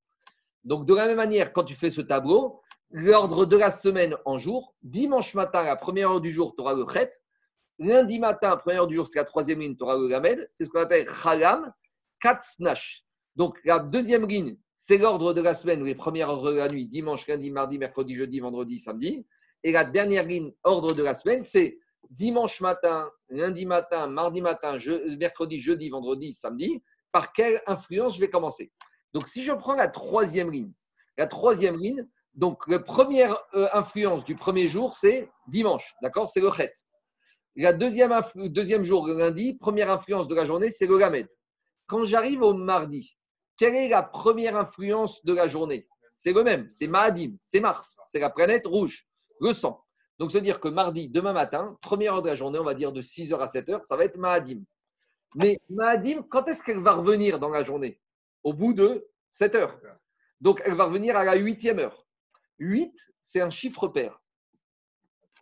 Donc, 0.63 0.85
de 0.85 0.95
la 0.95 1.07
même 1.07 1.17
manière, 1.17 1.51
quand 1.51 1.65
tu 1.65 1.75
fais 1.75 1.89
ce 1.89 1.99
tableau, 1.99 2.61
l'ordre 2.89 3.45
de 3.45 3.57
la 3.57 3.69
semaine 3.69 4.15
en 4.23 4.37
jour, 4.37 4.75
dimanche 4.81 5.33
matin, 5.33 5.63
la 5.63 5.75
première 5.75 6.09
heure 6.11 6.21
du 6.21 6.31
jour, 6.31 6.55
tu 6.55 6.61
auras 6.61 6.73
le 6.73 6.85
Chet. 6.87 7.11
Lundi 7.79 8.17
matin, 8.17 8.55
première 8.55 8.83
heure 8.83 8.87
du 8.87 8.95
jour, 8.95 9.05
c'est 9.05 9.19
la 9.19 9.25
troisième 9.25 9.59
ligne, 9.59 9.75
tu 9.75 9.83
auras 9.83 9.97
le 9.97 10.07
Lamed. 10.07 10.47
C'est 10.51 10.63
ce 10.63 10.69
qu'on 10.69 10.79
appelle 10.79 11.05
Chalam, 11.21 11.69
Katsnash. 12.21 13.01
Donc, 13.35 13.59
la 13.65 13.79
deuxième 13.79 14.25
ligne, 14.25 14.55
c'est 14.77 14.97
l'ordre 14.97 15.33
de 15.33 15.41
la 15.41 15.53
semaine, 15.53 15.83
les 15.83 15.95
premières 15.95 16.29
heures 16.29 16.43
de 16.43 16.51
la 16.55 16.69
nuit, 16.69 16.85
dimanche, 16.87 17.27
lundi, 17.27 17.51
mardi, 17.51 17.77
mercredi, 17.77 18.15
jeudi, 18.15 18.39
vendredi, 18.39 18.79
samedi. 18.79 19.27
Et 19.65 19.71
la 19.71 19.83
dernière 19.83 20.25
ligne, 20.25 20.53
ordre 20.63 20.93
de 20.93 21.01
la 21.01 21.15
semaine, 21.15 21.43
c'est 21.43 21.79
dimanche 22.11 22.61
matin, 22.61 23.09
lundi 23.29 23.65
matin, 23.65 24.05
mardi 24.05 24.39
matin, 24.39 24.77
mercredi, 25.17 25.59
jeudi, 25.59 25.89
vendredi, 25.89 26.35
samedi. 26.35 26.83
Par 27.11 27.33
quelle 27.33 27.59
influence 27.65 28.13
je 28.13 28.19
vais 28.19 28.29
commencer? 28.29 28.71
Donc, 29.11 29.27
si 29.27 29.43
je 29.43 29.51
prends 29.51 29.73
la 29.73 29.87
troisième 29.87 30.51
ligne, 30.51 30.71
la 31.17 31.25
troisième 31.25 31.77
ligne, 31.77 32.03
donc 32.35 32.67
la 32.67 32.77
première 32.77 33.41
euh, 33.55 33.67
influence 33.73 34.23
du 34.23 34.35
premier 34.35 34.67
jour, 34.67 34.95
c'est 34.95 35.31
dimanche, 35.47 35.95
d'accord? 36.03 36.29
C'est 36.29 36.41
le 36.41 36.51
chet. 36.51 36.71
La 37.55 37.73
deuxième, 37.73 38.13
deuxième 38.35 38.83
jour, 38.83 39.07
lundi, 39.07 39.55
première 39.55 39.89
influence 39.89 40.27
de 40.27 40.35
la 40.35 40.45
journée, 40.45 40.69
c'est 40.69 40.85
le 40.85 40.99
lamed. 40.99 41.27
Quand 41.87 42.05
j'arrive 42.05 42.43
au 42.43 42.53
mardi, 42.53 43.17
quelle 43.57 43.73
est 43.73 43.89
la 43.89 44.03
première 44.03 44.57
influence 44.57 45.25
de 45.25 45.33
la 45.33 45.47
journée? 45.47 45.87
C'est 46.13 46.33
le 46.33 46.43
même, 46.43 46.69
c'est 46.69 46.85
Mahadim, 46.85 47.37
c'est 47.41 47.61
Mars, 47.61 47.97
c'est 48.11 48.19
la 48.19 48.29
planète 48.29 48.67
rouge, 48.67 49.07
le 49.39 49.53
sang. 49.53 49.83
Donc, 50.17 50.31
se 50.31 50.37
dire 50.37 50.59
que 50.59 50.67
mardi, 50.67 51.09
demain 51.09 51.33
matin, 51.33 51.77
première 51.81 52.15
heure 52.15 52.21
de 52.21 52.29
la 52.29 52.35
journée, 52.35 52.59
on 52.59 52.63
va 52.63 52.73
dire 52.73 52.93
de 52.93 53.01
6h 53.01 53.37
à 53.37 53.45
7h, 53.45 53.85
ça 53.85 53.97
va 53.97 54.05
être 54.05 54.17
Mahadim. 54.17 54.61
Mais 55.35 55.59
Mahadim, 55.69 56.23
quand 56.23 56.47
est-ce 56.47 56.63
qu'elle 56.63 56.81
va 56.81 56.93
revenir 56.93 57.39
dans 57.39 57.49
la 57.49 57.63
journée? 57.63 57.99
Au 58.43 58.53
bout 58.53 58.73
de 58.73 59.05
7 59.31 59.55
heures. 59.55 59.79
Donc, 60.39 60.61
elle 60.63 60.75
va 60.75 60.85
revenir 60.85 61.17
à 61.17 61.25
la 61.25 61.35
huitième 61.35 61.79
heure. 61.79 62.05
8, 62.59 62.93
c'est 63.19 63.41
un 63.41 63.49
chiffre 63.49 63.87
pair. 63.89 64.21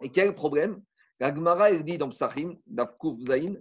Et 0.01 0.09
quel 0.09 0.33
problème? 0.33 0.81
La 1.19 1.33
Gemara, 1.33 1.69
elle 1.69 1.83
dit 1.83 1.97
dans 1.97 2.09
Psachim, 2.09 2.55
d'Afkouf 2.65 3.17
Zain, 3.19 3.55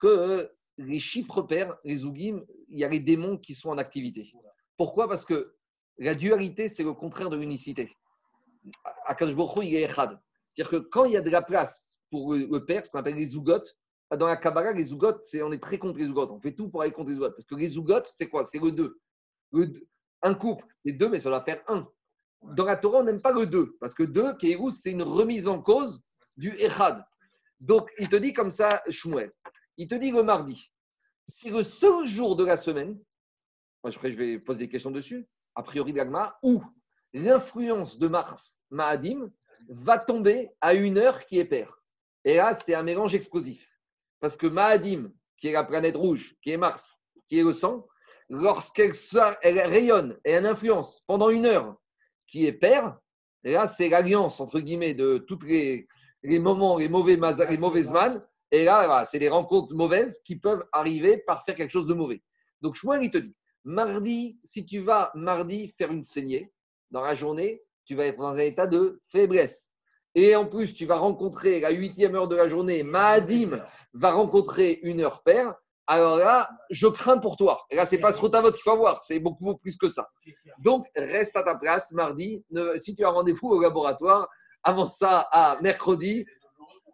que 0.00 0.06
euh, 0.06 0.46
les 0.76 1.00
chiffres 1.00 1.42
pairs, 1.42 1.76
les 1.84 1.96
Zougim, 1.96 2.44
il 2.68 2.78
y 2.78 2.84
a 2.84 2.88
les 2.88 3.00
démons 3.00 3.38
qui 3.38 3.54
sont 3.54 3.70
en 3.70 3.78
activité. 3.78 4.32
Pourquoi? 4.76 5.08
Parce 5.08 5.24
que 5.24 5.54
la 5.98 6.14
dualité, 6.14 6.68
c'est 6.68 6.84
le 6.84 6.92
contraire 6.92 7.30
de 7.30 7.36
l'unicité. 7.36 7.90
Akash 9.06 9.34
Baruch 9.34 9.56
Hu, 9.56 9.66
il 9.66 9.74
est 9.74 9.82
Echad. 9.82 10.18
C'est-à-dire 10.48 10.70
que 10.70 10.88
quand 10.88 11.04
il 11.04 11.12
y 11.12 11.16
a 11.16 11.20
de 11.20 11.30
la 11.30 11.42
place 11.42 12.00
pour 12.10 12.34
le, 12.34 12.64
père, 12.64 12.84
ce 12.84 12.90
qu'on 12.90 12.98
appelle 12.98 13.16
les 13.16 13.28
Zougotes, 13.28 13.76
dans 14.16 14.26
la 14.26 14.36
Kabbalah, 14.36 14.72
les 14.72 14.84
Zougotes, 14.84 15.22
c'est, 15.26 15.42
on 15.42 15.52
est 15.52 15.62
très 15.62 15.78
contre 15.78 15.98
les 15.98 16.06
Zougotes. 16.06 16.30
On 16.30 16.40
fait 16.40 16.52
tout 16.52 16.70
pour 16.70 16.82
aller 16.82 16.92
contre 16.92 17.10
les 17.10 17.16
Zougotes. 17.16 17.34
Parce 17.36 17.46
que 17.46 17.54
les 17.54 17.68
Zougotes, 17.68 18.10
c'est 18.14 18.28
quoi? 18.28 18.44
C'est 18.44 18.58
le 18.58 18.72
2. 18.72 18.98
un 20.22 20.34
couple, 20.34 20.64
c'est 20.84 20.92
deux, 20.92 21.08
mais 21.08 21.20
ça 21.20 21.28
doit 21.28 21.44
faire 21.44 21.62
un. 21.68 21.86
Dans 22.42 22.64
la 22.64 22.76
Torah, 22.76 23.00
on 23.00 23.04
n'aime 23.04 23.20
pas 23.20 23.32
le 23.32 23.46
2. 23.46 23.76
Parce 23.80 23.92
que 23.92 24.02
2, 24.02 24.36
Kéhirou, 24.36 24.70
c'est 24.70 24.92
une 24.92 25.02
remise 25.02 25.46
en 25.46 25.60
cause 25.60 26.00
du 26.36 26.54
Echad. 26.58 27.04
Donc, 27.60 27.90
il 27.98 28.08
te 28.08 28.16
dit 28.16 28.32
comme 28.32 28.50
ça, 28.50 28.82
Shmuel. 28.88 29.32
Il 29.76 29.88
te 29.88 29.94
dit 29.94 30.10
le 30.10 30.22
mardi. 30.22 30.70
Si 31.26 31.50
le 31.50 31.62
seul 31.62 32.06
jour 32.06 32.36
de 32.36 32.44
la 32.44 32.56
semaine, 32.56 32.98
après, 33.84 34.10
je 34.10 34.16
vais 34.16 34.38
poser 34.38 34.60
des 34.60 34.68
questions 34.68 34.90
dessus, 34.90 35.24
a 35.54 35.62
priori 35.62 35.92
d'Agma, 35.92 36.34
où? 36.42 36.62
L'influence 37.14 37.98
de 37.98 38.08
Mars, 38.08 38.60
Mahadim, 38.70 39.30
va 39.68 39.98
tomber 39.98 40.50
à 40.60 40.74
une 40.74 40.98
heure 40.98 41.26
qui 41.26 41.38
est 41.38 41.44
paire. 41.44 41.82
Et 42.24 42.36
là, 42.36 42.54
c'est 42.54 42.74
un 42.74 42.82
mélange 42.82 43.14
explosif. 43.14 43.66
Parce 44.20 44.36
que 44.36 44.46
Mahadim, 44.46 45.12
qui 45.38 45.48
est 45.48 45.52
la 45.52 45.64
planète 45.64 45.96
rouge, 45.96 46.36
qui 46.42 46.50
est 46.50 46.56
Mars, 46.56 47.00
qui 47.26 47.38
est 47.38 47.44
le 47.44 47.52
sang, 47.52 47.86
lorsqu'elle 48.28 48.92
rayonne 49.42 50.18
et 50.24 50.32
elle 50.32 50.46
influence 50.46 51.02
pendant 51.06 51.30
une 51.30 51.46
heure 51.46 51.76
qui 52.26 52.46
est 52.46 52.52
paire, 52.52 52.98
et 53.44 53.52
là, 53.52 53.66
c'est 53.66 53.88
l'alliance, 53.88 54.40
entre 54.40 54.60
guillemets, 54.60 54.94
de 54.94 55.18
tous 55.18 55.38
les, 55.46 55.86
les 56.22 56.38
moments, 56.38 56.76
les 56.76 56.88
mauvais, 56.88 57.16
les 57.48 57.58
mauvaises 57.58 57.92
vannes. 57.92 58.24
Et 58.50 58.64
là, 58.64 59.04
c'est 59.04 59.18
des 59.18 59.28
rencontres 59.28 59.74
mauvaises 59.74 60.20
qui 60.24 60.36
peuvent 60.36 60.66
arriver 60.72 61.18
par 61.18 61.44
faire 61.44 61.54
quelque 61.54 61.70
chose 61.70 61.86
de 61.86 61.94
mauvais. 61.94 62.22
Donc, 62.60 62.74
Shmuel, 62.74 63.04
il 63.04 63.10
te 63.10 63.18
dit, 63.18 63.34
mardi, 63.64 64.38
si 64.42 64.64
tu 64.64 64.80
vas 64.80 65.12
mardi 65.14 65.72
faire 65.78 65.92
une 65.92 66.02
saignée 66.02 66.52
dans 66.90 67.02
la 67.02 67.14
journée, 67.14 67.62
tu 67.84 67.94
vas 67.94 68.06
être 68.06 68.18
dans 68.18 68.34
un 68.34 68.38
état 68.38 68.66
de 68.66 69.00
faiblesse. 69.06 69.74
Et 70.14 70.34
en 70.34 70.46
plus, 70.46 70.74
tu 70.74 70.86
vas 70.86 70.96
rencontrer 70.96 71.60
la 71.60 71.70
huitième 71.70 72.14
heure 72.14 72.28
de 72.28 72.36
la 72.36 72.48
journée, 72.48 72.82
Mahadim 72.82 73.62
va 73.94 74.10
rencontrer 74.12 74.80
une 74.82 75.00
heure 75.00 75.22
paire. 75.22 75.54
Alors 75.86 76.18
là, 76.18 76.50
je 76.70 76.86
crains 76.86 77.18
pour 77.18 77.36
toi. 77.36 77.64
Et 77.70 77.76
là, 77.76 77.86
c'est 77.86 77.98
pas 77.98 78.12
ce 78.12 78.20
votre 78.20 78.52
qu'il 78.52 78.62
faut 78.62 78.72
avoir, 78.72 79.02
c'est 79.02 79.20
beaucoup, 79.20 79.56
plus 79.56 79.76
que 79.78 79.88
ça. 79.88 80.08
Donc, 80.62 80.86
reste 80.94 81.36
à 81.36 81.42
ta 81.42 81.56
place 81.56 81.92
mardi. 81.92 82.44
Ne- 82.50 82.78
si 82.78 82.94
tu 82.94 83.04
as 83.04 83.10
rendez-vous 83.10 83.48
au 83.48 83.60
laboratoire, 83.60 84.28
avance 84.62 84.98
ça 84.98 85.20
à 85.30 85.58
mercredi. 85.62 86.26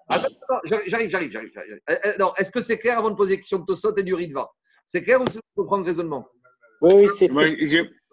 Attends, 0.08 0.26
attends, 0.26 0.60
j'arrive, 0.86 1.08
j'arrive, 1.08 1.30
j'arrive. 1.30 1.50
Euh, 1.90 1.96
euh, 2.04 2.12
non, 2.18 2.34
est-ce 2.36 2.52
que 2.52 2.60
c'est 2.60 2.78
clair 2.78 2.98
avant 2.98 3.10
de 3.10 3.16
poser 3.16 3.32
la 3.32 3.36
question 3.38 3.58
de 3.58 3.64
Tosot 3.64 3.96
et 3.96 4.02
du 4.02 4.14
Ritva 4.14 4.48
C'est 4.86 5.02
clair 5.02 5.20
ou 5.20 5.28
c'est 5.28 5.40
pour 5.54 5.66
prendre 5.66 5.82
le 5.82 5.90
raisonnement? 5.90 6.28
Oui, 6.82 6.92
oui, 6.94 7.08
c'est 7.08 7.28
Moi, 7.30 7.46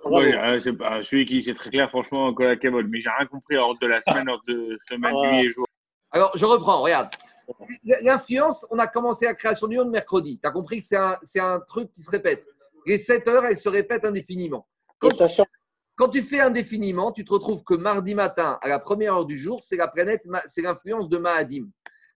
moi, 0.06 0.24
euh, 0.24 0.60
c'est 0.60 0.74
pas- 0.74 1.04
celui 1.04 1.26
qui 1.26 1.44
c'est 1.44 1.54
très 1.54 1.70
clair, 1.70 1.90
franchement, 1.90 2.28
encore 2.28 2.48
la 2.48 2.56
Kebol. 2.56 2.88
Mais 2.88 3.00
j'ai 3.02 3.10
rien 3.10 3.28
compris 3.28 3.58
hors 3.58 3.78
de 3.80 3.88
la 3.88 4.02
semaine, 4.02 4.30
hors 4.30 4.42
de 4.48 4.78
semaine, 4.90 5.14
Ah. 5.26 5.32
nuit 5.32 5.46
et 5.46 5.50
jour. 5.50 5.66
Alors, 6.12 6.32
je 6.36 6.46
reprends, 6.46 6.82
regarde. 6.82 7.10
L'influence, 7.84 8.66
on 8.72 8.80
a 8.80 8.88
commencé 8.88 9.26
la 9.26 9.34
création 9.34 9.68
du 9.68 9.78
monde 9.78 9.90
mercredi. 9.90 10.40
Tu 10.42 10.48
as 10.48 10.52
compris 10.52 10.80
que 10.80 10.86
c'est 10.86 10.96
un, 10.98 11.18
c'est 11.24 11.40
un 11.40 11.60
truc 11.60 11.92
qui 11.92 12.02
se 12.02 12.10
répète. 12.10 12.46
Les 12.86 12.98
7 12.98 13.28
heures, 13.28 13.46
elles 13.46 13.58
se 13.58 13.70
répètent 13.70 14.06
indéfiniment. 14.06 14.68
Quand, 15.00 15.10
Et 15.10 15.14
ça 15.16 15.28
change. 15.28 15.48
quand 15.96 16.10
tu 16.10 16.22
fais 16.24 16.40
indéfiniment, 16.40 17.12
tu 17.12 17.26
te 17.26 17.32
retrouves 17.34 17.64
que 17.64 17.74
mardi 17.76 18.16
matin, 18.16 18.58
à 18.62 18.68
la 18.68 18.80
première 18.80 19.16
heure 19.16 19.26
du 19.26 19.38
jour, 19.38 19.62
c'est 19.64 19.76
la 19.78 19.88
planète, 19.88 20.24
c'est 20.46 20.62
l'influence 20.62 21.10
de 21.10 21.18
Mahadim. 21.18 21.68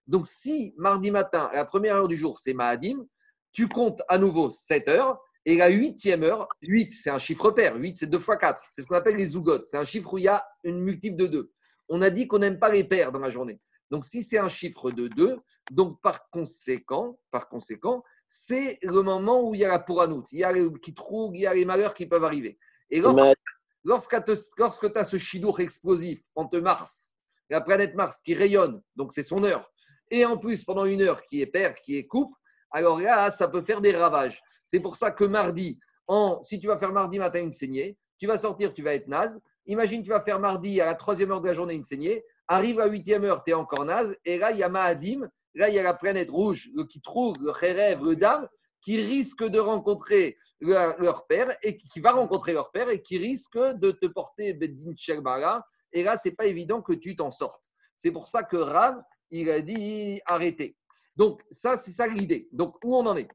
Donc, 0.06 0.26
si 0.26 0.74
mardi 0.78 1.10
matin, 1.10 1.48
à 1.52 1.56
la 1.56 1.64
première 1.64 1.96
heure 1.96 2.08
du 2.08 2.16
jour, 2.16 2.38
c'est 2.38 2.54
Mahadim, 2.54 3.04
tu 3.52 3.68
comptes 3.68 4.02
à 4.08 4.18
nouveau 4.18 4.50
7 4.50 4.88
heures. 4.88 5.18
Et 5.46 5.56
la 5.56 5.68
huitième 5.68 6.24
heure, 6.24 6.48
8, 6.62 6.92
c'est 6.92 7.08
un 7.10 7.18
chiffre 7.18 7.52
pair. 7.52 7.76
8, 7.76 7.96
c'est 7.98 8.06
2 8.06 8.18
fois 8.18 8.36
4. 8.36 8.62
C'est 8.68 8.82
ce 8.82 8.86
qu'on 8.88 8.96
appelle 8.96 9.16
les 9.16 9.28
zougotes. 9.28 9.64
C'est 9.66 9.78
un 9.78 9.84
chiffre 9.84 10.12
où 10.12 10.18
il 10.18 10.24
y 10.24 10.28
a 10.28 10.44
une 10.64 10.80
multiple 10.80 11.16
de 11.16 11.26
2. 11.28 11.52
On 11.88 12.02
a 12.02 12.10
dit 12.10 12.26
qu'on 12.26 12.40
n'aime 12.40 12.58
pas 12.58 12.70
les 12.70 12.82
pairs 12.82 13.12
dans 13.12 13.20
la 13.20 13.30
journée. 13.30 13.60
Donc, 13.92 14.04
si 14.04 14.24
c'est 14.24 14.38
un 14.38 14.48
chiffre 14.48 14.90
de 14.90 15.06
2, 15.06 15.38
donc 15.70 16.00
par 16.02 16.28
conséquent, 16.30 17.18
par 17.30 17.48
conséquent, 17.48 18.02
c'est 18.26 18.80
le 18.82 19.02
moment 19.02 19.48
où 19.48 19.54
il 19.54 19.60
y 19.60 19.64
a 19.64 19.68
la 19.68 19.78
pouranout. 19.78 20.26
Il 20.32 20.40
y 20.40 20.44
a 20.44 20.50
les 20.50 20.68
qui 20.82 20.92
il 21.34 21.40
y 21.40 21.46
a 21.46 21.54
les 21.54 21.64
malheurs 21.64 21.94
qui 21.94 22.06
peuvent 22.06 22.24
arriver. 22.24 22.58
Et 22.90 23.00
lorsque 23.84 24.24
tu 24.24 24.98
as 24.98 25.04
ce 25.04 25.16
chidour 25.16 25.60
explosif 25.60 26.20
entre 26.34 26.58
Mars, 26.58 27.14
la 27.50 27.60
planète 27.60 27.94
Mars 27.94 28.20
qui 28.24 28.34
rayonne, 28.34 28.82
donc 28.96 29.12
c'est 29.12 29.22
son 29.22 29.44
heure, 29.44 29.70
et 30.10 30.24
en 30.24 30.36
plus 30.38 30.64
pendant 30.64 30.86
une 30.86 31.02
heure 31.02 31.22
qui 31.22 31.40
est 31.40 31.46
paire, 31.46 31.76
qui 31.76 31.96
est 31.96 32.06
coupe, 32.08 32.34
alors 32.76 33.00
là, 33.00 33.30
ça 33.30 33.48
peut 33.48 33.62
faire 33.62 33.80
des 33.80 33.92
ravages. 33.92 34.42
C'est 34.62 34.80
pour 34.80 34.96
ça 34.96 35.10
que 35.10 35.24
mardi, 35.24 35.78
si 36.42 36.60
tu 36.60 36.66
vas 36.66 36.76
faire 36.76 36.92
mardi 36.92 37.18
matin 37.18 37.40
une 37.40 37.54
saignée, 37.54 37.96
tu 38.18 38.26
vas 38.26 38.36
sortir, 38.36 38.74
tu 38.74 38.82
vas 38.82 38.92
être 38.92 39.08
naze. 39.08 39.40
Imagine, 39.64 40.02
tu 40.02 40.10
vas 40.10 40.20
faire 40.20 40.38
mardi 40.38 40.78
à 40.82 40.84
la 40.84 40.94
troisième 40.94 41.30
heure 41.30 41.40
de 41.40 41.46
la 41.46 41.54
journée 41.54 41.72
une 41.72 41.84
saignée, 41.84 42.22
arrive 42.48 42.78
à 42.78 42.86
huitième 42.86 43.24
heure, 43.24 43.42
tu 43.42 43.52
es 43.52 43.54
encore 43.54 43.86
naze, 43.86 44.14
et 44.26 44.36
là, 44.36 44.50
il 44.50 44.58
y 44.58 44.62
a 44.62 44.68
Mahadim, 44.68 45.26
là, 45.54 45.70
il 45.70 45.74
y 45.74 45.78
a 45.78 45.82
la 45.82 45.94
planète 45.94 46.28
rouge, 46.28 46.68
le 46.74 46.84
qui 46.84 47.00
trouve, 47.00 47.36
le 47.40 47.50
Kherev, 47.50 48.04
le 48.04 48.14
Dam, 48.14 48.46
qui 48.82 49.00
risque 49.00 49.42
de 49.42 49.58
rencontrer 49.58 50.36
leur, 50.60 51.26
père 51.26 51.56
et 51.62 51.78
qui, 51.78 52.00
va 52.00 52.12
rencontrer 52.12 52.52
leur 52.52 52.72
père 52.72 52.90
et 52.90 53.00
qui 53.00 53.16
risque 53.16 53.56
de 53.56 53.90
te 53.90 54.04
porter 54.04 54.52
Beddin 54.52 54.92
Sherbara. 54.94 55.66
Et 55.94 56.02
là, 56.02 56.18
c'est 56.18 56.32
pas 56.32 56.44
évident 56.44 56.82
que 56.82 56.92
tu 56.92 57.16
t'en 57.16 57.30
sortes. 57.30 57.64
C'est 57.94 58.10
pour 58.10 58.28
ça 58.28 58.42
que 58.42 58.58
Rav, 58.58 59.00
il 59.30 59.50
a 59.50 59.62
dit 59.62 60.20
arrêtez. 60.26 60.76
Donc, 61.16 61.42
ça, 61.50 61.76
c'est 61.76 61.92
ça 61.92 62.06
l'idée. 62.06 62.48
Donc, 62.52 62.76
où 62.84 62.96
on 62.96 63.06
en 63.06 63.16
est? 63.16 63.28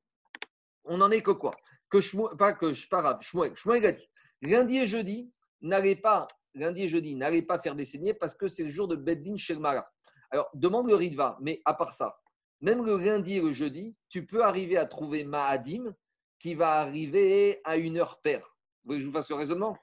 On 0.86 1.02
en 1.02 1.12
est 1.12 1.22
que 1.22 1.32
quoi? 1.32 1.56
Que 1.90 2.00
Shmuel- 2.00 2.38
pas 2.38 2.54
que 2.54 2.74
je 2.74 2.88
pas 2.88 3.02
Rav, 3.02 3.22
Shmuel. 3.22 3.98
Lundi 4.42 4.78
et 4.78 4.88
jeudi, 4.88 5.32
n'allez 5.62 5.96
pas, 5.96 6.28
lundi 6.56 6.84
et 6.84 6.90
jeudi, 6.90 7.16
n'allez 7.16 7.42
pas 7.42 7.60
faire 7.60 7.76
des 7.76 7.86
saignées 7.86 8.14
parce 8.14 8.36
que 8.36 8.48
c'est 8.48 8.64
le 8.64 8.70
jour 8.70 8.88
de 8.88 8.96
Beddin 8.96 9.36
Sherbara. 9.36 9.88
Alors, 10.32 10.50
demande 10.54 10.88
le 10.88 10.96
Ritva, 10.96 11.38
mais 11.42 11.62
à 11.66 11.74
part 11.74 11.94
ça, 11.94 12.18
même 12.62 12.86
le 12.86 12.98
lundi 12.98 13.38
et 13.38 13.42
le 13.42 13.54
jeudi, 13.54 13.96
tu 14.10 14.26
peux 14.26 14.44
arriver 14.44 14.78
à 14.78 14.86
trouver 14.86 15.24
Mahadim 15.24 15.94
qui 16.40 16.56
va 16.56 16.80
arriver 16.80 17.60
à 17.64 17.78
une 17.78 17.98
heure 17.98 18.20
paire. 18.22 18.48
Vous 18.84 18.90
voulez 18.90 18.98
que 18.98 19.02
je 19.04 19.08
vous 19.08 19.14
fasse 19.14 19.30
le 19.30 19.36
raisonnement? 19.36 19.78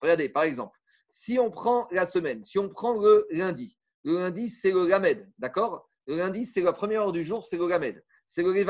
Regardez, 0.00 0.28
par 0.28 0.42
exemple, 0.42 0.76
si 1.08 1.38
on 1.38 1.50
prend 1.50 1.86
la 1.90 2.04
semaine, 2.04 2.42
si 2.44 2.58
on 2.58 2.68
prend 2.68 2.94
le 3.00 3.26
lundi, 3.30 3.78
le 4.04 4.14
lundi, 4.14 4.48
c'est 4.48 4.72
le 4.72 4.88
Lamed, 4.88 5.30
d'accord? 5.38 5.88
Le 6.06 6.16
lundi, 6.16 6.44
c'est 6.44 6.60
la 6.60 6.72
première 6.72 7.02
heure 7.02 7.12
du 7.12 7.24
jour, 7.24 7.46
c'est 7.46 7.56
le 7.56 7.68
Lamed, 7.68 8.02
c'est 8.26 8.42
le. 8.42 8.64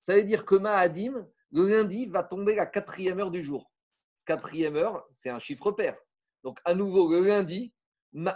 Ça 0.00 0.16
veut 0.16 0.24
dire 0.24 0.44
que 0.44 0.54
Mahadim, 0.56 1.26
le 1.52 1.68
lundi, 1.68 2.06
va 2.06 2.22
tomber 2.22 2.54
la 2.54 2.66
quatrième 2.66 3.20
heure 3.20 3.30
du 3.30 3.42
jour. 3.42 3.70
Quatrième 4.26 4.76
heure, 4.76 5.06
c'est 5.12 5.30
un 5.30 5.38
chiffre 5.38 5.70
pair. 5.72 5.96
Donc, 6.42 6.58
à 6.64 6.74
nouveau, 6.74 7.10
le 7.10 7.20
lundi, 7.20 7.72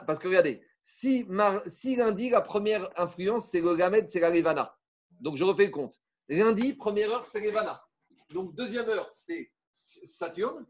parce 0.06 0.18
que 0.18 0.28
regardez, 0.28 0.62
si, 0.82 1.24
lundi, 1.28 2.30
la 2.30 2.40
première 2.40 2.88
influence, 2.98 3.50
c'est 3.50 3.60
le 3.60 3.74
Lamed, 3.74 4.10
c'est 4.10 4.20
la. 4.20 4.78
Donc, 5.20 5.36
je 5.36 5.44
refais 5.44 5.66
le 5.66 5.72
compte. 5.72 6.00
Lundi, 6.28 6.74
première 6.74 7.10
heure, 7.10 7.26
c'est 7.26 7.40
Levana. 7.40 7.82
Donc, 8.30 8.54
deuxième 8.54 8.88
heure, 8.88 9.10
c'est 9.14 9.50
Saturne. 9.72 10.66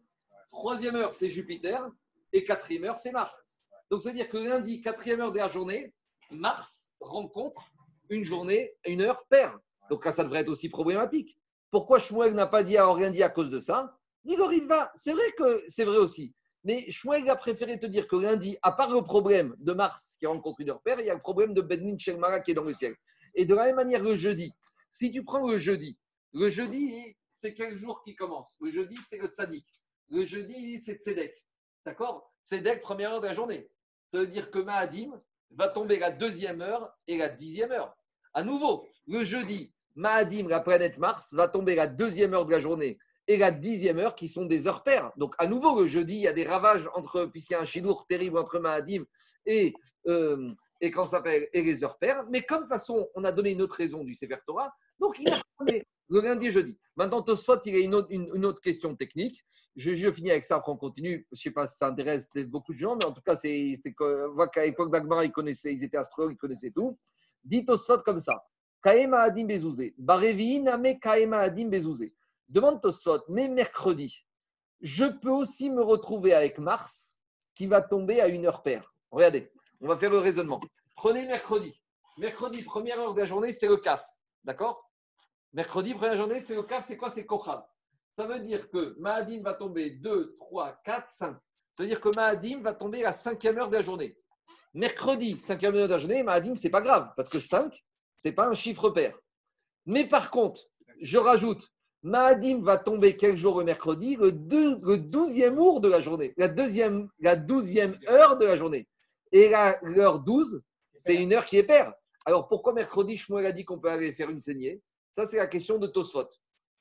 Troisième 0.50 0.96
heure, 0.96 1.14
c'est 1.14 1.28
Jupiter. 1.28 1.88
Et 2.32 2.44
quatrième 2.44 2.84
heure, 2.84 2.98
c'est 2.98 3.12
Mars. 3.12 3.70
Donc, 3.90 4.02
c'est-à-dire 4.02 4.28
que 4.28 4.36
lundi, 4.38 4.80
quatrième 4.80 5.20
heure 5.20 5.32
de 5.32 5.38
la 5.38 5.48
journée, 5.48 5.94
Mars 6.30 6.77
rencontre 7.00 7.70
une 8.10 8.24
journée, 8.24 8.72
une 8.86 9.02
heure 9.02 9.24
paire. 9.28 9.58
Donc, 9.90 10.04
là, 10.04 10.12
ça 10.12 10.24
devrait 10.24 10.40
être 10.40 10.48
aussi 10.48 10.68
problématique. 10.68 11.36
Pourquoi 11.70 11.98
Shmuel 11.98 12.34
n'a 12.34 12.46
pas 12.46 12.62
dit 12.62 12.76
alors 12.76 12.96
rien 12.96 13.10
dit 13.10 13.22
à 13.22 13.28
cause 13.28 13.50
de 13.50 13.60
ça? 13.60 13.96
Dit 14.24 14.36
va. 14.36 14.92
C'est 14.96 15.12
vrai 15.12 15.32
que 15.36 15.62
c'est 15.68 15.84
vrai 15.84 15.98
aussi. 15.98 16.34
Mais 16.64 16.90
Shmuel 16.90 17.28
a 17.30 17.36
préféré 17.36 17.78
te 17.78 17.86
dire 17.86 18.08
que 18.08 18.16
lundi, 18.16 18.56
à 18.62 18.72
part 18.72 18.92
le 18.92 19.02
problème 19.02 19.54
de 19.58 19.72
Mars 19.72 20.16
qui 20.18 20.26
rencontre 20.26 20.60
une 20.60 20.70
heure 20.70 20.82
paire, 20.82 21.00
il 21.00 21.06
y 21.06 21.10
a 21.10 21.14
le 21.14 21.20
problème 21.20 21.54
de 21.54 21.60
Benin 21.60 21.96
Shelmara 21.98 22.40
qui 22.40 22.50
est 22.50 22.54
dans 22.54 22.64
le 22.64 22.72
ciel. 22.72 22.96
Et 23.34 23.44
de 23.44 23.54
la 23.54 23.66
même 23.66 23.76
manière, 23.76 24.02
le 24.02 24.16
jeudi, 24.16 24.52
si 24.90 25.10
tu 25.10 25.22
prends 25.22 25.46
le 25.46 25.58
jeudi, 25.58 25.98
le 26.32 26.50
jeudi, 26.50 27.16
c'est 27.30 27.54
quel 27.54 27.76
jour 27.76 28.02
qui 28.02 28.14
commence? 28.16 28.50
Le 28.60 28.70
jeudi, 28.70 28.96
c'est 29.08 29.18
le 29.18 29.28
tzaddik. 29.28 29.64
Le 30.10 30.24
jeudi, 30.24 30.80
c'est 30.80 30.96
Tzedek. 30.96 31.34
D'accord? 31.84 32.32
Tzedek, 32.44 32.80
première 32.80 33.12
heure 33.12 33.20
de 33.20 33.26
la 33.26 33.34
journée. 33.34 33.70
Ça 34.08 34.18
veut 34.18 34.26
dire 34.26 34.50
que 34.50 34.58
Mahadim 34.58 35.20
va 35.52 35.68
tomber 35.68 35.98
la 35.98 36.10
deuxième 36.10 36.60
heure 36.60 36.96
et 37.06 37.16
la 37.16 37.28
dixième 37.28 37.72
heure. 37.72 37.96
À 38.34 38.42
nouveau, 38.42 38.86
le 39.06 39.24
jeudi, 39.24 39.72
Mahadim, 39.96 40.48
la 40.48 40.60
planète 40.60 40.98
Mars, 40.98 41.34
va 41.34 41.48
tomber 41.48 41.74
la 41.74 41.86
deuxième 41.86 42.34
heure 42.34 42.46
de 42.46 42.52
la 42.52 42.60
journée 42.60 42.98
et 43.26 43.36
la 43.36 43.50
dixième 43.50 43.98
heure 43.98 44.14
qui 44.14 44.28
sont 44.28 44.46
des 44.46 44.66
heures 44.66 44.82
paires. 44.82 45.12
Donc, 45.16 45.34
à 45.38 45.46
nouveau, 45.46 45.80
le 45.80 45.86
jeudi, 45.86 46.14
il 46.14 46.20
y 46.20 46.28
a 46.28 46.32
des 46.32 46.46
ravages 46.46 46.88
entre, 46.94 47.26
puisqu'il 47.26 47.54
y 47.54 47.56
a 47.56 47.60
un 47.60 47.66
chidour 47.66 48.06
terrible 48.06 48.38
entre 48.38 48.58
Mahadim 48.58 49.04
et, 49.44 49.74
euh, 50.06 50.46
et, 50.80 50.90
comment 50.90 51.06
ça 51.06 51.22
et 51.26 51.62
les 51.62 51.84
heures 51.84 51.98
paires. 51.98 52.24
Mais 52.30 52.42
comme 52.42 52.58
de 52.58 52.62
toute 52.62 52.72
façon, 52.72 53.08
on 53.14 53.24
a 53.24 53.32
donné 53.32 53.50
une 53.50 53.62
autre 53.62 53.76
raison 53.76 54.04
du 54.04 54.14
Sefer 54.14 54.38
Torah, 54.46 54.72
donc 54.98 55.18
il 55.18 55.28
a 55.28 55.40
donné 55.60 55.86
le 56.08 56.20
lundi 56.20 56.46
et 56.46 56.50
jeudi. 56.50 56.78
Maintenant, 56.96 57.22
Tosfot, 57.22 57.60
il 57.64 57.76
y 57.76 57.82
a 57.82 57.84
une 57.84 57.94
autre, 58.44 58.60
question 58.60 58.96
technique. 58.96 59.44
Je, 59.76 59.94
je 59.94 60.10
finis 60.10 60.30
avec 60.30 60.44
ça, 60.44 60.56
après 60.56 60.72
on 60.72 60.76
continue. 60.76 61.26
Je 61.32 61.36
ne 61.36 61.36
sais 61.36 61.50
pas 61.50 61.66
si 61.66 61.76
ça 61.76 61.88
intéresse 61.88 62.28
beaucoup 62.46 62.72
de 62.72 62.78
gens, 62.78 62.96
mais 62.96 63.04
en 63.04 63.12
tout 63.12 63.20
cas, 63.20 63.36
c'est 63.36 63.80
on 64.00 64.32
voit 64.32 64.48
qu'à 64.48 64.64
l'époque 64.64 64.90
d'Agmara, 64.90 65.24
ils 65.24 65.32
connaissaient, 65.32 65.72
ils 65.72 65.84
étaient 65.84 65.96
astrologues, 65.96 66.32
ils 66.32 66.38
connaissaient 66.38 66.70
tout. 66.70 66.98
Dit 67.44 67.64
Tosfot 67.64 67.98
comme 67.98 68.20
ça. 68.20 68.42
Kaema 68.82 69.20
Adim 69.20 69.46
Bezouzé. 69.46 69.94
Name 69.98 70.98
Kaema 71.00 71.38
Adim 71.38 71.68
Bezouzé. 71.68 72.14
Demande 72.48 72.80
Tosfot, 72.80 73.20
mais 73.28 73.48
mercredi, 73.48 74.14
je 74.80 75.04
peux 75.04 75.30
aussi 75.30 75.70
me 75.70 75.82
retrouver 75.82 76.32
avec 76.32 76.58
Mars 76.58 77.20
qui 77.54 77.66
va 77.66 77.82
tomber 77.82 78.20
à 78.20 78.28
une 78.28 78.46
heure 78.46 78.62
paire. 78.62 78.94
Regardez, 79.10 79.52
on 79.80 79.88
va 79.88 79.98
faire 79.98 80.10
le 80.10 80.18
raisonnement. 80.18 80.60
Prenez 80.94 81.26
mercredi. 81.26 81.80
Mercredi, 82.16 82.62
première 82.62 82.98
heure 82.98 83.14
de 83.14 83.20
la 83.20 83.26
journée, 83.26 83.52
c'est 83.52 83.68
le 83.68 83.76
CAF. 83.76 84.04
D'accord? 84.44 84.87
Mercredi, 85.52 85.94
première 85.94 86.16
journée, 86.16 86.40
c'est 86.40 86.54
le 86.54 86.62
CAF, 86.62 86.86
c'est 86.86 86.96
quoi? 86.96 87.10
C'est 87.10 87.24
Kochal. 87.24 87.62
Ça 88.10 88.26
veut 88.26 88.40
dire 88.40 88.68
que 88.70 88.96
Mahadim 88.98 89.42
va 89.42 89.54
tomber 89.54 89.90
2, 89.90 90.34
3, 90.36 90.78
4, 90.84 91.10
5. 91.10 91.36
Ça 91.72 91.82
veut 91.82 91.88
dire 91.88 92.00
que 92.00 92.08
Mahadim 92.10 92.60
va 92.60 92.74
tomber 92.74 93.00
à 93.02 93.06
la 93.08 93.12
cinquième 93.12 93.58
heure 93.58 93.70
de 93.70 93.76
la 93.76 93.82
journée. 93.82 94.16
Mercredi, 94.74 95.38
cinquième 95.38 95.74
heure 95.74 95.88
de 95.88 95.94
la 95.94 95.98
journée, 95.98 96.22
Mahadim, 96.22 96.56
c'est 96.56 96.68
pas 96.70 96.82
grave, 96.82 97.10
parce 97.16 97.28
que 97.28 97.38
5, 97.38 97.82
c'est 98.18 98.32
pas 98.32 98.46
un 98.46 98.54
chiffre 98.54 98.90
pair. 98.90 99.18
Mais 99.86 100.06
par 100.06 100.30
contre, 100.30 100.62
je 101.00 101.16
rajoute, 101.18 101.68
Mahadim 102.02 102.62
va 102.62 102.78
tomber 102.78 103.16
quel 103.16 103.36
jour 103.36 103.58
le 103.58 103.64
mercredi? 103.64 104.16
Le, 104.16 104.32
deux- 104.32 104.78
le 104.82 104.98
12e 104.98 105.54
jour 105.56 105.80
de 105.80 105.88
la 105.88 106.00
journée, 106.00 106.34
la 106.36 106.48
deuxième, 106.48 107.08
la 107.20 107.36
12e 107.36 107.96
heure 108.08 108.36
de 108.36 108.44
la 108.44 108.56
journée. 108.56 108.86
Et 109.32 109.50
l'heure 109.82 110.20
12, 110.20 110.62
c'est 110.94 111.14
une 111.16 111.32
heure 111.32 111.44
qui 111.44 111.56
est 111.56 111.62
paire. 111.64 111.92
Alors 112.26 112.48
pourquoi 112.48 112.72
mercredi, 112.72 113.16
Shmuel 113.16 113.46
a 113.46 113.52
dit 113.52 113.64
qu'on 113.64 113.78
peut 113.78 113.90
aller 113.90 114.12
faire 114.12 114.30
une 114.30 114.40
saignée? 114.40 114.82
Ça, 115.18 115.26
c'est 115.26 115.38
la 115.38 115.48
question 115.48 115.78
de 115.78 115.88
Tosfot. 115.88 116.28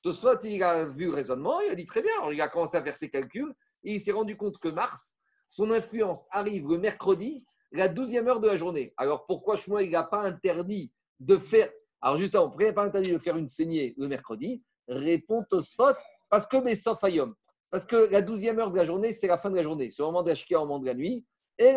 Tosfot, 0.04 0.40
il 0.44 0.62
a 0.62 0.86
vu 0.86 1.06
le 1.06 1.14
raisonnement, 1.14 1.60
il 1.62 1.72
a 1.72 1.74
dit 1.74 1.88
très 1.88 2.04
bien, 2.04 2.12
Alors, 2.20 2.32
il 2.32 2.40
a 2.40 2.48
commencé 2.48 2.78
à 2.78 2.84
faire 2.84 2.96
ses 2.96 3.10
calculs, 3.10 3.52
et 3.84 3.96
il 3.96 4.00
s'est 4.00 4.12
rendu 4.12 4.38
compte 4.38 4.60
que 4.60 4.68
Mars, 4.68 5.18
son 5.48 5.72
influence 5.72 6.28
arrive 6.30 6.68
le 6.68 6.78
mercredi, 6.78 7.44
la 7.72 7.88
12e 7.92 8.28
heure 8.28 8.40
de 8.40 8.46
la 8.46 8.56
journée. 8.56 8.94
Alors 8.96 9.26
pourquoi 9.26 9.58
Shmuel 9.58 9.90
n'a 9.90 10.04
pas 10.04 10.22
interdit 10.22 10.92
de 11.20 11.36
faire. 11.40 11.72
Alors 12.00 12.18
justement, 12.18 12.50
pourquoi 12.50 12.66
il 12.66 12.68
n'a 12.68 12.74
pas 12.74 12.84
interdit 12.84 13.12
de 13.12 13.18
faire 13.18 13.38
une 13.38 13.50
saignée 13.50 13.96
le 13.98 14.08
mercredi? 14.08 14.62
Répond 14.88 15.44
Tosfot, 15.50 15.96
parce 16.30 16.46
que 16.46 16.58
mais 16.58 16.76
sauf 16.76 17.04
Ayom. 17.04 17.34
Parce 17.72 17.88
que 17.88 17.96
la 17.96 18.22
12e 18.22 18.60
heure 18.60 18.70
de 18.70 18.78
la 18.78 18.86
journée, 18.86 19.14
c'est 19.14 19.26
la 19.26 19.40
fin 19.40 19.50
de 19.50 19.56
la 19.56 19.64
journée, 19.64 19.90
c'est 19.90 20.04
au 20.04 20.12
moment 20.12 20.22
de 20.22 20.32
la 20.32 20.60
au 20.60 20.66
moment 20.68 20.78
de 20.78 20.86
la 20.86 20.94
nuit. 20.94 21.26
Et. 21.58 21.74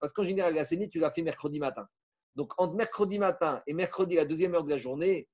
Parce 0.00 0.12
qu'en 0.12 0.24
général, 0.24 0.54
la 0.54 0.64
saignée, 0.64 0.90
tu 0.90 0.98
l'as 0.98 1.10
fait 1.10 1.22
mercredi 1.22 1.58
matin. 1.58 1.88
Donc, 2.38 2.52
entre 2.56 2.74
mercredi 2.76 3.18
matin 3.18 3.60
et 3.66 3.72
mercredi, 3.72 4.14
la 4.14 4.24
deuxième 4.24 4.54
heure 4.54 4.62
de 4.62 4.70
la 4.70 4.78
journée, 4.78 5.28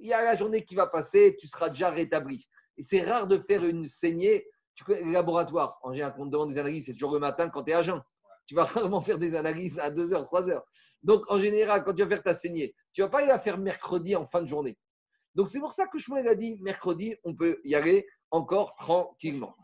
il 0.00 0.08
y 0.08 0.12
a 0.12 0.24
la 0.24 0.34
journée 0.34 0.64
qui 0.64 0.74
va 0.74 0.88
passer, 0.88 1.36
tu 1.38 1.46
seras 1.46 1.68
déjà 1.68 1.88
rétabli. 1.88 2.48
Et 2.76 2.82
c'est 2.82 3.02
rare 3.02 3.28
de 3.28 3.38
faire 3.38 3.64
une 3.64 3.86
saignée. 3.86 4.44
Tu 4.74 4.82
connais 4.82 5.02
les 5.02 5.12
laboratoires, 5.12 5.78
en 5.84 5.92
général, 5.92 6.14
quand 6.16 6.22
on 6.22 6.26
te 6.26 6.32
demande 6.32 6.50
des 6.50 6.58
analyses, 6.58 6.86
c'est 6.86 6.94
toujours 6.94 7.12
le 7.12 7.20
matin 7.20 7.48
quand 7.48 7.62
tu 7.62 7.70
es 7.70 7.74
à 7.74 7.82
jeun. 7.82 8.02
Tu 8.46 8.56
vas 8.56 8.64
rarement 8.64 9.00
faire 9.00 9.20
des 9.20 9.36
analyses 9.36 9.78
à 9.78 9.92
2 9.92 10.12
heures, 10.12 10.24
3 10.24 10.50
heures. 10.50 10.64
Donc, 11.04 11.22
en 11.28 11.38
général, 11.38 11.84
quand 11.84 11.94
tu 11.94 12.02
vas 12.02 12.08
faire 12.08 12.24
ta 12.24 12.34
saignée, 12.34 12.74
tu 12.92 13.02
ne 13.02 13.06
vas 13.06 13.10
pas 13.10 13.22
y 13.22 13.28
la 13.28 13.38
faire 13.38 13.58
mercredi 13.58 14.16
en 14.16 14.26
fin 14.26 14.42
de 14.42 14.48
journée. 14.48 14.76
Donc, 15.36 15.50
c'est 15.50 15.60
pour 15.60 15.72
ça 15.72 15.86
que 15.86 15.96
Shmuel 15.96 16.26
a 16.26 16.34
dit 16.34 16.56
mercredi, 16.60 17.14
on 17.22 17.36
peut 17.36 17.60
y 17.62 17.76
aller 17.76 18.04
encore 18.32 18.74
tranquillement. 18.74 19.54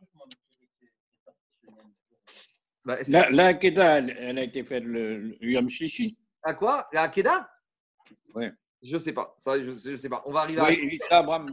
Bah, 2.84 2.98
La, 3.08 3.30
la 3.30 3.50
elle, 3.50 4.16
elle 4.16 4.38
a 4.38 4.44
été 4.44 4.62
faite 4.62 4.84
le, 4.84 5.18
le 5.18 5.50
Yom 5.50 5.68
Shishi? 5.68 6.16
À 6.44 6.54
quoi? 6.54 6.86
La 6.92 7.02
Akeda 7.02 7.50
Ouais. 8.34 8.52
Je 8.82 8.98
sais 8.98 9.14
pas. 9.14 9.34
Ça, 9.38 9.60
je, 9.62 9.72
sais 9.96 10.08
pas. 10.10 10.22
On 10.26 10.32
va 10.32 10.40
arriver 10.40 10.60
à. 10.60 10.64
Oui, 10.64 10.98
Abraham. 11.10 11.46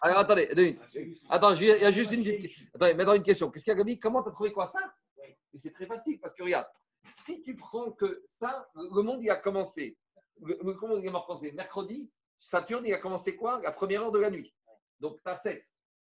Alors 0.00 0.18
attendez, 0.18 0.48
deux 0.54 0.62
minutes. 0.62 0.80
Attends, 1.28 1.54
il 1.54 1.66
y 1.66 1.72
a 1.72 1.90
juste 1.90 2.12
une 2.12 2.22
petite 2.22 2.52
Attendez, 2.72 2.94
maintenant 2.94 3.14
une 3.14 3.24
question. 3.24 3.50
Qu'est-ce 3.50 3.64
qu'il 3.64 3.72
y 3.72 3.74
a, 3.74 3.78
Gabi? 3.78 3.98
Comment 3.98 4.22
tu 4.22 4.28
as 4.28 4.32
trouvé 4.32 4.52
quoi 4.52 4.66
ça? 4.66 4.78
Mais 5.18 5.58
c'est 5.58 5.72
très 5.72 5.86
facile 5.86 6.20
parce 6.20 6.34
que 6.34 6.44
regarde, 6.44 6.66
si 7.08 7.42
tu 7.42 7.56
prends 7.56 7.90
que 7.90 8.22
ça, 8.26 8.68
le 8.76 9.02
monde 9.02 9.22
il 9.22 9.30
a 9.30 9.36
commencé. 9.36 9.98
Le, 10.40 10.56
le 10.62 10.74
monde 10.74 11.00
il 11.02 11.08
a 11.08 11.20
commencé 11.26 11.50
mercredi. 11.50 12.10
Saturne 12.38 12.86
il 12.86 12.94
a 12.94 12.98
commencé 12.98 13.34
quoi? 13.34 13.60
La 13.62 13.72
première 13.72 14.02
heure 14.02 14.12
de 14.12 14.20
la 14.20 14.30
nuit. 14.30 14.54
Donc 15.00 15.20
tu 15.24 15.28
as 15.28 15.34
7. 15.34 15.64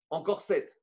Encore 0.10 0.40
7. 0.42 0.80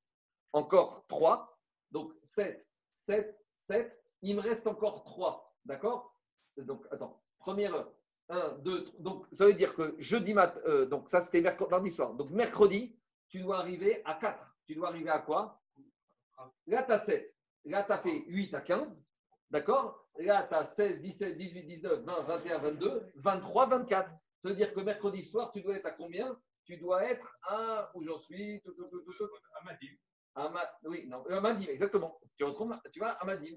Encore 0.52 1.06
3. 1.08 1.58
Donc 1.92 2.12
7, 2.22 2.66
7, 2.90 3.34
7. 3.56 4.02
Il 4.20 4.36
me 4.36 4.42
reste 4.42 4.66
encore 4.66 5.04
3. 5.04 5.56
D'accord? 5.64 6.15
Donc 6.58 6.86
attends, 6.90 7.22
première 7.38 7.74
heure. 7.74 7.92
1, 8.28 8.58
2, 8.58 8.90
donc 8.98 9.24
ça 9.30 9.46
veut 9.46 9.54
dire 9.54 9.72
que 9.74 9.94
jeudi 9.98 10.34
matin, 10.34 10.58
euh, 10.64 10.84
donc 10.86 11.08
ça 11.08 11.20
c'était 11.20 11.40
mercredi, 11.40 11.70
mardi 11.70 11.90
soir. 11.92 12.14
Donc 12.14 12.30
mercredi, 12.30 12.98
tu 13.28 13.40
dois 13.40 13.58
arriver 13.58 14.02
à 14.04 14.14
4. 14.14 14.56
Tu 14.66 14.74
dois 14.74 14.88
arriver 14.88 15.10
à 15.10 15.20
quoi? 15.20 15.62
Là, 16.66 16.82
tu 16.82 16.92
as 16.92 16.98
7. 16.98 17.34
Là, 17.66 17.84
tu 17.84 17.92
as 17.92 17.98
fait 17.98 18.24
8 18.26 18.52
à 18.54 18.60
15. 18.60 19.00
D'accord? 19.50 20.08
Là, 20.18 20.42
tu 20.48 20.54
as 20.54 20.64
16, 20.64 21.00
17, 21.02 21.38
18, 21.38 21.62
19, 21.64 22.00
20, 22.04 22.22
21, 22.24 22.58
22, 22.58 23.12
23, 23.14 23.66
24. 23.66 24.10
Ça 24.10 24.16
veut 24.48 24.54
dire 24.56 24.74
que 24.74 24.80
mercredi 24.80 25.22
soir, 25.22 25.52
tu 25.52 25.62
dois 25.62 25.76
être 25.76 25.86
à 25.86 25.92
combien? 25.92 26.36
Tu 26.64 26.76
dois 26.78 27.04
être 27.04 27.38
à. 27.42 27.90
Où 27.94 28.02
j'en 28.02 28.18
suis 28.18 28.60
Tout, 28.62 28.72
tout, 28.72 28.88
tout, 28.88 29.02
tout, 29.02 29.12
tout. 29.12 29.28
À 29.60 29.64
Madim. 29.64 29.94
À 30.34 30.48
Ma- 30.48 30.70
Oui, 30.84 31.06
non, 31.06 31.24
à 31.26 31.40
Madim, 31.40 31.66
exactement. 31.68 32.18
Tu 32.36 32.42
retrouves, 32.44 32.76
tu 32.92 32.98
vas 32.98 33.12
à 33.12 33.24
Madim. 33.24 33.56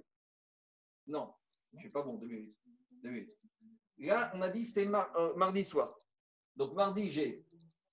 Non, 1.08 1.34
je 1.72 1.78
ne 1.78 1.82
suis 1.82 1.90
pas 1.90 2.04
bon, 2.04 2.16
deux 2.18 2.28
minutes. 2.28 2.56
Minutes. 3.04 3.30
Là, 3.98 4.32
on 4.34 4.42
a 4.42 4.50
dit 4.50 4.66
c'est 4.66 4.86
mar- 4.86 5.12
euh, 5.18 5.34
mardi 5.36 5.64
soir. 5.64 5.94
Donc 6.56 6.74
mardi, 6.74 7.10
j'ai 7.10 7.46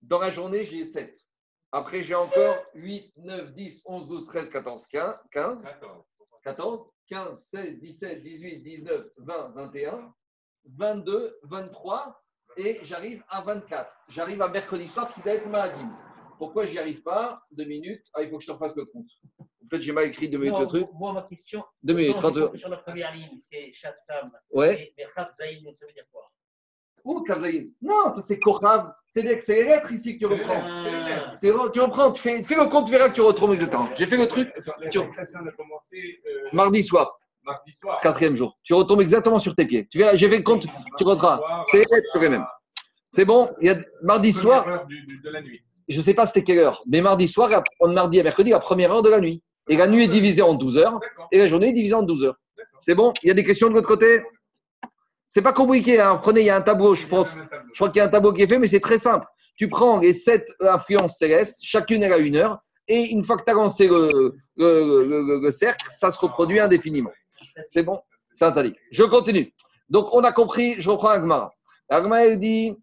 dans 0.02 0.18
la 0.18 0.30
journée, 0.30 0.64
j'ai 0.66 0.86
7. 0.90 1.18
Après, 1.72 2.02
j'ai 2.02 2.14
encore 2.14 2.56
8, 2.74 3.12
9, 3.16 3.52
10, 3.54 3.82
11, 3.86 4.06
12, 4.08 4.26
13, 4.26 4.50
14, 4.50 4.86
15, 4.88 5.18
15, 5.32 5.62
14. 5.64 6.04
14, 6.42 6.90
15, 7.08 7.40
16, 7.48 7.78
17, 7.80 8.22
18, 8.22 8.58
19, 8.62 9.06
20, 9.18 9.48
21, 9.50 10.14
22, 10.64 11.38
23 11.42 12.22
et 12.56 12.80
j'arrive 12.84 13.24
à 13.28 13.42
24. 13.42 13.92
J'arrive 14.10 14.42
à 14.42 14.48
mercredi 14.48 14.86
soir 14.86 15.12
qui 15.12 15.20
doit 15.22 15.32
être 15.32 15.48
Mahadim. 15.48 15.88
Pourquoi 16.38 16.66
j'y 16.66 16.78
arrive 16.78 17.02
pas? 17.02 17.42
Deux 17.50 17.64
minutes. 17.64 18.04
Ah, 18.14 18.22
il 18.22 18.30
faut 18.30 18.38
que 18.38 18.42
je 18.44 18.48
te 18.48 18.52
refasse 18.52 18.76
le 18.76 18.84
compte. 18.86 19.08
Peut-être 19.68 19.82
j'ai 19.82 19.92
mal 19.92 20.06
écrit 20.06 20.28
deux 20.28 20.38
minutes 20.38 20.52
Non, 20.54 20.60
le 20.60 20.66
truc. 20.66 20.88
Moi, 20.94 21.12
ma 21.12 21.22
question. 21.22 21.64
Deux 21.82 21.94
minutes, 21.94 22.16
non, 22.16 22.20
30 22.22 22.34
j'ai 22.34 22.40
compris 22.42 22.58
Sur 22.60 22.68
la 22.68 22.76
première 22.78 23.14
ligne, 23.14 23.38
c'est 23.40 23.72
Shatsam. 23.72 24.30
Ouais. 24.50 24.74
Et 24.80 24.94
mais 24.98 25.06
Khavzaïm, 25.14 25.72
ça 25.72 25.86
veut 25.86 25.92
dire 25.92 26.04
quoi? 26.12 26.30
Ou 27.04 27.22
Kavzaïn 27.22 27.68
Non, 27.80 28.08
ça 28.08 28.20
c'est 28.20 28.38
Korav. 28.40 28.92
C'est 29.08 29.22
les, 29.22 29.38
c'est 29.40 29.54
les 29.54 29.64
lettres 29.64 29.92
ici 29.92 30.18
que 30.18 30.26
tu 30.26 30.26
reprends. 30.26 30.54
lettres, 30.54 30.78
c'est 30.82 30.90
les 30.90 31.04
lettres. 31.04 31.30
C'est- 31.34 31.72
Tu 31.72 31.80
reprends, 31.80 32.12
tu 32.12 32.20
fais, 32.22 32.42
fais 32.42 32.56
le 32.56 32.66
compte, 32.66 32.86
tu 32.86 32.92
verras 32.92 33.08
que 33.10 33.14
tu 33.14 33.20
retrouves 33.20 33.52
exactement. 33.54 33.88
J'ai 33.94 34.06
fait 34.06 34.16
le 34.16 34.26
truc 34.26 34.52
La 34.56 34.86
a 34.88 35.52
commencé 35.52 36.20
euh, 36.26 36.48
mardi 36.52 36.82
soir, 36.82 37.18
mardi 37.44 37.72
soir. 37.72 38.00
quatrième 38.00 38.34
jour. 38.34 38.58
Tu 38.64 38.74
retombes 38.74 39.00
exactement 39.02 39.38
sur 39.38 39.54
tes 39.54 39.66
pieds. 39.66 39.86
Tu 39.86 39.98
verras, 39.98 40.16
j'ai 40.16 40.28
fait 40.28 40.38
le 40.38 40.42
compte, 40.42 40.66
tu 40.98 41.04
retras. 41.04 41.40
C'est 41.66 41.78
les 41.78 41.84
lettres 41.92 42.10
sur 42.10 42.20
les 42.20 42.28
mêmes. 42.28 42.46
C'est 43.10 43.24
bon, 43.24 43.54
il 43.60 43.68
y 43.68 43.70
a 43.70 43.78
mardi 44.02 44.32
soir, 44.32 44.66
heure 44.68 44.86
du- 44.86 45.06
du- 45.06 45.20
de 45.20 45.30
la 45.30 45.40
nuit. 45.40 45.62
je 45.88 45.98
ne 45.98 46.02
sais 46.02 46.12
pas 46.12 46.26
c'était 46.26 46.42
quelle 46.42 46.58
heure, 46.58 46.82
mais 46.86 47.00
mardi 47.00 47.28
soir, 47.28 47.62
on 47.78 47.92
mardi 47.92 48.18
à 48.18 48.24
mercredi, 48.24 48.50
la 48.50 48.58
première 48.58 48.92
heure 48.92 49.02
de 49.02 49.08
la 49.10 49.20
nuit. 49.20 49.44
Et 49.68 49.76
la 49.76 49.86
nuit 49.86 50.04
est 50.04 50.08
divisée 50.08 50.42
en 50.42 50.54
12 50.54 50.76
heures 50.78 51.00
et 51.32 51.38
la 51.38 51.46
journée 51.46 51.68
est 51.68 51.72
divisée 51.72 51.94
en 51.94 52.02
12 52.02 52.24
heures. 52.24 52.36
C'est 52.82 52.94
bon? 52.94 53.12
Il 53.22 53.28
y 53.28 53.30
a 53.30 53.34
des 53.34 53.44
questions 53.44 53.68
de 53.68 53.72
votre 53.74 53.88
côté? 53.88 54.22
C'est 55.28 55.42
pas 55.42 55.52
compliqué. 55.52 56.00
Hein. 56.00 56.16
Prenez, 56.22 56.40
il 56.42 56.46
y 56.46 56.50
a 56.50 56.56
un 56.56 56.62
tableau, 56.62 56.94
je 56.94 57.06
crois 57.06 57.24
qu'il 57.26 57.96
y 57.96 58.00
a 58.00 58.04
un 58.04 58.08
tableau 58.08 58.32
qui 58.32 58.42
est 58.42 58.46
fait, 58.46 58.58
mais 58.58 58.68
c'est 58.68 58.80
très 58.80 58.98
simple. 58.98 59.26
Tu 59.58 59.68
prends 59.68 59.98
les 59.98 60.12
sept 60.12 60.46
influences 60.60 61.16
célestes, 61.18 61.58
chacune 61.62 62.02
elle 62.02 62.12
a 62.12 62.18
une 62.18 62.36
heure, 62.36 62.58
et 62.88 63.06
une 63.10 63.24
fois 63.24 63.36
que 63.36 63.42
tu 63.44 63.50
as 63.50 63.54
lancé 63.54 63.88
le, 63.88 64.34
le- 64.56 65.04
le- 65.04 65.22
le- 65.22 65.40
le 65.40 65.50
cercle, 65.50 65.86
ça 65.90 66.10
se 66.10 66.18
reproduit 66.20 66.60
indéfiniment. 66.60 67.10
C'est 67.66 67.82
bon? 67.82 68.00
C'est 68.32 68.48
tzaddik. 68.52 68.76
Je 68.92 69.02
continue. 69.02 69.52
Donc, 69.88 70.08
on 70.12 70.22
a 70.24 70.32
compris, 70.32 70.74
je 70.78 70.90
reprends 70.90 71.08
Agmara. 71.08 71.52
Agmara, 71.88 72.26
elle 72.26 72.38
dit, 72.38 72.76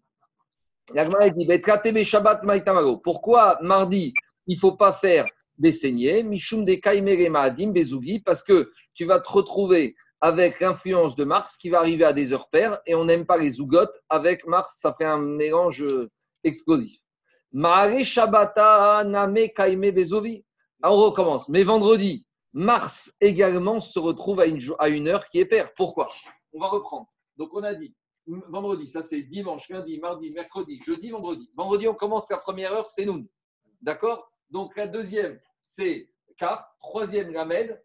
Agmara, 0.96 1.26
elle 1.28 1.32
dit. 1.32 1.48
Pourquoi 3.02 3.58
mardi, 3.62 4.12
il 4.46 4.56
ne 4.56 4.60
faut 4.60 4.72
pas 4.72 4.92
faire 4.92 5.26
des 5.58 5.72
saignées 5.72 6.22
Mishum 6.22 6.64
de 6.64 6.74
Kaimere 6.74 7.30
Maadim 7.30 7.70
Bezougi, 7.72 8.20
parce 8.20 8.42
que 8.42 8.72
tu 8.94 9.04
vas 9.04 9.20
te 9.20 9.28
retrouver 9.28 9.94
avec 10.20 10.60
l'influence 10.60 11.16
de 11.16 11.24
Mars 11.24 11.56
qui 11.56 11.68
va 11.70 11.78
arriver 11.80 12.04
à 12.04 12.12
des 12.12 12.32
heures 12.32 12.48
paires 12.48 12.80
et 12.86 12.94
on 12.94 13.04
n'aime 13.04 13.26
pas 13.26 13.36
les 13.36 13.50
zougotes. 13.50 13.98
Avec 14.08 14.46
Mars, 14.46 14.78
ça 14.80 14.94
fait 14.98 15.04
un 15.04 15.18
mélange 15.18 15.82
euh, 15.82 16.10
explosif. 16.44 17.00
Maare 17.52 18.02
Shabbata 18.02 19.04
Name 19.04 19.48
Kaime 19.54 19.90
Bezovi. 19.90 20.44
On 20.82 20.96
recommence. 20.96 21.48
Mais 21.48 21.62
vendredi, 21.62 22.26
Mars 22.52 23.12
également 23.20 23.80
se 23.80 23.98
retrouve 23.98 24.40
à 24.40 24.46
une, 24.46 24.60
à 24.78 24.88
une 24.88 25.08
heure 25.08 25.26
qui 25.26 25.40
est 25.40 25.46
paire. 25.46 25.72
Pourquoi? 25.74 26.10
On 26.52 26.60
va 26.60 26.68
reprendre. 26.68 27.06
Donc, 27.36 27.50
on 27.52 27.62
a 27.62 27.74
dit 27.74 27.94
vendredi, 28.26 28.86
ça 28.86 29.02
c'est 29.02 29.22
dimanche, 29.22 29.68
lundi, 29.68 29.98
mardi, 29.98 30.30
mercredi, 30.30 30.80
jeudi, 30.84 31.10
vendredi. 31.10 31.50
Vendredi, 31.56 31.88
on 31.88 31.94
commence 31.94 32.30
la 32.30 32.38
première 32.38 32.72
heure, 32.72 32.88
c'est 32.88 33.04
Noun. 33.04 33.26
D'accord? 33.82 34.30
Donc, 34.50 34.76
la 34.76 34.86
deuxième, 34.86 35.38
c'est 35.62 36.08
K. 36.40 36.44
Troisième, 36.80 37.32
Lamed. 37.32 37.80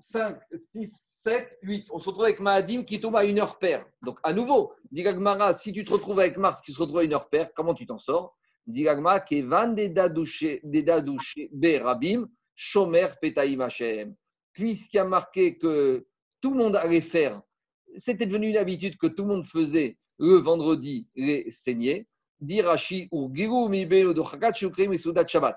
5, 0.00 0.36
6, 0.72 1.20
7, 1.22 1.58
8. 1.62 1.88
On 1.92 1.98
se 1.98 2.06
retrouve 2.08 2.24
avec 2.24 2.40
Mahadim 2.40 2.82
qui 2.82 3.00
tombe 3.00 3.16
à 3.16 3.24
une 3.24 3.38
heure 3.38 3.58
paire. 3.58 3.86
Donc, 4.02 4.18
à 4.24 4.32
nouveau, 4.32 4.72
dit 4.90 5.02
Gagmara, 5.02 5.52
si 5.52 5.72
tu 5.72 5.84
te 5.84 5.92
retrouves 5.92 6.18
avec 6.18 6.36
Mars 6.36 6.60
qui 6.60 6.72
se 6.72 6.80
retrouve 6.80 6.98
à 6.98 7.04
une 7.04 7.14
heure 7.14 7.28
paire, 7.28 7.50
comment 7.54 7.72
tu 7.72 7.86
t'en 7.86 7.98
sors? 7.98 8.36
Dit 8.66 8.82
Gagmara, 8.82 9.20
Kevan 9.20 9.74
des 9.74 9.88
dadouché 9.88 10.60
be 10.64 11.80
rabim, 11.80 12.28
shomer. 12.56 13.08
Puisqu'il 14.52 14.96
y 14.96 15.00
a 15.00 15.04
marqué 15.04 15.56
que 15.56 16.06
tout 16.40 16.50
le 16.50 16.58
monde 16.58 16.76
allait 16.76 17.00
faire, 17.00 17.40
c'était 17.96 18.26
devenu 18.26 18.48
une 18.48 18.56
habitude 18.56 18.98
que 18.98 19.06
tout 19.06 19.22
le 19.22 19.28
monde 19.28 19.46
faisait 19.46 19.96
le 20.18 20.36
vendredi 20.36 21.08
les 21.14 21.50
saignées, 21.50 22.04
dit 22.40 22.60
Rashi, 22.60 23.08
ou 23.12 23.30
giru 23.34 23.68
mi 23.68 23.86
beno 23.86 24.12
do 24.12 24.24
chagat 24.24 24.52
shukrim 24.52 24.92
et 24.92 24.98
sudat 24.98 25.26
shabbat. 25.26 25.56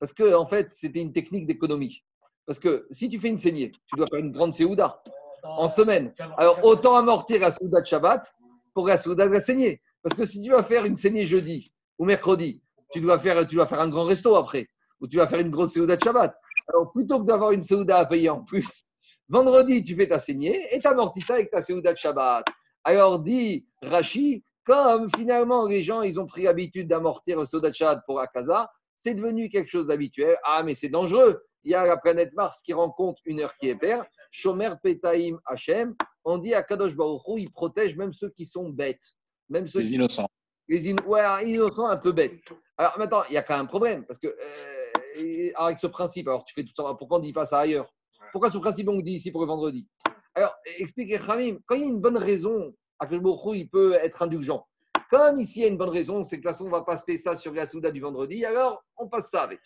Parce 0.00 0.12
que, 0.12 0.34
en 0.34 0.46
fait, 0.46 0.72
c'était 0.72 1.00
une 1.00 1.12
technique 1.12 1.46
d'économie. 1.46 2.02
Parce 2.46 2.58
que 2.58 2.86
si 2.90 3.08
tu 3.08 3.18
fais 3.18 3.28
une 3.28 3.38
saignée, 3.38 3.72
tu 3.86 3.96
dois 3.96 4.06
faire 4.06 4.20
une 4.20 4.32
grande 4.32 4.52
séouda 4.54 5.02
en 5.44 5.68
semaine. 5.68 6.14
Alors, 6.36 6.64
autant 6.64 6.96
amortir 6.96 7.40
la 7.40 7.50
Souda 7.50 7.80
de 7.80 7.86
Shabbat 7.86 8.32
pour 8.74 8.88
la 8.88 8.96
Souda 8.96 9.26
de 9.26 9.32
la 9.32 9.40
saignée. 9.40 9.82
Parce 10.02 10.16
que 10.16 10.24
si 10.24 10.42
tu 10.42 10.50
vas 10.50 10.62
faire 10.62 10.84
une 10.84 10.96
saignée 10.96 11.26
jeudi 11.26 11.72
ou 11.98 12.04
mercredi, 12.04 12.62
tu 12.90 13.00
dois 13.00 13.18
faire, 13.18 13.46
tu 13.46 13.56
dois 13.56 13.66
faire 13.66 13.80
un 13.80 13.88
grand 13.88 14.04
resto 14.04 14.34
après, 14.34 14.68
ou 15.00 15.06
tu 15.06 15.16
vas 15.18 15.26
faire 15.26 15.40
une 15.40 15.50
grosse 15.50 15.74
Souda 15.74 15.96
de 15.96 16.02
Shabbat. 16.02 16.34
Alors, 16.68 16.92
plutôt 16.92 17.20
que 17.20 17.26
d'avoir 17.26 17.52
une 17.52 17.62
Souda 17.62 17.98
à 17.98 18.06
payer 18.06 18.30
en 18.30 18.42
plus, 18.42 18.82
vendredi, 19.28 19.82
tu 19.82 19.94
fais 19.94 20.08
ta 20.08 20.18
saignée 20.18 20.74
et 20.74 20.80
tu 20.80 20.86
amortis 20.86 21.20
ça 21.20 21.34
avec 21.34 21.50
ta 21.50 21.60
Souda 21.60 21.92
de 21.92 21.98
Shabbat. 21.98 22.46
Alors, 22.84 23.18
dit 23.20 23.66
Rashi, 23.82 24.42
comme 24.64 25.10
finalement 25.16 25.66
les 25.66 25.82
gens, 25.82 26.02
ils 26.02 26.18
ont 26.18 26.26
pris 26.26 26.44
l'habitude 26.44 26.88
d'amortir 26.88 27.38
le 27.38 27.44
Souda 27.44 27.70
de 27.70 27.74
Shabbat 27.74 28.04
pour 28.06 28.20
Akaza, 28.20 28.70
c'est 28.98 29.14
devenu 29.14 29.48
quelque 29.48 29.68
chose 29.68 29.86
d'habituel. 29.86 30.36
Ah, 30.44 30.62
mais 30.62 30.74
c'est 30.74 30.88
dangereux. 30.88 31.42
Il 31.64 31.72
y 31.72 31.74
a 31.74 31.84
la 31.86 31.96
planète 31.96 32.32
Mars 32.34 32.62
qui 32.62 32.72
rencontre 32.72 33.20
une 33.24 33.40
heure 33.40 33.54
qui 33.54 33.68
est 33.68 33.76
paire. 33.76 34.04
Shomer 34.30 34.70
Petaim 34.82 35.38
Hachem, 35.46 35.94
on 36.24 36.38
dit 36.38 36.54
à 36.54 36.62
Kadosh 36.62 36.94
Baruch 36.94 37.22
Hu, 37.26 37.40
il 37.40 37.50
protège 37.50 37.96
même 37.96 38.12
ceux 38.12 38.30
qui 38.30 38.44
sont 38.46 38.68
bêtes. 38.70 39.02
Même 39.48 39.66
ceux 39.66 39.80
Les 39.80 39.88
qui 39.88 39.94
innocents. 39.94 40.28
les 40.68 40.90
in- 40.92 41.02
ouais, 41.06 41.48
innocents 41.50 41.88
un 41.88 41.96
peu 41.96 42.12
bêtes. 42.12 42.52
Alors 42.76 42.96
maintenant, 42.98 43.22
il 43.28 43.34
y 43.34 43.36
a 43.36 43.42
quand 43.42 43.54
même 43.54 43.64
un 43.64 43.66
problème, 43.66 44.04
parce 44.06 44.18
que 44.18 44.28
euh, 44.28 45.50
avec 45.56 45.78
ce 45.78 45.86
principe, 45.86 46.28
alors 46.28 46.44
tu 46.44 46.54
fais 46.54 46.62
tout 46.64 46.72
ça, 46.76 46.82
pourquoi 46.98 47.18
on 47.18 47.20
ne 47.20 47.26
dit 47.26 47.32
pas 47.32 47.46
ça 47.46 47.58
ailleurs? 47.60 47.92
Pourquoi 48.32 48.50
ce 48.50 48.58
principe 48.58 48.88
on 48.88 49.00
dit 49.00 49.14
ici 49.14 49.32
pour 49.32 49.40
le 49.40 49.46
vendredi? 49.48 49.86
Alors, 50.34 50.54
expliquez 50.78 51.18
Khamim, 51.18 51.58
quand 51.66 51.74
il 51.74 51.80
y 51.80 51.84
a 51.84 51.88
une 51.88 52.00
bonne 52.00 52.18
raison, 52.18 52.74
Akadosh 52.98 53.22
Baruch 53.22 53.40
Hu, 53.46 53.58
il 53.58 53.68
peut 53.68 53.94
être 53.94 54.22
indulgent. 54.22 54.66
Comme 55.08 55.40
ici, 55.40 55.60
il 55.60 55.62
y 55.62 55.64
a 55.64 55.68
une 55.68 55.78
bonne 55.78 55.88
raison, 55.88 56.22
c'est 56.22 56.36
que 56.36 56.42
de 56.42 56.48
toute 56.48 56.52
façon, 56.52 56.66
on 56.66 56.70
va 56.70 56.82
passer 56.82 57.16
ça 57.16 57.34
sur 57.34 57.52
la 57.52 57.64
Souda 57.64 57.90
du 57.90 58.00
vendredi, 58.00 58.44
alors 58.44 58.84
on 58.96 59.08
passe 59.08 59.30
ça 59.30 59.42
avec. 59.42 59.60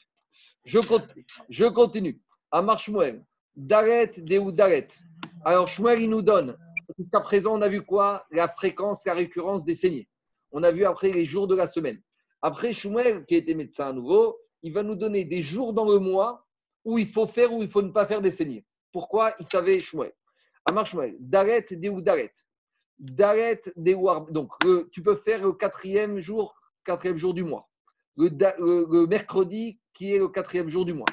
Je, 0.64 0.78
continue. 0.78 1.26
je 1.48 1.64
continue. 1.64 2.20
Amar 2.52 2.78
Shmuel, 2.78 3.24
Daret 3.56 4.12
Deu 4.18 4.52
Daret. 4.52 4.88
Alors, 5.44 5.66
Shmuel, 5.66 6.02
il 6.02 6.10
nous 6.10 6.22
donne, 6.22 6.56
jusqu'à 6.96 7.20
présent, 7.20 7.58
on 7.58 7.62
a 7.62 7.68
vu 7.68 7.82
quoi? 7.82 8.24
La 8.30 8.48
fréquence, 8.48 9.04
la 9.04 9.14
récurrence 9.14 9.64
des 9.64 9.74
saignées. 9.74 10.08
On 10.52 10.62
a 10.62 10.70
vu 10.70 10.84
après 10.84 11.10
les 11.10 11.24
jours 11.24 11.48
de 11.48 11.56
la 11.56 11.66
semaine. 11.66 12.00
Après, 12.40 12.72
Shmuel, 12.72 13.24
qui 13.26 13.34
était 13.34 13.54
médecin 13.54 13.88
à 13.88 13.92
nouveau, 13.92 14.38
il 14.62 14.72
va 14.72 14.84
nous 14.84 14.94
donner 14.94 15.24
des 15.24 15.42
jours 15.42 15.72
dans 15.72 15.90
le 15.90 15.98
mois 15.98 16.46
où 16.84 16.98
il 16.98 17.08
faut 17.08 17.26
faire 17.26 17.52
ou 17.52 17.62
il 17.62 17.68
faut 17.68 17.82
ne 17.82 17.90
pas 17.90 18.06
faire 18.06 18.22
des 18.22 18.30
saignées. 18.30 18.64
Pourquoi? 18.92 19.34
Il 19.40 19.46
savait 19.46 19.80
Shmuel. 19.80 20.12
Amar 20.66 20.86
Shmuel, 20.86 21.16
Daret 21.18 21.66
Deu 21.72 22.00
Daret. 22.00 22.32
Daret 22.98 23.62
Deu 23.76 23.96
Ar- 24.08 24.30
Donc, 24.30 24.52
le- 24.64 24.88
tu 24.92 25.02
peux 25.02 25.16
faire 25.16 25.42
le 25.42 25.52
quatrième 25.52 26.18
jour, 26.18 26.54
quatrième 26.84 27.16
jour 27.16 27.34
du 27.34 27.42
mois. 27.44 27.68
Le, 28.16 29.06
mercredi, 29.06 29.80
qui 29.94 30.12
est 30.14 30.18
le 30.18 30.28
quatrième 30.28 30.68
jour 30.68 30.84
du 30.84 30.92
mois. 30.94 31.06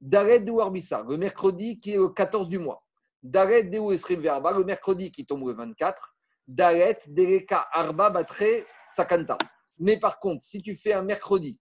Daret 0.00 0.40
Deu 0.40 0.58
Arbissa, 0.60 1.04
le 1.08 1.16
mercredi, 1.16 1.78
qui 1.80 1.92
est 1.92 1.96
le 1.96 2.08
14 2.08 2.48
du 2.48 2.58
mois. 2.58 2.82
Deu 3.22 3.92
Esrim 3.92 4.20
Verba, 4.20 4.52
le 4.52 4.64
mercredi 4.64 5.12
qui 5.12 5.26
tombe 5.26 5.46
le 5.46 5.52
24, 5.54 6.14
Daret 6.48 6.98
Dereka 7.06 7.68
Arba 7.72 8.10
Batre 8.10 8.64
Sakanta. 8.90 9.36
Mais 9.78 9.98
par 9.98 10.18
contre, 10.18 10.42
si 10.42 10.60
tu 10.62 10.74
fais 10.74 10.92
un 10.92 11.02
mercredi 11.02 11.60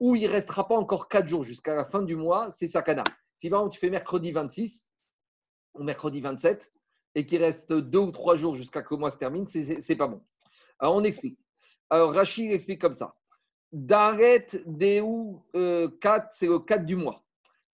où 0.00 0.16
il 0.16 0.24
ne 0.26 0.32
restera 0.32 0.66
pas 0.66 0.74
encore 0.76 1.08
4 1.08 1.28
jours 1.28 1.44
jusqu'à 1.44 1.74
la 1.74 1.84
fin 1.84 2.02
du 2.02 2.16
mois, 2.16 2.50
c'est 2.52 2.66
Sakana. 2.66 3.04
Si 3.34 3.48
par 3.48 3.60
exemple 3.60 3.74
tu 3.74 3.80
fais 3.80 3.90
mercredi 3.90 4.32
26 4.32 4.90
ou 5.74 5.82
mercredi 5.84 6.20
27 6.20 6.72
et 7.14 7.26
qu'il 7.26 7.42
reste 7.42 7.72
2 7.72 7.98
ou 7.98 8.10
3 8.10 8.36
jours 8.36 8.54
jusqu'à 8.56 8.82
que 8.82 8.94
le 8.94 8.98
mois 9.00 9.10
se 9.10 9.18
termine, 9.18 9.46
c'est- 9.46 9.96
pas 9.96 10.08
bon. 10.08 10.22
Alors 10.78 10.96
on 10.96 11.04
explique. 11.04 11.38
Alors 11.90 12.12
Rachid 12.12 12.50
explique 12.50 12.80
comme 12.80 12.94
ça. 12.94 13.14
Daret 13.72 14.46
Deu 14.66 15.02
4, 16.00 16.28
c'est 16.32 16.46
le 16.46 16.58
4 16.60 16.84
du 16.84 16.96
mois. 16.96 17.24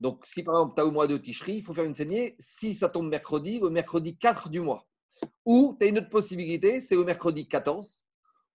Donc, 0.01 0.25
si 0.25 0.43
par 0.43 0.55
exemple, 0.55 0.75
tu 0.75 0.81
as 0.81 0.85
le 0.85 0.91
mois 0.91 1.07
de 1.07 1.19
Tishri, 1.19 1.57
il 1.57 1.63
faut 1.63 1.75
faire 1.75 1.85
une 1.85 1.95
saignée. 1.95 2.35
Si 2.39 2.75
ça 2.75 2.89
tombe 2.89 3.09
mercredi, 3.09 3.59
le 3.59 3.69
mercredi 3.69 4.17
4 4.17 4.49
du 4.49 4.61
mois. 4.61 4.87
Ou 5.45 5.77
tu 5.79 5.85
as 5.85 5.89
une 5.91 5.99
autre 5.99 6.09
possibilité, 6.09 6.81
c'est 6.81 6.97
le 6.97 7.05
mercredi 7.05 7.47
14 7.47 8.03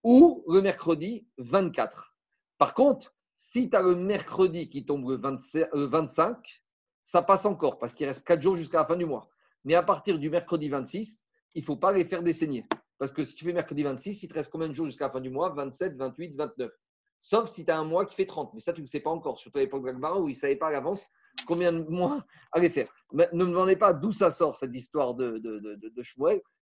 ou 0.04 0.44
le 0.48 0.62
mercredi 0.62 1.28
24. 1.38 2.16
Par 2.58 2.74
contre, 2.74 3.14
si 3.34 3.70
tu 3.70 3.76
as 3.76 3.84
le 3.84 3.96
mercredi 3.96 4.70
qui 4.70 4.86
tombe 4.86 5.08
le 5.08 5.18
25, 5.18 5.68
le 5.74 5.86
25, 5.86 6.64
ça 7.04 7.22
passe 7.22 7.46
encore 7.46 7.78
parce 7.78 7.94
qu'il 7.94 8.08
reste 8.08 8.26
4 8.26 8.42
jours 8.42 8.56
jusqu'à 8.56 8.80
la 8.80 8.86
fin 8.86 8.96
du 8.96 9.06
mois. 9.06 9.30
Mais 9.66 9.76
à 9.76 9.84
partir 9.84 10.18
du 10.20 10.30
mercredi 10.30 10.70
26, 10.70 11.26
il 11.56 11.62
ne 11.62 11.66
faut 11.66 11.76
pas 11.76 11.92
les 11.92 12.06
faire 12.06 12.24
des 12.24 12.34
saignées. 12.34 12.66
Parce 12.98 13.12
que 13.12 13.24
si 13.24 13.36
tu 13.36 13.44
fais 13.46 13.54
mercredi 13.54 13.84
26, 13.84 14.24
il 14.24 14.30
te 14.30 14.34
reste 14.36 14.50
combien 14.52 14.70
de 14.70 14.74
jours 14.74 14.86
jusqu'à 14.86 15.08
la 15.08 15.12
fin 15.12 15.20
du 15.20 15.30
mois? 15.30 15.50
27, 15.50 15.98
28, 15.98 16.36
29. 16.36 16.72
Sauf 17.20 17.50
si 17.50 17.66
tu 17.66 17.72
as 17.72 17.80
un 17.80 17.84
mois 17.84 18.06
qui 18.06 18.16
fait 18.16 18.26
30. 18.26 18.54
Mais 18.54 18.60
ça, 18.60 18.72
tu 18.72 18.82
ne 18.82 18.86
sais 18.86 19.00
pas 19.00 19.10
encore. 19.10 19.38
Surtout 19.38 19.58
à 19.58 19.62
l'époque 19.62 19.82
de 19.82 19.88
l'Akbara 19.88 20.22
où 20.22 20.30
ils 20.30 20.34
ne 20.34 20.38
savaient 20.38 20.56
pas 20.56 20.68
à 20.68 20.72
l'avance 20.72 21.06
combien 21.48 21.74
de 21.74 21.84
mois 21.90 22.24
allaient 22.52 22.70
faire. 22.70 22.88
Mais 23.12 23.28
ne 23.34 23.44
me 23.44 23.50
demandez 23.50 23.76
pas 23.76 23.94
d'où 23.94 24.12
ça 24.12 24.32
sort, 24.32 24.56
cette 24.56 24.74
histoire 24.76 25.16
de, 25.16 25.40
de, 25.40 25.60
de. 25.60 25.92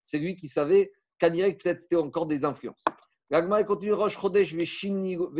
C'est 0.02 0.18
lui 0.18 0.36
qui 0.36 0.48
savait 0.48 0.92
qu'à 1.20 1.30
peut-être 1.30 1.82
c'était 1.82 1.96
encore 1.96 2.26
des 2.26 2.46
influences. 2.46 2.84
L'Agmara 3.30 3.64
continue 3.64 3.94
Rosh 3.94 4.18
Chodesh 4.20 4.54
Veshenigo 4.54 5.32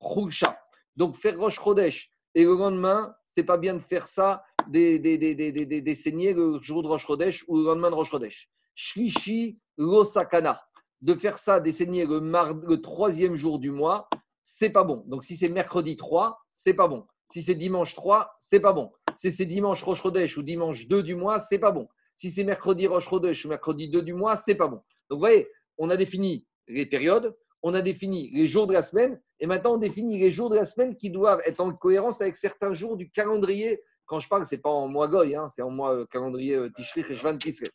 Chulsha. 0.00 0.58
Donc 0.96 1.16
faire 1.16 1.38
Rosh 1.38 1.60
Chodesh 1.60 2.10
et 2.34 2.44
le 2.44 2.54
lendemain, 2.54 3.14
c'est 3.24 3.44
pas 3.44 3.58
bien 3.58 3.74
de 3.74 3.80
faire 3.80 4.06
ça 4.06 4.42
des, 4.68 4.98
des, 4.98 5.16
le 5.16 6.58
jour 6.60 6.82
de 6.82 6.88
Rosh 6.88 7.06
Chodesh 7.06 7.44
ou 7.48 7.58
le 7.58 7.64
lendemain 7.64 7.90
de 7.90 7.94
Rosh 7.94 8.10
Chodesh. 8.10 8.48
Shlishi 8.74 9.58
Lo 9.76 10.04
Sakana. 10.04 10.62
De 11.00 11.14
faire 11.14 11.38
ça 11.38 11.60
des 11.60 11.72
saignées 11.72 12.06
le, 12.06 12.20
mardi, 12.20 12.66
le 12.66 12.80
troisième 12.80 13.34
jour 13.34 13.58
du 13.58 13.70
mois, 13.70 14.08
c'est 14.42 14.70
pas 14.70 14.84
bon. 14.84 15.04
Donc 15.06 15.24
si 15.24 15.36
c'est 15.36 15.48
mercredi 15.48 15.96
3, 15.96 16.40
c'est 16.48 16.74
pas 16.74 16.88
bon. 16.88 17.06
Si 17.30 17.42
c'est 17.42 17.54
dimanche 17.54 17.94
3, 17.94 18.34
c'est 18.38 18.60
pas 18.60 18.72
bon. 18.72 18.90
Si 19.14 19.30
c'est 19.30 19.46
dimanche 19.46 19.82
Rosh 19.82 20.02
Chodesh 20.02 20.36
ou 20.38 20.42
dimanche 20.42 20.88
2 20.88 21.02
du 21.02 21.14
mois, 21.14 21.38
c'est 21.38 21.58
pas 21.58 21.70
bon. 21.70 21.88
Si 22.14 22.30
c'est 22.30 22.44
mercredi 22.44 22.86
Rosh 22.86 23.08
Chodesh 23.08 23.44
ou 23.44 23.48
mercredi 23.48 23.88
2 23.88 24.02
du 24.02 24.14
mois, 24.14 24.36
c'est 24.36 24.54
pas 24.54 24.66
bon. 24.66 24.80
Donc 25.08 25.16
vous 25.16 25.18
voyez, 25.18 25.48
on 25.78 25.90
a 25.90 25.96
défini 25.96 26.46
les 26.66 26.86
périodes, 26.86 27.36
on 27.62 27.74
a 27.74 27.82
défini 27.82 28.30
les 28.30 28.46
jours 28.46 28.66
de 28.66 28.72
la 28.72 28.82
semaine, 28.82 29.20
et 29.40 29.46
maintenant 29.46 29.74
on 29.74 29.78
définit 29.78 30.18
les 30.18 30.30
jours 30.30 30.50
de 30.50 30.56
la 30.56 30.64
semaine 30.64 30.96
qui 30.96 31.10
doivent 31.10 31.40
être 31.46 31.60
en 31.60 31.72
cohérence 31.72 32.20
avec 32.20 32.36
certains 32.36 32.74
jours 32.74 32.96
du 32.96 33.10
calendrier. 33.10 33.82
Quand 34.08 34.20
je 34.20 34.28
parle, 34.28 34.46
c'est 34.46 34.58
pas 34.58 34.70
en 34.70 34.88
mois 34.88 35.06
Goy, 35.06 35.36
hein, 35.36 35.48
c'est 35.50 35.62
en 35.62 35.70
mois 35.70 35.94
euh, 35.94 36.06
calendrier 36.06 36.56
euh, 36.56 36.70
Tishri 36.70 37.02
et 37.08 37.14
Shvan 37.14 37.36
Kislev. 37.36 37.70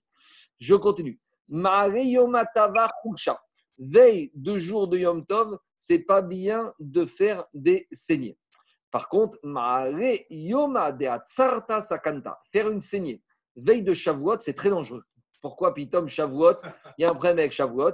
Je 0.60 0.73
continue. 0.76 1.19
Veille 3.77 4.31
de 4.34 4.57
jour 4.57 4.88
de 4.88 4.97
Yom 4.97 5.26
Tov, 5.26 5.60
c'est 5.76 5.99
pas 5.99 6.22
bien 6.22 6.73
de 6.80 7.05
faire 7.05 7.45
des 7.53 7.88
saignées. 7.91 8.38
Par 8.89 9.10
contre, 9.10 9.38
Yoma 10.30 10.91
de 10.91 11.07
Sakanta, 11.81 12.39
faire 12.51 12.69
une 12.69 12.81
saignée, 12.81 13.22
veille 13.55 13.84
de 13.84 13.93
Shavuot, 13.93 14.39
c'est 14.39 14.53
très 14.53 14.69
dangereux. 14.69 15.03
Pourquoi 15.41 15.73
Pitom 15.73 16.07
Shavuot? 16.07 16.57
Il 16.97 17.03
y 17.03 17.05
a 17.05 17.10
un 17.10 17.14
problème 17.14 17.39
avec 17.39 17.51
Shavuot. 17.51 17.93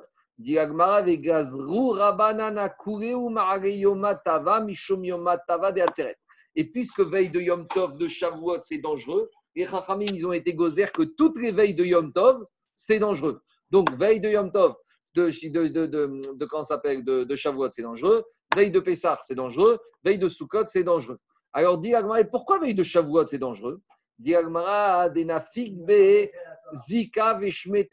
Et 6.59 6.65
puisque 6.65 6.99
veille 6.99 7.29
de 7.29 7.39
Yom 7.39 7.65
Tov 7.69 7.97
de 7.97 8.05
Shavuot, 8.09 8.59
c'est 8.63 8.79
dangereux, 8.79 9.31
les 9.55 9.65
Chachamim, 9.65 10.07
ils 10.13 10.27
ont 10.27 10.33
été 10.33 10.53
gozer 10.53 10.91
que 10.91 11.03
toutes 11.03 11.39
les 11.39 11.53
veilles 11.53 11.73
de 11.73 11.85
Yom 11.85 12.11
Tov, 12.11 12.45
c'est 12.75 12.99
dangereux. 12.99 13.41
Donc, 13.71 13.89
veille 13.97 14.19
de 14.19 14.27
Yom 14.27 14.51
Tov, 14.51 14.75
de, 15.15 15.29
de, 15.29 15.67
de, 15.69 15.85
de, 15.85 16.47
ça 16.51 16.63
s'appelle, 16.65 17.05
de, 17.05 17.33
Shavuot, 17.33 17.71
c'est 17.71 17.81
dangereux. 17.81 18.25
Veille 18.53 18.71
de 18.71 18.81
Pessah, 18.81 19.17
c'est 19.25 19.35
dangereux. 19.35 19.79
Veille 20.03 20.17
de 20.17 20.27
Sukkot, 20.27 20.67
c'est 20.67 20.83
dangereux. 20.83 21.17
Alors, 21.53 21.77
dit 21.77 21.95
Agmara, 21.95 22.25
pourquoi 22.25 22.59
veille 22.59 22.75
de 22.75 22.83
Shavuot, 22.83 23.27
c'est 23.27 23.37
dangereux? 23.37 23.81
Dit 24.17 24.35
Agmara, 24.35 25.07
be 25.07 26.29
zika 26.73 27.35
veshme. 27.35 27.85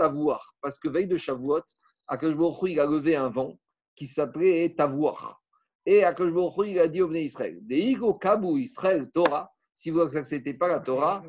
Parce 0.60 0.80
que 0.80 0.88
veille 0.88 1.06
de 1.06 1.16
Shavuot, 1.16 1.62
il 2.10 2.80
a 2.80 2.86
levé 2.86 3.14
un 3.14 3.28
vent 3.28 3.60
qui 3.94 4.08
s'appelait 4.08 4.74
tavuar. 4.76 5.40
Et 5.86 6.02
Akash 6.02 6.32
Baruch 6.32 6.68
il 6.68 6.78
a 6.80 6.88
dit 6.88 7.00
au 7.00 7.08
Bnei 7.08 7.24
Israël, 7.24 7.58
Deigo 7.62 8.14
kabu 8.14 8.60
Israël 8.60 9.08
Torah, 9.14 9.52
si 9.72 9.90
vous 9.90 10.04
n'acceptez 10.04 10.54
pas 10.54 10.68
la 10.68 10.80
Torah, 10.80 11.22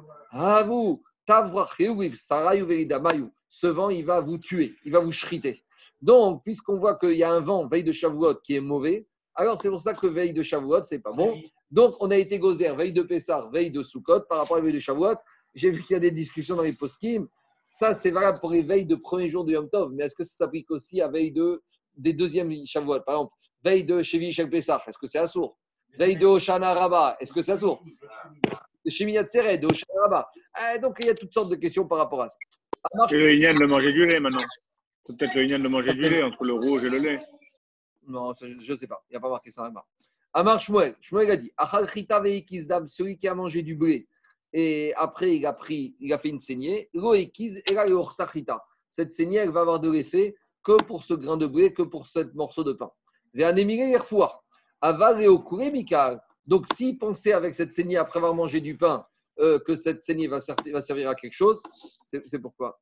veridamayu. 1.28 3.30
Ce 3.50 3.68
vent, 3.68 3.90
il 3.90 4.06
va 4.06 4.20
vous 4.20 4.38
tuer, 4.38 4.74
il 4.84 4.92
va 4.92 5.00
vous 5.00 5.12
chriter. 5.12 5.64
Donc, 6.02 6.44
puisqu'on 6.44 6.78
voit 6.78 6.96
qu'il 6.96 7.14
y 7.14 7.24
a 7.24 7.32
un 7.32 7.40
vent 7.40 7.68
veille 7.68 7.84
de 7.84 7.92
Shavuot 7.92 8.36
qui 8.44 8.56
est 8.56 8.62
mauvais, 8.62 9.08
alors 9.36 9.62
c'est 9.62 9.70
pour 9.70 9.80
ça 9.80 9.94
que 9.94 10.08
veille 10.08 10.34
de 10.34 10.42
Shavuot, 10.42 10.84
c'est 10.84 11.00
pas 11.00 11.14
bon. 11.14 11.40
Donc, 11.72 11.96
on 12.00 12.12
a 12.12 12.18
été 12.18 12.40
gozer, 12.40 12.76
veille 12.76 12.94
de 12.94 13.04
Pessar, 13.04 13.50
veille 13.52 13.72
de 13.72 13.84
Sukkot, 13.84 14.22
par 14.22 14.40
rapport 14.40 14.58
à 14.58 14.62
veille 14.62 14.74
de 14.74 14.80
Shavuot. 14.80 15.16
J'ai 15.54 15.72
vu 15.72 15.84
qu'il 15.84 15.94
y 15.94 15.98
a 15.98 16.00
des 16.00 16.12
discussions 16.12 16.56
dans 16.56 16.64
les 16.64 16.74
poskim. 16.74 17.28
Ça, 17.66 17.94
c'est 17.94 18.12
valable 18.12 18.40
pour 18.40 18.52
les 18.52 18.64
veilles 18.64 18.86
de 18.86 18.96
premier 18.96 19.30
jour 19.30 19.46
de 19.46 19.54
Yom 19.54 19.70
Tov. 19.70 19.92
Mais 19.94 20.06
est-ce 20.06 20.16
que 20.16 20.24
ça 20.24 20.46
s'applique 20.46 20.72
aussi 20.72 21.02
à 21.02 21.08
veille 21.08 21.32
de, 21.32 21.62
des 21.96 22.14
deuxièmes 22.14 22.54
Shavuot 22.66 23.02
Par 23.02 23.16
exemple, 23.16 23.34
veille 23.64 23.84
de 23.84 24.02
Chevi 24.02 24.32
Shel 24.32 24.54
est-ce 24.54 24.98
que 24.98 25.08
c'est 25.08 25.20
assourd 25.20 25.58
Veille 25.98 26.16
de 26.16 26.26
Hoshana 26.26 26.74
Rabbah, 26.74 27.18
est-ce 27.20 27.34
que 27.34 27.42
c'est 27.42 27.54
assourd 27.54 27.84
De 28.86 28.90
Shemini 28.90 29.18
Atzeret, 29.18 29.58
de 29.58 29.68
Hoshana 29.68 30.02
Rabbah. 30.04 30.30
Eh, 30.76 30.80
donc, 30.80 30.98
il 31.00 31.08
y 31.08 31.10
a 31.10 31.16
toutes 31.16 31.34
sortes 31.34 31.50
de 31.50 31.56
questions 31.56 31.88
par 31.88 31.98
rapport 31.98 32.22
à 32.22 32.30
ça. 32.30 32.38
C'est 33.10 33.18
le 33.18 33.34
Inyan 33.34 33.54
de 33.54 33.66
manger 33.66 33.92
du 33.92 34.06
lait 34.06 34.20
maintenant. 34.20 34.42
C'est 35.02 35.18
peut-être 35.18 35.36
le 35.36 35.46
Inyan 35.46 35.60
de 35.60 35.68
manger 35.68 35.94
du 35.94 36.02
lait 36.02 36.24
entre 36.24 36.44
le 36.44 36.54
rouge 36.54 36.84
et 36.84 36.90
le 36.90 36.98
lait. 37.00 37.18
Non, 38.08 38.32
je 38.40 38.72
ne 38.72 38.78
sais 38.78 38.88
pas. 38.88 39.04
Il 39.10 39.14
n'y 39.14 39.18
a 39.18 39.20
pas 39.20 39.30
marqué 39.30 39.50
ça 39.50 39.64
là-bas. 39.64 39.86
Amar 40.34 40.60
Shmuel. 40.60 40.96
Shmuel 41.02 41.32
a 41.32 41.38
dit 41.38 41.52
Achal 41.58 41.90
chita 41.90 42.20
veikizdam, 42.20 42.88
celui 42.88 43.18
qui 43.18 43.28
a 43.28 43.34
mangé 43.36 43.64
du 43.64 43.76
blé 43.76 44.08
et 44.54 44.94
après 44.96 45.38
il 45.38 45.46
a 45.46 45.54
pris, 45.54 45.96
il 46.00 46.14
a 46.14 46.18
fait 46.18 46.30
une 46.30 46.40
saignée. 46.40 46.90
Et. 46.94 47.32
Cette 48.90 49.14
saignée, 49.14 49.38
elle 49.38 49.52
va 49.52 49.62
avoir 49.62 49.80
de 49.80 49.92
l'effet 49.92 50.36
que 50.64 50.82
pour 50.84 51.04
ce 51.04 51.14
grain 51.14 51.38
de 51.38 51.48
blé, 51.48 51.74
que 51.74 51.84
pour 51.84 52.08
ce 52.08 52.20
morceau 52.34 52.64
de 52.64 52.74
pain. 52.74 52.92
Donc, 56.46 56.68
s'il 56.74 56.98
pensait 56.98 57.34
avec 57.34 57.56
cette 57.56 57.74
saignée, 57.74 57.98
après 57.98 58.20
avoir 58.20 58.34
mangé 58.34 58.62
du 58.62 58.78
pain, 58.78 59.06
euh, 59.40 59.60
que 59.60 59.76
cette 59.76 60.04
saignée 60.04 60.28
va, 60.28 60.40
ser- 60.40 60.56
va 60.72 60.82
servir 60.82 61.10
à 61.10 61.16
quelque 61.16 61.34
chose, 61.34 61.62
c'est 62.06 62.40
pourquoi? 62.40 62.80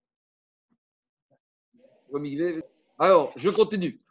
Alors, 2.98 3.34
je 3.36 3.50
continue. 3.50 4.02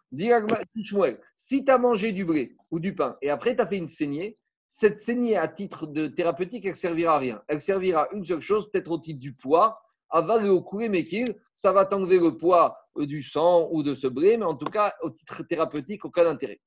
Si 1.36 1.64
tu 1.64 1.70
as 1.70 1.78
mangé 1.78 2.12
du 2.12 2.24
blé 2.24 2.56
ou 2.70 2.78
du 2.78 2.94
pain 2.94 3.16
et 3.22 3.30
après 3.30 3.56
tu 3.56 3.62
as 3.62 3.66
fait 3.66 3.78
une 3.78 3.88
saignée, 3.88 4.38
cette 4.66 4.98
saignée 4.98 5.36
à 5.36 5.48
titre 5.48 5.86
de 5.86 6.06
thérapeutique, 6.08 6.64
elle 6.64 6.72
ne 6.72 6.76
servira 6.76 7.16
à 7.16 7.18
rien. 7.18 7.42
Elle 7.48 7.60
servira 7.60 8.02
à 8.02 8.12
une 8.12 8.24
seule 8.24 8.40
chose, 8.40 8.70
peut-être 8.70 8.90
au 8.90 8.98
titre 8.98 9.20
du 9.20 9.32
poids. 9.32 9.80
Aval 10.10 10.46
et 10.46 10.48
au 10.48 10.62
couré 10.62 10.88
mekil, 10.88 11.34
ça 11.52 11.72
va 11.72 11.86
t'enlever 11.86 12.18
le 12.18 12.36
poids 12.36 12.78
du 12.96 13.22
sang 13.22 13.68
ou 13.70 13.82
de 13.82 13.94
ce 13.94 14.06
blé, 14.06 14.36
mais 14.36 14.44
en 14.44 14.56
tout 14.56 14.66
cas, 14.66 14.94
au 15.02 15.10
titre 15.10 15.42
thérapeutique, 15.42 16.04
aucun 16.04 16.26
intérêt. 16.26 16.60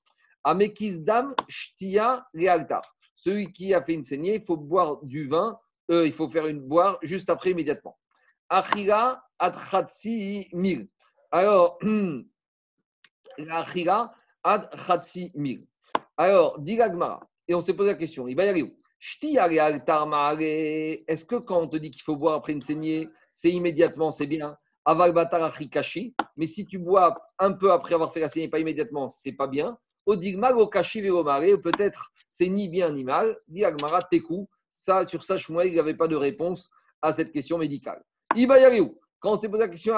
Amekis 0.44 1.00
dam 1.00 1.36
shtia 1.48 2.26
lealtar. 2.34 2.82
Celui 3.16 3.52
qui 3.52 3.74
a 3.74 3.82
fait 3.82 3.94
une 3.94 4.04
saignée, 4.04 4.36
il 4.36 4.44
faut 4.44 4.58
boire 4.58 5.04
du 5.04 5.28
vin, 5.28 5.58
euh, 5.90 6.06
il 6.06 6.14
faut 6.14 6.30
faire 6.30 6.48
une 6.48 6.62
boire 6.62 7.00
juste 7.02 7.30
après 7.30 7.52
immédiatement. 7.52 7.98
Achila 8.50 9.24
atchatsi 9.40 10.48
mil. 10.54 10.88
Alors, 11.32 11.80
la 13.38 13.60
achila 13.60 14.14
ad 14.44 14.70
chatsi 14.86 15.32
mil. 15.36 15.66
Alors, 16.16 16.60
dit 16.60 16.78
et 17.48 17.56
on 17.56 17.62
s'est 17.62 17.74
posé 17.74 17.92
la 17.92 17.98
question, 17.98 18.28
il 18.28 18.36
va 18.36 18.46
y 18.46 18.50
aller 18.50 18.64
où? 18.64 18.78
Est-ce 21.08 21.26
que 21.26 21.36
quand 21.36 21.62
on 21.62 21.68
te 21.68 21.78
dit 21.78 21.92
qu'il 21.92 22.02
faut 22.02 22.16
boire 22.16 22.36
après 22.36 22.54
une 22.54 22.62
saignée, 22.62 23.10
c'est 23.32 23.52
immédiatement, 23.52 24.12
c'est 24.12 24.26
bien? 24.26 24.58
Aval 24.88 25.12
batar. 25.12 25.54
Mais 26.38 26.48
si 26.48 26.66
tu 26.66 26.80
bois 26.80 27.22
un 27.40 27.52
peu 27.52 27.74
après 27.74 27.94
avoir 27.94 28.14
fait 28.14 28.22
la 28.22 28.30
saignée, 28.30 28.48
pas 28.48 28.60
immédiatement, 28.60 29.10
c'est 29.10 29.34
pas 29.34 29.48
bien. 29.48 29.78
Odigma 30.06 30.52
lo 30.52 30.68
kashi 30.68 31.02
velomare. 31.02 31.60
Peut-être 31.62 32.14
c'est 32.30 32.48
ni 32.48 32.70
bien 32.70 32.94
ni 32.94 33.04
mal. 33.04 33.38
Gemara, 33.54 34.02
tekou. 34.04 34.48
Ça, 34.74 35.06
sur 35.06 35.24
ça, 35.24 35.38
Shmuel, 35.38 35.68
il 35.68 35.74
n'y 35.74 35.80
avait 35.80 35.94
pas 35.94 36.08
de 36.08 36.16
réponse 36.16 36.70
à 37.02 37.12
cette 37.12 37.34
question 37.34 37.58
médicale. 37.58 38.02
Où 38.34 39.00
Quand 39.20 39.34
on 39.34 39.36
s'est 39.36 39.50
posé 39.50 39.64
la 39.64 39.70
question. 39.70 39.94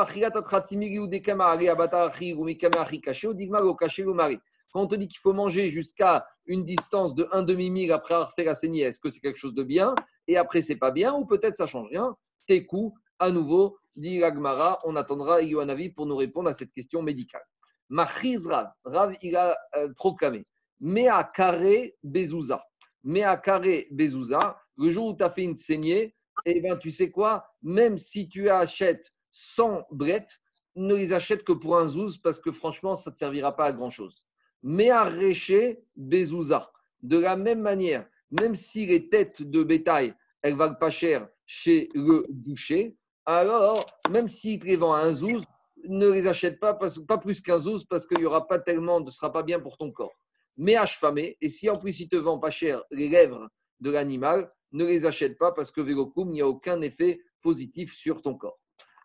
Quand 4.71 4.81
on 4.81 4.87
te 4.87 4.95
dit 4.95 5.07
qu'il 5.07 5.19
faut 5.19 5.33
manger 5.33 5.69
jusqu'à 5.69 6.27
une 6.47 6.65
distance 6.65 7.13
de 7.13 7.27
1 7.31 7.43
demi-mille 7.43 7.91
après 7.91 8.15
avoir 8.15 8.33
fait 8.33 8.43
la 8.43 8.55
saignée, 8.55 8.81
est-ce 8.81 8.99
que 8.99 9.09
c'est 9.09 9.19
quelque 9.19 9.37
chose 9.37 9.53
de 9.53 9.63
bien? 9.63 9.93
Et 10.27 10.37
après, 10.37 10.61
c'est 10.61 10.77
pas 10.77 10.91
bien 10.91 11.13
Ou 11.13 11.25
peut-être 11.25 11.57
ça 11.57 11.67
change 11.67 11.89
rien? 11.89 12.15
Tekou, 12.47 12.95
à 13.19 13.31
nouveau, 13.31 13.77
dit 13.95 14.23
Agmara, 14.23 14.79
on 14.85 14.95
attendra 14.95 15.41
Yohanavi 15.41 15.89
pour 15.89 16.05
nous 16.05 16.15
répondre 16.15 16.49
à 16.49 16.53
cette 16.53 16.71
question 16.71 17.01
médicale. 17.01 17.43
Machiz 17.89 18.47
Rav, 18.47 18.71
Rav, 18.85 19.15
il 19.21 19.35
a 19.35 19.57
euh, 19.75 19.91
proclamé, 19.95 20.45
Mea 20.79 21.23
Kare 21.35 21.91
Bezouza. 22.03 22.63
Mea 23.03 23.37
Kare 23.37 23.85
Bezouza, 23.91 24.57
le 24.77 24.91
jour 24.91 25.07
où 25.07 25.15
tu 25.15 25.23
as 25.23 25.29
fait 25.29 25.43
une 25.43 25.57
saignée, 25.57 26.15
eh 26.45 26.61
bien, 26.61 26.77
tu 26.77 26.91
sais 26.91 27.11
quoi? 27.11 27.45
Même 27.61 27.97
si 27.97 28.29
tu 28.29 28.49
achètes 28.49 29.11
100 29.31 29.87
brettes, 29.91 30.39
ne 30.75 30.95
les 30.95 31.11
achète 31.11 31.43
que 31.43 31.51
pour 31.51 31.77
un 31.77 31.87
zouz 31.87 32.17
parce 32.17 32.39
que 32.39 32.51
franchement, 32.51 32.95
ça 32.95 33.09
ne 33.09 33.15
te 33.15 33.19
servira 33.19 33.55
pas 33.55 33.65
à 33.65 33.73
grand-chose. 33.73 34.23
Mais 34.63 34.89
à 34.89 35.03
réché 35.03 35.83
Bezouza, 35.95 36.71
de 37.01 37.17
la 37.17 37.35
même 37.35 37.61
manière, 37.61 38.07
même 38.31 38.55
si 38.55 38.85
les 38.85 39.09
têtes 39.09 39.41
de 39.41 39.63
bétail, 39.63 40.13
elles 40.41 40.55
valent 40.55 40.75
pas 40.75 40.89
cher 40.89 41.27
chez 41.45 41.89
le 41.93 42.25
boucher, 42.29 42.95
alors 43.25 43.85
même 44.09 44.27
s'il 44.27 44.59
te 44.59 44.65
les 44.65 44.75
vend 44.75 44.93
à 44.93 45.01
un 45.01 45.13
zouz, 45.13 45.43
ne 45.87 46.07
les 46.07 46.27
achète 46.27 46.59
pas, 46.59 46.73
parce, 46.73 46.99
pas 46.99 47.17
plus 47.17 47.41
qu'un 47.41 47.57
zouz 47.57 47.85
parce 47.85 48.07
qu'il 48.07 48.19
n'y 48.19 48.25
aura 48.25 48.47
pas 48.47 48.59
tellement, 48.59 48.99
ne 48.99 49.11
sera 49.11 49.31
pas 49.31 49.43
bien 49.43 49.59
pour 49.59 49.77
ton 49.77 49.91
corps. 49.91 50.15
Mais 50.57 50.75
affamé, 50.75 51.37
et 51.41 51.49
si 51.49 51.69
en 51.69 51.77
plus 51.77 51.99
il 51.99 52.09
te 52.09 52.15
vend 52.15 52.39
pas 52.39 52.49
cher 52.49 52.83
les 52.91 53.07
lèvres 53.07 53.47
de 53.79 53.89
l'animal, 53.89 54.51
ne 54.71 54.85
les 54.85 55.05
achète 55.05 55.37
pas 55.37 55.51
parce 55.51 55.71
que 55.71 55.81
Vélokoum, 55.81 56.31
n'y 56.31 56.41
a 56.41 56.47
aucun 56.47 56.81
effet 56.81 57.21
positif 57.41 57.93
sur 57.93 58.21
ton 58.21 58.35
corps. 58.35 58.59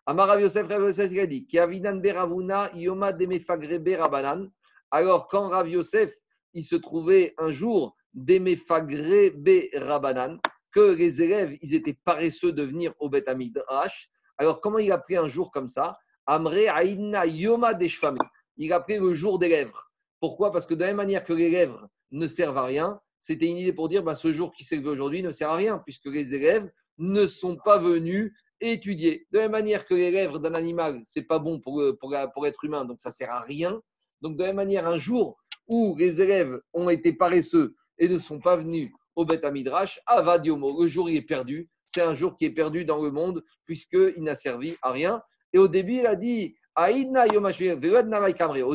Amar 0.05 0.27
Rav 0.27 0.41
Yosef, 0.41 0.67
Rav 0.67 0.81
Yosef, 0.81 1.11
il 1.11 1.19
a 1.19 1.27
dit 1.27 1.47
beravuna 1.49 2.71
yoma 2.75 3.11
rabanan. 3.11 4.51
Alors, 4.91 5.27
quand 5.27 5.47
Rav 5.49 5.67
Yosef, 5.67 6.13
il 6.53 6.63
se 6.63 6.75
trouvait 6.75 7.33
un 7.37 7.51
jour 7.51 7.95
demefagre 8.13 9.33
rabanan, 9.73 10.39
que 10.75 10.93
les 10.93 11.21
élèves, 11.21 11.57
ils 11.61 11.73
étaient 11.73 11.97
paresseux 12.03 12.51
de 12.51 12.61
venir 12.61 12.93
au 12.99 13.07
Bet 13.07 13.29
Amidrash. 13.29 14.09
Alors, 14.37 14.59
comment 14.59 14.79
il 14.79 14.91
a 14.91 14.97
pris 14.97 15.15
un 15.15 15.29
jour 15.29 15.49
comme 15.49 15.69
ça? 15.69 15.97
Amre 16.25 16.67
aïna 16.69 17.25
yoma 17.25 17.73
deshfami. 17.73 18.19
Il 18.57 18.73
a 18.73 18.81
pris 18.81 18.99
le 18.99 19.13
jour 19.13 19.39
des 19.39 19.47
lèvres. 19.47 19.89
Pourquoi? 20.19 20.51
Parce 20.51 20.65
que 20.65 20.73
de 20.73 20.81
la 20.81 20.87
même 20.87 20.97
manière 20.97 21.23
que 21.23 21.31
les 21.31 21.49
lèvres 21.49 21.87
ne 22.11 22.27
servent 22.27 22.57
à 22.57 22.65
rien, 22.65 22.99
c'était 23.19 23.45
une 23.45 23.57
idée 23.57 23.71
pour 23.71 23.87
dire 23.87 24.03
bah, 24.03 24.15
ce 24.15 24.33
jour 24.33 24.51
qui 24.53 24.65
s'est 24.65 24.75
levé 24.75 24.89
aujourd'hui 24.89 25.23
ne 25.23 25.31
sert 25.31 25.49
à 25.49 25.55
rien, 25.55 25.79
puisque 25.79 26.07
les 26.07 26.35
élèves 26.35 26.69
ne 26.97 27.25
sont 27.25 27.55
pas 27.55 27.77
venus 27.77 28.33
étudier. 28.59 29.27
De 29.31 29.37
la 29.37 29.45
même 29.45 29.51
manière 29.51 29.85
que 29.85 29.93
les 29.93 30.11
lèvres 30.11 30.39
d'un 30.39 30.55
animal, 30.55 31.01
c'est 31.05 31.23
pas 31.23 31.39
bon 31.39 31.61
pour, 31.61 31.81
pour, 32.01 32.13
pour 32.33 32.47
être 32.47 32.65
humain, 32.65 32.83
donc 32.83 32.99
ça 32.99 33.11
sert 33.11 33.31
à 33.31 33.41
rien. 33.41 33.81
Donc 34.21 34.35
de 34.35 34.41
la 34.41 34.47
même 34.49 34.57
manière, 34.57 34.87
un 34.87 34.97
jour 34.97 35.37
où 35.67 35.95
les 35.97 36.21
élèves 36.21 36.59
ont 36.73 36.89
été 36.89 37.13
paresseux 37.13 37.75
et 37.97 38.09
ne 38.09 38.19
sont 38.19 38.39
pas 38.39 38.57
venus 38.57 38.91
au 39.15 39.25
Beth 39.25 39.43
Amidrash, 39.43 39.99
Avadiomo, 40.05 40.81
le 40.81 40.87
jour 40.87 41.09
il 41.09 41.17
est 41.17 41.21
perdu. 41.21 41.69
C'est 41.87 42.01
un 42.01 42.13
jour 42.13 42.35
qui 42.35 42.45
est 42.45 42.51
perdu 42.51 42.85
dans 42.85 43.01
le 43.01 43.11
monde 43.11 43.43
puisqu'il 43.65 44.23
n'a 44.23 44.35
servi 44.35 44.75
à 44.81 44.91
rien. 44.91 45.21
Et 45.53 45.57
au 45.57 45.67
début, 45.67 45.99
il 45.99 46.05
a 46.05 46.15
dit. 46.15 46.55
Au 46.77 46.91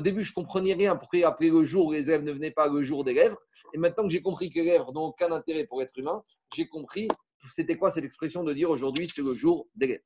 début, 0.01 0.23
je 0.23 0.31
ne 0.31 0.35
comprenais 0.35 0.73
rien 0.73 0.97
pourquoi 0.97 1.19
il 1.19 1.25
appelait 1.25 1.51
le 1.51 1.65
jour 1.67 1.87
où 1.87 1.93
les 1.93 2.09
élèves 2.09 2.23
ne 2.23 2.33
venaient 2.33 2.51
pas 2.51 2.69
le 2.69 2.83
jour 2.83 3.05
des 3.05 3.13
lèvres? 3.13 3.37
Et 3.75 3.79
maintenant 3.79 4.05
que 4.05 4.09
j'ai 4.09 4.23
compris 4.23 4.49
que 4.49 4.59
les 4.59 4.65
lèvres 4.65 4.91
n'ont 4.95 5.09
aucun 5.09 5.31
intérêt 5.33 5.67
pour 5.67 5.83
être 5.83 5.97
humain, 5.99 6.23
j'ai 6.55 6.67
compris 6.67 7.09
c'était 7.49 7.77
quoi 7.77 7.91
cette 7.91 8.05
expression 8.05 8.43
de 8.43 8.55
dire 8.55 8.71
aujourd'hui 8.71 9.07
c'est 9.07 9.21
le 9.23 9.35
jour 9.35 9.67
des 9.75 9.87
lèvres? 9.87 10.05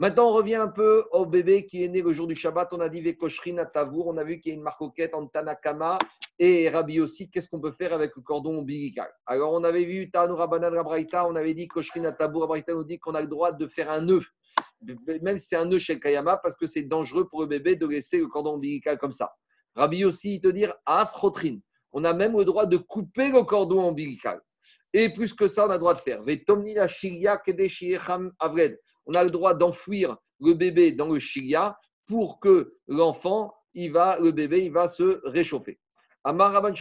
Maintenant, 0.00 0.30
on 0.30 0.32
revient 0.32 0.54
un 0.54 0.68
peu 0.68 1.04
au 1.12 1.26
bébé 1.26 1.66
qui 1.66 1.84
est 1.84 1.88
né 1.88 2.00
le 2.00 2.14
jour 2.14 2.26
du 2.26 2.34
Shabbat. 2.34 2.72
On 2.72 2.80
a 2.80 2.88
dit 2.88 3.02
Vekoshrin 3.02 3.58
à 3.58 3.66
Tavour. 3.66 4.06
On 4.06 4.16
a 4.16 4.24
vu 4.24 4.40
qu'il 4.40 4.50
y 4.50 4.54
a 4.54 4.56
une 4.56 4.62
marcoquette 4.62 5.14
entre 5.14 5.30
Tanakama 5.32 5.98
et 6.38 6.70
Rabbi 6.70 7.00
aussi. 7.00 7.28
Qu'est-ce 7.28 7.50
qu'on 7.50 7.60
peut 7.60 7.70
faire 7.70 7.92
avec 7.92 8.16
le 8.16 8.22
cordon 8.22 8.60
ombilical? 8.60 9.10
Alors, 9.26 9.52
on 9.52 9.62
avait 9.62 9.84
vu 9.84 10.10
Tanu 10.10 10.32
Rabbanan 10.32 10.72
Rabraïta. 10.74 11.26
On 11.26 11.36
avait 11.36 11.52
dit 11.52 11.68
Koshrin 11.68 12.06
à 12.06 12.12
Tavour. 12.12 12.40
Rabraïta 12.40 12.72
nous 12.72 12.84
dit 12.84 12.98
qu'on 12.98 13.14
a 13.14 13.20
le 13.20 13.26
droit 13.26 13.52
de 13.52 13.66
faire 13.66 13.90
un 13.90 14.00
nœud, 14.00 14.22
même 15.20 15.38
si 15.38 15.48
c'est 15.48 15.56
un 15.56 15.66
nœud 15.66 15.78
chez 15.78 16.00
Kayama, 16.00 16.38
parce 16.38 16.54
que 16.54 16.64
c'est 16.64 16.84
dangereux 16.84 17.28
pour 17.28 17.42
le 17.42 17.48
bébé 17.48 17.76
de 17.76 17.86
laisser 17.86 18.16
le 18.16 18.26
cordon 18.26 18.54
ombilical 18.54 18.96
comme 18.96 19.12
ça. 19.12 19.30
Rabbi 19.74 20.06
aussi, 20.06 20.36
il 20.36 20.40
te 20.40 20.48
dire 20.48 20.72
Afrotrine. 20.86 21.60
On 21.92 22.04
a 22.04 22.14
même 22.14 22.38
le 22.38 22.46
droit 22.46 22.64
de 22.64 22.78
couper 22.78 23.28
le 23.28 23.42
cordon 23.42 23.80
ombilical. 23.80 24.40
Et 24.94 25.10
plus 25.10 25.34
que 25.34 25.46
ça, 25.46 25.66
on 25.66 25.68
a 25.68 25.74
le 25.74 25.78
droit 25.78 25.92
de 25.92 26.00
faire. 26.00 26.22
On 29.10 29.14
a 29.14 29.24
le 29.24 29.32
droit 29.32 29.54
d'enfouir 29.54 30.18
le 30.38 30.54
bébé 30.54 30.92
dans 30.92 31.08
le 31.08 31.18
shiria 31.18 31.76
pour 32.06 32.38
que 32.38 32.76
l'enfant, 32.86 33.52
il 33.74 33.90
va, 33.90 34.20
le 34.20 34.30
bébé, 34.30 34.64
il 34.64 34.70
va 34.70 34.86
se 34.86 35.20
réchauffer. 35.24 35.80
Amar 36.22 36.52
Rabban 36.52 36.70
a 36.70 36.80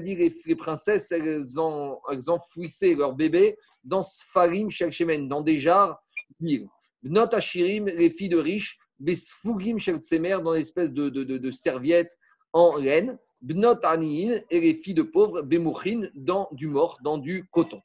dit, 0.00 0.16
les, 0.16 0.34
les 0.46 0.56
princesses, 0.56 1.12
elles, 1.12 1.60
ont, 1.60 2.00
elles 2.10 2.30
enfouissaient 2.30 2.94
leur 2.94 3.14
bébé 3.14 3.58
dans 3.84 4.00
sfarim 4.00 4.70
shemen, 4.70 5.28
dans 5.28 5.42
des 5.42 5.60
jarres 5.60 6.02
d'huile. 6.40 6.66
Bnot 7.02 7.34
ashirim, 7.34 7.84
les 7.84 8.08
filles 8.08 8.30
de 8.30 8.38
riches, 8.38 8.78
besfugim 9.00 9.78
shel 9.78 9.98
dans 10.42 10.54
une 10.54 10.60
espèce 10.62 10.94
de, 10.94 11.10
de, 11.10 11.24
de, 11.24 11.36
de 11.36 11.50
serviette 11.50 12.16
en 12.54 12.76
laine. 12.76 13.18
Bnot 13.42 13.84
aniin, 13.84 14.40
et 14.48 14.60
les 14.60 14.76
filles 14.76 14.94
de 14.94 15.02
pauvres, 15.02 15.42
bemouchin, 15.42 16.08
dans 16.14 16.48
du 16.52 16.68
mort, 16.68 16.98
dans 17.02 17.18
du 17.18 17.46
coton. 17.52 17.82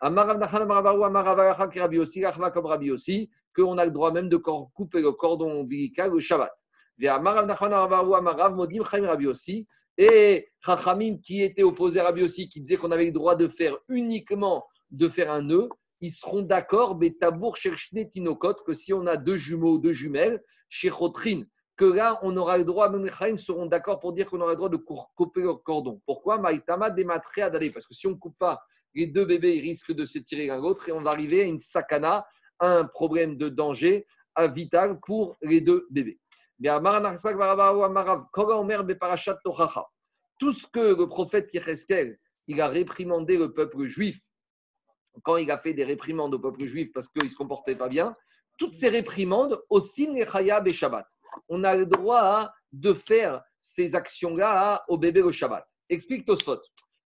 Amarav 0.00 0.38
Nachan 0.38 0.62
Amarav 0.62 0.98
Rabbi 1.56 3.30
qu'on 3.54 3.78
a 3.78 3.84
le 3.84 3.90
droit 3.90 4.12
même 4.12 4.28
de 4.28 4.36
couper 4.36 5.00
le 5.00 5.12
cordon 5.12 5.60
ombilical 5.60 6.12
le 6.12 6.20
Shabbat. 6.20 6.52
Et 9.96 10.48
Chachamim 10.60 11.18
qui 11.18 11.42
était 11.42 11.62
opposé 11.62 12.00
à 12.00 12.04
Rabbi 12.04 12.22
aussi, 12.22 12.48
qui 12.48 12.60
disait 12.60 12.76
qu'on 12.76 12.90
avait 12.90 13.06
le 13.06 13.12
droit 13.12 13.36
de 13.36 13.48
faire 13.48 13.76
uniquement 13.88 14.64
de 14.90 15.08
faire 15.08 15.30
un 15.30 15.42
nœud, 15.42 15.68
ils 16.00 16.10
seront 16.10 16.42
d'accord, 16.42 16.96
mais 16.98 17.12
tabour 17.12 17.56
cherchne 17.56 18.08
tinokot, 18.08 18.54
que 18.66 18.74
si 18.74 18.92
on 18.92 19.06
a 19.06 19.16
deux 19.16 19.36
jumeaux, 19.36 19.78
deux 19.78 19.92
jumelles, 19.92 20.42
chez 20.68 20.90
Chotrin, 20.90 21.42
que 21.76 21.84
là, 21.84 22.18
on 22.22 22.36
aura 22.36 22.58
le 22.58 22.64
droit, 22.64 22.88
même 22.88 23.04
les 23.04 23.10
Chaim 23.10 23.36
seront 23.36 23.66
d'accord 23.66 23.98
pour 23.98 24.12
dire 24.12 24.28
qu'on 24.28 24.40
aura 24.40 24.50
le 24.50 24.56
droit 24.56 24.68
de 24.68 24.76
cou- 24.76 25.00
couper 25.16 25.42
le 25.42 25.54
cordon. 25.54 26.00
Pourquoi 26.06 26.38
Maïtama 26.38 26.90
dématrer 26.90 27.42
à 27.42 27.50
d'aller 27.50 27.70
Parce 27.70 27.86
que 27.86 27.94
si 27.94 28.06
on 28.06 28.10
ne 28.10 28.16
coupe 28.16 28.38
pas, 28.38 28.62
les 28.94 29.06
deux 29.06 29.24
bébés 29.24 29.58
risquent 29.60 29.92
de 29.92 30.04
se 30.04 30.18
tirer 30.18 30.46
l'un 30.46 30.60
l'autre 30.60 30.88
et 30.88 30.92
on 30.92 31.02
va 31.02 31.10
arriver 31.10 31.42
à 31.42 31.44
une 31.44 31.60
sakana, 31.60 32.26
à 32.58 32.78
un 32.78 32.84
problème 32.84 33.36
de 33.36 33.48
danger 33.48 34.06
vital 34.52 34.98
pour 35.00 35.36
les 35.42 35.60
deux 35.60 35.86
bébés. 35.90 36.20
Tout 40.38 40.52
ce 40.52 40.66
que 40.66 40.94
le 40.94 41.06
prophète 41.08 41.52
Yecheskel, 41.52 42.18
il 42.46 42.60
a 42.60 42.68
réprimandé 42.68 43.36
le 43.36 43.52
peuple 43.52 43.86
juif 43.86 44.20
quand 45.22 45.36
il 45.36 45.50
a 45.50 45.58
fait 45.58 45.74
des 45.74 45.84
réprimandes 45.84 46.34
au 46.34 46.38
peuple 46.38 46.66
juif 46.66 46.92
parce 46.92 47.08
qu'il 47.08 47.24
ne 47.24 47.28
se 47.28 47.36
comportait 47.36 47.76
pas 47.76 47.88
bien, 47.88 48.16
toutes 48.58 48.74
ces 48.74 48.88
réprimandes, 48.88 49.62
aussi 49.68 50.08
Nechayab 50.08 50.66
et 50.68 50.72
Shabbat. 50.72 51.06
On 51.48 51.64
a 51.64 51.76
le 51.76 51.86
droit 51.86 52.52
de 52.72 52.92
faire 52.92 53.42
ces 53.58 53.94
actions-là 53.94 54.84
au 54.88 54.98
bébé 54.98 55.22
au 55.22 55.32
Shabbat. 55.32 55.66
Explique 55.88 56.24
Tosfot 56.24 56.60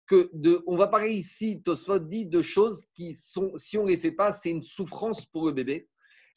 que 0.07 0.29
de, 0.33 0.63
on 0.65 0.77
va 0.77 0.87
parler 0.87 1.11
ici, 1.11 1.61
Tosfot 1.61 1.99
dit 1.99 2.25
de 2.25 2.41
choses 2.41 2.85
qui 2.93 3.13
sont, 3.13 3.51
si 3.55 3.77
on 3.77 3.83
ne 3.83 3.89
les 3.89 3.97
fait 3.97 4.11
pas, 4.11 4.31
c'est 4.31 4.49
une 4.49 4.63
souffrance 4.63 5.25
pour 5.25 5.45
le 5.45 5.51
bébé. 5.51 5.89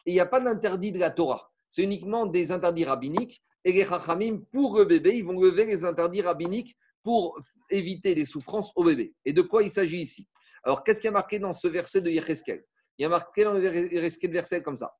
Et 0.06 0.10
il 0.10 0.14
n'y 0.14 0.20
a 0.20 0.26
pas 0.26 0.40
d'interdit 0.40 0.92
de 0.92 0.98
la 0.98 1.10
Torah. 1.10 1.50
C'est 1.68 1.82
uniquement 1.82 2.26
des 2.26 2.52
interdits 2.52 2.84
rabbiniques. 2.84 3.42
Et 3.64 3.72
les 3.72 3.84
Chachamim, 3.84 4.40
pour 4.52 4.76
le 4.78 4.84
bébé, 4.84 5.16
ils 5.16 5.24
vont 5.24 5.38
lever 5.40 5.66
les 5.66 5.84
interdits 5.84 6.22
rabbiniques 6.22 6.76
pour 7.02 7.38
éviter 7.70 8.14
les 8.14 8.24
souffrances 8.24 8.72
au 8.74 8.84
bébé. 8.84 9.14
Et 9.24 9.32
de 9.32 9.42
quoi 9.42 9.62
il 9.62 9.70
s'agit 9.70 10.00
ici? 10.02 10.26
Alors, 10.64 10.82
qu'est-ce 10.84 11.00
qui 11.00 11.08
a 11.08 11.12
marqué 11.12 11.38
dans 11.38 11.52
ce 11.52 11.68
verset 11.68 12.00
de 12.00 12.10
Yecheskel? 12.10 12.64
Il 12.98 13.02
y 13.02 13.06
a 13.06 13.08
marqué 13.08 13.44
dans 13.44 13.52
le 13.52 14.28
verset 14.28 14.62
comme 14.62 14.76
ça. 14.76 14.92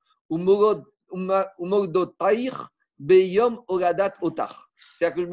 Beyom. 2.98 3.60
C'est-à-dire 4.92 5.14
que 5.14 5.20
le 5.20 5.26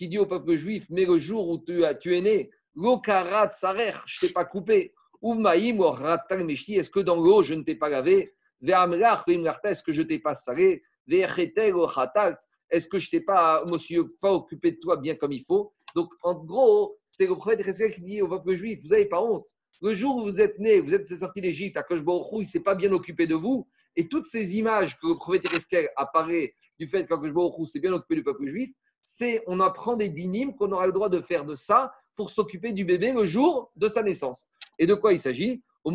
qui 0.00 0.08
dit 0.08 0.18
au 0.18 0.24
peuple 0.24 0.54
juif, 0.54 0.86
mais 0.88 1.04
le 1.04 1.18
jour 1.18 1.46
où 1.46 1.58
tu, 1.58 1.82
tu 2.00 2.16
es 2.16 2.22
né, 2.22 2.50
l'okarat 2.74 3.52
sarer, 3.52 3.92
je 4.06 4.16
ne 4.16 4.28
t'ai 4.28 4.32
pas 4.32 4.46
coupé. 4.46 4.94
Est-ce 5.22 6.88
que 6.88 7.00
dans 7.00 7.16
l'eau 7.16 7.42
je 7.42 7.52
ne 7.52 7.62
t'ai 7.62 7.74
pas 7.74 7.90
lavé? 7.90 8.32
Est-ce 8.62 9.82
que 9.82 9.92
je 9.92 10.00
ne 10.00 10.06
t'ai 10.06 10.18
pas 10.18 10.34
salé? 10.34 10.82
Est-ce 11.06 12.88
que 12.88 12.98
je 12.98 13.08
ne 13.08 13.10
t'ai 13.10 13.20
pas, 13.20 13.62
monsieur, 13.66 14.08
pas 14.22 14.32
occupé 14.32 14.72
de 14.72 14.78
toi 14.78 14.96
bien 14.96 15.16
comme 15.16 15.32
il 15.32 15.44
faut? 15.44 15.74
Donc, 15.94 16.08
en 16.22 16.32
gros, 16.32 16.96
c'est 17.04 17.26
le 17.26 17.34
prophète 17.34 17.62
Cheskel 17.62 17.92
qui 17.92 18.00
dit 18.00 18.22
au 18.22 18.28
peuple 18.28 18.54
juif, 18.54 18.80
vous 18.82 18.88
n'avez 18.88 19.04
pas 19.04 19.22
honte. 19.22 19.48
Le 19.82 19.94
jour 19.94 20.16
où 20.16 20.22
vous 20.22 20.40
êtes 20.40 20.58
né, 20.58 20.80
vous 20.80 20.94
êtes 20.94 21.08
sorti 21.08 21.42
d'Égypte, 21.42 21.76
Akash 21.76 22.00
Baruch 22.00 22.24
il 22.32 22.38
ne 22.38 22.44
s'est 22.44 22.60
pas 22.60 22.74
bien 22.74 22.90
occupé 22.92 23.26
de 23.26 23.34
vous. 23.34 23.68
Et 23.96 24.08
toutes 24.08 24.24
ces 24.24 24.56
images 24.56 24.98
que 24.98 25.08
le 25.08 25.16
prophète 25.16 25.46
Cheskel 25.50 25.90
apparaît 25.94 26.54
du 26.78 26.88
fait 26.88 27.06
qu'Akash 27.06 27.34
Baruch 27.34 27.68
s'est 27.68 27.80
bien 27.80 27.92
occupé 27.92 28.14
du 28.14 28.22
peuple 28.22 28.46
juif, 28.46 28.70
c'est 29.02 29.42
on 29.46 29.60
apprend 29.60 29.96
des 29.96 30.08
dynimes 30.08 30.54
qu'on 30.54 30.72
aura 30.72 30.86
le 30.86 30.92
droit 30.92 31.08
de 31.08 31.20
faire 31.20 31.44
de 31.44 31.54
ça 31.54 31.92
pour 32.16 32.30
s'occuper 32.30 32.72
du 32.72 32.84
bébé 32.84 33.12
le 33.12 33.24
jour 33.24 33.72
de 33.76 33.88
sa 33.88 34.02
naissance. 34.02 34.48
Et 34.78 34.86
de 34.86 34.94
quoi 34.94 35.12
il 35.12 35.18
s'agit? 35.18 35.62
Le 35.84 35.94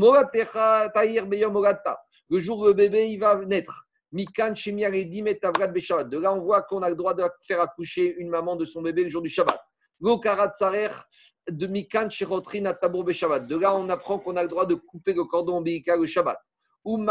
jour 2.39 2.59
où 2.59 2.65
le 2.65 2.73
bébé 2.73 3.07
il 3.09 3.19
va 3.19 3.35
naître. 3.45 3.85
De 4.11 4.27
là, 6.19 6.33
on 6.33 6.41
voit 6.41 6.61
qu'on 6.63 6.81
a 6.81 6.89
le 6.89 6.95
droit 6.95 7.13
de 7.13 7.23
faire 7.41 7.61
accoucher 7.61 8.15
une 8.17 8.29
maman 8.29 8.55
de 8.55 8.65
son 8.65 8.81
bébé 8.81 9.03
le 9.03 9.09
jour 9.09 9.21
du 9.21 9.29
Shabbat. 9.29 9.59
de. 11.51 11.67
De 11.67 13.57
là, 13.57 13.75
on 13.75 13.89
apprend 13.89 14.17
qu'on 14.19 14.35
a 14.35 14.43
le 14.43 14.49
droit 14.49 14.65
de 14.65 14.75
couper 14.75 15.13
le 15.13 15.25
cordon 15.25 15.57
ombilical 15.57 15.99
le 15.99 16.07
Shabbat. 16.07 16.39
De 16.85 17.03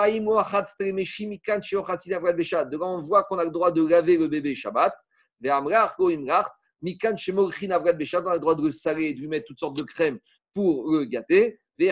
là, 2.76 2.86
on 2.86 3.02
voit 3.02 3.24
qu'on 3.24 3.38
a 3.38 3.44
le 3.44 3.50
droit 3.50 3.70
de 3.70 3.86
laver 3.86 4.16
le 4.16 4.28
bébé 4.28 4.54
Shabbat. 4.54 4.94
A 5.42 5.60
le 5.60 5.66
droit 8.40 8.54
de 8.54 8.62
le 8.62 8.72
saler 8.72 9.06
et 9.06 9.14
de 9.14 9.20
lui 9.20 9.28
mettre 9.28 9.46
toutes 9.46 9.60
sortes 9.60 9.76
de 9.76 9.82
crèmes 9.82 10.18
pour 10.54 10.90
le 10.92 11.04
gâter. 11.04 11.58
De 11.78 11.86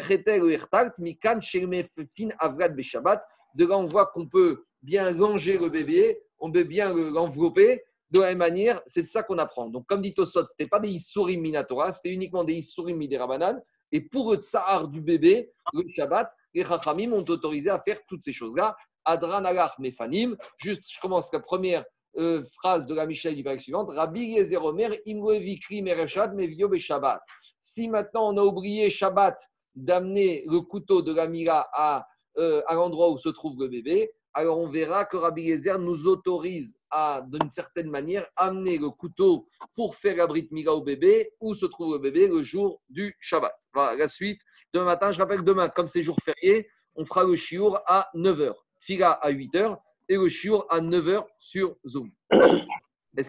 là, 3.66 3.78
on 3.78 3.86
voit 3.86 4.06
qu'on 4.06 4.27
peut 4.28 4.64
bien 4.82 5.10
langer 5.10 5.59
le 5.59 5.69
bébé, 5.69 6.20
on 6.39 6.51
peut 6.52 6.62
bien 6.64 6.94
le- 6.94 7.10
l'envelopper. 7.10 7.82
De 8.10 8.20
la 8.20 8.28
même 8.28 8.39
manière, 8.39 8.82
c'est 8.86 9.02
de 9.02 9.09
ça 9.09 9.23
qu'on 9.23 9.39
apprend. 9.39 9.69
Donc, 9.70 9.86
comme 9.86 10.02
dit 10.02 10.12
Tosot, 10.12 10.43
ce 10.43 10.47
n'était 10.52 10.66
pas 10.69 10.81
des 10.81 10.90
Issourim 10.90 11.40
Minatora, 11.40 11.93
c'était 11.93 12.12
uniquement 12.12 12.44
des 12.44 12.55
Issourim 12.55 12.97
Miderabanan. 12.97 13.62
Et 13.90 14.02
pour 14.02 14.32
le 14.32 14.39
tsahar 14.39 14.89
du 14.89 15.01
bébé, 15.01 15.51
le 15.73 15.82
Shabbat, 15.93 16.31
les 16.55 16.64
Chachamim 16.64 17.12
ont 17.12 17.24
autorisé 17.28 17.70
à 17.70 17.81
faire 17.81 17.98
toutes 18.06 18.23
ces 18.23 18.32
choses-là. 18.32 18.77
Adran 19.05 19.44
mefanim. 19.78 20.36
Juste, 20.59 20.85
je 20.90 21.01
commence 21.01 21.32
la 21.32 21.40
première 21.40 21.85
euh, 22.19 22.43
phrase 22.57 22.87
de 22.87 22.95
la 22.95 23.07
Mishnah 23.07 23.33
du 23.33 23.45
suivante. 23.59 23.91
Rabbi 23.91 24.21
Yezer 24.21 24.63
Omer, 24.63 24.97
imwe 25.07 25.39
vikri 25.39 25.83
mereshad 25.83 26.35
mevio 26.35 26.69
Shabbat. 26.77 27.21
Si 27.61 27.89
maintenant 27.89 28.33
on 28.33 28.37
a 28.37 28.43
oublié 28.43 28.91
Shabbat 28.91 29.39
d'amener 29.75 30.45
le 30.47 30.61
couteau 30.61 31.01
de 31.01 31.13
la 31.15 31.27
Mira 31.27 31.69
à, 31.73 32.07
euh, 32.37 32.63
à 32.67 32.75
l'endroit 32.75 33.11
où 33.11 33.17
se 33.17 33.31
trouve 33.31 33.59
le 33.59 33.69
bébé, 33.69 34.11
alors 34.35 34.59
on 34.59 34.69
verra 34.69 35.05
que 35.07 35.17
Rabbi 35.17 35.43
Yezer 35.43 35.79
nous 35.79 36.07
autorise 36.07 36.77
à, 36.91 37.23
d'une 37.27 37.51
certaine 37.51 37.91
manière, 37.91 38.27
amener 38.37 38.79
le 38.79 38.91
couteau 38.91 39.45
pour 39.75 39.95
faire 39.97 40.17
la 40.17 40.27
brite 40.27 40.51
Mira 40.53 40.75
au 40.75 40.83
bébé, 40.83 41.31
où 41.41 41.55
se 41.55 41.67
trouve 41.67 41.95
le 41.95 41.99
bébé 41.99 42.29
le 42.29 42.43
jour 42.43 42.83
du 42.91 43.17
Shabbat. 43.21 43.55
Voilà, 43.73 43.97
la 43.97 44.09
suite, 44.09 44.41
demain 44.75 44.85
matin, 44.85 45.13
je 45.13 45.19
rappelle, 45.19 45.45
demain, 45.45 45.69
comme 45.71 45.89
c'est 45.89 46.03
jour 46.03 46.19
férié, 46.23 46.69
on 46.95 47.07
fera 47.07 47.25
le 47.25 47.37
chiour 47.37 47.81
à 47.87 48.11
9h, 48.15 48.53
Fila 48.79 49.13
à 49.13 49.33
8h 49.33 49.79
et 50.13 50.17
le 50.17 50.29
chiour 50.29 50.67
à 50.69 50.83
9h 50.83 51.25
sur 51.39 51.75
Zoom. 51.87 52.11